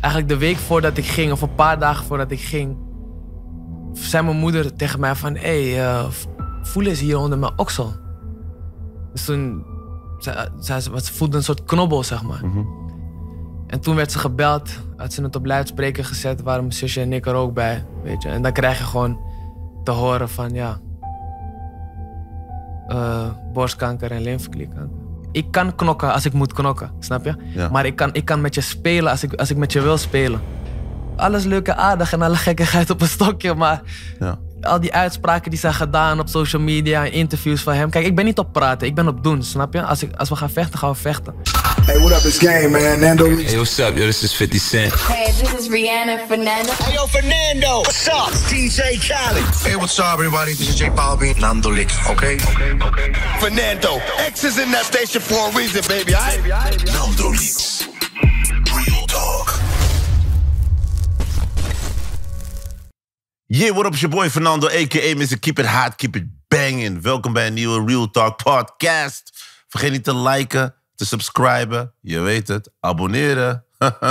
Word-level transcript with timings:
eigenlijk 0.00 0.28
de 0.28 0.38
week 0.38 0.56
voordat 0.56 0.96
ik 0.96 1.06
ging, 1.06 1.32
of 1.32 1.42
een 1.42 1.54
paar 1.54 1.78
dagen 1.78 2.04
voordat 2.04 2.30
ik 2.30 2.40
ging, 2.40 2.76
zei 3.92 4.24
mijn 4.24 4.36
moeder 4.36 4.76
tegen 4.76 5.00
mij 5.00 5.14
van, 5.14 5.36
hé, 5.36 5.72
hey, 5.72 5.90
uh, 5.90 6.10
voel 6.62 6.84
eens 6.84 7.00
hier 7.00 7.18
onder 7.18 7.38
mijn 7.38 7.58
oksel. 7.58 7.92
Dus 9.12 9.24
toen, 9.24 9.64
ze, 10.18 10.50
ze, 10.60 10.80
ze 10.80 11.12
voelde 11.12 11.36
een 11.36 11.42
soort 11.42 11.64
knobbel, 11.64 12.04
zeg 12.04 12.22
maar. 12.22 12.42
En 13.66 13.80
toen 13.80 13.94
werd 13.94 14.12
ze 14.12 14.18
gebeld, 14.18 14.70
had 14.96 15.12
ze 15.12 15.22
het 15.22 15.36
op 15.36 15.46
luidspreker 15.46 16.04
gezet, 16.04 16.42
waren 16.42 16.60
mijn 16.60 16.74
zusje 16.74 17.00
en 17.00 17.12
ik 17.12 17.26
er 17.26 17.34
ook 17.34 17.54
bij, 17.54 17.84
weet 18.02 18.22
je. 18.22 18.28
En 18.28 18.42
dan 18.42 18.52
krijg 18.52 18.78
je 18.78 18.84
gewoon 18.84 19.20
te 19.84 19.90
horen 19.90 20.28
van, 20.28 20.50
ja, 20.50 20.78
uh, 22.88 23.30
borstkanker 23.52 24.10
en 24.10 24.22
lymfeklierkanker. 24.22 24.99
Ik 25.32 25.46
kan 25.50 25.74
knokken 25.74 26.12
als 26.12 26.24
ik 26.24 26.32
moet 26.32 26.52
knokken, 26.52 26.90
snap 26.98 27.24
je? 27.24 27.34
Ja. 27.54 27.68
Maar 27.68 27.86
ik 27.86 27.96
kan, 27.96 28.10
ik 28.12 28.24
kan 28.24 28.40
met 28.40 28.54
je 28.54 28.60
spelen 28.60 29.10
als 29.10 29.22
ik, 29.22 29.34
als 29.34 29.50
ik 29.50 29.56
met 29.56 29.72
je 29.72 29.80
wil 29.80 29.98
spelen. 29.98 30.40
Alles 31.16 31.44
leuk 31.44 31.68
en 31.68 31.76
aardig 31.76 32.12
en 32.12 32.22
alle 32.22 32.36
gekkigheid 32.36 32.90
op 32.90 33.00
een 33.00 33.08
stokje, 33.08 33.54
maar 33.54 33.82
Ja. 34.18 34.38
Al 34.62 34.80
die 34.80 34.92
uitspraken 34.92 35.50
die 35.50 35.60
zijn 35.60 35.74
gedaan 35.74 36.20
op 36.20 36.28
social 36.28 36.62
media 36.62 37.04
en 37.04 37.12
interviews 37.12 37.62
van 37.62 37.72
hem. 37.72 37.90
Kijk, 37.90 38.06
ik 38.06 38.14
ben 38.14 38.24
niet 38.24 38.38
op 38.38 38.52
praten, 38.52 38.86
ik 38.86 38.94
ben 38.94 39.08
op 39.08 39.22
doen, 39.22 39.42
snap 39.42 39.72
je? 39.72 39.82
Als, 39.82 40.02
ik, 40.02 40.16
als 40.16 40.28
we 40.28 40.36
gaan 40.36 40.50
vechten, 40.50 40.78
gaan 40.78 40.90
we 40.90 40.96
vechten. 40.96 41.34
Hey, 41.86 41.98
what 41.98 42.12
up? 42.12 42.24
It's 42.24 42.38
Game, 42.38 42.68
man. 42.68 43.00
Nando. 43.00 43.24
Hey, 43.24 43.54
what's 43.54 43.78
up? 43.78 43.96
Yo, 43.96 44.04
this 44.04 44.22
is 44.22 44.32
50 44.32 44.60
Cent. 44.60 44.92
Hey, 44.92 45.32
this 45.32 45.52
is 45.58 45.68
Rihanna 45.68 46.18
Fernando. 46.28 46.72
Hey, 46.72 46.92
yo, 46.94 47.06
Fernando. 47.06 47.82
What's 47.82 48.08
up? 48.08 48.30
DJ 48.48 48.98
Khaled. 49.00 49.44
Hey, 49.64 49.76
what's 49.76 49.98
up, 49.98 50.12
everybody? 50.12 50.54
This 50.54 50.68
is 50.68 50.76
J 50.76 50.90
Balvin. 50.90 51.38
Nando 51.40 51.70
Lee. 51.70 51.86
Okay? 52.08 52.34
Okay, 52.34 52.72
okay. 52.86 53.12
Fernando. 53.40 53.98
X 54.18 54.44
is 54.44 54.58
in 54.58 54.70
that 54.70 54.84
station 54.84 55.20
for 55.20 55.48
a 55.48 55.56
reason, 55.56 55.82
baby. 55.88 56.12
Aight? 56.12 56.84
Nando 56.92 57.30
Lee. 57.30 57.99
Yeah, 63.52 63.72
what 63.72 63.84
up, 63.84 63.94
is 63.94 64.00
your 64.00 64.14
boy 64.14 64.28
Fernando, 64.28 64.68
a.k.a. 64.68 65.14
Mr. 65.16 65.36
Keep 65.40 65.58
It 65.58 65.66
Hot, 65.66 65.96
Keep 65.96 66.16
It 66.16 66.24
Banging. 66.48 67.02
Welkom 67.02 67.32
bij 67.32 67.46
een 67.46 67.54
nieuwe 67.54 67.84
Real 67.86 68.10
Talk 68.10 68.42
podcast. 68.42 69.30
Vergeet 69.68 69.90
niet 69.90 70.04
te 70.04 70.16
liken, 70.16 70.74
te 70.94 71.06
subscriben, 71.06 71.92
je 72.00 72.20
weet 72.20 72.48
het, 72.48 72.70
abonneren. 72.80 73.64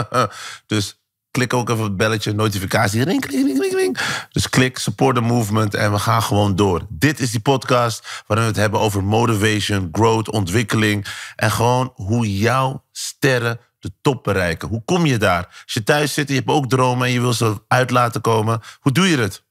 dus 0.65 1.01
klik 1.31 1.53
ook 1.53 1.69
even 1.69 1.81
op 1.81 1.87
het 1.87 1.97
belletje, 1.97 2.33
notificatie, 2.33 3.03
ring, 3.03 3.25
ring, 3.25 3.59
ring, 3.59 3.73
ring. 3.73 3.97
Dus 4.31 4.49
klik, 4.49 4.77
support 4.77 5.15
the 5.15 5.21
movement 5.21 5.73
en 5.73 5.91
we 5.91 5.99
gaan 5.99 6.23
gewoon 6.23 6.55
door. 6.55 6.85
Dit 6.89 7.19
is 7.19 7.31
die 7.31 7.39
podcast 7.39 8.23
waarin 8.27 8.45
we 8.45 8.51
het 8.51 8.61
hebben 8.61 8.79
over 8.79 9.03
motivation, 9.03 9.89
growth, 9.91 10.29
ontwikkeling... 10.29 11.05
en 11.35 11.51
gewoon 11.51 11.91
hoe 11.95 12.37
jouw 12.37 12.85
sterren 12.91 13.59
de 13.79 13.91
top 14.01 14.23
bereiken. 14.23 14.67
Hoe 14.67 14.83
kom 14.85 15.05
je 15.05 15.17
daar? 15.17 15.45
Als 15.63 15.73
je 15.73 15.83
thuis 15.83 16.13
zit 16.13 16.27
en 16.27 16.33
je 16.33 16.39
hebt 16.39 16.51
ook 16.51 16.69
dromen 16.69 17.07
en 17.07 17.13
je 17.13 17.21
wil 17.21 17.33
ze 17.33 17.61
uit 17.67 17.89
laten 17.91 18.21
komen... 18.21 18.61
hoe 18.79 18.91
doe 18.91 19.07
je 19.09 19.17
het? 19.17 19.43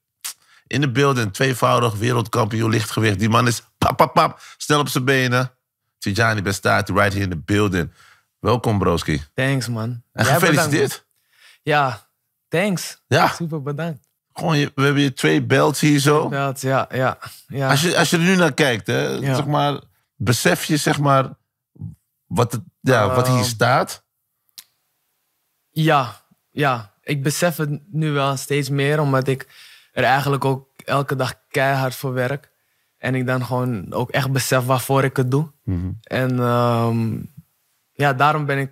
In 0.67 0.81
de 0.81 0.91
beelden, 0.91 1.31
tweevoudig 1.31 1.95
wereldkampioen 1.95 2.71
lichtgewicht. 2.71 3.19
Die 3.19 3.29
man 3.29 3.47
is 3.47 3.63
pap, 3.79 3.97
pap, 3.97 4.15
pap, 4.15 4.41
snel 4.57 4.81
op 4.81 4.89
zijn 4.89 5.05
benen. 5.05 5.51
Tijani 5.99 6.43
Bestati, 6.43 6.93
right 6.93 7.13
here 7.13 7.25
in 7.25 7.31
the 7.31 7.37
building. 7.37 7.93
Welkom, 8.39 8.79
broski. 8.79 9.23
Thanks, 9.35 9.69
man. 9.69 10.03
En 10.13 10.25
Jij 10.25 10.33
gefeliciteerd. 10.35 10.73
bedankt. 10.73 11.07
Ja, 11.63 12.07
thanks. 12.49 13.01
Ja. 13.07 13.29
Super 13.29 13.63
bedankt. 13.63 14.07
Gewoon, 14.33 14.59
je- 14.59 14.73
we 14.75 14.83
hebben 14.83 15.01
hier 15.03 15.15
twee 15.15 15.43
belts 15.43 15.81
hier 15.81 15.99
zo. 15.99 16.29
Dat, 16.29 16.61
ja, 16.61 16.87
ja, 16.93 17.19
ja. 17.47 17.69
Als 17.71 17.81
je, 17.81 17.97
als 17.97 18.11
je 18.11 18.17
er 18.17 18.23
nu 18.23 18.37
naar 18.37 18.55
kijkt, 18.55 18.87
hè, 18.87 19.07
Ja. 19.09 19.35
zeg 19.35 19.47
maar, 19.47 19.81
besef 20.17 20.65
je 20.65 20.77
zeg 20.77 20.99
maar, 20.99 21.29
wat, 22.27 22.53
het, 22.53 22.61
ja, 22.81 23.15
wat 23.15 23.27
hier 23.27 23.37
Ehm. 23.37 23.45
staat. 23.45 24.05
Ja, 25.83 26.21
ja. 26.51 26.93
Ik 27.03 27.23
besef 27.23 27.57
het 27.57 27.81
nu 27.93 28.11
wel 28.11 28.37
steeds 28.37 28.69
meer, 28.69 29.01
omdat 29.01 29.29
ik 29.29 29.47
er 29.93 30.05
eigenlijk 30.05 30.45
ook 30.45 30.69
elke 30.85 31.17
dag 31.17 31.35
keihard 31.51 31.95
voor 31.95 32.13
werk. 32.13 32.51
En 32.99 33.15
ik 33.15 33.27
dan 33.27 33.45
gewoon 33.45 33.93
ook 33.93 34.11
echt 34.11 34.31
besef 34.33 34.65
waarvoor 34.65 35.05
ik 35.05 35.17
het 35.17 35.31
doe. 35.31 35.51
En 36.03 36.39
ehm, 36.41 37.17
ja, 37.93 38.13
daarom 38.13 38.47
ben 38.47 38.59
ik 38.59 38.71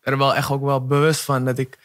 er 0.00 0.18
wel 0.18 0.34
echt 0.34 0.50
ook 0.50 0.62
wel 0.62 0.86
bewust 0.86 1.20
van 1.20 1.44
dat 1.44 1.58
ik 1.58 1.78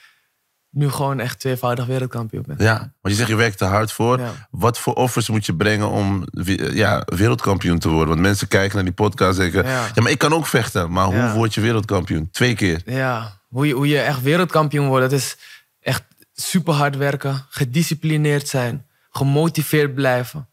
nu 0.70 0.90
gewoon 0.90 1.20
echt 1.20 1.40
tweevoudig 1.40 1.86
wereldkampioen 1.86 2.44
ben. 2.48 2.56
Ja, 2.60 2.78
want 2.78 2.92
je 3.02 3.14
zegt 3.14 3.30
je 3.30 3.36
werkt 3.36 3.60
er 3.62 3.68
hard 3.68 3.92
voor. 3.92 4.20
Ja. 4.20 4.32
Wat 4.52 4.80
voor 4.80 4.94
offers 4.94 5.30
moet 5.30 5.46
je 5.46 5.56
brengen 5.56 5.90
om 5.90 6.26
ja, 6.74 7.02
wereldkampioen 7.06 7.80
te 7.80 7.90
worden? 7.90 8.08
Want 8.08 8.20
mensen 8.22 8.48
kijken 8.48 8.76
naar 8.76 8.84
die 8.84 8.94
podcast 8.94 9.40
en 9.40 9.52
denken... 9.52 9.72
Ja. 9.72 9.86
Ja. 9.96 10.02
maar 10.02 10.12
ik 10.12 10.18
kan 10.18 10.34
ook 10.34 10.46
vechten. 10.48 10.92
Maar 10.92 11.06
hoe 11.06 11.16
Ja. 11.16 11.34
word 11.34 11.54
je 11.54 11.62
wereldkampioen? 11.62 12.30
Twee 12.32 12.56
keer. 12.56 12.82
Ja, 12.86 13.42
hoe 13.54 13.68
je, 13.68 13.74
hoe 13.74 13.88
je 13.88 14.00
echt 14.00 14.22
wereldkampioen 14.22 14.88
wordt, 14.88 15.10
dat 15.10 15.20
is 15.20 15.38
echt 15.80 16.04
super 16.34 16.74
hard 16.74 16.98
werken, 16.98 17.46
gedisciplineerd 17.50 18.48
zijn, 18.48 18.86
gemotiveerd 19.12 19.94
blijven, 19.96 20.50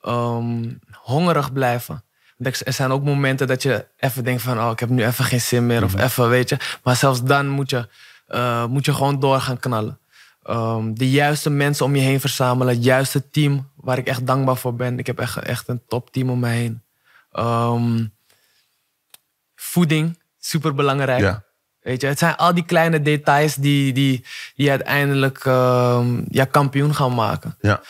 ehm, 0.00 0.70
hongerig 0.92 1.52
blijven. 1.52 2.04
Want 2.36 2.66
Er 2.66 2.72
zijn 2.72 2.90
ook 2.90 3.04
momenten 3.04 3.46
dat 3.46 3.62
je 3.62 3.86
even 3.96 4.24
denkt 4.24 4.42
van, 4.42 4.58
oh, 4.58 4.70
ik 4.70 4.80
heb 4.80 4.88
nu 4.88 5.04
even 5.04 5.24
geen 5.24 5.40
zin 5.40 5.66
meer, 5.66 5.84
of 5.84 5.98
even, 5.98 6.28
weet 6.28 6.48
je. 6.48 6.56
Maar 6.82 6.96
zelfs 6.96 7.22
dan 7.22 7.48
moet 7.48 7.70
je, 7.70 7.88
eh, 8.26 8.66
moet 8.66 8.84
je 8.84 8.94
gewoon 8.94 9.20
door 9.20 9.40
gaan 9.40 9.58
knallen. 9.58 9.98
Ehm, 10.42 10.94
de 10.94 11.10
juiste 11.10 11.50
mensen 11.50 11.84
om 11.84 11.96
je 11.96 12.02
heen 12.02 12.20
verzamelen, 12.20 12.74
het 12.74 12.84
juiste 12.84 13.30
team, 13.30 13.70
waar 13.74 13.98
ik 13.98 14.06
echt 14.06 14.26
dankbaar 14.26 14.56
voor 14.56 14.74
ben. 14.74 14.98
Ik 14.98 15.06
heb 15.06 15.18
echt, 15.18 15.38
echt 15.38 15.68
een 15.68 15.82
topteam 15.88 16.30
om 16.30 16.38
mij 16.38 16.56
heen. 16.56 16.82
Ehm, 17.32 18.06
voeding, 19.54 20.18
super 20.38 20.74
belangrijk. 20.74 21.20
Ja. 21.20 21.44
Weet 21.82 22.00
je, 22.00 22.06
het 22.06 22.18
zijn 22.18 22.36
al 22.36 22.54
die 22.54 22.64
kleine 22.64 23.02
details 23.02 23.54
die, 23.54 23.92
die, 23.92 24.24
die 24.54 24.70
uiteindelijk 24.70 25.44
ehm, 25.44 26.22
ja, 26.28 26.44
kampioen 26.44 26.94
gaan 26.94 27.14
maken. 27.14 27.56
Ja. 27.60 27.80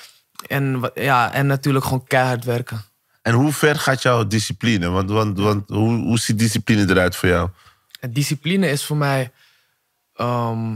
En, 0.47 0.91
ja, 0.95 1.33
en 1.33 1.47
natuurlijk 1.47 1.85
gewoon 1.85 2.05
keihard 2.05 2.45
werken. 2.45 2.83
En 3.23 3.35
hoe 3.35 3.53
ver 3.53 3.77
gaat 3.77 4.03
jouw 4.03 4.27
discipline? 4.27 4.89
Want, 4.89 5.11
want, 5.11 5.39
want 5.39 5.69
hoe, 5.69 5.97
hoe 6.03 6.19
ziet 6.19 6.39
discipline 6.39 6.91
eruit 6.91 7.17
voor 7.17 7.29
jou? 7.29 7.49
Discipline 8.11 8.71
is 8.71 8.85
voor 8.85 8.97
mij. 8.97 9.31
ehm, 10.15 10.75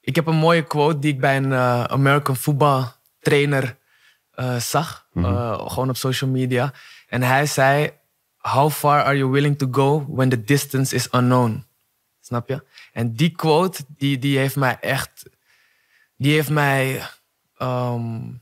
ik 0.00 0.14
heb 0.16 0.26
een 0.26 0.36
mooie 0.36 0.62
quote 0.62 0.98
die 0.98 1.12
ik 1.12 1.20
bij 1.20 1.36
een 1.36 1.52
eh, 1.52 1.84
American 1.84 2.36
football 2.36 2.84
trainer 3.20 3.76
eh, 4.30 4.56
zag. 4.56 5.06
eh, 5.14 5.68
gewoon 5.70 5.88
op 5.88 5.96
social 5.96 6.30
media. 6.30 6.72
En 7.08 7.22
hij 7.22 7.46
zei: 7.46 7.90
How 8.40 8.70
far 8.70 9.02
are 9.04 9.16
you 9.16 9.30
willing 9.30 9.58
to 9.58 9.68
go 9.70 10.04
when 10.08 10.28
the 10.28 10.42
distance 10.44 10.94
is 10.94 11.08
unknown? 11.14 11.64
Snap 12.20 12.48
je? 12.48 12.64
En 12.92 13.12
die 13.14 13.30
quote, 13.30 13.84
die, 13.88 14.18
die 14.18 14.38
heeft 14.38 14.56
mij 14.56 14.78
echt. 14.80 15.22
Die 16.16 16.32
heeft 16.32 16.50
mij. 16.50 17.02
ehm, 17.56 18.32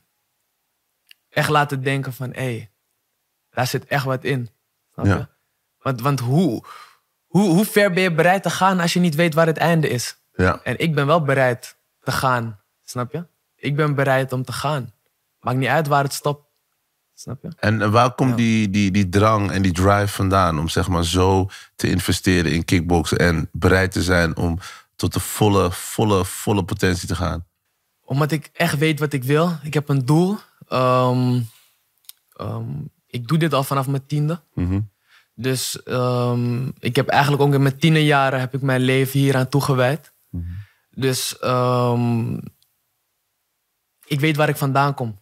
echt 1.29 1.49
laten 1.49 1.83
denken 1.83 2.13
van: 2.13 2.31
hé, 2.33 2.43
hey, 2.43 2.71
daar 3.51 3.67
zit 3.67 3.85
echt 3.87 4.05
wat 4.05 4.25
in. 4.25 4.49
Snap 4.93 5.07
Ja. 5.07 5.17
je? 5.17 5.29
Want, 5.79 6.01
want 6.01 6.21
hoe, 6.21 6.65
hoe, 7.27 7.49
hoe 7.49 7.65
ver 7.65 7.93
ben 7.93 8.03
je 8.03 8.13
bereid 8.15 8.43
te 8.43 8.51
gaan 8.51 8.81
als 8.81 8.93
je 8.93 9.01
niet 9.01 9.15
weet 9.15 9.35
waar 9.35 9.47
het 9.47 9.57
einde 9.57 9.89
is? 9.89 10.17
Ja. 10.35 10.61
En 10.63 10.79
ik 10.79 10.95
ben 10.95 11.07
wel 11.07 11.23
bereid 11.23 11.77
te 12.01 12.13
gaan, 12.13 12.61
snap 12.85 13.13
je? 13.13 13.27
Ik 13.57 13.77
ben 13.77 13.95
bereid 13.95 14.33
om 14.33 14.45
te 14.45 14.53
gaan. 14.53 14.93
Maakt 15.41 15.59
niet 15.59 15.69
uit 15.69 15.87
waar 15.87 16.03
het 16.03 16.13
stopt. 16.13 16.48
Snap 17.19 17.43
je? 17.43 17.49
En 17.57 17.91
waar 17.91 18.15
komt 18.15 18.31
Ja. 18.31 18.37
die, 18.37 18.71
die, 18.71 18.91
die 18.91 19.09
drang 19.09 19.51
en 19.51 19.63
die 19.63 19.73
drive 19.73 20.09
vandaan 20.09 20.59
om 20.59 20.69
zeg 20.69 20.89
maar 20.89 21.05
zo 21.05 21.49
te 21.77 21.91
investeren 21.91 22.53
in 22.53 22.65
kickboksen 22.65 23.19
en 23.19 23.49
bereid 23.53 23.93
te 23.93 24.03
zijn 24.03 24.37
om 24.37 24.59
tot 24.97 25.13
de 25.13 25.21
volle, 25.21 25.73
volle, 25.73 26.25
volle 26.25 26.65
potentie 26.65 27.09
te 27.09 27.15
gaan? 27.15 27.47
Omdat 28.05 28.31
ik 28.31 28.51
echt 28.53 28.79
weet 28.79 28.99
wat 29.01 29.13
ik 29.13 29.25
wil. 29.25 29.59
Ik 29.63 29.75
heb 29.75 29.89
een 29.89 30.05
doel. 30.05 30.39
Ehm, 30.69 31.41
ehm, 32.33 32.71
ik 33.07 33.29
doe 33.29 33.39
dit 33.39 33.53
al 33.55 33.65
vanaf 33.65 33.87
mijn 33.87 34.07
tiende. 34.07 34.41
Dus 35.35 35.83
ehm, 35.83 36.69
ik 36.79 36.97
heb 36.97 37.09
eigenlijk 37.09 37.43
ook 37.43 37.55
in 37.55 37.63
mijn 37.63 37.79
tienerjaren 37.79 38.41
heb 38.41 38.55
ik 38.55 38.63
mijn 38.63 38.81
leven 38.81 39.21
hier 39.21 39.37
aan 39.37 39.49
toegewijd. 39.49 40.13
Dus 40.91 41.39
ehm, 41.39 42.37
ik 44.05 44.21
weet 44.21 44.37
waar 44.37 44.49
ik 44.49 44.57
vandaan 44.57 44.95
kom. 44.95 45.21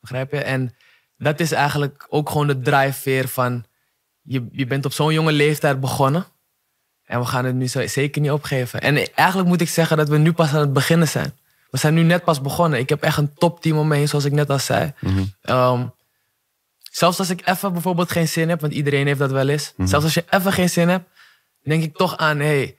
Begrijp 0.00 0.32
je? 0.32 0.42
En 0.42 0.74
dat 1.18 1.40
is 1.40 1.52
eigenlijk 1.52 2.06
ook 2.08 2.30
gewoon 2.30 2.46
de 2.46 2.60
drijfveer 2.60 3.28
van... 3.28 3.64
Je, 4.22 4.46
je 4.52 4.66
bent 4.66 4.84
op 4.84 4.92
zo'n 4.92 5.12
jonge 5.12 5.32
leeftijd 5.32 5.80
begonnen. 5.80 6.26
En 7.04 7.20
we 7.20 7.26
gaan 7.26 7.44
het 7.44 7.54
nu 7.54 7.66
zo- 7.68 7.86
zeker 7.86 8.20
niet 8.20 8.30
opgeven. 8.30 8.80
En 8.80 9.14
eigenlijk 9.14 9.48
moet 9.48 9.60
ik 9.60 9.68
zeggen 9.68 9.96
dat 9.96 10.08
we 10.08 10.18
nu 10.18 10.32
pas 10.32 10.52
aan 10.54 10.60
het 10.60 10.72
beginnen 10.72 11.08
zijn. 11.08 11.32
We 11.70 11.78
zijn 11.78 11.94
nu 11.94 12.02
net 12.02 12.24
pas 12.24 12.40
begonnen. 12.40 12.78
Ik 12.78 12.88
heb 12.88 13.02
echt 13.02 13.18
een 13.18 13.34
topteam 13.34 13.78
om 13.78 13.88
me 13.88 13.96
heen, 13.96 14.08
zoals 14.08 14.24
ik 14.24 14.32
net 14.32 14.50
al 14.50 14.58
zei. 14.58 14.92
Ehm, 15.42 15.86
zelfs 16.90 17.18
als 17.18 17.30
ik 17.30 17.46
even 17.48 17.72
bijvoorbeeld 17.72 18.10
geen 18.12 18.28
zin 18.28 18.48
heb, 18.48 18.60
want 18.60 18.72
iedereen 18.72 19.06
heeft 19.06 19.18
dat 19.18 19.30
wel 19.30 19.48
eens. 19.48 19.72
Zelfs 19.88 20.04
als 20.04 20.14
je 20.14 20.24
even 20.30 20.52
geen 20.52 20.70
zin 20.70 20.88
hebt, 20.88 21.08
denk 21.62 21.82
ik 21.82 21.96
toch 21.96 22.16
aan... 22.16 22.38
Hey, 22.38 22.78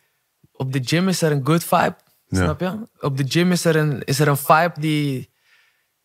op 0.51 0.73
de 0.73 0.79
gym 0.83 1.07
is 1.07 1.21
er 1.21 1.31
een 1.31 1.45
good 1.45 1.63
vibe. 1.63 1.95
Ja. 2.27 2.37
Snap 2.43 2.59
je? 2.59 2.77
Op 2.99 3.17
de 3.17 3.23
gym 3.27 3.51
is 3.51 3.65
er 3.65 3.75
een, 3.75 4.03
is 4.03 4.19
er 4.19 4.27
een 4.27 4.37
vibe 4.37 4.71
die, 4.79 5.29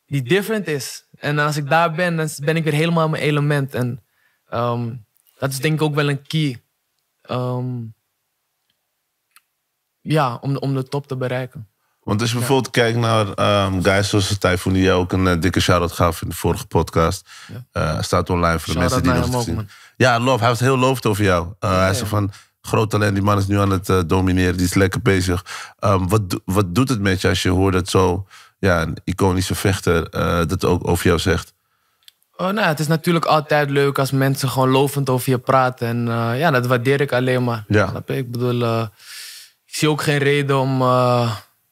die 0.07 0.23
different 0.23 0.67
is. 0.67 1.05
En 1.25 1.39
als 1.39 1.57
ik 1.57 1.69
daar 1.69 1.93
ben, 1.93 2.17
dan 2.17 2.29
ben 2.39 2.57
ik 2.57 2.65
weer 2.65 2.73
helemaal 2.73 3.05
in 3.05 3.11
mijn 3.11 3.23
element. 3.23 3.75
En 3.75 4.03
ehm, 4.49 4.93
dat 5.39 5.51
is 5.51 5.59
denk 5.61 5.75
ik 5.75 5.83
ook 5.83 5.95
wel 5.95 6.09
een 6.09 6.23
key. 6.27 6.63
Ehm, 7.23 7.67
ja, 10.01 10.35
om, 10.41 10.53
de- 10.53 10.61
om 10.61 10.75
de 10.75 10.83
top 10.89 11.07
te 11.07 11.17
bereiken. 11.17 11.69
Want 12.03 12.21
als 12.21 12.31
je 12.31 12.37
bijvoorbeeld 12.39 12.71
kijkt 12.73 12.99
naar 12.99 13.33
ehm, 13.33 13.83
guys 13.83 14.09
zoals 14.09 14.39
Typhoon, 14.39 14.73
die 14.73 14.83
jou 14.83 15.01
ook 15.01 15.13
een 15.13 15.27
eh, 15.27 15.41
dikke 15.41 15.61
shout-out 15.61 15.93
gaf 15.93 16.23
in 16.23 16.29
de 16.29 16.35
vorige 16.35 16.67
podcast. 16.67 17.29
Eh, 17.73 18.01
staat 18.03 18.31
online 18.31 18.59
voor 18.59 18.73
de 18.75 18.79
mensen 18.81 19.03
die 19.03 19.13
nog 19.13 19.43
zien. 19.43 19.59
ook. 19.59 19.65
Ja, 19.97 20.21
love. 20.21 20.39
Hij 20.39 20.49
was 20.49 20.61
heel 20.61 20.79
lovend 20.79 21.07
over 21.07 21.25
jou. 21.25 21.49
Eh, 21.59 21.79
hij 21.79 21.95
zei 21.95 22.09
van, 22.09 22.33
groot 22.61 22.91
talent, 22.91 23.15
die 23.15 23.23
man 23.25 23.39
is 23.39 23.47
nu 23.47 23.59
aan 23.59 23.71
het 23.71 24.09
domineren. 24.09 24.57
Die 24.57 24.67
is 24.67 24.75
lekker 24.75 25.03
bezig. 25.03 25.45
Wat, 25.79 26.41
wat 26.45 26.75
doet 26.75 26.89
het 26.89 27.01
met 27.01 27.21
je 27.21 27.29
als 27.29 27.43
je 27.43 27.49
hoort 27.51 27.73
dat 27.73 27.89
zo... 27.89 28.27
Ja, 28.65 28.83
een 28.83 28.97
iconische 29.05 29.55
vechter 29.55 30.09
eh, 30.09 30.47
dat 30.47 30.65
ook 30.65 30.89
over 30.89 31.07
jou 31.07 31.19
zegt? 31.19 31.53
Oh, 32.37 32.49
nou, 32.51 32.67
het 32.67 32.81
is 32.81 32.87
natuurlijk 32.87 33.25
altijd 33.25 33.71
leuk 33.71 33.99
als 33.99 34.11
mensen 34.11 34.49
gewoon 34.49 34.69
lovend 34.69 35.09
over 35.11 35.31
je 35.31 35.39
praten. 35.39 35.89
En 35.89 36.09
eh, 36.09 36.39
ja, 36.39 36.51
dat 36.51 36.67
waardeer 36.67 37.01
ik 37.01 37.13
alleen 37.13 37.45
maar. 37.45 37.65
Ja. 37.69 38.03
Je? 38.07 38.17
Ik 38.17 38.31
bedoel, 38.31 38.63
eh, 38.63 38.87
ik 39.67 39.75
zie 39.75 39.89
ook 39.91 40.03
geen 40.03 40.19
reden 40.19 40.59
om 40.59 40.83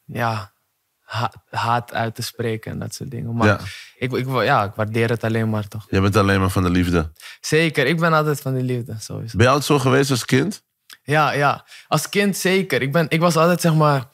ja, 0.05 0.53
ha- 1.00 1.33
haat 1.50 1.93
uit 1.94 2.15
te 2.15 2.23
spreken 2.23 2.73
en 2.73 2.79
dat 2.79 2.95
soort 2.95 3.11
dingen. 3.11 3.35
Maar 3.37 3.47
Ja. 3.47 3.59
ik, 3.99 4.12
ik, 4.12 4.27
ja, 4.29 4.65
ik 4.65 4.73
waardeer 4.75 5.09
het 5.09 5.25
alleen 5.25 5.50
maar 5.50 5.69
toch. 5.69 5.87
Jij 5.91 6.00
bent 6.00 6.17
alleen 6.17 6.41
maar 6.41 6.50
van 6.50 6.62
de 6.62 6.71
liefde. 6.71 7.12
Zeker, 7.41 7.87
ik 7.87 7.99
ben 8.00 8.12
altijd 8.12 8.41
van 8.41 8.55
de 8.55 8.62
liefde, 8.62 8.97
sowieso. 8.99 9.37
Ben 9.37 9.47
je 9.47 9.53
altijd 9.53 9.67
zo 9.67 9.79
geweest 9.79 10.11
als 10.11 10.25
kind? 10.25 10.62
Ja, 11.03 11.33
ja. 11.33 11.65
Als 11.88 12.09
kind 12.09 12.37
zeker. 12.37 12.83
Ik, 12.83 12.93
ben, 12.93 13.06
ik 13.09 13.21
was 13.21 13.37
altijd, 13.37 13.61
zeg 13.61 13.75
maar, 13.75 14.05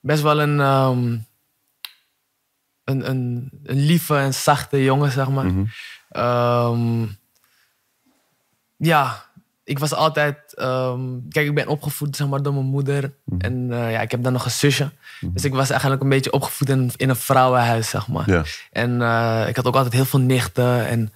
best 0.00 0.22
wel 0.22 0.40
een, 0.40 0.60
ehm, 0.60 1.16
een, 2.90 3.10
een, 3.10 3.50
een 3.62 3.84
lieve 3.84 4.16
en 4.16 4.34
zachte 4.34 4.84
jongen, 4.84 5.10
zeg 5.10 5.28
maar. 5.28 5.50
Ehm, 6.08 7.06
ja, 8.76 9.24
ik 9.64 9.78
was 9.78 9.94
altijd... 9.94 10.54
ehm, 10.54 11.00
kijk, 11.28 11.46
ik 11.46 11.54
ben 11.54 11.66
opgevoed, 11.66 12.16
zeg 12.16 12.28
maar, 12.28 12.42
door 12.42 12.54
mijn 12.54 12.66
moeder. 12.66 13.14
En 13.38 13.72
eh, 13.72 13.92
ja, 13.92 14.00
ik 14.00 14.10
heb 14.10 14.22
dan 14.22 14.32
nog 14.32 14.44
een 14.44 14.50
zusje. 14.50 14.90
Dus 15.20 15.44
ik 15.44 15.54
was 15.54 15.70
eigenlijk 15.70 16.02
een 16.02 16.08
beetje 16.08 16.32
opgevoed 16.32 16.68
in, 16.68 16.90
in 16.96 17.08
een 17.08 17.16
vrouwenhuis, 17.16 17.88
zeg 17.88 18.08
maar. 18.08 18.44
En 18.70 19.02
eh, 19.02 19.44
ik 19.48 19.56
had 19.56 19.66
ook 19.66 19.74
altijd 19.74 19.94
heel 19.94 20.04
veel 20.04 20.20
nichten. 20.20 20.86
En, 20.86 21.12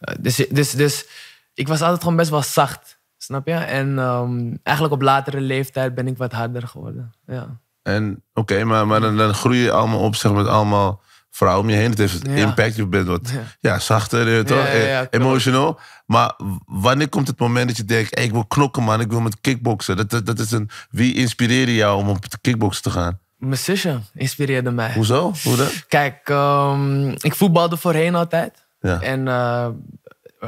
eh, 0.00 0.14
dus, 0.20 0.36
dus, 0.50 0.70
dus 0.70 1.06
ik 1.54 1.68
was 1.68 1.82
altijd 1.82 2.02
gewoon 2.02 2.16
best 2.16 2.30
wel 2.30 2.42
zacht. 2.42 2.98
Snap 3.18 3.46
je? 3.46 3.54
En 3.54 3.98
ehm, 3.98 4.54
eigenlijk 4.62 4.94
op 4.94 5.02
latere 5.02 5.40
leeftijd 5.40 5.94
ben 5.94 6.06
ik 6.06 6.16
wat 6.16 6.32
harder 6.32 6.68
geworden. 6.68 7.12
Ja. 7.26 7.60
En 7.82 8.22
oké, 8.34 8.64
maar, 8.64 8.86
maar 8.86 9.00
dan, 9.00 9.16
dan 9.16 9.34
groei 9.34 9.58
je 9.58 9.72
allemaal 9.72 10.00
op 10.00 10.14
zeg 10.14 10.32
maar, 10.32 10.42
met 10.42 10.52
allemaal 10.52 11.00
vrouwen 11.36 11.64
om 11.64 11.70
je 11.70 11.76
heen. 11.76 11.90
Het 11.90 11.98
heeft 11.98 12.18
Ja. 12.26 12.34
impact. 12.34 12.76
Je 12.76 12.86
bent 12.86 13.06
wat 13.06 13.32
ja. 13.60 13.78
Zachter, 13.78 14.38
eh, 14.38 14.44
toch? 14.44 14.64
Eh, 14.66 14.96
klopt. 14.98 15.14
emotional. 15.14 15.80
Maar 16.06 16.34
wanneer 16.66 17.08
komt 17.08 17.26
het 17.26 17.38
moment 17.38 17.68
dat 17.68 17.76
je 17.76 17.84
denkt... 17.84 18.14
Hey, 18.14 18.24
ik 18.24 18.32
wil 18.32 18.44
knokken, 18.46 18.82
man. 18.82 19.00
Ik 19.00 19.10
wil 19.10 19.20
met 19.20 19.40
kickboksen. 19.40 19.96
Dat, 19.96 20.10
dat, 20.10 20.26
dat 20.26 20.38
is 20.38 20.50
een, 20.50 20.70
wie 20.90 21.14
inspireerde 21.14 21.74
jou 21.74 21.98
om 21.98 22.08
op 22.08 22.30
de 22.30 22.38
kickboksen 22.40 22.82
te 22.82 22.90
gaan? 22.90 23.18
Mijn 23.36 23.56
zusje 23.58 24.00
inspireerde 24.14 24.70
mij. 24.70 24.92
Hoezo? 24.94 25.32
Hoe 25.42 25.56
dat? 25.56 25.84
Kijk, 25.88 26.28
ehm, 26.28 27.08
ik 27.08 27.34
voetbalde 27.34 27.76
voorheen 27.76 28.14
altijd. 28.14 28.66
Ja. 28.80 29.00
En 29.00 29.28
eh, 29.28 29.68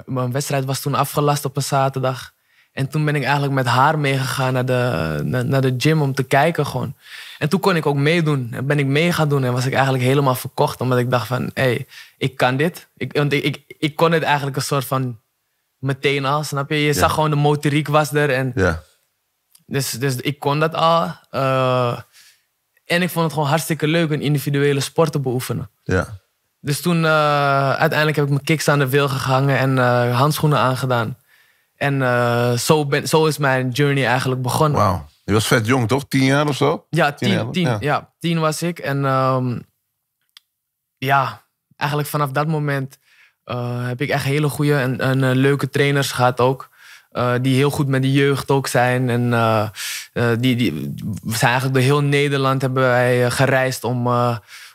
mijn 0.05 0.33
wedstrijd 0.33 0.65
was 0.65 0.81
toen 0.81 0.95
afgelast 0.95 1.45
op 1.45 1.57
een 1.57 1.63
zaterdag. 1.63 2.33
En 2.79 2.89
toen 2.89 3.05
ben 3.05 3.15
ik 3.15 3.23
eigenlijk 3.23 3.53
met 3.53 3.67
haar 3.67 3.99
meegegaan 3.99 4.53
naar 4.53 4.65
de, 4.65 5.21
naar, 5.25 5.45
naar 5.45 5.61
de 5.61 5.75
gym 5.79 6.03
om 6.03 6.15
te 6.15 6.23
kijken 6.23 6.67
gewoon. 6.67 6.95
En 7.39 7.49
toen 7.49 7.61
kon 7.61 7.77
ik 7.77 7.87
ook 7.87 7.97
meedoen. 7.97 8.49
En 8.53 8.67
ben 8.67 8.79
ik 8.79 8.87
mee 8.87 9.13
gaan 9.13 9.29
doen 9.29 9.45
en 9.45 9.53
was 9.53 9.67
ik 9.67 9.73
eigenlijk 9.73 10.05
helemaal 10.05 10.35
verkocht. 10.35 10.81
Omdat 10.81 10.99
ik 10.99 11.11
dacht 11.11 11.27
van, 11.27 11.51
hé, 11.55 11.63
hey, 11.63 11.87
ik 12.17 12.37
kan 12.37 12.57
dit. 12.57 12.89
Ik, 12.97 13.13
want 13.13 13.33
ik, 13.33 13.45
ik, 13.45 13.63
ik 13.79 13.97
kon 13.97 14.13
het 14.13 14.23
eigenlijk 14.23 14.57
een 14.57 14.63
soort 14.63 14.85
van 14.85 15.19
meteen 15.79 16.25
al, 16.25 16.45
snap 16.45 16.71
je? 16.71 16.77
Je 16.77 16.93
zag 16.93 17.15
gewoon 17.15 17.31
de 17.31 17.37
motoriek 17.37 17.89
was 17.89 18.13
er. 18.13 18.31
En 18.31 18.53
Ja. 18.55 18.83
dus, 19.67 19.91
dus 19.91 20.17
ik 20.17 20.39
kon 20.39 20.61
dat 20.61 20.75
al. 20.75 21.13
Eh, 21.31 21.99
en 22.85 23.03
ik 23.03 23.11
vond 23.11 23.25
het 23.25 23.35
gewoon 23.35 23.49
hartstikke 23.49 23.87
leuk, 23.87 24.11
een 24.11 24.23
individuele 24.23 24.81
sport 24.81 25.13
te 25.13 25.21
beoefenen. 25.21 25.71
Ja. 25.85 26.19
Dus 26.61 26.81
toen, 26.81 27.05
eh, 27.05 27.71
uiteindelijk 27.71 28.17
heb 28.17 28.25
ik 28.25 28.33
mijn 28.33 28.45
kicks 28.45 28.69
aan 28.69 28.79
de 28.79 28.89
wil 28.89 29.09
gehangen 29.09 29.59
en 29.59 29.79
eh, 29.79 30.19
handschoenen 30.19 30.59
aangedaan. 30.59 31.17
En 31.79 32.03
eh, 32.03 32.53
zo, 32.53 32.87
ben, 32.87 33.09
zo 33.09 33.27
is 33.27 33.39
mijn 33.39 33.71
journey 33.71 34.07
eigenlijk 34.07 34.43
begonnen. 34.43 34.81
Wauw. 34.81 35.07
Je 35.25 35.33
was 35.33 35.47
vet 35.47 35.67
jong, 35.67 35.89
toch? 35.89 36.05
Tien 36.09 36.25
jaar 36.25 36.49
of 36.49 36.57
zo? 36.57 36.87
Ja, 36.91 37.13
Tien 37.13 37.29
tien, 37.29 37.53
tien, 37.53 37.63
ja. 37.63 37.77
ja. 37.81 38.11
tien 38.19 38.41
was 38.41 38.63
ik. 38.63 38.79
En 38.79 39.05
ehm, 39.05 39.59
ja, 40.99 41.43
eigenlijk 41.77 42.11
vanaf 42.11 42.31
dat 42.31 42.47
moment 42.47 42.99
eh, 43.45 43.87
heb 43.87 44.01
ik 44.01 44.09
echt 44.09 44.25
hele 44.25 44.49
goede 44.49 44.75
en, 44.75 45.01
en 45.01 45.25
eh, 45.25 45.31
leuke 45.35 45.71
trainers 45.71 46.13
gehad 46.13 46.41
ook. 46.41 46.69
Die 47.41 47.55
heel 47.57 47.71
goed 47.71 47.89
met 47.89 48.03
de 48.03 48.13
jeugd 48.13 48.51
ook 48.51 48.67
zijn. 48.67 49.11
En 49.11 49.31
die, 50.41 50.57
die, 50.57 50.73
we 51.23 51.37
zijn 51.37 51.51
eigenlijk 51.51 51.75
door 51.75 51.83
heel 51.83 52.03
Nederland 52.03 52.61
hebben 52.61 52.83
wij 52.83 53.31
gereisd 53.31 53.85
om, 53.85 54.07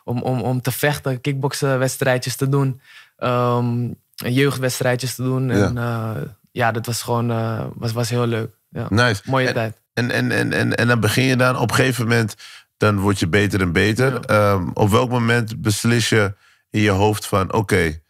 om, 0.03 0.21
om, 0.21 0.41
om 0.41 0.61
te 0.61 0.71
vechten, 0.71 1.21
kickboksen 1.21 1.79
wedstrijdjes 1.79 2.35
te 2.35 2.49
doen. 2.49 2.81
ehm, 3.17 3.87
jeugdwedstrijdjes 4.15 5.15
te 5.15 5.23
doen. 5.23 5.47
Ja. 5.47 5.65
En 5.65 6.37
ja, 6.53 6.71
dat 6.71 6.85
was 6.85 7.01
gewoon 7.01 7.31
eh, 7.31 7.65
was, 7.75 7.91
was 7.91 8.09
heel 8.09 8.27
leuk. 8.27 8.57
Ja. 8.69 8.85
Nice. 8.89 9.21
Mooie 9.25 9.47
en, 9.47 9.53
tijd. 9.53 9.81
En, 9.93 10.11
en, 10.11 10.31
en, 10.31 10.53
en, 10.53 10.75
en 10.75 10.87
dan 10.87 10.99
begin 10.99 11.23
je 11.23 11.35
dan 11.35 11.57
op 11.57 11.69
een 11.69 11.75
gegeven 11.75 12.07
moment, 12.07 12.35
dan 12.77 12.99
word 12.99 13.19
je 13.19 13.27
beter 13.27 13.61
en 13.61 13.71
beter. 13.71 14.19
Ehm, 14.19 14.69
op 14.73 14.89
welk 14.89 15.09
moment 15.09 15.61
beslis 15.61 16.09
je 16.09 16.33
in 16.69 16.81
je 16.81 16.89
hoofd 16.89 17.27
van, 17.27 17.53
oké, 17.53 18.01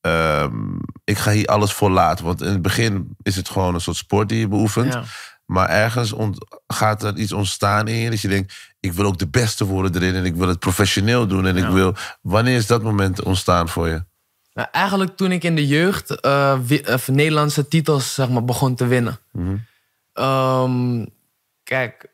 ehm, 0.00 0.52
ik 1.04 1.18
ga 1.18 1.30
hier 1.30 1.46
alles 1.46 1.72
voor 1.72 1.90
laten. 1.90 2.24
Want 2.24 2.40
in 2.42 2.48
het 2.48 2.62
begin 2.62 3.16
is 3.22 3.36
het 3.36 3.48
gewoon 3.48 3.74
een 3.74 3.80
soort 3.80 3.96
sport 3.96 4.28
die 4.28 4.38
je 4.38 4.48
beoefent. 4.48 4.92
Ja. 4.92 5.02
Maar 5.44 5.68
ergens 5.68 6.12
ont- 6.12 6.60
gaat 6.66 7.02
er 7.02 7.16
iets 7.16 7.32
ontstaan 7.32 7.88
in 7.88 7.96
je 7.96 8.10
dat 8.10 8.20
je 8.20 8.28
denkt, 8.28 8.54
ik 8.80 8.92
wil 8.92 9.04
ook 9.06 9.18
de 9.18 9.28
beste 9.28 9.64
worden 9.64 9.94
erin 10.02 10.14
en 10.14 10.24
ik 10.24 10.34
wil 10.34 10.48
het 10.48 10.58
professioneel 10.58 11.26
doen. 11.26 11.46
En 11.46 11.56
ik 11.56 11.68
wil, 11.68 11.94
wanneer 12.22 12.56
is 12.56 12.66
dat 12.66 12.82
moment 12.82 13.22
ontstaan 13.22 13.68
voor 13.68 13.88
je? 13.88 14.04
Nou, 14.58 14.70
eigenlijk 14.72 15.16
toen 15.16 15.32
ik 15.32 15.44
in 15.44 15.54
de 15.54 15.66
jeugd 15.66 16.22
of 16.92 17.08
Nederlandse 17.08 17.68
titels 17.68 18.14
zeg 18.14 18.28
maar, 18.28 18.44
begon 18.44 18.74
te 18.74 18.86
winnen. 18.86 19.18
Ehm, 20.12 21.04
kijk, 21.64 22.06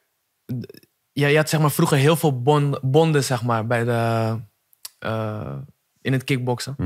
ja, 1.12 1.26
je 1.26 1.36
had 1.36 1.48
zeg 1.48 1.60
maar, 1.60 1.70
vroeger 1.70 1.96
heel 1.96 2.16
veel 2.16 2.42
bon- 2.42 2.78
bonden 2.82 3.24
zeg 3.24 3.42
maar, 3.42 3.66
bij 3.66 3.84
de, 3.84 4.36
eh, 4.98 5.56
in 6.02 6.12
het 6.12 6.24
kickboksen. 6.24 6.76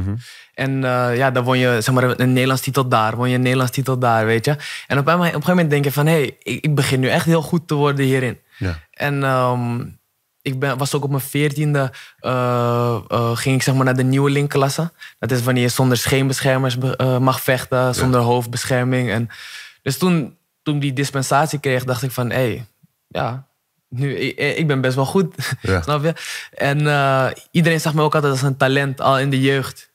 En 0.55 0.84
eh, 0.84 1.16
ja, 1.16 1.31
dan 1.31 1.44
won 1.44 1.58
je 1.58 1.81
zeg 1.81 1.94
maar, 1.94 2.20
een 2.20 2.32
Nederlands 2.32 2.62
titel 2.62 2.88
daar, 2.88 3.16
won 3.16 3.28
je 3.28 3.34
een 3.34 3.43
Nederlands 3.43 3.72
titel 3.72 3.99
daar, 3.99 4.26
weet 4.26 4.44
je. 4.44 4.56
En 4.87 4.99
op 4.99 5.06
een, 5.06 5.14
op 5.14 5.20
een 5.20 5.25
gegeven 5.26 5.49
moment 5.49 5.70
denk 5.70 5.84
je 5.84 5.93
van... 5.93 6.06
hé, 6.06 6.12
hey, 6.12 6.37
ik, 6.43 6.64
ik 6.64 6.75
begin 6.75 7.00
nu 7.00 7.08
echt 7.08 7.25
heel 7.25 7.43
goed 7.43 7.69
te 7.69 7.75
worden 7.75 8.04
hierin. 8.04 8.38
Ja. 8.58 8.78
En 8.90 9.22
ehm, 9.22 9.84
ik 10.48 10.58
ben, 10.58 10.78
was 10.78 10.94
ook 10.94 11.04
op 11.04 11.10
mijn 11.10 11.22
veertiende... 11.22 11.92
eh, 12.18 13.37
ging 13.37 13.56
ik 13.56 13.62
zeg 13.62 13.75
maar 13.75 13.84
naar 13.84 13.96
de 13.96 14.02
nieuwe 14.04 14.30
linkklasse. 14.30 14.92
Dat 15.18 15.30
is 15.30 15.42
wanneer 15.42 15.62
je 15.62 15.68
zonder 15.68 15.96
scheenbeschermers 15.96 16.78
be- 16.78 16.96
eh, 16.96 17.18
mag 17.18 17.40
vechten, 17.40 17.94
zonder 17.94 18.20
hoofdbescherming. 18.20 19.11
En 19.11 19.28
dus 19.82 19.99
toen, 19.99 20.37
toen 20.62 20.78
die 20.78 20.92
dispensatie 20.92 21.58
kreeg, 21.58 21.84
dacht 21.84 22.02
ik 22.02 22.11
van... 22.11 22.30
hé, 22.30 22.37
hey, 22.37 22.66
ja, 23.08 23.46
nu, 23.88 24.14
ik, 24.16 24.56
ik 24.56 24.66
ben 24.66 24.80
best 24.80 24.94
wel 24.94 25.06
goed. 25.06 25.34
Ja. 25.61 25.82
Snap 25.87 26.02
je? 26.02 26.14
En 26.54 26.78
iedereen 27.50 27.80
zag 27.80 27.94
me 27.94 28.02
ook 28.02 28.14
altijd 28.14 28.32
als 28.32 28.42
een 28.42 28.56
talent, 28.56 29.00
al 29.00 29.18
in 29.18 29.30
de 29.30 29.40
jeugd. 29.40 29.90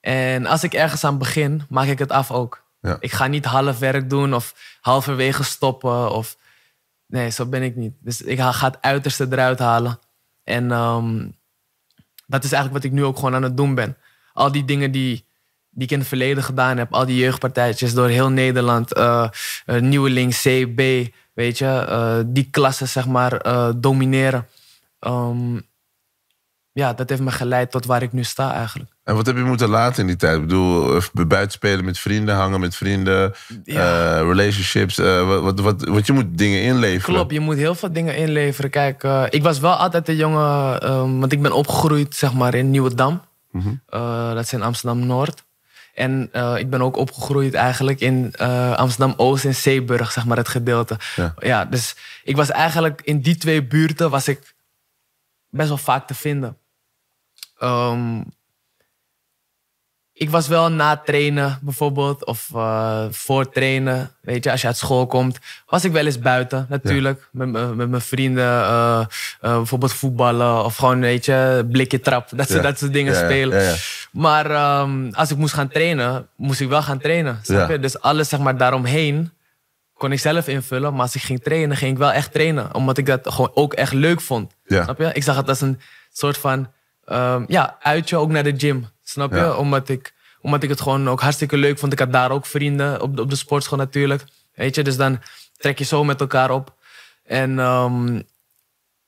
En 0.00 0.46
als 0.46 0.64
ik 0.64 0.74
ergens 0.74 1.04
aan 1.04 1.18
begin, 1.18 1.62
maak 1.68 1.86
ik 1.86 1.98
het 1.98 2.10
af 2.10 2.30
ook. 2.30 2.62
Ja. 2.80 2.96
Ik 3.00 3.12
ga 3.12 3.26
niet 3.26 3.44
half 3.44 3.78
werk 3.78 4.10
doen 4.10 4.34
of 4.34 4.54
halverwege 4.80 5.44
stoppen. 5.44 6.10
Of... 6.10 6.36
Nee, 7.06 7.30
zo 7.30 7.46
ben 7.46 7.62
ik 7.62 7.76
niet. 7.76 7.94
Dus 8.00 8.22
ik 8.22 8.40
ga 8.40 8.66
het 8.66 8.78
uiterste 8.82 9.26
eruit 9.30 9.58
halen. 9.58 9.98
En 10.42 10.70
ehm, 10.72 11.28
dat 12.26 12.44
is 12.44 12.52
eigenlijk 12.52 12.72
wat 12.84 12.92
ik 12.92 12.98
nu 12.98 13.04
ook 13.04 13.16
gewoon 13.16 13.34
aan 13.34 13.42
het 13.42 13.56
doen 13.56 13.74
ben. 13.74 13.96
Al 14.32 14.52
die 14.52 14.64
dingen 14.64 14.90
die, 14.90 15.26
die 15.70 15.84
ik 15.84 15.90
in 15.90 15.98
het 15.98 16.08
verleden 16.08 16.42
gedaan 16.42 16.76
heb. 16.78 16.92
Al 16.92 17.06
die 17.06 17.16
jeugdpartijtjes 17.16 17.94
door 17.94 18.08
heel 18.08 18.28
Nederland. 18.30 18.92
eh, 18.94 19.28
Nieuweling, 19.66 20.34
C, 20.34 20.74
B, 20.74 20.80
weet 21.32 21.58
je. 21.58 21.66
eh, 21.88 22.18
die 22.26 22.50
klassen, 22.50 22.88
zeg 22.88 23.06
maar, 23.06 23.42
domineren. 23.80 24.46
Ehm, 24.98 25.60
ja, 26.72 26.92
dat 26.92 27.08
heeft 27.08 27.20
me 27.22 27.30
geleid 27.30 27.70
tot 27.70 27.84
waar 27.84 28.02
ik 28.02 28.12
nu 28.12 28.24
sta 28.24 28.52
eigenlijk. 28.54 28.93
En 29.04 29.14
wat 29.14 29.26
heb 29.26 29.36
je 29.36 29.42
moeten 29.42 29.68
laten 29.68 30.00
in 30.00 30.06
die 30.06 30.16
tijd? 30.16 30.34
Ik 30.34 30.40
bedoel, 30.40 31.00
buiten 31.12 31.50
spelen 31.52 31.84
met 31.84 31.98
vrienden, 31.98 32.34
hangen 32.34 32.60
met 32.60 32.76
vrienden, 32.76 33.34
Ja. 33.64 34.16
eh, 34.16 34.20
relationships. 34.26 34.98
eh, 34.98 35.28
wat, 35.28 35.40
wat, 35.42 35.60
wat, 35.60 35.84
wat 35.88 36.06
je 36.06 36.12
moet 36.12 36.38
dingen 36.38 36.62
inleveren. 36.62 37.14
Klopt, 37.14 37.32
je 37.32 37.40
moet 37.40 37.56
heel 37.56 37.74
veel 37.74 37.92
dingen 37.92 38.16
inleveren. 38.16 38.70
Kijk, 38.70 39.02
eh, 39.04 39.24
ik 39.30 39.42
was 39.42 39.58
wel 39.58 39.74
altijd 39.74 40.08
een 40.08 40.16
jongen, 40.16 40.80
ehm, 40.80 41.18
want 41.18 41.32
ik 41.32 41.42
ben 41.42 41.52
opgegroeid 41.52 42.14
zeg 42.14 42.34
maar 42.34 42.54
in 42.54 42.70
Nieuwedam. 42.70 43.22
Eh, 43.86 44.28
dat 44.34 44.44
is 44.44 44.52
in 44.52 44.62
Amsterdam-Noord. 44.62 45.44
En 45.94 46.30
ik 46.56 46.70
ben 46.70 46.82
ook 46.82 46.96
opgegroeid 46.96 47.54
eigenlijk 47.54 48.00
in 48.00 48.34
Amsterdam-Oost 48.76 49.44
en 49.44 49.54
Zeeburg, 49.54 50.12
zeg 50.12 50.24
maar, 50.26 50.36
het 50.36 50.48
gedeelte. 50.48 50.96
Ja. 51.40 51.64
dus 51.64 51.96
ik 52.24 52.36
was 52.36 52.50
eigenlijk 52.50 53.00
in 53.04 53.20
die 53.20 53.36
twee 53.36 53.64
buurten 53.66 54.10
was 54.10 54.28
ik 54.28 54.54
best 55.50 55.68
wel 55.68 55.76
vaak 55.78 56.06
te 56.06 56.14
vinden. 56.14 56.56
Ehm, 57.58 58.20
ik 60.16 60.30
was 60.30 60.48
wel 60.48 60.70
na 60.70 60.96
trainen 60.96 61.58
bijvoorbeeld, 61.62 62.24
of 62.26 62.48
eh, 62.54 63.04
voor 63.10 63.48
trainen, 63.50 64.10
weet 64.20 64.44
je, 64.44 64.50
als 64.50 64.60
je 64.60 64.66
uit 64.66 64.76
school 64.76 65.06
komt, 65.06 65.38
was 65.66 65.84
ik 65.84 65.92
wel 65.92 66.06
eens 66.06 66.18
buiten 66.18 66.66
natuurlijk. 66.68 67.28
Met, 67.32 67.48
me- 67.48 67.74
met 67.74 67.88
mijn 67.90 68.02
vrienden, 68.02 68.44
eh, 68.44 69.00
eh, 69.00 69.06
bijvoorbeeld 69.56 69.92
voetballen 69.92 70.64
of 70.64 70.76
gewoon, 70.76 71.00
weet 71.00 71.24
je, 71.24 71.66
blikje 71.70 72.00
trap, 72.00 72.28
dat, 72.36 72.48
dat 72.62 72.78
soort 72.78 72.92
dingen 72.92 73.12
Ja, 73.14 73.24
spelen. 73.24 73.74
Maar 74.12 74.50
ehm, 74.50 75.10
als 75.12 75.30
ik 75.30 75.36
moest 75.36 75.54
gaan 75.54 75.68
trainen, 75.68 76.28
moest 76.36 76.60
ik 76.60 76.68
wel 76.68 76.82
gaan 76.82 76.98
trainen. 76.98 77.38
Snap 77.42 77.70
je? 77.70 77.78
Dus 77.78 78.00
alles 78.00 78.28
zeg 78.28 78.40
maar 78.40 78.56
daaromheen 78.56 79.32
kon 79.94 80.12
ik 80.12 80.18
zelf 80.20 80.48
invullen. 80.48 80.92
Maar 80.92 81.02
als 81.02 81.14
ik 81.14 81.22
ging 81.22 81.42
trainen, 81.42 81.76
ging 81.76 81.92
ik 81.92 81.98
wel 81.98 82.12
echt 82.12 82.32
trainen. 82.32 82.74
Omdat 82.74 82.98
ik 82.98 83.06
dat 83.06 83.20
gewoon 83.32 83.50
ook 83.54 83.72
echt 83.74 83.92
leuk 83.92 84.20
vond. 84.20 84.52
Snap 84.82 84.98
je? 84.98 85.10
Ik 85.12 85.22
zag 85.22 85.36
het 85.36 85.48
als 85.48 85.60
een 85.60 85.80
soort 86.12 86.38
van 86.38 86.70
ehm, 87.04 87.44
ja, 87.46 87.76
uitje 87.80 88.16
ook 88.16 88.30
naar 88.30 88.42
de 88.42 88.54
gym. 88.56 88.86
Snap 89.14 89.32
je? 89.32 89.36
Ja. 89.36 89.56
Omdat, 89.56 89.88
ik, 89.88 90.14
omdat 90.40 90.62
ik 90.62 90.68
het 90.68 90.80
gewoon 90.80 91.08
ook 91.08 91.20
hartstikke 91.20 91.56
leuk 91.56 91.78
vond. 91.78 91.92
Ik 91.92 91.98
had 91.98 92.12
daar 92.12 92.30
ook 92.30 92.46
vrienden 92.46 93.00
op 93.00 93.16
de, 93.16 93.22
op 93.22 93.30
de 93.30 93.36
sportschool 93.36 93.78
natuurlijk. 93.78 94.24
Weet 94.54 94.74
je? 94.74 94.82
Dus 94.82 94.96
dan 94.96 95.20
trek 95.56 95.78
je 95.78 95.84
zo 95.84 96.04
met 96.04 96.20
elkaar 96.20 96.50
op. 96.50 96.74
En 97.24 97.58
ehm, 97.58 98.20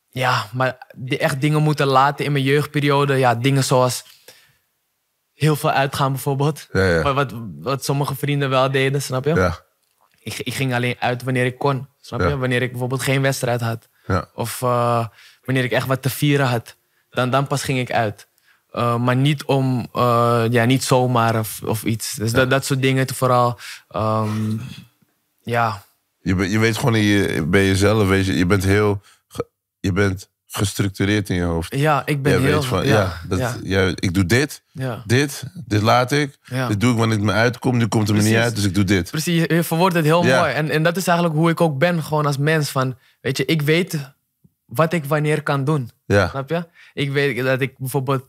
ja, 0.09 0.47
maar 0.53 0.87
die 0.97 1.19
echt 1.19 1.41
dingen 1.41 1.63
moeten 1.63 1.87
laten 1.87 2.25
in 2.25 2.33
mijn 2.33 2.45
jeugdperiode. 2.45 3.15
Ja, 3.15 3.35
dingen 3.35 3.65
zoals 3.65 4.05
heel 5.35 5.57
veel 5.57 5.71
uitgaan 5.71 6.13
bijvoorbeeld. 6.13 6.69
Ja, 6.73 6.85
ja. 6.85 7.13
Wat, 7.13 7.33
wat, 7.61 7.85
sommige 7.85 8.15
vrienden 8.15 8.51
wel 8.51 8.71
deden, 8.71 9.03
snap 9.03 9.25
je? 9.25 9.35
Ja. 9.35 9.65
Ik, 10.21 10.39
ik 10.39 10.55
ging 10.55 10.75
alleen 10.75 10.97
uit 10.99 11.23
wanneer 11.23 11.45
ik 11.45 11.59
kon. 11.59 11.89
Snap 12.01 12.21
je? 12.21 12.37
Wanneer 12.37 12.63
ik 12.63 12.71
bijvoorbeeld 12.71 13.03
geen 13.03 13.23
wedstrijd 13.23 13.61
had. 13.61 13.89
Of 14.35 14.63
eh, 14.63 15.07
wanneer 15.45 15.65
ik 15.65 15.73
echt 15.73 15.87
wat 15.87 16.03
te 16.03 16.11
vieren 16.11 16.47
had. 16.47 16.77
Dan, 17.11 17.31
dan 17.31 17.47
pas 17.47 17.63
ging 17.63 17.79
ik 17.79 17.93
uit. 17.93 18.29
Eh, 18.77 18.97
maar 18.97 19.17
niet 19.17 19.45
om, 19.45 19.87
eh, 19.93 20.45
ja, 20.51 20.65
niet 20.65 20.85
zomaar 20.85 21.39
of, 21.39 21.61
of 21.65 21.85
iets. 21.85 22.15
Dus 22.15 22.33
dat, 22.33 22.51
dat 22.51 22.65
soort 22.65 22.83
dingen 22.83 23.15
vooral. 23.15 23.59
ehm, 23.89 24.57
ja, 25.43 25.83
Je, 26.21 26.51
je 26.51 26.59
weet 26.59 26.77
gewoon 26.77 26.95
in 26.97 27.03
je, 27.03 27.43
bij 27.47 27.67
jezelf, 27.67 28.09
weet 28.09 28.27
je, 28.27 28.37
je 28.37 28.47
bent 28.47 28.65
heel, 28.65 29.01
je 29.81 29.93
bent 29.93 30.29
gestructureerd 30.47 31.29
in 31.29 31.37
je 31.37 31.43
hoofd. 31.43 31.77
ja, 31.77 32.03
ik 32.07 32.23
ben 32.23 32.33
Jij 32.33 32.41
heel... 32.41 32.59
weet 32.59 32.65
van, 32.67 32.87
ja, 32.87 33.21
dat, 33.29 33.39
ja, 33.39 33.57
ja, 33.63 33.93
ik 33.95 34.15
doe 34.15 34.27
dit, 34.27 34.63
dit, 35.05 35.45
dit 35.67 35.83
laat 35.83 36.13
ik, 36.13 36.39
dit 36.69 36.81
doe 36.81 36.93
ik 36.93 36.99
wanneer 36.99 37.17
het 37.17 37.27
me 37.27 37.33
uitkomt, 37.33 37.77
nu 37.77 37.87
komt 37.87 38.09
het 38.09 38.17
me 38.17 38.23
niet 38.23 38.33
Precies. 38.33 38.47
uit, 38.49 38.57
dus 38.57 38.65
ik 38.65 38.75
doe 38.75 38.85
dit. 38.85 39.11
Precies, 39.11 39.45
je 39.49 39.63
verwoordt 39.63 39.95
het 39.97 40.05
heel 40.05 40.23
mooi. 40.23 40.53
En, 40.53 40.71
en 40.71 40.83
dat 40.83 40.97
is 40.97 41.07
eigenlijk 41.07 41.39
hoe 41.39 41.51
ik 41.51 41.61
ook 41.61 41.79
ben, 41.79 42.03
gewoon 42.03 42.27
als 42.27 42.39
mens. 42.39 42.71
Van, 42.71 42.97
weet 43.21 43.37
je, 43.37 43.45
ik 43.45 43.63
weet 43.63 43.99
wat 44.65 44.93
ik 44.93 45.05
wanneer 45.05 45.43
kan 45.43 45.65
doen. 45.65 45.91
Ja, 46.07 46.29
Snap 46.29 46.49
je? 46.49 46.65
Ik 46.95 47.11
weet 47.13 47.43
dat 47.45 47.61
ik 47.61 47.79
bijvoorbeeld, 47.79 48.25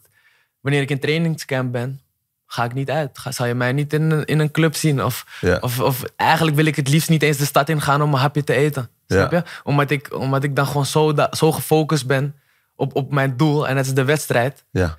wanneer 0.67 0.81
ik 0.85 0.89
in 0.89 0.99
trainingscamp 0.99 1.71
ben, 1.71 2.01
ga 2.45 2.63
ik 2.63 2.73
niet 2.73 2.89
uit. 2.89 3.17
Ga, 3.17 3.31
zal 3.31 3.45
je 3.45 3.53
mij 3.53 3.71
niet 3.71 3.93
in, 3.93 4.01
een- 4.11 4.25
in 4.25 4.39
een 4.39 4.51
club 4.51 4.75
zien. 4.75 5.03
Of, 5.03 5.25
Ja. 5.41 5.57
of, 5.61 5.79
of 5.79 6.03
eigenlijk 6.15 6.55
wil 6.55 6.65
ik 6.65 6.75
het 6.75 6.89
liefst 6.89 7.09
niet 7.09 7.23
eens 7.23 7.37
de 7.37 7.45
stad 7.45 7.69
in 7.69 7.81
gaan 7.81 8.01
om 8.01 8.13
een 8.13 8.19
hapje 8.19 8.43
te 8.43 8.53
eten. 8.53 8.89
Snap 9.07 9.31
je? 9.31 9.43
Omdat 9.63 9.89
ik, 9.89 10.13
omdat 10.15 10.43
ik 10.43 10.55
dan 10.55 10.65
gewoon 10.67 10.85
zo, 10.85 11.13
da- 11.13 11.31
zo 11.35 11.51
gefocust 11.51 12.07
ben 12.07 12.35
op, 12.75 12.95
op 12.95 13.11
mijn 13.11 13.37
doel. 13.37 13.67
En 13.67 13.75
dat 13.75 13.85
is 13.85 13.93
de 13.93 14.03
wedstrijd. 14.03 14.63
ja. 14.71 14.97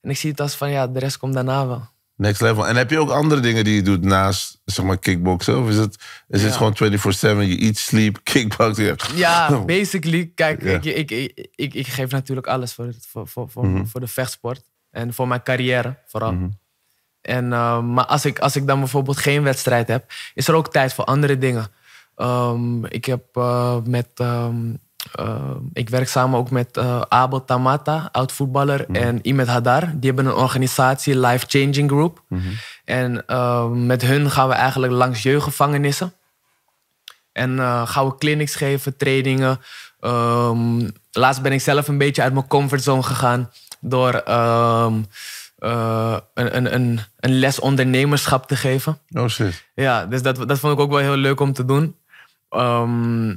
En 0.00 0.10
ik 0.10 0.16
zie 0.16 0.30
het 0.30 0.40
als 0.40 0.54
van, 0.54 0.70
ja, 0.70 0.86
de 0.86 0.98
rest 0.98 1.16
komt 1.16 1.34
daarna 1.34 1.66
wel. 1.66 1.88
Next 2.16 2.40
level. 2.40 2.66
En 2.68 2.76
heb 2.76 2.90
je 2.90 2.98
ook 2.98 3.10
andere 3.10 3.40
dingen 3.40 3.64
die 3.64 3.74
je 3.74 3.82
doet 3.82 4.04
naast, 4.04 4.60
zeg 4.64 4.84
maar, 4.84 4.98
kickboksen? 4.98 5.58
Of 5.62 5.68
is 5.68 5.76
het, 5.76 5.96
is 6.28 6.42
het 6.42 6.56
gewoon 6.56 6.74
24-7, 6.76 7.48
je 7.48 7.58
eat, 7.58 7.76
sleep, 7.76 8.20
kickboxen? 8.32 8.96
Ja, 9.14 9.58
basically. 9.64 10.32
Kijk. 10.34 10.62
Ja. 10.62 10.70
ik, 10.70 10.84
ik, 10.84 11.10
ik, 11.10 11.48
ik, 11.54 11.74
ik 11.74 11.86
geef 11.86 12.10
natuurlijk 12.10 12.46
alles 12.46 12.72
voor, 12.72 12.86
het- 12.86 13.06
voor, 13.10 13.28
voor, 13.28 13.50
voor, 13.50 13.66
Mhm. 13.66 13.84
voor 13.86 14.00
de 14.00 14.06
vechtsport. 14.08 14.62
En 14.92 15.14
voor 15.14 15.28
mijn 15.28 15.42
carrière 15.42 15.96
vooral. 16.06 16.30
En, 17.20 17.52
eh, 17.52 17.80
maar 17.80 18.06
als 18.06 18.24
ik, 18.24 18.38
als 18.38 18.56
ik 18.56 18.66
dan 18.66 18.78
bijvoorbeeld 18.78 19.16
geen 19.18 19.42
wedstrijd 19.42 19.88
heb, 19.88 20.04
is 20.34 20.48
er 20.48 20.54
ook 20.54 20.72
tijd 20.72 20.94
voor 20.94 21.04
andere 21.04 21.38
dingen. 21.38 21.66
Ehm, 22.16 22.84
ik 22.84 23.04
heb 23.04 23.24
eh, 23.32 23.76
met. 23.84 24.08
ehm, 24.14 24.56
eh, 25.12 25.56
ik 25.72 25.88
werk 25.88 26.08
samen 26.08 26.38
ook 26.38 26.50
met 26.50 26.78
Abel 27.08 27.44
Tamata, 27.44 28.08
oud 28.12 28.32
voetballer, 28.32 28.90
en 28.90 29.18
Imet 29.22 29.46
Hadar. 29.48 29.80
Die 29.80 30.12
hebben 30.12 30.26
een 30.26 30.38
organisatie, 30.38 31.18
Life 31.18 31.44
Changing 31.48 31.90
Group. 31.90 32.22
En 32.84 33.26
eh, 33.26 33.68
met 33.68 34.02
hun 34.02 34.30
gaan 34.30 34.48
we 34.48 34.54
eigenlijk 34.54 34.92
langs 34.92 35.22
jeugdgevangenissen. 35.22 36.12
En 37.32 37.58
gaan 37.86 38.06
we 38.06 38.16
clinics 38.18 38.54
geven, 38.54 38.96
trainingen. 38.96 39.60
Ehm, 40.00 40.88
laatst 41.12 41.42
ben 41.42 41.52
ik 41.52 41.60
zelf 41.60 41.88
een 41.88 41.98
beetje 41.98 42.22
uit 42.22 42.32
mijn 42.32 42.46
comfortzone 42.46 43.02
gegaan. 43.02 43.50
Door 43.84 44.12
ehm, 44.14 44.94
eh, 45.58 46.16
een, 46.34 46.56
een, 46.56 46.74
een, 46.74 47.00
een 47.20 47.38
les 47.38 47.58
ondernemerschap 47.60 48.46
te 48.46 48.56
geven. 48.56 48.98
Oh 49.10 49.28
shit. 49.28 49.64
Ja, 49.74 50.06
dus 50.06 50.22
dat, 50.22 50.48
dat 50.48 50.58
vond 50.58 50.72
ik 50.72 50.78
ook 50.80 50.90
wel 50.90 50.98
heel 50.98 51.16
leuk 51.16 51.40
om 51.40 51.52
te 51.52 51.64
doen. 51.64 51.96
Ehm, 52.48 53.36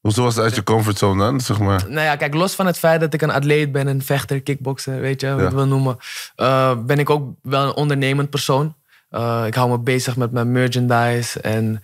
Hoezo 0.00 0.22
was 0.22 0.34
het 0.34 0.44
uit 0.44 0.54
je 0.54 0.62
comfortzone 0.62 1.24
dan, 1.24 1.40
zeg 1.40 1.58
maar? 1.58 1.84
nou 1.88 2.00
ja, 2.06 2.16
kijk, 2.16 2.34
los 2.34 2.54
van 2.54 2.66
het 2.66 2.78
feit 2.78 3.00
dat 3.00 3.14
ik 3.14 3.22
een 3.22 3.30
atleet 3.30 3.72
ben, 3.72 3.86
een 3.86 4.02
vechter, 4.02 4.40
kickbokser, 4.42 5.00
weet 5.00 5.20
je, 5.20 5.26
Ja. 5.26 5.36
het 5.36 5.52
wil 5.52 5.66
noemen, 5.66 5.98
eh, 6.36 6.76
ben 6.78 6.98
ik 6.98 7.10
ook 7.10 7.34
wel 7.42 7.64
een 7.66 7.74
ondernemend 7.74 8.30
persoon. 8.30 8.74
Eh, 9.10 9.42
ik 9.46 9.54
hou 9.54 9.70
me 9.70 9.78
bezig 9.78 10.16
met 10.16 10.32
mijn 10.32 10.52
merchandise 10.52 11.40
en 11.40 11.82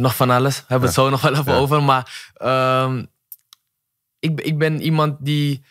nog 0.00 0.16
van 0.16 0.30
alles. 0.30 0.56
Hebben 0.58 0.78
we 0.80 0.84
het 0.86 0.94
zo 0.94 1.10
nog 1.10 1.20
wel 1.20 1.32
even 1.32 1.52
Ja. 1.52 1.58
over. 1.58 1.82
Maar 1.82 2.30
ehm, 2.36 3.04
ik, 4.18 4.40
ik 4.40 4.58
ben 4.58 4.80
iemand 4.80 5.16
die, 5.20 5.64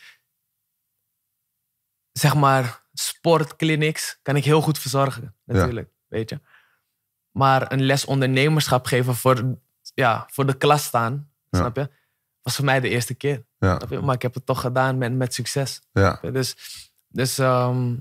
zeg 2.18 2.36
maar, 2.36 2.84
sportclinics 2.94 4.20
kan 4.22 4.36
ik 4.36 4.44
heel 4.46 4.62
goed 4.62 4.80
verzorgen, 4.80 5.36
natuurlijk, 5.46 5.90
weet 6.08 6.30
je. 6.30 6.40
Maar 7.32 7.72
een 7.72 7.82
les 7.86 8.06
ondernemerschap 8.06 8.86
geven 8.86 9.16
voor, 9.16 9.58
ja, 9.94 10.28
voor 10.32 10.46
de 10.46 10.58
klas 10.58 10.84
staan, 10.84 11.30
Ja. 11.50 11.60
snap 11.60 11.76
je? 11.76 11.90
Was 12.42 12.56
voor 12.56 12.66
mij 12.66 12.80
de 12.80 12.90
eerste 12.90 13.14
keer. 13.14 13.46
Ja? 13.60 13.80
Maar 14.02 14.16
ik 14.16 14.22
heb 14.22 14.34
het 14.34 14.46
toch 14.46 14.62
gedaan 14.62 14.98
met, 14.98 15.14
met 15.14 15.34
succes. 15.34 15.82
ja. 15.92 16.20
Dus, 16.32 16.56
dus 17.08 17.38
ehm, 17.38 17.96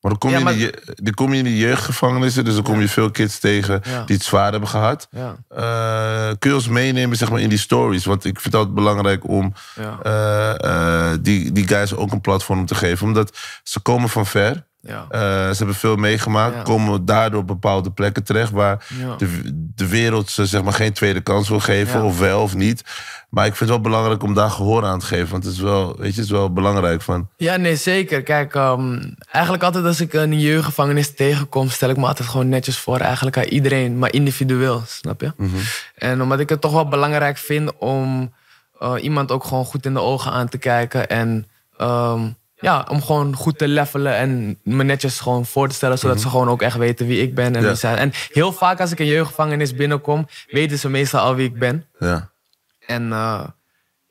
Maar 0.00 0.10
dan 0.10 0.20
kom, 0.20 0.30
Ja, 0.30 0.38
je 0.38 0.44
maar- 0.44 0.94
dan 1.02 1.14
kom 1.14 1.32
je 1.32 1.38
in 1.38 1.44
die 1.44 1.56
jeugdgevangenissen, 1.58 2.44
dus 2.44 2.54
dan 2.54 2.62
kom 2.62 2.80
je 2.80 2.88
veel 2.88 3.10
kids 3.10 3.38
tegen 3.38 3.80
Ja. 3.84 4.02
die 4.04 4.16
het 4.16 4.24
zwaar 4.24 4.50
hebben 4.50 4.68
gehad. 4.68 5.08
ja, 5.10 5.36
Eh, 5.48 6.30
kun 6.38 6.50
je 6.50 6.56
ons 6.56 6.68
meenemen 6.68 7.16
zeg 7.16 7.30
maar, 7.30 7.40
in 7.40 7.48
die 7.48 7.58
stories? 7.58 8.04
Want 8.04 8.24
ik 8.24 8.32
vind 8.32 8.44
het 8.44 8.54
altijd 8.54 8.74
belangrijk 8.74 9.28
om 9.28 9.52
eh, 10.02 10.54
eh, 11.12 11.18
die, 11.20 11.52
die 11.52 11.66
guys 11.68 11.94
ook 11.94 12.12
een 12.12 12.20
platform 12.20 12.66
te 12.66 12.74
geven. 12.74 13.06
Omdat 13.06 13.38
ze 13.62 13.80
komen 13.80 14.08
van 14.08 14.26
ver. 14.26 14.68
Ja. 14.82 15.06
Eh, 15.10 15.20
ze 15.20 15.56
hebben 15.56 15.74
veel 15.74 15.96
meegemaakt. 15.96 16.54
Ja. 16.54 16.62
Komen 16.62 17.04
daardoor 17.04 17.40
op 17.40 17.46
bepaalde 17.46 17.90
plekken 17.90 18.24
terecht 18.24 18.50
waar 18.50 18.86
Ja. 18.98 19.16
de, 19.16 19.40
de 19.74 19.88
wereld 19.88 20.30
ze 20.30 20.46
zeg 20.46 20.62
maar, 20.62 20.72
geen 20.72 20.92
tweede 20.92 21.20
kans 21.20 21.48
wil 21.48 21.60
geven. 21.60 22.02
Of 22.02 22.18
wel 22.18 22.42
of 22.42 22.54
niet. 22.54 22.82
Maar 23.28 23.46
ik 23.46 23.56
vind 23.56 23.70
het 23.70 23.78
wel 23.80 23.90
belangrijk 23.90 24.22
om 24.22 24.34
daar 24.34 24.50
gehoor 24.50 24.84
aan 24.84 24.98
te 24.98 25.06
geven. 25.06 25.30
Want 25.30 25.44
het 25.44 25.52
is 25.52 25.60
wel, 25.60 25.86
weet 25.86 26.14
je, 26.14 26.20
het 26.20 26.24
is 26.24 26.30
wel 26.30 26.52
belangrijk 26.52 27.02
van... 27.02 27.28
Ja, 27.36 27.56
nee, 27.56 27.76
zeker. 27.76 28.22
Kijk, 28.22 28.54
ehm, 28.54 28.98
eigenlijk 29.30 29.64
altijd 29.64 29.84
als 29.84 30.00
ik 30.00 30.12
een 30.12 30.40
jeugdgevangenis 30.40 31.14
tegenkom, 31.14 31.68
stel 31.68 31.90
ik 31.90 31.96
me 31.96 32.06
altijd 32.06 32.28
gewoon 32.28 32.48
netjes 32.48 32.78
voor. 32.78 32.98
Eigenlijk 32.98 33.36
aan 33.36 33.44
iedereen, 33.44 33.98
maar 33.98 34.12
individueel, 34.12 34.82
snap 34.86 35.20
je? 35.20 35.32
En 35.94 36.22
omdat 36.22 36.40
ik 36.40 36.48
het 36.48 36.60
toch 36.60 36.72
wel 36.72 36.88
belangrijk 36.88 37.38
vind 37.38 37.76
om 37.78 38.32
eh, 38.80 38.92
iemand 39.00 39.30
ook 39.30 39.44
gewoon 39.44 39.64
goed 39.64 39.86
in 39.86 39.92
de 39.94 40.00
ogen 40.00 40.32
aan 40.32 40.48
te 40.48 40.58
kijken. 40.58 41.08
En 41.08 41.46
ehm, 41.76 42.20
ja, 42.60 42.86
om 42.90 43.02
gewoon 43.02 43.34
goed 43.36 43.58
te 43.58 43.68
levelen 43.68 44.14
en 44.16 44.58
me 44.62 44.82
netjes 44.82 45.20
gewoon 45.20 45.46
voor 45.46 45.68
te 45.68 45.74
stellen, 45.74 45.98
zodat 45.98 46.20
ze 46.20 46.28
gewoon 46.28 46.48
ook 46.48 46.62
echt 46.62 46.76
weten 46.76 47.06
wie 47.06 47.22
ik 47.22 47.34
ben 47.34 47.56
en 47.56 47.62
wie 47.62 47.74
zij. 47.74 47.94
En 47.96 48.12
heel 48.32 48.52
vaak 48.52 48.80
als 48.80 48.90
ik 48.92 48.98
een 48.98 49.06
jeugdgevangenis 49.06 49.74
binnenkom, 49.74 50.26
weten 50.46 50.78
ze 50.78 50.88
meestal 50.88 51.20
al 51.20 51.34
wie 51.34 51.48
ik 51.48 51.58
ben. 51.58 51.86
Ja, 51.98 52.30
En 52.86 53.12
eh, 53.12 53.44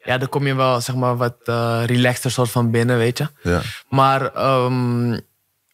ja, 0.04 0.18
dan 0.18 0.30
kom 0.30 0.48
je 0.48 0.56
wel 0.56 0.82
zeg 0.82 0.96
maar 0.96 1.18
wat 1.18 1.36
eh 1.46 1.82
relaxter 1.86 2.32
soort 2.32 2.50
van 2.52 2.72
binnen, 2.72 2.98
weet 2.98 3.18
je. 3.18 3.28
ja, 3.44 3.62
Maar 3.90 4.34
ehm, 4.34 5.20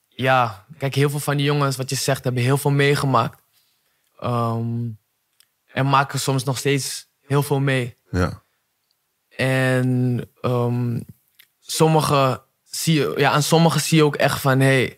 ja, 0.10 0.66
kijk, 0.78 0.96
heel 0.96 1.10
veel 1.10 1.20
van 1.20 1.38
die 1.38 1.46
jongens, 1.46 1.76
wat 1.76 1.90
je 1.90 1.96
zegt, 1.96 2.24
hebben 2.24 2.44
heel 2.44 2.58
veel 2.58 2.72
meegemaakt. 2.72 3.42
Ehm, 4.20 4.68
en 5.74 5.90
maken 5.90 6.20
soms 6.20 6.44
nog 6.44 6.58
steeds 6.58 7.08
heel 7.28 7.44
veel 7.44 7.60
mee. 7.60 7.98
ja. 8.12 8.44
En 9.38 10.22
ehm, 10.42 11.00
sommige 11.60 12.42
zie 12.76 13.00
je, 13.00 13.14
ja, 13.18 13.32
aan 13.32 13.44
sommigen 13.44 13.82
zie 13.82 13.98
je 13.98 14.04
ook 14.04 14.16
echt 14.16 14.40
van, 14.40 14.60
hey, 14.60 14.98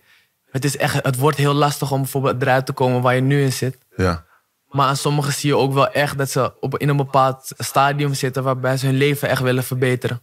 het, 0.52 0.64
is 0.64 0.78
echt, 0.78 1.04
het 1.04 1.18
wordt 1.18 1.38
heel 1.38 1.54
lastig 1.54 1.92
om 1.92 2.02
bijvoorbeeld 2.02 2.42
eruit 2.42 2.66
te 2.66 2.74
komen 2.74 3.02
waar 3.02 3.16
je 3.16 3.22
nu 3.22 3.42
in 3.42 3.54
zit. 3.54 3.78
ja. 3.96 4.26
Maar 4.68 4.88
aan 4.88 4.98
sommigen 4.98 5.34
zie 5.34 5.50
je 5.50 5.58
ook 5.58 5.74
wel 5.74 5.92
echt 5.92 6.18
dat 6.18 6.30
ze 6.30 6.54
op, 6.60 6.78
in 6.78 6.90
een 6.90 6.98
bepaald 6.98 7.52
stadium 7.58 8.14
zitten 8.14 8.44
waarbij 8.44 8.78
ze 8.78 8.86
hun 8.86 8.98
leven 8.98 9.30
echt 9.30 9.42
willen 9.42 9.64
verbeteren. 9.64 10.22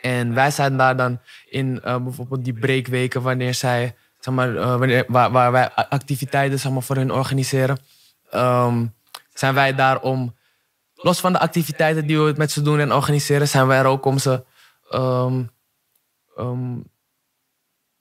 En 0.00 0.34
wij 0.34 0.50
zijn 0.50 0.76
daar 0.76 0.96
dan 0.96 1.20
in 1.48 1.80
eh, 1.82 1.96
bijvoorbeeld 1.96 2.44
die 2.44 2.52
breakweken 2.52 3.22
wanneer 3.22 3.54
zij, 3.54 3.94
zeg 4.20 4.34
maar, 4.34 4.56
eh, 4.56 4.76
wanneer, 4.78 5.04
waar, 5.08 5.30
waar 5.30 5.52
wij 5.52 5.70
activiteiten 5.70 6.58
zeg 6.58 6.72
maar, 6.72 6.82
voor 6.82 6.96
hun 6.96 7.12
organiseren. 7.12 7.78
Ehm, 8.30 8.86
zijn 9.34 9.54
wij 9.54 9.74
daar 9.74 10.00
om, 10.00 10.34
los 10.94 11.20
van 11.20 11.32
de 11.32 11.38
activiteiten 11.38 12.06
die 12.06 12.20
we 12.20 12.34
met 12.36 12.50
ze 12.50 12.62
doen 12.62 12.80
en 12.80 12.92
organiseren, 12.92 13.48
zijn 13.48 13.66
wij 13.66 13.78
er 13.78 13.86
ook 13.86 14.04
om 14.04 14.18
ze 14.18 14.44
ehm, 14.90 15.42
ehm, 16.36 16.78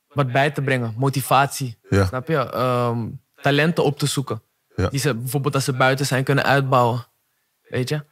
wat 0.08 0.32
bij 0.32 0.52
te 0.52 0.62
brengen. 0.62 0.94
Motivatie. 0.98 1.78
Ja. 1.90 2.06
Snap 2.06 2.28
je? 2.28 2.38
Ehm, 2.52 3.08
talenten 3.42 3.84
op 3.84 4.00
te 4.00 4.06
zoeken. 4.06 4.42
Ja. 4.76 4.90
Die 4.90 5.00
ze 5.00 5.16
bijvoorbeeld 5.16 5.56
als 5.56 5.64
ze 5.64 5.74
buiten 5.74 6.06
zijn 6.06 6.24
kunnen 6.24 6.44
uitbouwen. 6.44 7.06
Weet 7.70 7.90
je? 7.90 8.06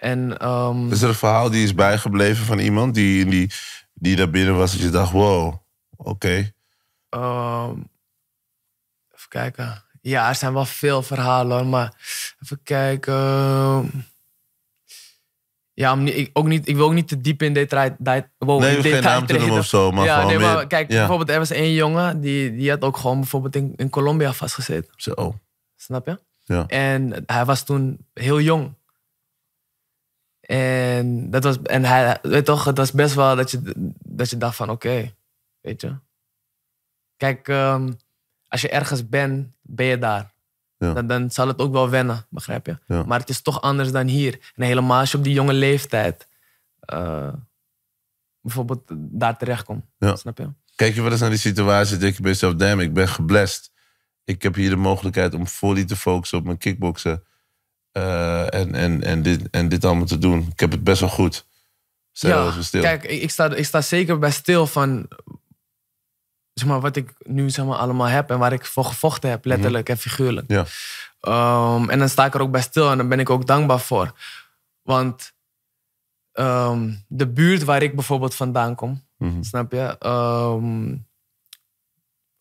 En 0.00 0.38
ehm, 0.38 0.90
Is 0.90 1.02
er 1.02 1.08
een 1.08 1.14
verhaal 1.14 1.50
die 1.50 1.62
is 1.62 1.74
bijgebleven 1.74 2.44
van 2.44 2.58
iemand 2.58 2.94
die, 2.94 3.26
die, 3.26 3.50
die 3.94 4.16
daar 4.16 4.30
binnen 4.30 4.56
was 4.56 4.72
dat 4.72 4.80
je 4.80 4.90
dacht, 4.90 5.12
wow, 5.12 5.54
oké. 5.96 6.52
even 9.14 9.28
kijken. 9.28 9.84
Ja, 10.00 10.28
er 10.28 10.34
zijn 10.34 10.52
wel 10.52 10.64
veel 10.64 11.02
verhalen, 11.02 11.68
maar 11.68 11.92
even 12.42 12.62
kijken. 12.62 14.07
Ja, 15.78 15.92
om 15.92 16.02
niet- 16.02 16.16
ik, 16.16 16.30
ook 16.32 16.46
niet, 16.46 16.68
ik 16.68 16.76
wil 16.76 16.84
ook 16.86 16.92
niet 16.92 17.08
te 17.08 17.20
diep 17.20 17.42
in 17.42 17.52
detail. 17.52 17.94
detail 17.98 18.24
wow, 18.38 18.60
Nee, 18.60 18.68
in 18.68 18.74
hoeft 18.74 18.86
geen 18.88 18.94
detail 18.96 19.18
naam 19.18 19.26
te 19.26 19.32
noemen 19.38 19.58
of 19.58 19.66
zo, 19.66 19.90
maar 19.90 20.04
ja, 20.04 20.26
nee, 20.26 20.38
meer- 20.38 20.46
maar 20.54 20.66
kijk, 20.66 20.90
ja. 20.90 20.96
bijvoorbeeld 20.98 21.30
er 21.30 21.38
was 21.38 21.50
één 21.50 21.72
jongen 21.72 22.20
die, 22.20 22.56
die 22.56 22.70
had 22.70 22.82
ook 22.82 22.96
gewoon 22.96 23.18
bijvoorbeeld 23.20 23.56
in, 23.56 23.72
in 23.76 23.90
Colombia 23.90 24.32
vastgezeten. 24.32 24.92
Zo. 24.96 25.38
Snap 25.76 26.06
je? 26.06 26.18
Ja. 26.44 26.66
En 26.66 27.22
hij 27.26 27.44
was 27.44 27.62
toen 27.64 28.06
heel 28.14 28.40
jong. 28.40 28.74
En, 30.40 31.30
dat 31.30 31.44
was, 31.44 31.62
en 31.62 31.84
hij, 31.84 32.18
weet 32.22 32.44
toch, 32.44 32.64
het 32.64 32.76
was 32.76 32.92
best 32.92 33.14
wel 33.14 33.36
dat 33.36 33.50
je, 33.50 33.60
dat 34.04 34.30
je 34.30 34.36
dacht 34.36 34.56
van 34.56 34.70
oké, 34.70 35.14
weet 35.60 35.80
je. 35.80 35.96
Kijk, 37.16 37.48
ehm, 37.48 37.92
als 38.48 38.60
je 38.60 38.68
ergens 38.68 39.08
bent, 39.08 39.48
ben 39.62 39.86
je 39.86 39.98
daar. 39.98 40.32
Ja. 40.78 40.92
Dan, 40.92 41.06
dan 41.06 41.30
zal 41.30 41.48
het 41.48 41.58
ook 41.58 41.72
wel 41.72 41.90
wennen, 41.90 42.26
begrijp 42.30 42.66
je? 42.66 42.78
Ja. 42.86 43.02
Maar 43.02 43.20
het 43.20 43.28
is 43.28 43.42
toch 43.42 43.60
anders 43.62 43.90
dan 43.92 44.06
hier. 44.06 44.52
En 44.54 44.62
helemaal 44.62 45.00
als 45.00 45.10
je 45.10 45.18
op 45.18 45.24
die 45.24 45.32
jonge 45.32 45.52
leeftijd 45.52 46.28
eh, 46.80 47.32
bijvoorbeeld 48.40 48.82
daar 48.94 49.38
terechtkomt. 49.38 49.84
Ja. 49.98 50.16
Snap 50.16 50.38
je? 50.38 50.52
Kijk 50.74 50.94
je 50.94 51.02
wel 51.02 51.10
eens 51.10 51.20
naar 51.20 51.30
die 51.30 51.38
situatie, 51.38 51.96
denk 51.96 52.16
je 52.16 52.22
bij 52.22 52.30
jezelf, 52.30 52.54
damn, 52.54 52.80
ik 52.80 52.92
ben 52.92 53.08
geblest. 53.08 53.72
Ik 54.24 54.42
heb 54.42 54.54
hier 54.54 54.70
de 54.70 54.76
mogelijkheid 54.76 55.34
om 55.34 55.46
fully 55.46 55.84
te 55.84 55.96
focussen 55.96 56.38
op 56.38 56.44
mijn 56.44 56.58
kickboksen. 56.58 57.22
eh, 57.92 58.54
en, 58.54 58.74
en, 58.74 59.02
en, 59.02 59.22
dit, 59.22 59.50
en 59.50 59.68
dit 59.68 59.84
allemaal 59.84 60.06
te 60.06 60.18
doen. 60.18 60.48
Ik 60.52 60.60
heb 60.60 60.70
het 60.70 60.84
best 60.84 61.00
wel 61.00 61.08
goed. 61.08 61.46
Stel 62.12 62.44
ja, 62.44 62.62
stil. 62.62 62.82
kijk, 62.82 63.04
ik, 63.04 63.22
ik, 63.22 63.30
sta, 63.30 63.54
ik 63.54 63.64
sta 63.64 63.80
zeker 63.80 64.18
bij 64.18 64.30
stil 64.30 64.66
van 64.66 65.08
zeg 66.58 66.68
maar, 66.68 66.80
wat 66.80 66.96
ik 66.96 67.14
nu 67.18 67.50
zeg 67.50 67.64
maar, 67.64 67.76
allemaal 67.78 68.06
heb 68.06 68.30
en 68.30 68.38
waar 68.38 68.52
ik 68.52 68.64
voor 68.64 68.84
gevochten 68.84 69.30
heb, 69.30 69.44
letterlijk 69.44 69.88
en 69.88 69.98
figuurlijk. 69.98 70.50
Ja. 70.50 70.64
Ehm, 71.20 71.88
en 71.90 71.98
dan 71.98 72.08
sta 72.08 72.24
ik 72.24 72.34
er 72.34 72.40
ook 72.40 72.50
bij 72.50 72.60
stil 72.60 72.90
en 72.90 72.96
daar 72.98 73.08
ben 73.08 73.20
ik 73.20 73.30
ook 73.30 73.46
dankbaar 73.46 73.80
voor. 73.80 74.12
Want 74.82 75.32
ehm, 76.32 76.92
de 77.08 77.28
buurt 77.28 77.64
waar 77.64 77.82
ik 77.82 77.94
bijvoorbeeld 77.94 78.34
vandaan 78.34 78.74
kom, 78.74 79.04
Mhm. 79.18 79.42
snap 79.42 79.72
je? 79.72 79.96
Ehm, 79.98 80.96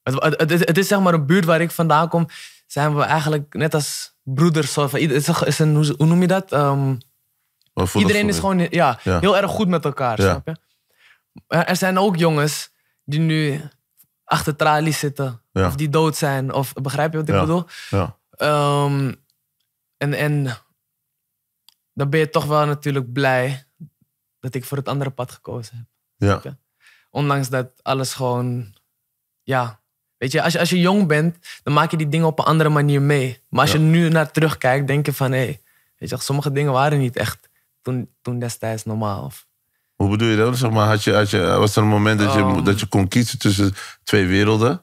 het, 0.04 0.24
het, 0.24 0.40
het, 0.40 0.52
is- 0.52 0.60
het 0.66 0.78
is 0.78 0.88
zeg 0.88 1.00
maar 1.00 1.14
een 1.14 1.26
buurt 1.26 1.46
waar 1.46 1.62
ik 1.62 1.72
vandaan 1.72 2.08
kom, 2.10 2.28
zijn 2.68 2.96
we 2.96 3.02
eigenlijk 3.04 3.54
net 3.54 3.74
als 3.74 4.14
broeders. 4.24 4.72
Van, 4.72 4.84
het 4.84 5.02
is 5.46 5.60
een- 5.60 5.76
hoe 5.76 6.06
noem 6.06 6.22
je 6.22 6.28
dat? 6.28 6.50
Voel 7.74 8.02
Iedereen 8.02 8.28
is 8.28 8.40
gewoon 8.40 8.68
ja, 8.70 9.00
Ja. 9.04 9.20
heel 9.20 9.38
erg 9.38 9.52
goed 9.52 9.68
met 9.68 9.86
elkaar, 9.86 10.22
Ja. 10.22 10.30
snap 10.30 10.48
je? 10.48 10.56
Er 11.48 11.76
zijn 11.76 11.98
ook 12.00 12.16
jongens 12.16 12.70
die 13.04 13.20
nu 13.20 13.62
achter 14.28 14.56
tralies 14.56 15.00
zitten. 15.00 15.42
Ja. 15.52 15.68
Of 15.68 15.76
die 15.76 15.90
dood 15.90 16.16
zijn. 16.16 16.54
Of 16.54 16.74
begrijp 16.74 17.12
je 17.12 17.18
wat 17.18 17.28
ik 17.28 17.34
Ja. 17.34 17.40
bedoel? 17.42 17.66
Ja. 17.90 18.18
Ehm, 18.32 19.14
en, 19.98 20.14
en 20.14 20.44
dan 21.94 22.10
ben 22.10 22.20
je 22.20 22.30
toch 22.30 22.46
wel 22.46 22.66
natuurlijk 22.66 23.12
blij 23.14 23.66
dat 24.40 24.54
ik 24.54 24.66
voor 24.66 24.78
het 24.78 24.88
andere 24.88 25.10
pad 25.10 25.32
gekozen 25.32 25.78
heb. 25.78 25.86
Ja. 26.30 26.40
je? 26.44 26.56
Ondanks 27.10 27.50
dat 27.50 27.84
alles 27.84 28.14
gewoon, 28.14 28.76
ja. 29.44 29.80
Weet 30.18 30.32
je, 30.32 30.42
als 30.44 30.54
je, 30.54 30.60
als 30.60 30.70
je 30.70 30.80
jong 30.80 31.08
bent, 31.08 31.38
dan 31.64 31.74
maak 31.74 31.92
je 31.92 31.98
die 31.98 32.08
dingen 32.08 32.28
op 32.28 32.40
een 32.40 32.46
andere 32.46 32.70
manier 32.70 33.02
mee. 33.02 33.42
Maar 33.50 33.62
als 33.62 33.72
je 33.72 33.78
nu 33.80 34.10
naar 34.10 34.32
terugkijkt, 34.32 34.88
denk 34.88 35.06
je 35.06 35.14
van, 35.14 35.32
hé, 35.32 35.38
hey, 35.38 35.62
weet 35.98 36.10
je, 36.10 36.18
sommige 36.20 36.52
dingen 36.52 36.72
waren 36.72 37.00
niet 37.00 37.16
echt 37.16 37.50
toen, 37.82 38.16
toen 38.22 38.40
destijds 38.40 38.84
normaal. 38.86 39.24
Of, 39.24 39.47
Hoe 39.98 40.10
bedoel 40.10 40.28
je 40.28 40.38
dat? 40.38 40.58
Zeg 40.58 40.72
maar, 40.72 40.88
had 40.88 41.04
je, 41.04 41.14
had 41.14 41.30
je, 41.30 41.40
was 41.42 41.76
er 41.76 41.82
een 41.82 41.88
moment 41.90 42.20
dat 42.20 42.34
je, 42.34 42.40
Ehm. 42.40 42.64
dat 42.64 42.80
je 42.80 42.86
kon 42.86 43.08
kiezen 43.08 43.40
tussen 43.40 43.74
twee 44.04 44.26
werelden? 44.28 44.82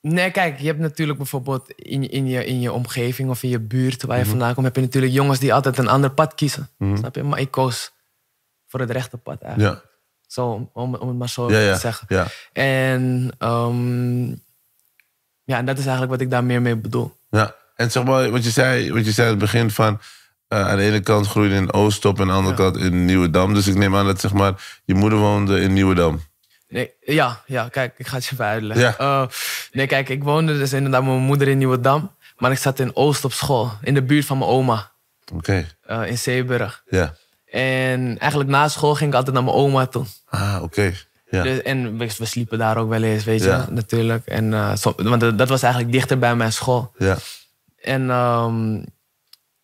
Nee, 0.00 0.30
kijk, 0.30 0.58
je 0.60 0.66
hebt 0.66 0.78
natuurlijk 0.78 1.18
bijvoorbeeld 1.18 1.70
in, 1.70 2.10
in, 2.10 2.26
je, 2.26 2.44
in 2.44 2.60
je 2.60 2.72
omgeving 2.72 3.30
of 3.30 3.42
in 3.42 3.48
je 3.48 3.58
buurt 3.60 4.02
waar 4.02 4.16
je 4.16 4.22
Mhm. 4.22 4.30
vandaan 4.30 4.54
komt, 4.54 4.66
heb 4.66 4.76
je 4.76 4.80
natuurlijk 4.82 5.12
jongens 5.12 5.38
die 5.38 5.54
altijd 5.54 5.78
een 5.78 5.88
ander 5.88 6.10
pad 6.10 6.34
kiezen. 6.34 6.68
Snap 6.78 7.14
je? 7.14 7.22
Maar 7.22 7.38
ik 7.40 7.50
koos 7.50 7.92
voor 8.66 8.80
het 8.80 8.90
rechte 8.90 9.16
pad 9.16 9.40
eigenlijk. 9.42 9.74
Ja. 9.82 9.90
Zo, 10.26 10.70
om, 10.72 10.94
om, 10.94 11.08
het 11.08 11.18
maar 11.18 11.28
zo 11.28 11.50
Ja, 11.50 11.58
ja. 11.58 11.74
te 11.74 11.80
zeggen. 11.80 12.06
ja. 12.08 12.26
En 12.52 13.30
ehm, 13.38 14.26
ja, 15.44 15.62
dat 15.62 15.78
is 15.78 15.82
eigenlijk 15.86 16.10
wat 16.10 16.20
ik 16.20 16.30
daar 16.30 16.44
meer 16.44 16.62
mee 16.62 16.76
bedoel. 16.76 17.16
Ja, 17.30 17.54
en 17.76 17.90
zeg 17.90 18.04
maar, 18.04 18.30
wat 18.30 18.44
je 18.44 18.50
zei, 18.50 18.92
wat 18.92 19.04
je 19.04 19.12
zei 19.12 19.26
aan 19.26 19.32
het 19.34 19.42
begin 19.42 19.70
van... 19.70 20.00
eh, 20.52 20.68
aan 20.68 20.76
de 20.76 20.82
ene 20.82 21.00
kant 21.00 21.26
groeide 21.26 21.54
in 21.54 21.72
Oostop 21.72 22.16
en 22.20 22.22
aan 22.22 22.28
de 22.28 22.34
andere 22.34 22.62
Ja. 22.64 22.70
kant 22.70 22.76
in 22.84 23.04
Nieuwedam. 23.04 23.54
Dus 23.54 23.66
ik 23.66 23.74
neem 23.74 23.96
aan 23.96 24.06
dat 24.06 24.20
zeg 24.20 24.32
maar, 24.32 24.80
je 24.84 24.94
moeder 24.94 25.18
woonde 25.18 25.60
in 25.60 25.72
Nieuwedam. 25.72 26.20
Nee, 26.68 26.90
ja, 27.00 27.42
ja, 27.46 27.68
kijk, 27.68 27.94
ik 27.96 28.06
ga 28.06 28.14
het 28.16 28.24
je 28.24 28.30
even 28.32 28.44
uitleggen. 28.44 28.84
Ja. 28.86 28.94
Eh, 28.98 29.26
nee, 29.72 29.86
kijk, 29.86 30.08
ik 30.08 30.22
woonde 30.22 30.58
dus 30.58 30.72
inderdaad 30.72 31.02
met 31.02 31.10
mijn 31.10 31.22
moeder 31.24 31.48
in 31.48 31.58
Nieuwedam. 31.58 32.10
Maar 32.36 32.50
ik 32.50 32.58
zat 32.58 32.78
in 32.78 32.96
Oost 32.96 33.24
op 33.24 33.32
school, 33.32 33.72
in 33.82 33.94
de 33.94 34.02
buurt 34.02 34.24
van 34.24 34.38
mijn 34.38 34.50
oma, 34.50 34.90
Oké, 35.34 35.66
eh, 35.82 36.06
in 36.06 36.18
Zeeburg. 36.18 36.82
ja. 36.88 37.14
En 37.50 38.18
eigenlijk 38.18 38.50
na 38.50 38.68
school 38.68 38.94
ging 38.94 39.10
ik 39.10 39.16
altijd 39.16 39.34
naar 39.34 39.44
mijn 39.44 39.56
oma 39.56 39.86
toe. 39.86 40.04
Ah, 40.28 40.58
oké. 40.62 40.92
Ja. 41.30 41.42
Dus, 41.42 41.62
en 41.62 41.98
we, 41.98 42.10
we 42.18 42.24
sliepen 42.24 42.58
daar 42.58 42.76
ook 42.76 42.88
wel 42.88 43.02
eens, 43.02 43.24
weet 43.24 43.40
je, 43.42 43.48
Ja. 43.48 43.66
natuurlijk. 43.70 44.26
En, 44.26 44.50
want 44.96 45.20
dat 45.20 45.38
dat 45.38 45.48
was 45.48 45.62
eigenlijk 45.62 45.92
dichter 45.92 46.18
bij 46.18 46.36
mijn 46.36 46.52
school. 46.52 46.92
ja. 46.98 47.16
En 47.80 48.10
ehm, 48.10 48.82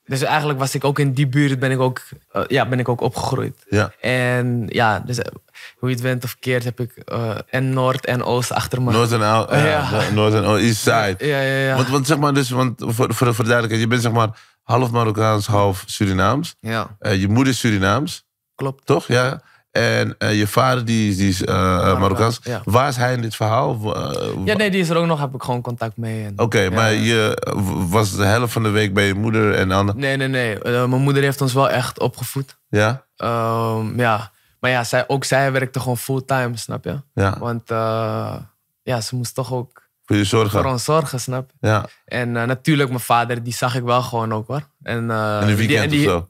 dus 0.08 0.22
eigenlijk 0.22 0.58
was 0.58 0.74
ik 0.74 0.84
ook 0.84 0.98
in 0.98 1.12
die 1.12 1.26
buurt 1.26 1.58
ben 1.58 1.70
ik 1.70 1.78
ook, 1.78 2.00
eh, 2.32 2.42
ja, 2.46 2.66
ben 2.68 2.78
ik 2.78 2.88
ook 2.88 3.00
opgegroeid. 3.00 3.64
Ja. 3.68 3.92
En 4.00 4.64
ja, 4.68 5.00
dus 5.06 5.18
eh, 5.18 5.32
hoe 5.78 5.88
je 5.88 5.94
het 5.94 6.04
went 6.04 6.24
of 6.24 6.36
keert 6.38 6.64
heb 6.64 6.80
ik 6.80 6.92
eh, 6.96 7.30
en 7.50 7.70
Noord 7.72 8.04
en 8.06 8.22
Oost 8.24 8.52
achter 8.52 8.82
me. 8.82 8.92
Noord 8.92 9.12
en, 9.12 9.22
Ou- 9.22 9.56
ja, 9.56 9.62
Ja. 9.64 10.10
Noord 10.14 10.34
en 10.34 10.44
Ou- 10.44 10.58
East 10.60 10.76
Side. 10.80 11.14
Ja, 11.18 11.40
ja, 11.40 11.58
ja. 11.66 11.76
Want, 11.76 11.88
want 11.88 12.06
zeg 12.06 12.18
maar, 12.18 12.34
dus, 12.34 12.50
want 12.50 12.74
voor, 12.86 13.14
voor, 13.14 13.26
de- 13.26 13.34
voor 13.34 13.44
de 13.44 13.50
duidelijkheid, 13.50 13.80
je 13.80 13.86
bent 13.86 14.02
zeg 14.02 14.12
maar 14.12 14.38
half 14.62 14.90
Marokkaans, 14.90 15.46
half 15.46 15.82
Surinaams. 15.86 16.54
ja, 16.60 16.88
je 17.00 17.28
moeder 17.28 17.52
is 17.52 17.58
Surinaams, 17.58 18.24
klopt. 18.54 18.86
toch? 18.86 19.06
Ja. 19.06 19.40
En 19.78 20.14
eh, 20.18 20.38
je 20.38 20.46
vader 20.46 20.84
die, 20.84 21.10
is- 21.10 21.16
die 21.16 21.28
is 21.28 21.44
eh, 21.44 21.98
Marokkaans. 22.00 22.40
ja. 22.42 22.60
Waar 22.64 22.88
is 22.88 22.96
hij 22.96 23.12
in 23.14 23.20
dit 23.20 23.36
verhaal? 23.36 23.94
Eh, 23.94 24.28
Ja, 24.44 24.56
nee, 24.56 24.70
die 24.70 24.80
is 24.80 24.88
er 24.88 24.96
ook 24.96 25.06
nog, 25.06 25.20
heb 25.20 25.34
ik 25.34 25.42
gewoon 25.42 25.60
contact 25.60 25.96
mee. 25.96 26.32
Oké, 26.36 26.70
maar 26.70 26.92
je 26.92 27.34
eh, 27.40 27.52
was 27.90 28.16
de 28.16 28.24
helft 28.24 28.52
van 28.52 28.62
de 28.62 28.68
week 28.70 28.94
bij 28.94 29.06
je 29.06 29.14
moeder 29.14 29.54
en 29.54 29.70
andere. 29.70 29.98
Nee, 29.98 30.16
nee, 30.16 30.28
nee. 30.28 30.58
Eh, 30.62 30.72
mijn 30.72 31.02
moeder 31.02 31.22
heeft 31.22 31.40
ons 31.40 31.52
wel 31.52 31.70
echt 31.70 31.98
opgevoed. 32.00 32.56
Ja? 32.68 33.04
Ehm, 33.16 33.98
ja, 34.00 34.30
maar 34.60 34.70
ja, 34.70 34.84
zij, 34.84 35.04
ook 35.08 35.24
zij 35.24 35.52
werkte 35.52 35.80
gewoon 35.80 35.98
fulltime, 35.98 36.56
snap 36.56 36.84
je? 36.84 37.00
Ja. 37.14 37.36
Want 37.38 37.70
eh, 37.70 38.34
ja, 38.82 39.00
ze 39.00 39.16
moest 39.16 39.34
toch 39.34 39.52
ook 39.52 39.82
Voor 40.04 40.16
je 40.16 40.24
zorgen. 40.24 40.62
voor 40.62 40.70
ons 40.70 40.84
zorgen, 40.84 41.20
snap 41.20 41.50
je? 41.60 41.66
Ja. 41.68 41.84
En 42.04 42.36
eh, 42.36 42.44
natuurlijk, 42.44 42.88
mijn 42.88 43.00
vader, 43.00 43.42
die 43.42 43.52
zag 43.54 43.74
ik 43.76 43.82
wel 43.82 44.02
gewoon 44.02 44.32
ook 44.34 44.46
hoor. 44.46 44.62
En, 44.82 45.10
eh, 45.10 45.38
In 45.40 45.40
de 45.40 45.46
die- 45.46 45.56
weekend 45.56 45.82
en 45.84 45.88
die- 45.90 46.06
of 46.06 46.12
zo. 46.12 46.28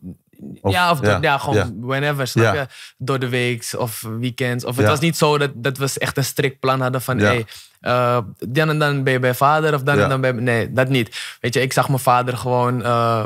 Of- 0.61 0.73
ja, 0.73 0.91
of 0.91 1.01
ja, 1.03 1.19
ja, 1.21 1.39
gewoon 1.39 1.57
ja. 1.57 1.71
whenever, 1.81 2.27
snap 2.27 2.55
je? 2.55 2.67
Door 2.99 3.19
de 3.19 3.29
weeks 3.29 3.77
of 3.77 4.05
weekends. 4.19 4.65
Of 4.65 4.77
het 4.77 4.87
was 4.87 5.01
niet 5.01 5.17
zo 5.17 5.39
dat, 5.39 5.51
dat 5.55 5.79
we 5.79 5.91
echt 5.95 6.17
een 6.17 6.25
strikt 6.25 6.61
plan 6.61 6.81
hadden 6.81 7.03
van... 7.03 7.19
Hey, 7.19 7.47
eh, 7.81 8.19
dan 8.39 8.69
en 8.69 8.79
dan 8.79 9.03
ben 9.03 9.13
je 9.13 9.19
bij 9.19 9.35
vader 9.35 9.75
of 9.75 9.83
dan 9.83 9.99
en 9.99 10.09
dan 10.09 10.21
ben 10.21 10.35
je... 10.35 10.41
Nee, 10.41 10.73
dat 10.73 10.89
niet. 10.89 11.37
Weet 11.41 11.55
je, 11.55 11.61
ik 11.61 11.73
zag 11.73 11.89
mijn 11.89 12.01
vader 12.01 12.37
gewoon 12.37 12.85
eh, 12.85 13.25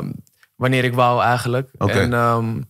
wanneer 0.55 0.83
ik 0.83 0.93
wou 0.93 1.21
eigenlijk. 1.21 1.69
En 1.77 2.13
ehm, 2.13 2.61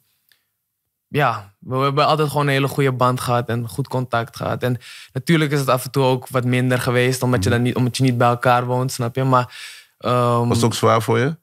ja, 1.08 1.54
we 1.60 1.78
hebben 1.78 2.06
altijd 2.06 2.30
gewoon 2.30 2.46
een 2.48 2.54
hele 2.54 2.68
goede 2.68 2.92
band 2.92 3.22
gehad 3.22 3.48
en 3.48 3.68
goed 3.70 3.88
contact 3.88 4.36
gehad. 4.36 4.64
En 4.64 4.78
natuurlijk 5.14 5.52
is 5.52 5.60
het 5.60 5.70
af 5.70 5.86
en 5.86 5.92
toe 5.92 6.04
ook 6.04 6.28
wat 6.28 6.46
minder 6.46 6.80
geweest, 6.80 7.24
omdat, 7.24 7.44
je, 7.44 7.50
dan 7.50 7.62
niet, 7.62 7.76
omdat 7.76 7.98
je 7.98 8.04
niet 8.04 8.18
bij 8.18 8.28
elkaar 8.28 8.66
woont, 8.66 8.92
snap 8.92 9.16
je? 9.16 9.24
Maar 9.24 9.56
ehm, 9.98 10.48
Was 10.48 10.58
het 10.58 10.66
ook 10.66 10.74
zwaar 10.74 11.02
voor 11.02 11.20
je? 11.20 11.36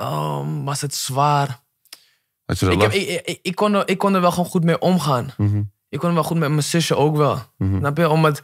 Ehm, 0.00 0.64
was 0.64 0.80
het 0.80 0.94
zwaar? 0.94 1.60
Had 2.46 2.58
je 2.58 2.66
Ik, 2.70 2.80
heb, 2.80 2.92
last? 2.92 3.08
ik, 3.08 3.20
ik, 3.24 3.38
ik, 3.42 3.54
kon 3.54 3.74
er, 3.74 3.88
ik 3.88 3.98
kon 3.98 4.14
er 4.14 4.20
wel 4.20 4.30
gewoon 4.30 4.50
goed 4.50 4.64
mee 4.64 4.78
omgaan. 4.78 5.30
Mhm. 5.36 5.62
Ik 5.88 5.98
kon 5.98 6.08
er 6.08 6.14
wel 6.14 6.24
goed 6.24 6.38
met 6.38 6.48
mijn 6.48 6.62
zusje 6.62 6.96
ook 6.96 7.16
wel. 7.16 7.42
Mhm. 7.56 7.78
Snap 7.78 7.96
je? 7.96 8.08
Omdat, 8.08 8.40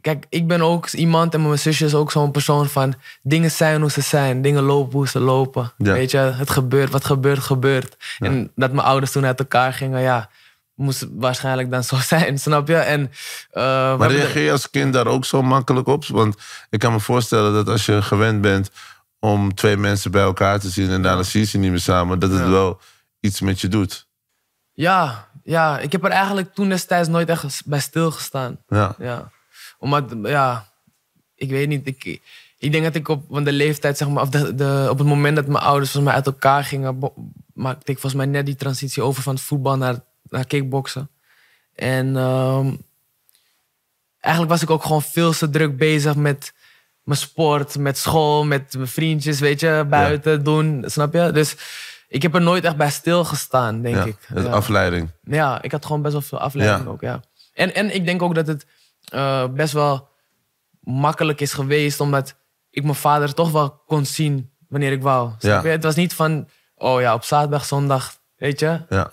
kijk, 0.00 0.26
ik 0.28 0.46
ben 0.46 0.62
ook 0.62 0.90
iemand 0.90 1.34
en 1.34 1.42
mijn 1.42 1.58
zusje 1.58 1.84
is 1.84 1.94
ook 1.94 2.10
zo'n 2.10 2.30
persoon 2.30 2.68
van... 2.68 2.94
dingen 3.22 3.50
zijn 3.50 3.80
hoe 3.80 3.90
ze 3.90 4.00
zijn, 4.00 4.42
dingen 4.42 4.62
lopen 4.62 4.92
hoe 4.92 5.08
ze 5.08 5.20
lopen. 5.20 5.72
Ja. 5.76 5.92
Weet 5.92 6.10
je, 6.10 6.18
het 6.18 6.50
gebeurt, 6.50 6.90
wat 6.90 7.04
gebeurt, 7.04 7.38
gebeurt. 7.38 7.96
En 8.18 8.52
dat 8.54 8.72
mijn 8.72 8.86
ouders 8.86 9.12
toen 9.12 9.24
uit 9.26 9.38
elkaar 9.38 9.72
gingen, 9.72 10.00
ja... 10.00 10.30
moest 10.74 11.06
waarschijnlijk 11.10 11.70
dan 11.70 11.84
zo 11.84 11.96
zijn, 12.12 12.38
snap 12.38 12.68
je? 12.68 12.76
En, 12.76 13.10
eh, 13.50 13.98
Maar 13.98 14.10
reageer 14.10 14.42
je 14.42 14.52
als 14.52 14.70
kind 14.70 14.92
daar 14.92 15.06
ook 15.06 15.24
zo 15.24 15.42
makkelijk 15.42 15.86
op? 15.86 16.06
Want 16.06 16.36
ik 16.70 16.78
kan 16.78 16.92
me 16.92 17.00
voorstellen 17.00 17.52
dat 17.52 17.68
als 17.68 17.86
je 17.86 18.02
gewend 18.02 18.40
bent 18.40 18.70
om 19.24 19.54
twee 19.54 19.76
mensen 19.76 20.10
bij 20.10 20.22
elkaar 20.22 20.60
te 20.60 20.68
zien 20.68 20.90
en 20.90 21.02
daarna 21.02 21.22
zie 21.22 21.40
je 21.40 21.46
ze 21.46 21.58
niet 21.58 21.70
meer 21.70 21.80
samen, 21.80 22.18
dat 22.18 22.30
het 22.30 22.40
Ja. 22.40 22.48
wel 22.48 22.80
iets 23.20 23.40
met 23.40 23.60
je 23.60 23.68
doet. 23.68 24.06
Ja, 24.72 25.28
ja, 25.44 25.78
ik 25.78 25.92
heb 25.92 26.04
er 26.04 26.10
eigenlijk 26.10 26.54
toen 26.54 26.68
destijds 26.68 27.08
nooit 27.08 27.28
echt 27.28 27.62
bij 27.66 27.80
stilgestaan. 27.80 28.58
Ja. 28.68 28.94
Ja. 28.98 29.30
Omdat, 29.78 30.14
ja, 30.22 30.68
ik 31.34 31.50
weet 31.50 31.68
niet. 31.68 31.86
Ik, 31.86 32.20
ik 32.58 32.72
denk 32.72 32.84
dat 32.84 32.94
ik 32.94 33.08
op 33.08 33.24
want 33.28 33.44
de 33.44 33.52
leeftijd, 33.52 33.96
zeg 33.98 34.08
maar, 34.08 34.22
of 34.22 34.28
de, 34.28 34.54
de, 34.54 34.86
op 34.90 34.98
het 34.98 35.06
moment 35.06 35.36
dat 35.36 35.46
mijn 35.46 35.64
ouders 35.64 35.90
volgens 35.90 36.12
mij 36.12 36.22
uit 36.22 36.26
elkaar 36.34 36.64
gingen, 36.64 36.98
maakte 37.54 37.90
ik 37.92 37.98
volgens 37.98 38.22
mij 38.22 38.32
net 38.32 38.46
die 38.46 38.56
transitie 38.56 39.02
over 39.02 39.22
van 39.22 39.34
het 39.34 39.42
voetbal 39.42 39.76
naar, 39.76 40.00
naar 40.28 40.46
kickboksen. 40.46 41.10
En 41.74 42.16
ehm, 42.16 42.74
eigenlijk 44.20 44.52
was 44.52 44.62
ik 44.62 44.70
ook 44.70 44.82
gewoon 44.82 45.02
veel 45.02 45.32
te 45.32 45.50
druk 45.50 45.76
bezig 45.76 46.14
met 46.14 46.52
mijn 47.02 47.18
sport, 47.18 47.78
met 47.78 47.98
school, 47.98 48.44
met 48.44 48.74
mijn 48.74 48.88
vriendjes, 48.88 49.40
weet 49.40 49.60
je, 49.60 49.86
buiten 49.88 50.44
doen, 50.44 50.84
snap 50.86 51.12
je? 51.14 51.30
Dus 51.32 51.56
ik 52.08 52.22
heb 52.22 52.34
er 52.34 52.40
nooit 52.40 52.64
echt 52.64 52.76
bij 52.76 52.90
stilgestaan, 52.90 53.82
denk 53.82 53.96
Ja, 53.96 54.04
ik. 54.04 54.16
Ja. 54.34 54.42
afleiding. 54.42 55.10
Ja, 55.24 55.62
ik 55.62 55.72
had 55.72 55.86
gewoon 55.86 56.02
best 56.02 56.12
wel 56.12 56.22
veel 56.22 56.40
afleiding 56.40 56.88
ook, 56.88 57.00
ja. 57.00 57.20
En, 57.54 57.74
en 57.74 57.94
ik 57.94 58.06
denk 58.06 58.22
ook 58.22 58.34
dat 58.34 58.46
het 58.46 58.66
eh, 59.08 59.44
best 59.48 59.72
wel 59.72 60.08
makkelijk 60.80 61.40
is 61.40 61.52
geweest, 61.52 62.00
omdat 62.00 62.34
ik 62.70 62.82
mijn 62.82 62.94
vader 62.94 63.34
toch 63.34 63.50
wel 63.50 63.82
kon 63.86 64.06
zien 64.06 64.50
wanneer 64.68 64.92
ik 64.92 65.02
wou. 65.02 65.30
Snap 65.38 65.62
Ja. 65.62 65.68
je? 65.68 65.74
Het 65.76 65.82
was 65.84 65.94
niet 65.94 66.14
van, 66.14 66.48
oh 66.74 67.00
ja, 67.00 67.14
op 67.14 67.24
zaterdag, 67.24 67.64
zondag, 67.64 68.16
weet 68.36 68.60
je, 68.60 68.80
Ja. 68.88 69.10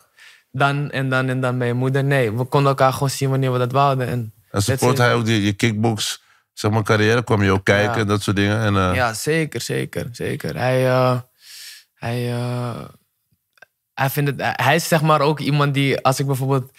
dan 0.52 0.92
en 0.92 1.10
dan 1.10 1.30
en 1.30 1.42
dan 1.42 1.58
bij 1.58 1.68
je 1.68 1.74
moeder. 1.74 2.04
Nee, 2.04 2.32
we 2.32 2.44
konden 2.44 2.70
elkaar 2.70 2.94
gewoon 2.94 3.10
zien 3.10 3.30
wanneer 3.30 3.52
we 3.52 3.58
dat 3.58 3.72
wouden. 3.72 4.08
En, 4.08 4.34
En 4.52 4.62
support 4.62 4.98
hij 4.98 5.14
ook 5.14 5.26
die, 5.26 5.42
je 5.46 5.54
kickbox 5.54 6.22
zeg 6.60 6.72
maar, 6.72 6.84
carrière? 6.84 7.24
Kwam 7.24 7.44
je 7.44 7.52
ook 7.52 7.64
kijken 7.66 7.94
Ja. 7.94 8.00
en 8.02 8.08
dat 8.08 8.22
soort 8.22 8.36
dingen? 8.36 8.60
En, 8.60 8.76
eh, 8.76 8.96
Ja, 8.96 9.14
zeker, 9.14 9.62
zeker, 9.62 10.08
zeker. 10.12 10.56
Hij, 10.58 10.88
eh, 10.88 11.20
hij, 11.94 12.32
eh, 12.34 12.82
hij, 13.94 14.10
vindt 14.10 14.30
het, 14.30 14.62
hij 14.62 14.76
is 14.76 14.88
zeg 14.88 15.02
maar 15.02 15.22
ook 15.22 15.40
iemand 15.40 15.74
die, 15.74 16.02
als 16.02 16.20
ik 16.20 16.26
bijvoorbeeld, 16.26 16.72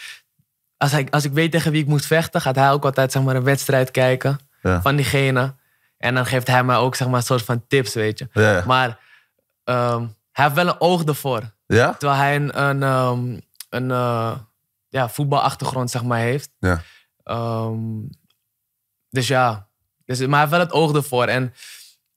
als, 0.77 0.93
hij, 0.93 1.07
als 1.11 1.25
ik 1.25 1.33
weet 1.33 1.51
tegen 1.53 1.73
wie 1.73 1.83
ik 1.83 1.89
moet 1.89 2.07
vechten, 2.07 2.41
gaat 2.41 2.57
hij 2.57 2.71
ook 2.71 2.85
altijd 2.85 3.13
zeg 3.13 3.23
maar 3.23 3.37
een 3.37 3.43
wedstrijd 3.45 3.91
kijken 3.91 4.39
Ja. 4.63 4.83
van 4.83 4.97
diegene. 4.97 5.55
En 5.97 6.15
dan 6.15 6.27
geeft 6.27 6.47
hij 6.47 6.65
mij 6.65 6.77
ook 6.77 6.95
zeg 6.95 7.09
maar 7.09 7.17
een 7.17 7.23
soort 7.23 7.45
van 7.45 7.67
tips, 7.67 7.95
weet 7.95 8.19
je. 8.19 8.29
Ja. 8.33 8.63
Maar 8.67 8.99
ehm, 9.65 10.07
hij 10.33 10.45
heeft 10.45 10.57
wel 10.57 10.67
een 10.69 10.81
oog 10.81 11.05
ervoor. 11.05 11.43
ja? 11.67 11.93
Terwijl 11.95 12.21
hij 12.21 12.37
een, 12.37 12.61
een, 12.63 12.83
ehm, 12.83 13.39
een 13.69 13.89
ja, 14.89 15.09
voetbalachtergrond 15.09 15.91
zeg 15.91 16.03
maar 16.03 16.19
heeft. 16.19 16.51
Ja. 16.59 16.83
Ehm, 17.23 17.79
dus 19.11 19.27
ja, 19.29 19.69
dus, 20.19 20.27
maar 20.27 20.31
hij 20.31 20.39
heeft 20.39 20.51
wel 20.51 20.61
het 20.61 20.73
oog 20.73 20.95
ervoor. 20.95 21.25
En 21.27 21.55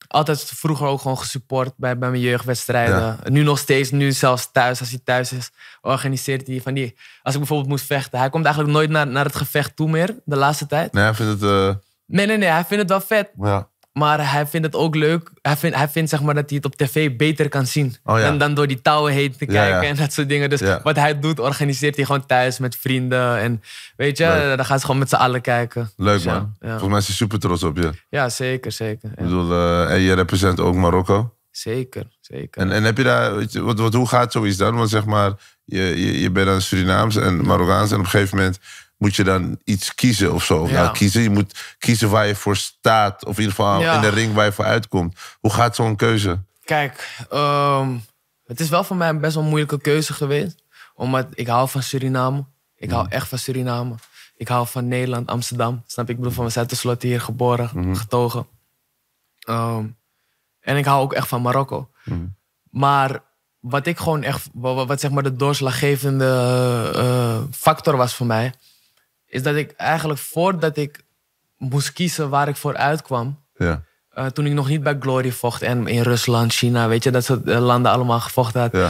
altijd 0.07 0.43
vroeger 0.43 0.87
ook 0.87 1.01
gewoon 1.01 1.17
gesupport 1.17 1.73
bij, 1.77 1.97
bij 1.97 2.09
mijn 2.09 2.21
jeugdwedstrijden. 2.21 3.19
Nu 3.23 3.43
nog 3.43 3.59
steeds, 3.59 3.91
nu 3.91 4.11
zelfs 4.11 4.51
thuis, 4.51 4.79
als 4.79 4.89
hij 4.89 4.99
thuis 5.03 5.31
is, 5.31 5.51
organiseert 5.81 6.47
hij 6.47 6.61
van 6.61 6.73
die... 6.73 6.97
Als 7.21 7.33
ik 7.33 7.39
bijvoorbeeld 7.39 7.69
moet 7.69 7.81
vechten. 7.81 8.19
Hij 8.19 8.29
komt 8.29 8.45
eigenlijk 8.45 8.75
nooit 8.75 8.89
naar, 8.89 9.07
naar 9.07 9.25
het 9.25 9.35
gevecht 9.35 9.75
toe 9.75 9.89
meer, 9.89 10.15
de 10.25 10.35
laatste 10.35 10.65
tijd. 10.67 10.93
Nee, 10.93 11.03
hij 11.03 11.13
vindt 11.13 11.41
het... 11.41 11.49
eh, 11.49 11.75
Nee, 12.05 12.25
nee, 12.25 12.37
nee, 12.37 12.49
hij 12.49 12.65
vindt 12.65 12.81
het 12.81 12.89
wel 12.91 13.01
vet. 13.01 13.31
ja. 13.41 13.71
Maar 13.93 14.31
hij 14.31 14.47
vindt 14.47 14.65
het 14.65 14.75
ook 14.75 14.95
leuk. 14.95 15.31
Hij 15.41 15.57
vindt, 15.57 15.75
hij 15.75 15.87
vindt 15.87 16.09
zeg 16.09 16.21
maar 16.21 16.33
dat 16.33 16.49
hij 16.49 16.57
het 16.57 16.65
op 16.65 16.75
tv 16.75 17.15
beter 17.15 17.49
kan 17.49 17.65
zien. 17.65 17.95
Oh 18.03 18.17
ja. 18.17 18.25
dan, 18.25 18.37
dan 18.37 18.53
door 18.53 18.67
die 18.67 18.81
touwen 18.81 19.13
heen 19.13 19.31
te 19.37 19.45
kijken 19.45 19.81
ja. 19.81 19.89
en 19.89 19.95
dat 19.95 20.13
soort 20.13 20.29
dingen. 20.29 20.49
Dus 20.49 20.61
wat 20.83 20.95
hij 20.95 21.19
doet, 21.19 21.39
organiseert 21.39 21.95
hij 21.95 22.05
gewoon 22.05 22.25
thuis 22.25 22.59
met 22.59 22.75
vrienden. 22.75 23.39
En 23.39 23.61
weet 23.95 24.17
je, 24.17 24.27
Leuk. 24.27 24.57
dan 24.57 24.65
gaan 24.65 24.79
ze 24.79 24.85
gewoon 24.85 24.99
met 24.99 25.09
z'n 25.09 25.15
allen 25.15 25.41
kijken. 25.41 25.91
Leuk 25.97 26.13
Dus 26.13 26.25
man. 26.25 26.55
Volgens 26.59 26.89
mij 26.89 26.97
is 26.97 27.07
hij 27.07 27.15
super 27.15 27.39
trots 27.39 27.63
op 27.63 27.77
je. 27.77 27.91
Ja, 28.09 28.29
zeker, 28.29 28.71
zeker. 28.71 29.09
Ik 29.09 29.23
bedoel, 29.23 29.51
eh, 29.51 29.91
en 29.91 29.99
je 29.99 30.13
represent 30.13 30.59
ook 30.59 30.75
Marokko. 30.75 31.33
Zeker, 31.51 32.07
zeker. 32.21 32.61
En, 32.61 32.71
en 32.71 32.83
heb 32.83 32.97
je 32.97 33.03
daar, 33.03 33.35
weet 33.35 33.51
je, 33.51 33.61
wat, 33.61 33.79
wat, 33.79 33.93
hoe 33.93 34.07
gaat 34.07 34.31
zoiets 34.31 34.57
dan? 34.57 34.75
Want 34.75 34.89
zeg 34.89 35.05
maar, 35.05 35.31
je, 35.63 35.81
je, 35.81 36.19
je 36.19 36.31
bent 36.31 36.47
dan 36.47 36.61
Surinaams 36.61 37.15
en 37.15 37.45
Marokkaans 37.45 37.91
en 37.91 37.97
op 37.97 38.03
een 38.03 38.09
gegeven 38.09 38.37
moment 38.37 38.59
moet 39.03 39.15
je 39.15 39.23
dan 39.23 39.59
iets 39.63 39.95
kiezen 39.95 40.33
of 40.33 40.43
zo. 40.43 40.67
Ja. 40.67 40.73
nou, 40.73 40.93
kiezen, 40.97 41.21
je 41.21 41.29
moet 41.29 41.75
kiezen 41.79 42.09
waar 42.09 42.27
je 42.27 42.35
voor 42.35 42.55
staat. 42.57 43.25
Of 43.25 43.35
in 43.37 43.39
ieder 43.43 43.55
geval 43.55 43.79
Ja. 43.81 43.95
in 43.95 44.01
de 44.01 44.07
ring 44.09 44.33
waar 44.33 44.45
je 44.45 44.51
voor 44.51 44.65
uitkomt. 44.65 45.19
Hoe 45.39 45.51
gaat 45.51 45.75
zo'n 45.75 45.95
keuze? 45.95 46.39
Kijk, 46.63 47.25
ehm, 47.29 47.97
het 48.45 48.59
is 48.59 48.69
wel 48.69 48.83
voor 48.83 48.95
mij 48.95 49.09
een 49.09 49.19
best 49.19 49.35
wel 49.35 49.43
moeilijke 49.43 49.81
keuze 49.81 50.13
geweest. 50.13 50.63
Omdat 50.95 51.27
ik 51.33 51.47
hou 51.47 51.69
van 51.69 51.83
Suriname. 51.83 52.45
Ik 52.75 52.91
hou 52.91 53.07
echt 53.09 53.27
van 53.27 53.37
Suriname. 53.37 53.95
Ik 54.37 54.47
hou 54.47 54.67
van 54.67 54.87
Nederland, 54.87 55.27
Amsterdam. 55.27 55.83
Snap 55.87 56.05
je? 56.07 56.11
Ik 56.11 56.17
bedoel, 56.17 56.33
van 56.33 56.45
we 56.45 56.51
zijn 56.51 56.67
tenslotte 56.67 57.07
hier 57.07 57.21
geboren, 57.21 57.95
getogen. 57.97 58.47
Ehm, 59.39 59.85
en 60.59 60.77
ik 60.77 60.85
hou 60.85 61.01
ook 61.01 61.13
echt 61.13 61.27
van 61.27 61.41
Marokko. 61.41 61.89
Maar 62.69 63.21
wat 63.59 63.85
ik 63.87 63.97
gewoon 63.97 64.23
echt, 64.23 64.49
wat, 64.53 64.75
wat- 64.75 64.87
wat 64.87 64.99
zeg 64.99 65.11
maar 65.11 65.23
de 65.23 65.35
doorslaggevende 65.35 66.25
eh, 66.95 67.37
factor 67.51 67.97
was 67.97 68.13
voor 68.15 68.25
mij, 68.25 68.53
is 69.33 69.43
dat 69.43 69.55
ik 69.55 69.71
eigenlijk 69.71 70.19
voordat 70.19 70.77
ik 70.77 71.03
moest 71.57 71.93
kiezen 71.93 72.29
waar 72.29 72.47
ik 72.47 72.55
voor 72.55 72.75
uitkwam, 72.75 73.39
Ja, 73.55 73.83
eh, 74.09 74.25
toen 74.25 74.45
ik 74.45 74.53
nog 74.53 74.67
niet 74.67 74.83
bij 74.83 74.97
Glory 74.99 75.31
vocht 75.31 75.61
en 75.61 75.87
in 75.87 76.01
Rusland, 76.01 76.53
China, 76.53 76.87
weet 76.87 77.03
je, 77.03 77.11
dat 77.11 77.23
soort 77.23 77.47
eh, 77.47 77.59
landen 77.59 77.91
allemaal 77.91 78.19
gevochten 78.19 78.61
had, 78.61 78.71
ja, 78.71 78.89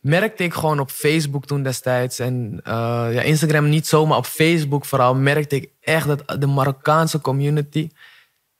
merkte 0.00 0.42
ik 0.44 0.54
gewoon 0.54 0.80
op 0.80 0.90
Facebook 0.90 1.46
toen 1.46 1.62
destijds 1.62 2.18
en 2.18 2.60
eh, 2.64 3.08
ja, 3.12 3.20
Instagram 3.22 3.68
niet 3.68 3.86
zo, 3.86 4.06
maar 4.06 4.18
op 4.18 4.26
Facebook 4.26 4.84
vooral, 4.84 5.14
merkte 5.14 5.56
ik 5.56 5.70
echt 5.80 6.06
dat 6.06 6.40
de 6.40 6.46
Marokkaanse 6.46 7.20
community, 7.20 7.90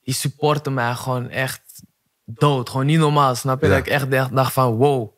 die 0.03 0.15
supportte 0.15 0.71
mij 0.71 0.95
gewoon 0.95 1.29
echt 1.29 1.83
dood. 2.25 2.69
Gewoon 2.69 2.87
niet 2.87 2.99
normaal, 2.99 3.35
snap 3.35 3.61
je? 3.61 3.67
Ja. 3.67 3.73
Dat 3.77 3.87
ik 3.87 3.93
echt 3.93 4.11
dacht- 4.11 4.53
van, 4.53 4.75
wow, 4.77 5.13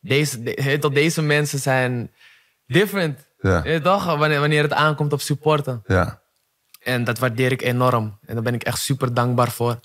deze, 0.00 0.42
de, 0.42 0.90
deze 0.92 1.22
mensen 1.22 1.58
zijn 1.58 2.10
different. 2.66 3.18
Ja, 3.48 3.64
je 3.64 3.80
toch? 3.80 4.04
Wanneer, 4.04 4.40
wanneer 4.40 4.62
het 4.62 4.72
aankomt 4.72 5.12
op 5.12 5.20
supporten. 5.20 5.82
ja. 5.86 6.22
En 6.82 7.04
dat 7.04 7.18
waardeer 7.18 7.52
ik 7.52 7.62
enorm. 7.62 8.18
En 8.26 8.34
daar 8.34 8.42
ben 8.42 8.54
ik 8.54 8.62
echt 8.62 8.78
super 8.78 9.14
dankbaar 9.14 9.50
voor. 9.50 9.80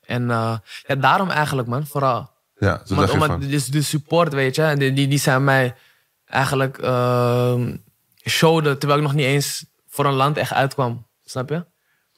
En 0.00 0.30
eh, 0.30 0.56
ja, 0.86 0.94
daarom 0.94 1.30
eigenlijk, 1.30 1.68
man, 1.68 1.86
vooral. 1.86 2.30
ja 2.58 2.80
zo 2.84 2.94
Omdat, 2.94 3.40
dus 3.40 3.66
de 3.66 3.82
support, 3.82 4.32
weet 4.32 4.54
je, 4.56 4.74
die, 4.76 4.92
die, 4.92 5.08
die 5.08 5.18
zijn 5.18 5.44
mij 5.44 5.74
eigenlijk 6.26 6.76
showden 8.28 8.78
terwijl 8.78 9.00
ik 9.00 9.06
nog 9.06 9.14
niet 9.14 9.26
eens 9.26 9.64
voor 9.88 10.04
een 10.04 10.12
land 10.12 10.36
echt 10.36 10.52
uitkwam. 10.52 11.06
Snap 11.24 11.48
je? 11.48 11.64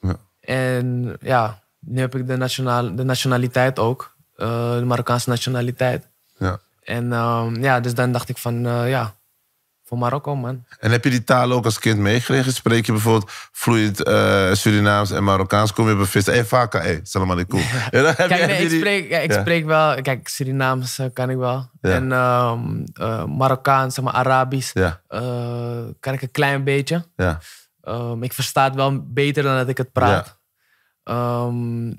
Ja. 0.00 0.16
En 0.40 1.16
ja, 1.20 1.62
nu 1.80 2.00
heb 2.00 2.14
ik 2.14 2.26
de, 2.26 2.36
nationale, 2.36 2.94
de 2.94 3.04
nationaliteit 3.04 3.78
ook. 3.78 4.16
eh, 4.36 4.76
de 4.76 4.84
Marokkaanse 4.84 5.28
nationaliteit. 5.28 6.08
Ja. 6.38 6.58
En 6.82 7.12
ehm, 7.12 7.62
ja, 7.62 7.80
dus 7.80 7.94
dan 7.94 8.12
dacht 8.12 8.28
ik 8.28 8.38
van, 8.38 8.66
eh, 8.66 8.88
ja, 8.88 9.14
voor 9.88 9.98
Marokko, 9.98 10.36
man. 10.36 10.64
En 10.80 10.90
heb 10.90 11.04
je 11.04 11.10
die 11.10 11.24
talen 11.24 11.56
ook 11.56 11.64
als 11.64 11.78
kind 11.78 11.98
meegekregen? 11.98 12.52
Spreek 12.52 12.86
je 12.86 12.92
bijvoorbeeld 12.92 13.30
vloeiend 13.52 14.02
eh, 14.02 14.52
Surinaams 14.52 15.10
en 15.10 15.24
Marokkaans? 15.24 15.72
Kom 15.72 15.86
je 15.88 15.92
op 15.94 15.98
een 15.98 16.06
vis? 16.06 16.26
Hé, 16.26 16.32
hey, 16.32 16.44
Vaka, 16.44 16.80
hé, 16.80 17.00
salam 17.02 17.30
alaikum. 17.30 17.58
Ja, 17.90 18.12
Kijk, 18.14 18.30
nee, 18.46 18.62
ik 18.62 18.68
die- 18.68 18.78
spreek, 18.78 19.10
ja, 19.10 19.18
ik 19.18 19.32
Ja. 19.32 19.40
spreek 19.40 19.64
wel... 19.64 20.02
Kijk, 20.02 20.28
Surinaams 20.28 20.98
eh, 20.98 21.06
kan 21.12 21.30
ik 21.30 21.36
wel. 21.36 21.70
Ja. 21.80 21.90
En 21.90 22.12
ehm 22.12 22.84
eh, 22.92 23.24
Marokkaans, 23.24 23.94
zeg 23.94 24.04
maar 24.04 24.12
Arabisch, 24.14 24.72
Ja, 24.72 25.00
eh, 25.08 25.82
kan 26.00 26.12
ik 26.14 26.22
een 26.22 26.30
klein 26.30 26.64
beetje. 26.64 27.04
ja, 27.16 27.38
Ehm, 27.80 28.22
ik 28.22 28.32
versta 28.32 28.64
het 28.64 28.74
wel 28.74 29.02
beter 29.06 29.42
dan 29.42 29.56
dat 29.56 29.68
ik 29.68 29.76
het 29.78 29.92
praat. 29.92 30.38
Ehm, 31.04 31.92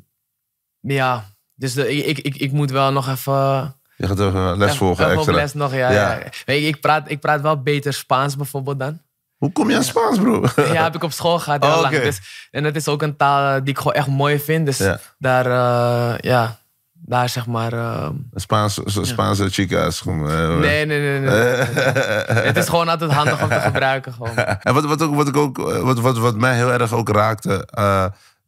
ja, 0.79 1.25
dus 1.55 1.73
de, 1.73 1.95
ik, 1.95 2.17
ik, 2.17 2.25
ik, 2.25 2.35
ik 2.35 2.51
moet 2.51 2.71
wel 2.71 2.91
nog 2.91 3.09
even... 3.09 3.73
je 3.99 4.07
gaat 4.07 4.19
even 4.19 4.57
les 4.57 4.77
volgen 4.77 5.05
even 5.05 5.17
extra. 5.17 5.33
les 5.35 5.53
nog, 5.53 5.73
ja. 5.73 5.91
Ja. 5.91 6.11
ja. 6.13 6.19
Weet 6.45 6.61
je, 6.61 6.67
ik, 6.67 6.79
praat, 6.79 7.09
ik 7.11 7.19
praat 7.19 7.41
wel 7.41 7.61
beter 7.61 7.93
Spaans 7.93 8.35
bijvoorbeeld 8.35 8.79
dan. 8.79 8.99
Hoe 9.37 9.51
kom 9.51 9.69
je 9.69 9.75
aan 9.75 9.83
Spaans, 9.83 10.17
bro? 10.19 10.43
Ja, 10.73 10.83
heb 10.83 10.95
ik 10.95 11.03
op 11.03 11.11
school 11.11 11.39
gehad 11.39 11.63
heel 11.63 11.73
Oh, 11.75 11.81
lang. 11.81 12.01
Dus, 12.01 12.47
en 12.51 12.63
dat 12.63 12.75
is 12.75 12.87
ook 12.87 13.01
een 13.01 13.15
taal 13.17 13.55
eh, 13.55 13.61
die 13.61 13.69
ik 13.69 13.77
gewoon 13.77 13.93
echt 13.93 14.07
mooi 14.07 14.39
vind. 14.39 14.65
Dus 14.65 14.77
Ja. 14.77 14.99
daar, 15.17 15.45
eh, 15.45 16.17
ja, 16.19 16.57
daar 16.93 17.29
zeg 17.29 17.45
maar... 17.47 17.73
ehm, 17.73 18.13
Spaans, 18.33 18.79
Spaanse 18.85 19.49
chica's. 19.49 20.01
eh, 20.05 20.13
Nee, 20.57 20.85
nee, 20.85 20.85
nee. 20.85 21.19
nee. 21.19 21.31
het 22.49 22.57
is 22.57 22.69
gewoon 22.69 22.89
altijd 22.89 23.11
handig 23.11 23.41
om 23.41 23.49
te 23.49 23.59
gebruiken. 23.59 24.13
Gewoon. 24.13 24.35
En 24.63 24.73
wat, 24.73 24.85
wat, 24.85 25.01
ook, 25.01 25.15
wat, 25.15 25.27
ik 25.27 25.37
ook, 25.37 25.57
wat, 25.81 25.99
wat, 25.99 26.17
wat 26.17 26.35
mij 26.35 26.55
heel 26.55 26.71
erg 26.71 26.93
ook 26.93 27.09
raakte. 27.09 27.67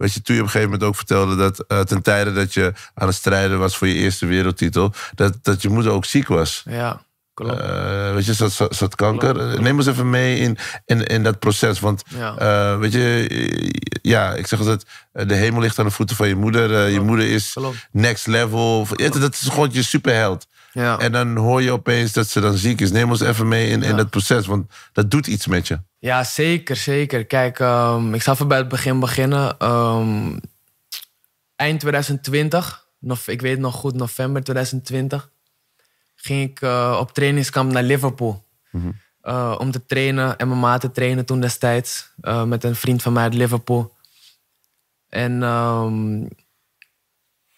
Weet 0.01 0.13
je, 0.13 0.21
toen 0.21 0.35
je 0.35 0.41
op 0.41 0.47
een 0.47 0.51
gegeven 0.51 0.71
moment 0.71 0.89
ook 0.89 0.95
vertelde 0.95 1.35
dat 1.35 1.59
eh, 1.67 1.79
ten 1.79 2.01
tijde 2.01 2.33
dat 2.33 2.53
je 2.53 2.73
aan 2.93 3.07
het 3.07 3.15
strijden 3.15 3.59
was 3.59 3.77
voor 3.77 3.87
je 3.87 3.93
eerste 3.93 4.25
wereldtitel, 4.25 4.93
dat, 5.15 5.37
dat 5.41 5.61
je 5.61 5.69
moeder 5.69 5.91
ook 5.91 6.05
ziek 6.05 6.27
was. 6.27 6.63
Ja, 6.69 7.01
klopt. 7.33 7.59
Eh, 7.59 8.13
weet 8.13 8.25
je, 8.25 8.33
zat, 8.33 8.51
zat, 8.51 8.75
zat 8.75 8.95
kanker. 8.95 9.61
Neem 9.61 9.77
ons 9.77 9.87
even 9.87 10.09
mee 10.09 10.37
in, 10.39 10.57
in, 10.85 11.05
in 11.05 11.23
dat 11.23 11.39
proces. 11.39 11.79
Want 11.79 12.03
Ja. 12.07 12.35
eh, 12.37 12.77
weet 12.79 12.93
je, 12.93 13.27
ja, 14.01 14.33
ik 14.33 14.47
zeg 14.47 14.59
altijd, 14.59 14.85
de 15.11 15.35
hemel 15.35 15.61
ligt 15.61 15.79
aan 15.79 15.85
de 15.85 15.91
voeten 15.91 16.15
van 16.15 16.27
je 16.27 16.35
moeder. 16.35 16.89
Je 16.89 16.99
moeder 16.99 17.29
is 17.29 17.51
Klopt. 17.53 17.87
next 17.91 18.27
level. 18.27 18.87
Dat 18.95 19.33
is 19.33 19.47
gewoon 19.49 19.69
je 19.71 19.83
superheld. 19.83 20.47
Ja. 20.71 20.99
En 20.99 21.11
dan 21.11 21.37
hoor 21.37 21.61
je 21.61 21.71
opeens 21.71 22.13
dat 22.13 22.27
ze 22.27 22.39
dan 22.39 22.53
ziek 22.57 22.81
is. 22.81 22.91
Neem 22.91 23.09
ons 23.09 23.19
even 23.21 23.47
mee 23.47 23.69
in, 23.69 23.83
in 23.83 23.95
dat 23.95 24.09
proces, 24.09 24.45
want 24.45 24.71
dat 24.93 25.11
doet 25.11 25.27
iets 25.27 25.47
met 25.47 25.67
je. 25.67 25.79
ja, 25.99 26.23
zeker, 26.23 26.75
zeker. 26.75 27.25
Kijk, 27.25 27.59
ehm, 27.59 28.13
ik 28.13 28.21
zal 28.21 28.33
even 28.33 28.47
bij 28.47 28.57
het 28.57 28.67
begin 28.67 28.99
beginnen. 28.99 29.57
Ehm, 29.59 30.37
eind 31.55 31.79
2020, 31.79 32.87
nov- 32.99 33.27
ik 33.27 33.41
weet 33.41 33.59
nog 33.59 33.75
goed, 33.75 33.95
november 33.95 34.43
2020, 34.43 35.29
ging 36.15 36.49
ik 36.49 36.61
eh, 36.61 36.97
op 36.99 37.13
trainingskamp 37.13 37.71
naar 37.71 37.83
Liverpool. 37.83 38.43
eh, 39.21 39.55
om 39.57 39.71
te 39.71 39.85
trainen. 39.85 40.35
MMA 40.47 40.77
te 40.77 40.91
trainen 40.91 41.25
toen 41.25 41.39
destijds. 41.41 42.09
eh, 42.21 42.43
met 42.43 42.63
een 42.63 42.75
vriend 42.75 43.01
van 43.01 43.13
mij 43.13 43.23
uit 43.23 43.33
Liverpool. 43.33 43.95
En 45.09 45.43
ehm, 45.43 46.25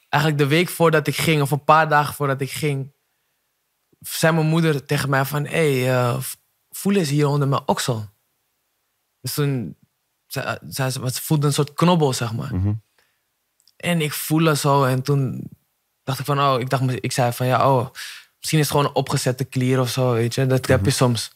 eigenlijk 0.10 0.44
de 0.44 0.48
week 0.56 0.70
voordat 0.70 1.08
ik 1.08 1.16
ging, 1.16 1.42
of 1.42 1.52
een 1.52 1.64
paar 1.64 1.90
dagen 1.90 2.14
voordat 2.14 2.42
ik 2.42 2.52
ging, 2.52 2.93
zei 4.04 4.34
mijn 4.34 4.48
moeder 4.48 4.86
tegen 4.86 5.10
mij 5.10 5.26
van, 5.26 5.46
hé, 5.46 5.82
hey, 5.82 5.94
eh, 5.94 6.18
voel 6.70 6.96
eens 6.96 7.10
hier 7.10 7.28
onder 7.28 7.48
mijn 7.48 7.64
oksel. 7.66 8.10
Dus 9.22 9.34
toen 9.34 9.78
zei 10.68 10.90
ze, 10.90 11.00
wat 11.00 11.16
ze 11.16 11.22
voelde 11.22 11.48
een 11.48 11.54
soort 11.54 11.74
knobbel, 11.74 12.14
zeg 12.14 12.34
maar. 12.34 12.52
En 13.76 14.02
ik 14.02 14.14
voel 14.14 14.44
het 14.44 14.58
zo 14.58 14.84
en 14.84 15.02
toen 15.02 15.50
dacht 16.04 16.20
ik 16.20 16.26
van, 16.26 16.40
oh, 16.40 16.60
ik, 16.60 16.70
dacht, 16.70 17.04
ik 17.04 17.12
zei 17.12 17.34
van, 17.34 17.46
ja, 17.46 17.72
oh, 17.72 17.90
misschien 18.38 18.60
is 18.60 18.66
het 18.66 18.76
gewoon 18.76 18.86
een 18.86 18.96
opgezette 18.96 19.44
klier 19.44 19.80
of 19.80 19.90
zo, 19.90 20.14
weet 20.14 20.36
je. 20.36 20.46
Dat 20.46 20.68
heb 20.68 20.86
je 20.86 20.92
soms. 20.92 21.32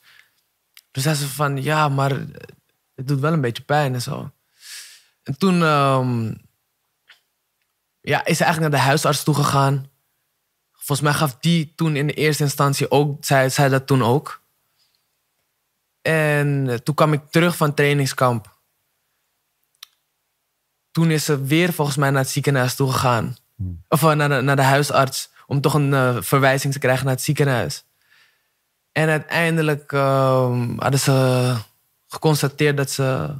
Toen 0.91 1.03
zei 1.03 1.15
ze 1.15 1.27
van, 1.27 1.63
ja, 1.63 1.89
maar 1.89 2.09
het 2.95 3.07
doet 3.07 3.19
wel 3.19 3.33
een 3.33 3.41
beetje 3.41 3.63
pijn 3.63 3.93
en 3.93 4.01
zo. 4.01 4.31
En 5.23 5.37
toen 5.37 5.63
ehm, 5.63 6.33
ja, 8.01 8.25
is 8.25 8.37
ze 8.37 8.43
eigenlijk 8.43 8.59
naar 8.59 8.81
de 8.81 8.87
huisarts 8.87 9.23
toegegaan. 9.23 9.89
Volgens 10.87 11.07
mij 11.07 11.17
gaf 11.17 11.37
die 11.39 11.73
toen 11.75 11.95
in 11.95 12.07
de 12.07 12.13
eerste 12.13 12.43
instantie 12.43 12.91
ook, 12.91 13.25
zei, 13.25 13.49
zei 13.49 13.69
dat 13.69 13.87
toen 13.87 14.03
ook. 14.03 14.41
En 16.01 16.69
eh, 16.69 16.75
toen 16.75 16.95
kwam 16.95 17.13
ik 17.13 17.21
terug 17.29 17.57
van 17.57 17.73
trainingskamp. 17.73 18.57
Toen 20.91 21.11
is 21.11 21.25
ze 21.25 21.43
weer 21.43 21.73
volgens 21.73 21.97
mij 21.97 22.09
naar 22.09 22.21
het 22.21 22.29
ziekenhuis 22.29 22.75
toegegaan. 22.75 23.35
Of 23.87 24.03
eh, 24.03 24.11
naar 24.11 24.29
de, 24.29 24.41
naar 24.41 24.55
de 24.55 24.61
huisarts. 24.61 25.29
Om 25.47 25.61
toch 25.61 25.73
een 25.73 25.93
eh, 25.93 26.21
verwijzing 26.21 26.73
te 26.73 26.79
krijgen 26.79 27.05
naar 27.05 27.13
het 27.13 27.23
ziekenhuis. 27.23 27.85
En 28.91 29.09
uiteindelijk 29.09 29.91
ehm, 29.91 30.77
hadden 30.77 30.99
ze 30.99 31.55
geconstateerd 32.07 32.77
dat 32.77 32.89
ze, 32.89 33.35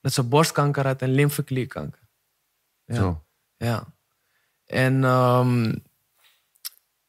dat 0.00 0.12
ze 0.12 0.22
borstkanker 0.22 0.86
had 0.86 1.02
en 1.02 1.10
lymfeklierkanker. 1.10 2.00
Ja. 2.84 2.94
Zo. 2.94 3.24
Ja. 3.56 3.94
En 4.66 5.04
ehm, 5.04 5.74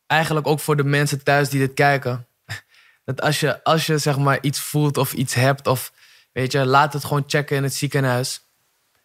eigenlijk 0.07 0.47
ook 0.47 0.59
voor 0.59 0.75
de 0.75 0.83
mensen 0.83 1.23
thuis 1.23 1.49
die 1.49 1.59
dit 1.59 1.73
kijken. 1.73 2.27
Dat 3.05 3.21
als 3.21 3.39
je, 3.39 3.63
als 3.63 3.85
je 3.85 3.97
zeg 3.97 4.17
maar 4.17 4.37
iets 4.41 4.59
voelt 4.59 4.97
of 4.97 5.13
iets 5.13 5.33
hebt, 5.33 5.67
of 5.67 5.93
weet 6.31 6.51
je, 6.51 6.65
laat 6.65 6.93
het 6.93 7.05
gewoon 7.05 7.23
checken 7.27 7.57
in 7.57 7.63
het 7.63 7.73
ziekenhuis. 7.73 8.41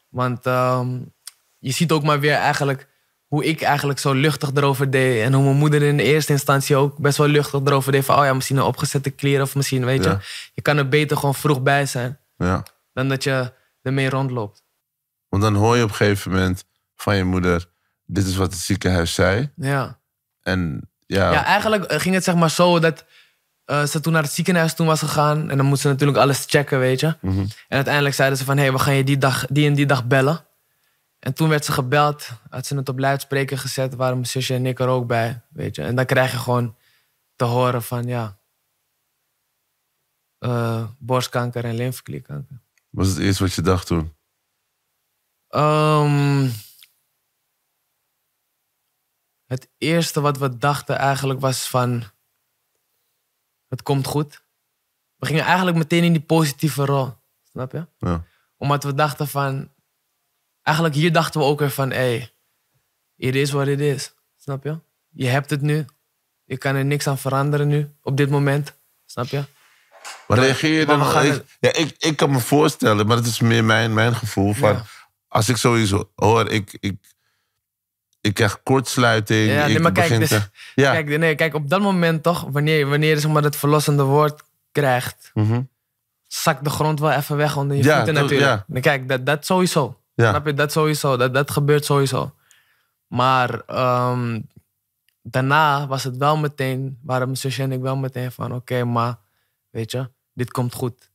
Want 0.09 0.47
ehm, 0.47 0.99
je 1.59 1.71
ziet 1.71 1.93
ook 1.93 2.03
maar 2.03 2.21
weer 2.21 2.35
eigenlijk 2.35 2.89
hoe 3.27 3.45
ik 3.45 3.61
eigenlijk 3.63 3.99
zo 3.99 4.13
luchtig 4.13 4.51
erover 4.55 4.91
deed. 4.91 5.23
En 5.23 5.33
hoe 5.33 5.45
mijn 5.45 5.57
moeder 5.57 5.83
in 5.83 5.97
de 5.97 6.03
eerste 6.03 6.33
instantie 6.33 6.77
ook 6.77 6.99
best 6.99 7.19
wel 7.19 7.27
luchtig 7.27 7.61
erover 7.65 7.93
deed. 7.93 8.05
Van, 8.05 8.19
oh 8.19 8.25
ja, 8.25 8.35
misschien 8.35 8.57
een 8.57 8.63
opgezette 8.63 9.11
kleren 9.11 9.43
of 9.43 9.55
misschien, 9.55 9.85
weet 9.85 10.05
Ja. 10.05 10.11
je. 10.11 10.51
Je 10.55 10.63
kan 10.63 10.77
er 10.77 10.89
beter 10.89 11.17
gewoon 11.17 11.35
vroeg 11.35 11.63
bij 11.63 11.87
zijn 11.87 12.19
Ja. 12.37 12.63
dan 12.93 13.09
dat 13.09 13.23
je 13.25 13.53
ermee 13.83 14.09
rondloopt. 14.11 14.63
Want 15.29 15.43
dan 15.43 15.55
hoor 15.55 15.77
je 15.77 15.83
op 15.83 15.89
een 15.89 15.95
gegeven 15.95 16.31
moment 16.31 16.65
van 16.97 17.17
je 17.17 17.25
moeder... 17.25 17.71
dit 18.05 18.27
is 18.27 18.37
wat 18.37 18.53
het 18.53 18.61
ziekenhuis 18.61 19.15
zei. 19.15 19.53
Ja. 19.57 20.01
En 20.43 20.91
ja, 21.07 21.33
Ja, 21.33 21.45
eigenlijk 21.45 21.85
eh, 21.85 22.01
ging 22.01 22.15
het 22.15 22.25
zeg 22.25 22.35
maar 22.35 22.51
zo 22.51 22.79
dat 22.79 23.05
eh, 23.65 23.85
ze 23.85 24.01
toen 24.01 24.13
naar 24.13 24.23
het 24.23 24.33
ziekenhuis 24.33 24.75
toen 24.75 24.87
was 24.87 25.01
gegaan. 25.01 25.51
En 25.51 25.57
dan 25.57 25.67
moest 25.67 25.83
ze 25.83 25.89
natuurlijk 25.89 26.19
alles 26.19 26.45
checken, 26.49 26.79
weet 26.79 27.01
je. 27.01 27.17
En 27.23 27.51
uiteindelijk 27.69 28.15
zeiden 28.15 28.39
ze 28.39 28.45
van, 28.45 28.57
hé, 28.57 28.63
hey, 28.63 28.73
we 28.73 28.79
gaan 28.79 28.95
je 28.95 29.05
die, 29.05 29.19
dag, 29.19 29.47
die 29.47 29.67
en 29.67 29.75
die 29.75 29.87
dag 29.87 30.07
bellen. 30.07 30.47
En 31.19 31.35
toen 31.35 31.49
werd 31.49 31.65
ze 31.65 31.73
gebeld, 31.73 32.29
had 32.51 32.67
ze 32.67 32.77
het 32.77 32.89
op 32.89 32.99
luidspreker 32.99 33.59
gezet, 33.59 33.95
waren 33.95 34.15
mijn 34.15 34.27
zusje 34.27 34.55
en 34.55 34.67
ik 34.67 34.81
er 34.81 34.89
ook 34.89 35.07
bij, 35.07 35.43
weet 35.51 35.77
je. 35.77 35.83
En 35.83 35.95
dan 35.95 36.07
krijg 36.07 36.33
je 36.33 36.39
gewoon 36.39 36.77
te 37.37 37.45
horen 37.45 37.83
van, 37.83 38.07
ja, 38.07 38.39
eh, 40.39 40.85
borstkanker 40.99 41.65
en 41.65 41.75
lymfeklierkanker. 41.75 42.61
was 42.91 43.09
het 43.09 43.19
eerst 43.19 43.39
wat 43.39 43.53
je 43.53 43.63
dacht 43.63 43.87
toen? 43.87 44.15
Ehm, 45.49 46.49
het 49.53 49.69
eerste 49.79 50.21
wat 50.21 50.39
we 50.39 50.59
dachten 50.59 50.97
eigenlijk 50.99 51.41
was 51.41 51.69
van... 51.69 52.03
Het 53.69 53.83
komt 53.83 54.07
goed. 54.07 54.43
We 55.17 55.27
gingen 55.27 55.45
eigenlijk 55.45 55.77
meteen 55.77 56.05
in 56.05 56.13
die 56.13 56.23
positieve 56.23 56.85
rol. 56.85 57.15
Snap 57.51 57.73
je? 57.73 57.87
Ja. 57.99 58.25
Omdat 58.57 58.85
we 58.85 58.95
dachten 58.95 59.29
van... 59.29 59.71
Eigenlijk 60.63 60.97
hier 60.97 61.13
dachten 61.13 61.41
we 61.41 61.47
ook 61.47 61.59
weer 61.59 61.71
van... 61.71 61.91
Hey, 61.91 62.33
it 63.17 63.35
is 63.35 63.51
what 63.51 63.67
it 63.67 63.81
is. 63.81 64.15
Snap 64.37 64.65
je? 64.65 64.79
Je 65.09 65.27
hebt 65.29 65.51
het 65.51 65.61
nu. 65.61 65.85
Je 66.45 66.57
kan 66.59 66.75
er 66.75 66.85
niks 66.85 67.07
aan 67.07 67.19
veranderen 67.19 67.69
nu. 67.69 67.95
Op 68.03 68.17
dit 68.17 68.31
moment. 68.31 68.73
Snap 69.07 69.27
je? 69.27 69.45
Maar 70.29 70.39
reageer 70.39 70.79
je 70.79 70.87
dan... 70.87 71.05
gaan 71.05 71.25
ik, 71.27 71.33
het- 71.33 71.57
ja, 71.61 71.73
ik, 71.73 71.95
ik 71.99 72.17
kan 72.17 72.31
me 72.31 72.39
voorstellen, 72.41 73.07
maar 73.07 73.17
dat 73.17 73.27
is 73.27 73.41
meer 73.41 73.65
mijn, 73.65 73.95
mijn 73.95 74.15
gevoel. 74.15 74.53
Van, 74.53 74.73
Ja. 74.73 74.85
Als 75.29 75.49
ik 75.49 75.57
sowieso 75.57 76.11
hoor, 76.15 76.51
ik, 76.51 76.77
ik, 76.81 77.12
ik 78.23 78.35
krijg 78.35 78.63
kortsluiting. 78.63 79.51
Ja, 79.51 79.67
nee, 79.67 79.75
ik 79.77 79.83
maar 79.83 79.93
kijk, 79.93 80.09
begin 80.09 80.21
dus- 80.21 80.29
te- 80.29 80.51
ja. 80.75 80.93
Kijk, 80.93 81.19
nee, 81.19 81.35
kijk, 81.35 81.55
op 81.55 81.69
dat 81.71 81.81
moment 81.81 82.23
toch, 82.23 82.47
wanneer, 82.51 82.89
wanneer 82.89 83.09
je 83.15 83.21
zeg 83.21 83.31
maar, 83.31 83.43
het 83.43 83.57
verlossende 83.57 84.03
woord 84.03 84.43
krijgt, 84.73 85.31
Mhm. 85.35 85.61
zakt 86.27 86.65
de 86.65 86.71
grond 86.71 87.01
wel 87.01 87.11
even 87.11 87.37
weg 87.37 87.57
onder 87.57 87.77
je 87.77 87.83
Ja, 87.83 87.97
voeten 87.97 88.15
natuurlijk. 88.15 88.41
ja. 88.51 88.65
Nee, 88.67 88.83
Kijk, 88.83 89.09
dat, 89.09 89.27
dat 89.27 89.47
sowieso. 89.47 89.97
Snap 90.17 90.47
je? 90.47 90.55
Dat 90.55 90.73
sowieso. 90.73 91.17
Dat, 91.17 91.35
dat 91.35 91.51
gebeurt 91.51 91.85
sowieso. 91.85 92.35
Maar 93.07 93.61
ehm, 93.67 94.41
daarna 95.23 95.87
was 95.87 96.05
het 96.05 96.17
wel 96.17 96.37
meteen, 96.37 96.99
waren 97.03 97.27
mijn 97.27 97.39
zusje 97.39 97.63
en 97.63 97.73
ik 97.73 97.81
wel 97.81 97.97
meteen 97.97 98.33
van, 98.33 98.55
oké, 98.55 98.85
maar 98.85 99.17
weet 99.71 99.91
je, 99.91 100.11
dit 100.33 100.51
komt 100.51 100.75
goed. 100.75 101.11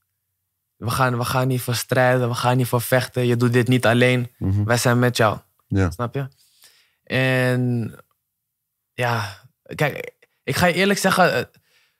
We 0.75 0.89
gaan, 0.89 1.17
we 1.17 1.25
gaan 1.25 1.47
niet 1.47 1.61
voor 1.61 1.75
strijden, 1.75 2.29
we 2.29 2.35
gaan 2.35 2.57
niet 2.57 2.67
voor 2.67 2.81
vechten. 2.81 3.25
Je 3.25 3.35
doet 3.37 3.53
dit 3.53 3.67
niet 3.67 3.85
alleen. 3.85 4.31
Wij 4.65 4.77
zijn 4.77 4.99
met 4.99 5.17
jou. 5.17 5.37
Ja. 5.67 5.89
Snap 5.91 6.13
je? 6.13 6.27
En 7.07 7.95
ja, 8.93 9.41
kijk, 9.75 10.11
ik 10.43 10.55
ga 10.55 10.65
je 10.65 10.73
eerlijk 10.73 10.99
zeggen, 10.99 11.33
eh, 11.33 11.43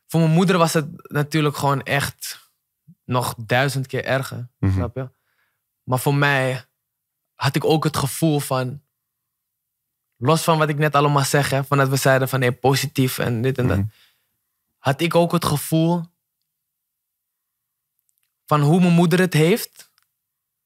voor 0.08 0.20
mijn 0.20 0.32
moeder 0.32 0.58
was 0.58 0.74
het 0.74 1.12
natuurlijk 1.12 1.56
gewoon 1.56 1.84
echt 1.84 2.52
nog 3.04 3.36
duizend 3.38 3.88
keer 3.88 4.06
erger. 4.06 4.50
Snap 4.60 4.96
je? 4.96 5.10
Maar 5.84 6.00
voor 6.00 6.16
mij 6.16 6.66
had 7.34 7.56
ik 7.56 7.64
ook 7.64 7.84
het 7.84 7.98
gevoel 7.98 8.40
van, 8.40 8.84
los 10.16 10.44
van 10.44 10.58
wat 10.58 10.70
ik 10.70 10.78
net 10.78 10.96
allemaal 10.96 11.24
zeg, 11.24 11.50
hè, 11.50 11.64
van 11.64 11.78
dat 11.78 11.90
we 11.90 11.96
zeiden 11.96 12.30
van 12.30 12.40
nee, 12.40 12.52
positief 12.52 13.18
en 13.18 13.42
dit 13.42 13.58
en 13.58 13.68
dat, 13.68 13.80
had 14.78 15.02
ik 15.02 15.16
ook 15.16 15.32
het 15.32 15.46
gevoel 15.46 16.04
van 18.46 18.62
hoe 18.62 18.80
mijn 18.80 18.94
moeder 18.94 19.20
het 19.20 19.34
heeft, 19.34 19.92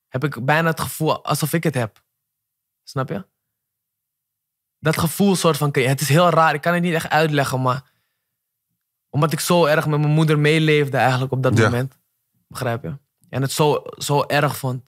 heb 0.07 0.23
ik 0.23 0.45
bijna 0.45 0.69
het 0.69 0.79
gevoel 0.79 1.25
alsof 1.25 1.53
ik 1.53 1.63
het 1.63 1.73
heb. 1.73 2.03
Snap 2.83 3.09
je? 3.09 3.30
Dat 4.81 4.97
gevoel 4.99 5.35
soort 5.35 5.57
van, 5.57 5.69
het 5.71 6.01
is 6.01 6.09
heel 6.09 6.29
raar, 6.29 6.53
ik 6.53 6.61
kan 6.61 6.73
het 6.73 6.81
niet 6.83 6.93
echt 6.93 7.09
uitleggen, 7.09 7.61
maar 7.61 7.81
omdat 9.09 9.31
ik 9.31 9.39
zo 9.39 9.65
erg 9.65 9.87
met 9.87 9.99
mijn 9.99 10.11
moeder 10.11 10.39
meeleefde 10.39 10.97
eigenlijk 10.97 11.31
op 11.31 11.43
dat 11.43 11.57
Ja. 11.57 11.63
moment. 11.63 11.97
Begrijp 12.47 12.83
je? 12.83 12.97
En 13.29 13.41
het 13.41 13.51
zo, 13.51 13.83
zo 13.97 14.23
erg 14.27 14.57
vond. 14.57 14.83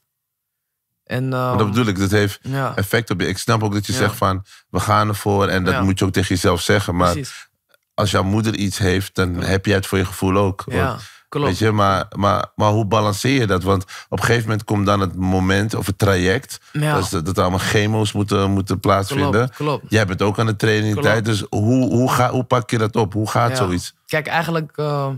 En, 1.03 1.27
Maar 1.29 1.49
ehm, 1.49 1.57
dat 1.57 1.67
bedoel 1.67 1.85
ik, 1.85 1.99
dat 1.99 2.11
heeft 2.11 2.39
Ja. 2.41 2.75
effect 2.75 3.09
op 3.09 3.19
je. 3.21 3.27
Ik 3.27 3.37
snap 3.37 3.63
ook 3.63 3.73
dat 3.73 3.85
je 3.85 3.91
Ja. 3.93 3.97
zegt 3.97 4.15
van, 4.15 4.45
we 4.69 4.79
gaan 4.79 5.07
ervoor. 5.07 5.47
En 5.47 5.63
dat 5.63 5.83
moet 5.83 5.99
je 5.99 6.05
ook 6.05 6.11
tegen 6.11 6.35
jezelf 6.35 6.61
zeggen. 6.61 6.95
Maar 6.95 7.11
Precies. 7.11 7.49
als 7.93 8.11
jouw 8.11 8.23
moeder 8.23 8.55
iets 8.55 8.77
heeft, 8.77 9.15
dan 9.15 9.33
heb 9.35 9.65
jij 9.65 9.75
het 9.75 9.87
voor 9.87 9.97
je 9.97 10.05
gevoel 10.05 10.37
ook. 10.37 10.63
Want, 10.65 11.01
klopt. 11.33 11.47
Weet 11.47 11.57
je, 11.57 11.71
maar, 11.71 12.05
maar, 12.15 12.45
maar 12.55 12.71
hoe 12.71 12.85
balanceer 12.85 13.39
je 13.39 13.47
dat? 13.47 13.63
Want 13.63 13.83
op 14.09 14.19
een 14.19 14.25
gegeven 14.25 14.47
moment 14.47 14.63
komt 14.63 14.85
dan 14.85 14.99
het 14.99 15.15
moment 15.15 15.73
of 15.73 15.85
het 15.85 15.97
traject... 15.97 16.59
Ja. 16.71 16.95
Dat, 16.95 17.25
dat 17.25 17.37
er 17.37 17.41
allemaal 17.41 17.59
chemo's 17.59 18.11
moeten, 18.11 18.51
moeten 18.51 18.79
plaatsvinden. 18.79 19.31
Klopt, 19.31 19.55
klopt. 19.55 19.85
Jij 19.89 20.05
bent 20.05 20.21
ook 20.21 20.39
aan 20.39 20.45
de 20.45 20.55
training 20.55 21.01
tijd. 21.01 21.25
Dus 21.25 21.45
hoe, 21.49 21.89
hoe, 21.93 22.11
ga, 22.11 22.29
hoe 22.29 22.43
pak 22.43 22.69
je 22.69 22.77
dat 22.77 22.95
op? 22.95 23.13
Hoe 23.13 23.29
gaat 23.29 23.49
Ja. 23.49 23.55
zoiets? 23.55 23.93
Kijk, 24.05 24.27
eigenlijk 24.27 24.77
eh, 24.77 25.09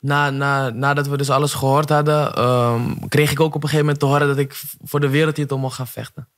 na, 0.00 0.30
na, 0.30 0.70
nadat 0.70 1.06
we 1.06 1.16
dus 1.16 1.30
alles 1.30 1.54
gehoord 1.54 1.88
hadden, 1.88 2.34
ehm, 2.34 2.94
kreeg 3.08 3.30
ik 3.30 3.40
ook 3.40 3.54
op 3.54 3.62
een 3.62 3.68
gegeven 3.68 3.84
moment 3.84 3.98
te 4.00 4.06
horen 4.06 4.26
dat 4.26 4.38
ik 4.38 4.60
voor 4.84 5.00
de 5.00 5.08
wereldtitel 5.08 5.58
mocht 5.58 5.76
gaan 5.76 5.86
vechten. 5.86 6.28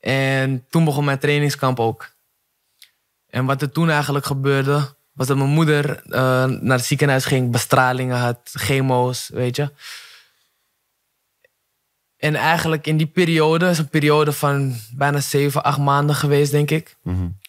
En 0.00 0.64
toen 0.70 0.84
begon 0.84 1.04
mijn 1.04 1.18
trainingskamp 1.18 1.80
ook. 1.80 2.08
En 3.26 3.44
wat 3.44 3.62
er 3.62 3.70
toen 3.70 3.90
eigenlijk 3.90 4.24
gebeurde, 4.26 4.94
was 5.20 5.28
dat 5.28 5.38
mijn 5.38 5.50
moeder 5.50 6.02
eh, 6.04 6.44
naar 6.44 6.76
het 6.76 6.86
ziekenhuis 6.86 7.24
ging, 7.24 7.50
bestralingen 7.50 8.18
had, 8.18 8.38
chemo's, 8.44 9.28
weet 9.32 9.56
je. 9.56 9.72
En 12.16 12.34
eigenlijk 12.34 12.86
in 12.86 12.96
die 12.96 13.06
periode, 13.06 13.68
is 13.68 13.78
een 13.78 13.88
periode 13.88 14.32
van 14.32 14.76
bijna 14.94 15.20
zeven, 15.20 15.62
acht 15.62 15.78
maanden 15.78 16.14
geweest, 16.16 16.50
denk 16.50 16.70
ik. 16.70 16.96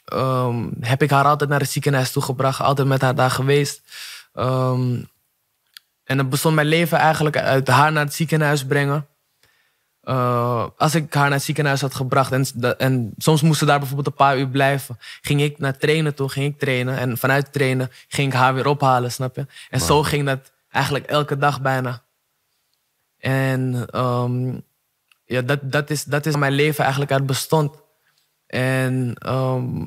Ehm, 0.06 0.70
heb 0.80 1.02
ik 1.02 1.10
haar 1.10 1.26
altijd 1.26 1.50
naar 1.50 1.60
het 1.60 1.70
ziekenhuis 1.70 2.12
toegebracht, 2.12 2.62
altijd 2.62 2.88
met 2.88 3.02
haar 3.02 3.16
daar 3.16 3.32
geweest. 3.32 3.82
Ehm, 4.34 5.04
en 6.04 6.18
dan 6.18 6.30
bestond 6.30 6.56
mijn 6.56 6.68
leven 6.68 6.98
eigenlijk 6.98 7.38
uit 7.38 7.68
haar 7.68 7.92
naar 7.92 8.04
het 8.06 8.14
ziekenhuis 8.14 8.66
brengen. 8.66 9.08
Eh, 10.02 10.68
als 10.78 10.96
ik 10.96 11.14
haar 11.14 11.24
naar 11.24 11.32
het 11.32 11.44
ziekenhuis 11.44 11.82
had 11.82 11.96
gebracht 11.96 12.32
en, 12.32 12.46
en 12.78 13.14
soms 13.18 13.42
moest 13.42 13.60
ze 13.60 13.66
daar 13.66 13.80
bijvoorbeeld 13.80 14.08
een 14.08 14.26
paar 14.26 14.38
uur 14.38 14.48
blijven, 14.48 14.98
ging 15.22 15.42
ik 15.42 15.60
naar 15.60 15.78
trainen 15.78 16.16
toe, 16.16 16.30
ging 16.30 16.54
ik 16.54 16.60
trainen 16.60 16.98
en 16.98 17.18
vanuit 17.18 17.54
trainen 17.54 17.92
ging 18.08 18.34
ik 18.34 18.40
haar 18.40 18.54
weer 18.54 18.68
ophalen, 18.68 19.12
snap 19.12 19.36
je? 19.36 19.46
En 19.70 19.80
zo 19.80 20.04
ging 20.04 20.26
dat 20.26 20.52
eigenlijk 20.70 21.06
elke 21.06 21.38
dag 21.38 21.62
bijna. 21.62 22.04
En 23.18 23.86
ehm, 23.90 24.60
ja, 25.26 25.42
dat, 25.42 25.60
dat, 25.72 25.90
is, 25.90 26.04
dat 26.04 26.26
is 26.26 26.36
mijn 26.36 26.54
leven 26.54 26.82
eigenlijk 26.82 27.12
uit 27.12 27.26
bestond. 27.26 27.76
En, 28.48 29.14
ehm, 29.18 29.80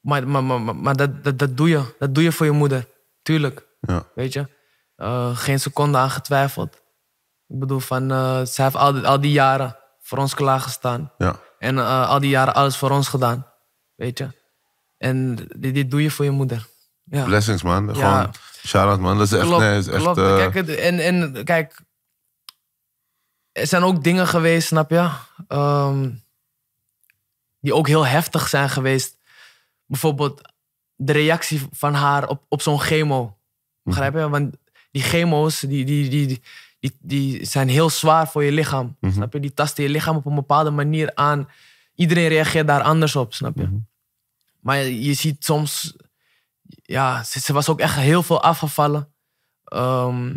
maar 0.00 0.28
maar, 0.28 0.44
maar, 0.44 0.60
maar, 0.60 0.76
maar 0.76 0.96
dat, 0.96 1.24
dat, 1.24 1.38
dat, 1.38 1.56
doe 1.56 1.68
je. 1.68 1.94
Dat 1.98 2.14
doe 2.14 2.24
je 2.24 2.32
voor 2.32 2.46
je 2.46 2.52
moeder. 2.52 2.88
Tuurlijk. 3.22 3.66
Ja. 3.80 4.06
Weet 4.14 4.32
je? 4.32 4.48
Eh, 4.96 5.36
geen 5.36 5.60
seconde 5.60 5.98
aan 5.98 6.10
getwijfeld. 6.10 6.82
Ik 7.48 7.58
bedoel, 7.58 7.80
van, 7.80 8.10
eh, 8.10 8.40
zij 8.44 8.64
heeft 8.64 8.76
al 8.76 8.92
die, 8.92 9.06
al 9.06 9.20
die 9.20 9.32
jaren 9.32 9.76
voor 10.00 10.18
ons 10.18 10.34
klaargestaan. 10.34 11.12
Ja. 11.18 11.40
En 11.58 11.78
eh, 11.78 12.08
al 12.08 12.20
die 12.20 12.30
jaren 12.30 12.54
alles 12.54 12.76
voor 12.76 12.90
ons 12.90 13.08
gedaan. 13.08 13.46
Weet 13.94 14.18
je? 14.18 14.28
En 14.98 15.34
dit, 15.34 15.74
dit 15.74 15.90
doe 15.90 16.02
je 16.02 16.10
voor 16.10 16.24
je 16.24 16.30
moeder. 16.30 16.66
Ja. 17.04 17.24
Blessings, 17.24 17.62
man. 17.62 17.86
Ja. 17.86 17.92
Gewoon, 17.94 18.34
shout-out, 18.66 19.00
man. 19.00 19.18
Dat 19.18 19.26
is 19.26 19.32
echt... 19.32 19.46
Klopt, 19.46 19.62
nee, 19.62 19.78
is 19.78 19.86
echt 19.86 20.06
eh, 20.06 20.50
Kijk, 20.50 20.68
en, 20.68 20.98
en 20.98 21.44
kijk, 21.44 21.80
er 23.52 23.66
zijn 23.66 23.82
ook 23.82 24.04
dingen 24.04 24.26
geweest, 24.26 24.66
snap 24.66 24.90
je? 24.90 25.10
Ehm, 25.48 26.10
die 27.60 27.74
ook 27.74 27.86
heel 27.86 28.06
heftig 28.06 28.48
zijn 28.48 28.70
geweest. 28.70 29.18
Bijvoorbeeld 29.86 30.40
de 30.94 31.12
reactie 31.12 31.66
van 31.70 31.94
haar 31.94 32.28
op, 32.28 32.44
op 32.48 32.62
zo'n 32.62 32.80
chemo. 32.80 33.38
Begrijp 33.82 34.14
je? 34.14 34.28
Want 34.28 34.56
die 34.90 35.02
chemo's, 35.02 35.60
die, 35.60 35.84
die, 35.84 36.08
die, 36.08 36.26
die, 36.26 36.42
die, 36.86 36.98
die 37.00 37.44
zijn 37.44 37.68
heel 37.68 37.90
zwaar 37.90 38.28
voor 38.28 38.44
je 38.44 38.52
lichaam. 38.52 38.96
Snap 39.10 39.32
je? 39.32 39.40
Die 39.40 39.54
tasten 39.54 39.82
je 39.82 39.90
lichaam 39.90 40.16
op 40.16 40.26
een 40.26 40.34
bepaalde 40.34 40.70
manier 40.70 41.14
aan. 41.14 41.48
Iedereen 41.94 42.28
reageert 42.28 42.66
daar 42.66 42.82
anders 42.82 43.16
op, 43.16 43.34
snap 43.34 43.56
je? 43.56 43.80
Maar 44.60 44.76
je, 44.76 45.02
je 45.02 45.14
ziet 45.14 45.44
soms... 45.44 45.96
Ja, 46.82 47.22
ze, 47.22 47.40
ze 47.40 47.52
was 47.52 47.68
ook 47.68 47.80
echt 47.80 47.96
heel 47.96 48.22
veel 48.22 48.42
afgevallen. 48.42 49.12
Ehm, 49.64 50.34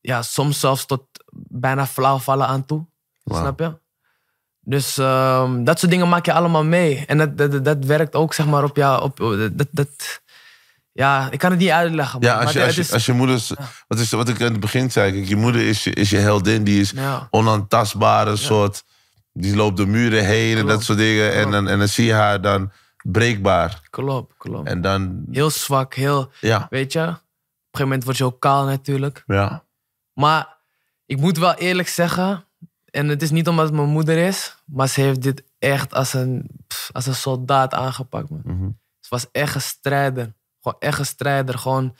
ja, 0.00 0.22
soms 0.22 0.60
zelfs 0.60 0.86
tot 0.86 1.02
bijna 1.32 1.86
flauwvallen 1.86 2.46
aan 2.46 2.64
toe. 2.64 2.86
Snap 3.24 3.58
je? 3.58 3.78
Dus 4.60 4.98
ehm, 4.98 5.64
dat 5.64 5.78
soort 5.78 5.90
dingen 5.90 6.08
maak 6.08 6.26
je 6.26 6.32
allemaal 6.32 6.64
mee. 6.64 7.06
En 7.06 7.18
dat, 7.18 7.38
dat, 7.38 7.64
dat 7.64 7.84
werkt 7.84 8.14
ook, 8.14 8.34
zeg 8.34 8.46
maar, 8.46 8.64
op 8.64 8.76
jou. 8.76 9.02
Op, 9.02 9.16
dat, 9.52 9.66
dat, 9.70 10.22
ja, 10.98 11.28
ik 11.30 11.38
kan 11.38 11.50
het 11.50 11.58
niet 11.60 11.70
uitleggen. 11.70 12.20
Ja, 12.20 12.34
man. 12.34 12.42
als 12.44 12.52
je, 12.52 12.58
Maar 12.58 12.66
als 12.66 12.76
je, 12.76 12.80
is- 12.80 12.92
als 12.92 13.06
je 13.06 13.12
moeder... 13.12 13.36
is- 13.36 13.52
Wat, 13.86 13.98
is, 13.98 14.10
wat 14.10 14.28
ik 14.28 14.38
in 14.38 14.50
het 14.52 14.60
begin 14.60 14.90
zei, 14.90 15.12
kijk, 15.12 15.28
je 15.28 15.36
moeder 15.36 15.60
is 15.68 15.84
je, 15.84 15.92
is 15.94 16.10
je 16.10 16.16
heldin. 16.16 16.64
Die 16.64 16.80
is 16.80 16.90
Ja. 16.90 17.28
onaantastbare 17.30 18.36
soort... 18.36 18.84
Die 19.32 19.56
loopt 19.56 19.76
de 19.76 19.86
muren 19.86 20.24
heen 20.24 20.56
en 20.58 20.66
dat 20.66 20.82
soort 20.82 20.98
dingen. 20.98 21.32
En 21.34 21.50
dan, 21.50 21.68
en 21.68 21.78
dan 21.78 21.88
zie 21.88 22.04
je 22.06 22.12
haar 22.12 22.40
dan 22.40 22.70
breekbaar. 23.02 23.80
Klopt, 23.90 24.34
klopt. 24.38 24.68
En 24.68 24.80
dan... 24.80 25.24
Heel 25.30 25.50
zwak, 25.50 25.94
heel... 25.94 26.30
Ja. 26.40 26.66
Weet 26.70 26.92
je? 26.92 27.00
Op 27.00 27.06
een 27.06 27.14
gegeven 27.14 27.82
moment 27.88 28.04
word 28.04 28.16
je 28.16 28.24
ook 28.24 28.40
kaal 28.40 28.64
natuurlijk. 28.64 29.22
Ja. 29.26 29.64
Maar 30.12 30.56
ik 31.06 31.18
moet 31.20 31.38
wel 31.38 31.54
eerlijk 31.54 31.88
zeggen... 31.88 32.44
En 32.90 33.08
het 33.08 33.22
is 33.22 33.30
niet 33.30 33.48
omdat 33.48 33.64
het 33.66 33.74
mijn 33.74 33.88
moeder 33.88 34.16
is... 34.26 34.56
Maar 34.64 34.88
ze 34.88 35.00
heeft 35.00 35.22
dit 35.22 35.42
echt 35.58 35.94
als 35.94 36.12
een, 36.14 36.48
pff, 36.66 36.90
als 36.92 37.06
een 37.06 37.14
soldaat 37.14 37.74
aangepakt, 37.74 38.30
man. 38.30 38.40
Mhm. 38.44 38.68
Ze 39.00 39.08
was 39.08 39.26
echt 39.32 39.54
een 39.54 39.60
strijder. 39.60 40.32
Gewoon 40.68 40.90
echt 40.90 40.98
een 40.98 41.06
strijder. 41.06 41.58
Gewoon... 41.58 41.96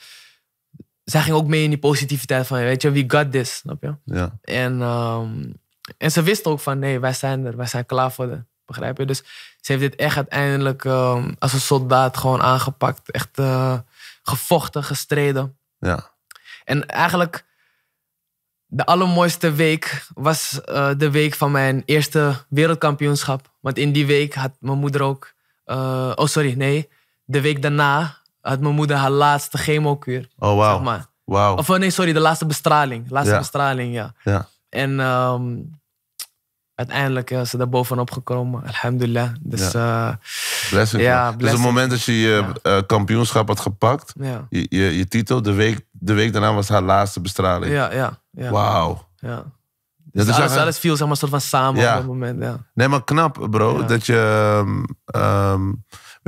Zij 1.05 1.21
ging 1.21 1.37
ook 1.37 1.47
mee 1.47 1.63
in 1.63 1.71
die 1.71 1.79
positiviteit 1.79 2.47
van... 2.47 2.59
Weet 2.59 2.83
je, 2.83 2.91
we 2.91 3.05
got 3.07 3.33
this, 3.33 3.57
snap 3.57 3.83
je? 3.83 3.95
Ja. 4.05 4.39
En, 4.43 4.83
ehm, 4.83 5.53
en 5.99 6.11
ze 6.11 6.23
wist 6.23 6.45
ook 6.45 6.61
van, 6.61 6.79
nee, 6.79 7.01
wij 7.01 7.13
zijn 7.13 7.45
er, 7.45 7.57
wij 7.57 7.67
zijn 7.67 7.87
klaar 7.87 8.13
voor 8.13 8.27
de. 8.27 8.45
Begrijp 8.67 8.99
je? 8.99 9.05
Dus 9.07 9.23
ze 9.61 9.73
heeft 9.73 9.81
dit 9.81 9.97
echt 9.97 10.17
uiteindelijk 10.17 10.85
ehm, 10.85 11.33
als 11.39 11.53
een 11.53 11.61
soldaat 11.61 12.17
gewoon 12.17 12.43
aangepakt. 12.43 13.11
Echt 13.11 13.39
eh, 13.39 13.79
gevochten, 14.23 14.85
gestreden. 14.85 15.59
Ja. 15.79 16.11
En 16.65 16.87
eigenlijk, 16.87 17.45
de 18.67 18.87
allermooiste 18.87 19.53
week 19.53 20.07
was 20.15 20.61
eh, 20.61 20.91
de 20.97 21.11
week 21.11 21.35
van 21.35 21.51
mijn 21.51 21.83
eerste 21.85 22.45
wereldkampioenschap. 22.49 23.53
Want 23.61 23.79
in 23.79 23.93
die 23.93 24.07
week 24.07 24.35
had 24.35 24.57
mijn 24.61 24.79
moeder 24.79 25.03
ook... 25.03 25.35
eh, 25.65 26.13
oh, 26.15 26.27
sorry, 26.27 26.55
nee. 26.57 26.89
De 27.25 27.41
week 27.41 27.63
daarna 27.63 28.17
had 28.49 28.61
mijn 28.61 28.75
moeder 28.75 28.97
haar 28.97 29.11
laatste 29.11 29.59
chemokuur. 29.59 30.29
Oh, 30.39 30.57
wauw. 30.57 30.75
Zeg 30.75 30.85
maar. 30.85 31.07
Wauw. 31.25 31.57
Of 31.57 31.69
eh, 31.69 31.77
nee, 31.79 31.91
sorry, 31.91 32.13
de 32.13 32.21
laatste 32.21 32.47
bestraling. 32.47 33.11
Laatste 33.11 33.33
Ja. 33.33 33.39
bestraling, 33.39 33.95
ja. 33.95 34.13
Ja. 34.23 34.47
En 34.69 35.01
ehm, 35.01 35.43
uiteindelijk 36.75 37.31
is 37.31 37.51
ze 37.51 37.57
daar 37.57 37.69
bovenop 37.69 38.11
gekomen, 38.11 38.63
alhamdulillah. 38.67 39.31
Dus 39.41 39.73
ja, 39.73 40.19
Blessing. 40.71 41.03
Ja. 41.03 41.25
Dus 41.25 41.33
op 41.33 41.39
blessing. 41.39 41.63
het 41.63 41.73
moment 41.73 41.91
dat 41.91 42.03
je 42.03 42.21
je 42.21 42.45
eh, 42.63 42.79
kampioenschap 42.87 43.49
had 43.49 43.61
gepakt, 43.61 44.13
ja, 44.21 44.47
je, 44.49 44.67
je, 44.69 44.97
je 44.99 45.09
titel, 45.09 45.43
de 45.43 45.53
week, 45.53 45.87
de 45.91 46.13
week 46.13 46.33
daarna 46.33 46.55
was 46.55 46.69
haar 46.69 46.83
laatste 46.83 47.21
bestraling. 47.21 47.73
ja, 47.73 47.93
ja. 47.93 48.19
ja, 48.31 48.51
Wauw. 48.51 49.09
ja. 49.17 49.45
Dus 50.13 50.27
dus 50.27 50.37
alles, 50.37 50.57
alles 50.57 50.79
viel 50.79 50.97
zeg 50.97 51.07
maar 51.09 51.17
soort 51.17 51.31
van 51.31 51.41
samen 51.41 51.81
op 51.89 51.95
dat 51.95 52.07
moment, 52.07 52.43
ja. 52.43 52.57
Nee, 52.75 52.89
maar 52.89 53.05
knap, 53.05 53.47
bro. 53.51 53.85
Dat 53.85 54.07
je. 54.07 54.17
ehm, 54.65 54.85
ehm, 55.23 55.73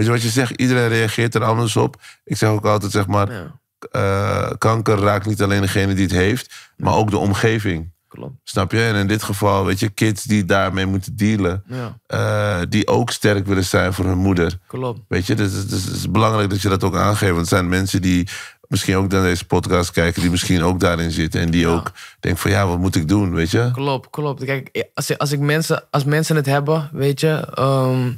weet 0.01 0.09
je 0.09 0.13
wat 0.13 0.23
je 0.23 0.41
zegt? 0.41 0.61
Iedereen 0.61 0.89
reageert 0.89 1.35
er 1.35 1.45
anders 1.45 1.77
op. 1.77 1.97
Ik 2.25 2.37
zeg 2.37 2.49
ook 2.49 2.65
altijd, 2.65 2.93
zeg 2.93 3.07
maar. 3.07 3.33
Ja, 3.33 3.59
eh, 3.91 4.51
kanker 4.59 4.99
raakt 4.99 5.27
niet 5.27 5.43
alleen 5.43 5.61
degene 5.61 5.95
die 5.95 6.05
het 6.05 6.13
heeft, 6.15 6.55
maar 6.77 6.95
ook 6.95 7.11
de 7.11 7.17
omgeving. 7.19 7.91
klopt. 8.09 8.35
Snap 8.45 8.73
je? 8.73 8.83
En 8.85 8.95
in 8.95 9.07
dit 9.07 9.23
geval, 9.23 9.65
weet 9.65 9.81
je, 9.81 9.89
kids 9.89 10.25
die 10.25 10.45
daarmee 10.45 10.87
moeten 10.87 11.17
dealen, 11.17 11.63
Ja, 11.67 11.99
eh, 12.07 12.61
die 12.69 12.87
ook 12.87 13.11
sterk 13.11 13.47
willen 13.47 13.65
zijn 13.65 13.93
voor 13.93 14.05
hun 14.05 14.19
moeder. 14.19 14.59
klopt. 14.67 15.01
Weet 15.09 15.27
je, 15.27 15.35
dus, 15.35 15.67
dus 15.67 15.85
het 15.85 15.95
is 15.97 16.11
belangrijk 16.11 16.51
dat 16.51 16.63
je 16.63 16.69
dat 16.69 16.85
ook 16.85 16.97
aangeeft. 16.97 17.31
Want 17.33 17.43
er 17.43 17.47
zijn 17.57 17.69
mensen 17.69 18.03
die 18.03 18.29
misschien 18.69 18.97
ook 18.97 19.11
naar 19.11 19.23
deze 19.23 19.45
podcast 19.47 19.91
kijken, 19.91 20.21
die 20.23 20.31
misschien 20.31 20.63
ook 20.63 20.81
daarin 20.81 21.11
zitten. 21.11 21.41
En 21.41 21.51
die 21.51 21.67
ook 21.67 21.93
denken 22.21 22.41
van 22.41 22.51
ja, 22.51 22.67
wat 22.67 22.79
moet 22.79 22.97
ik 22.97 23.09
doen, 23.09 23.35
weet 23.35 23.51
je? 23.51 23.71
Klopt, 23.73 24.11
klopt. 24.11 24.45
Kijk, 24.45 24.85
als, 24.95 25.19
als, 25.19 25.33
ik 25.33 25.41
mensen, 25.41 25.85
als 25.91 26.05
mensen 26.05 26.37
het 26.37 26.47
hebben, 26.47 26.91
weet 26.93 27.21
je, 27.21 27.49
ehm, 27.55 28.11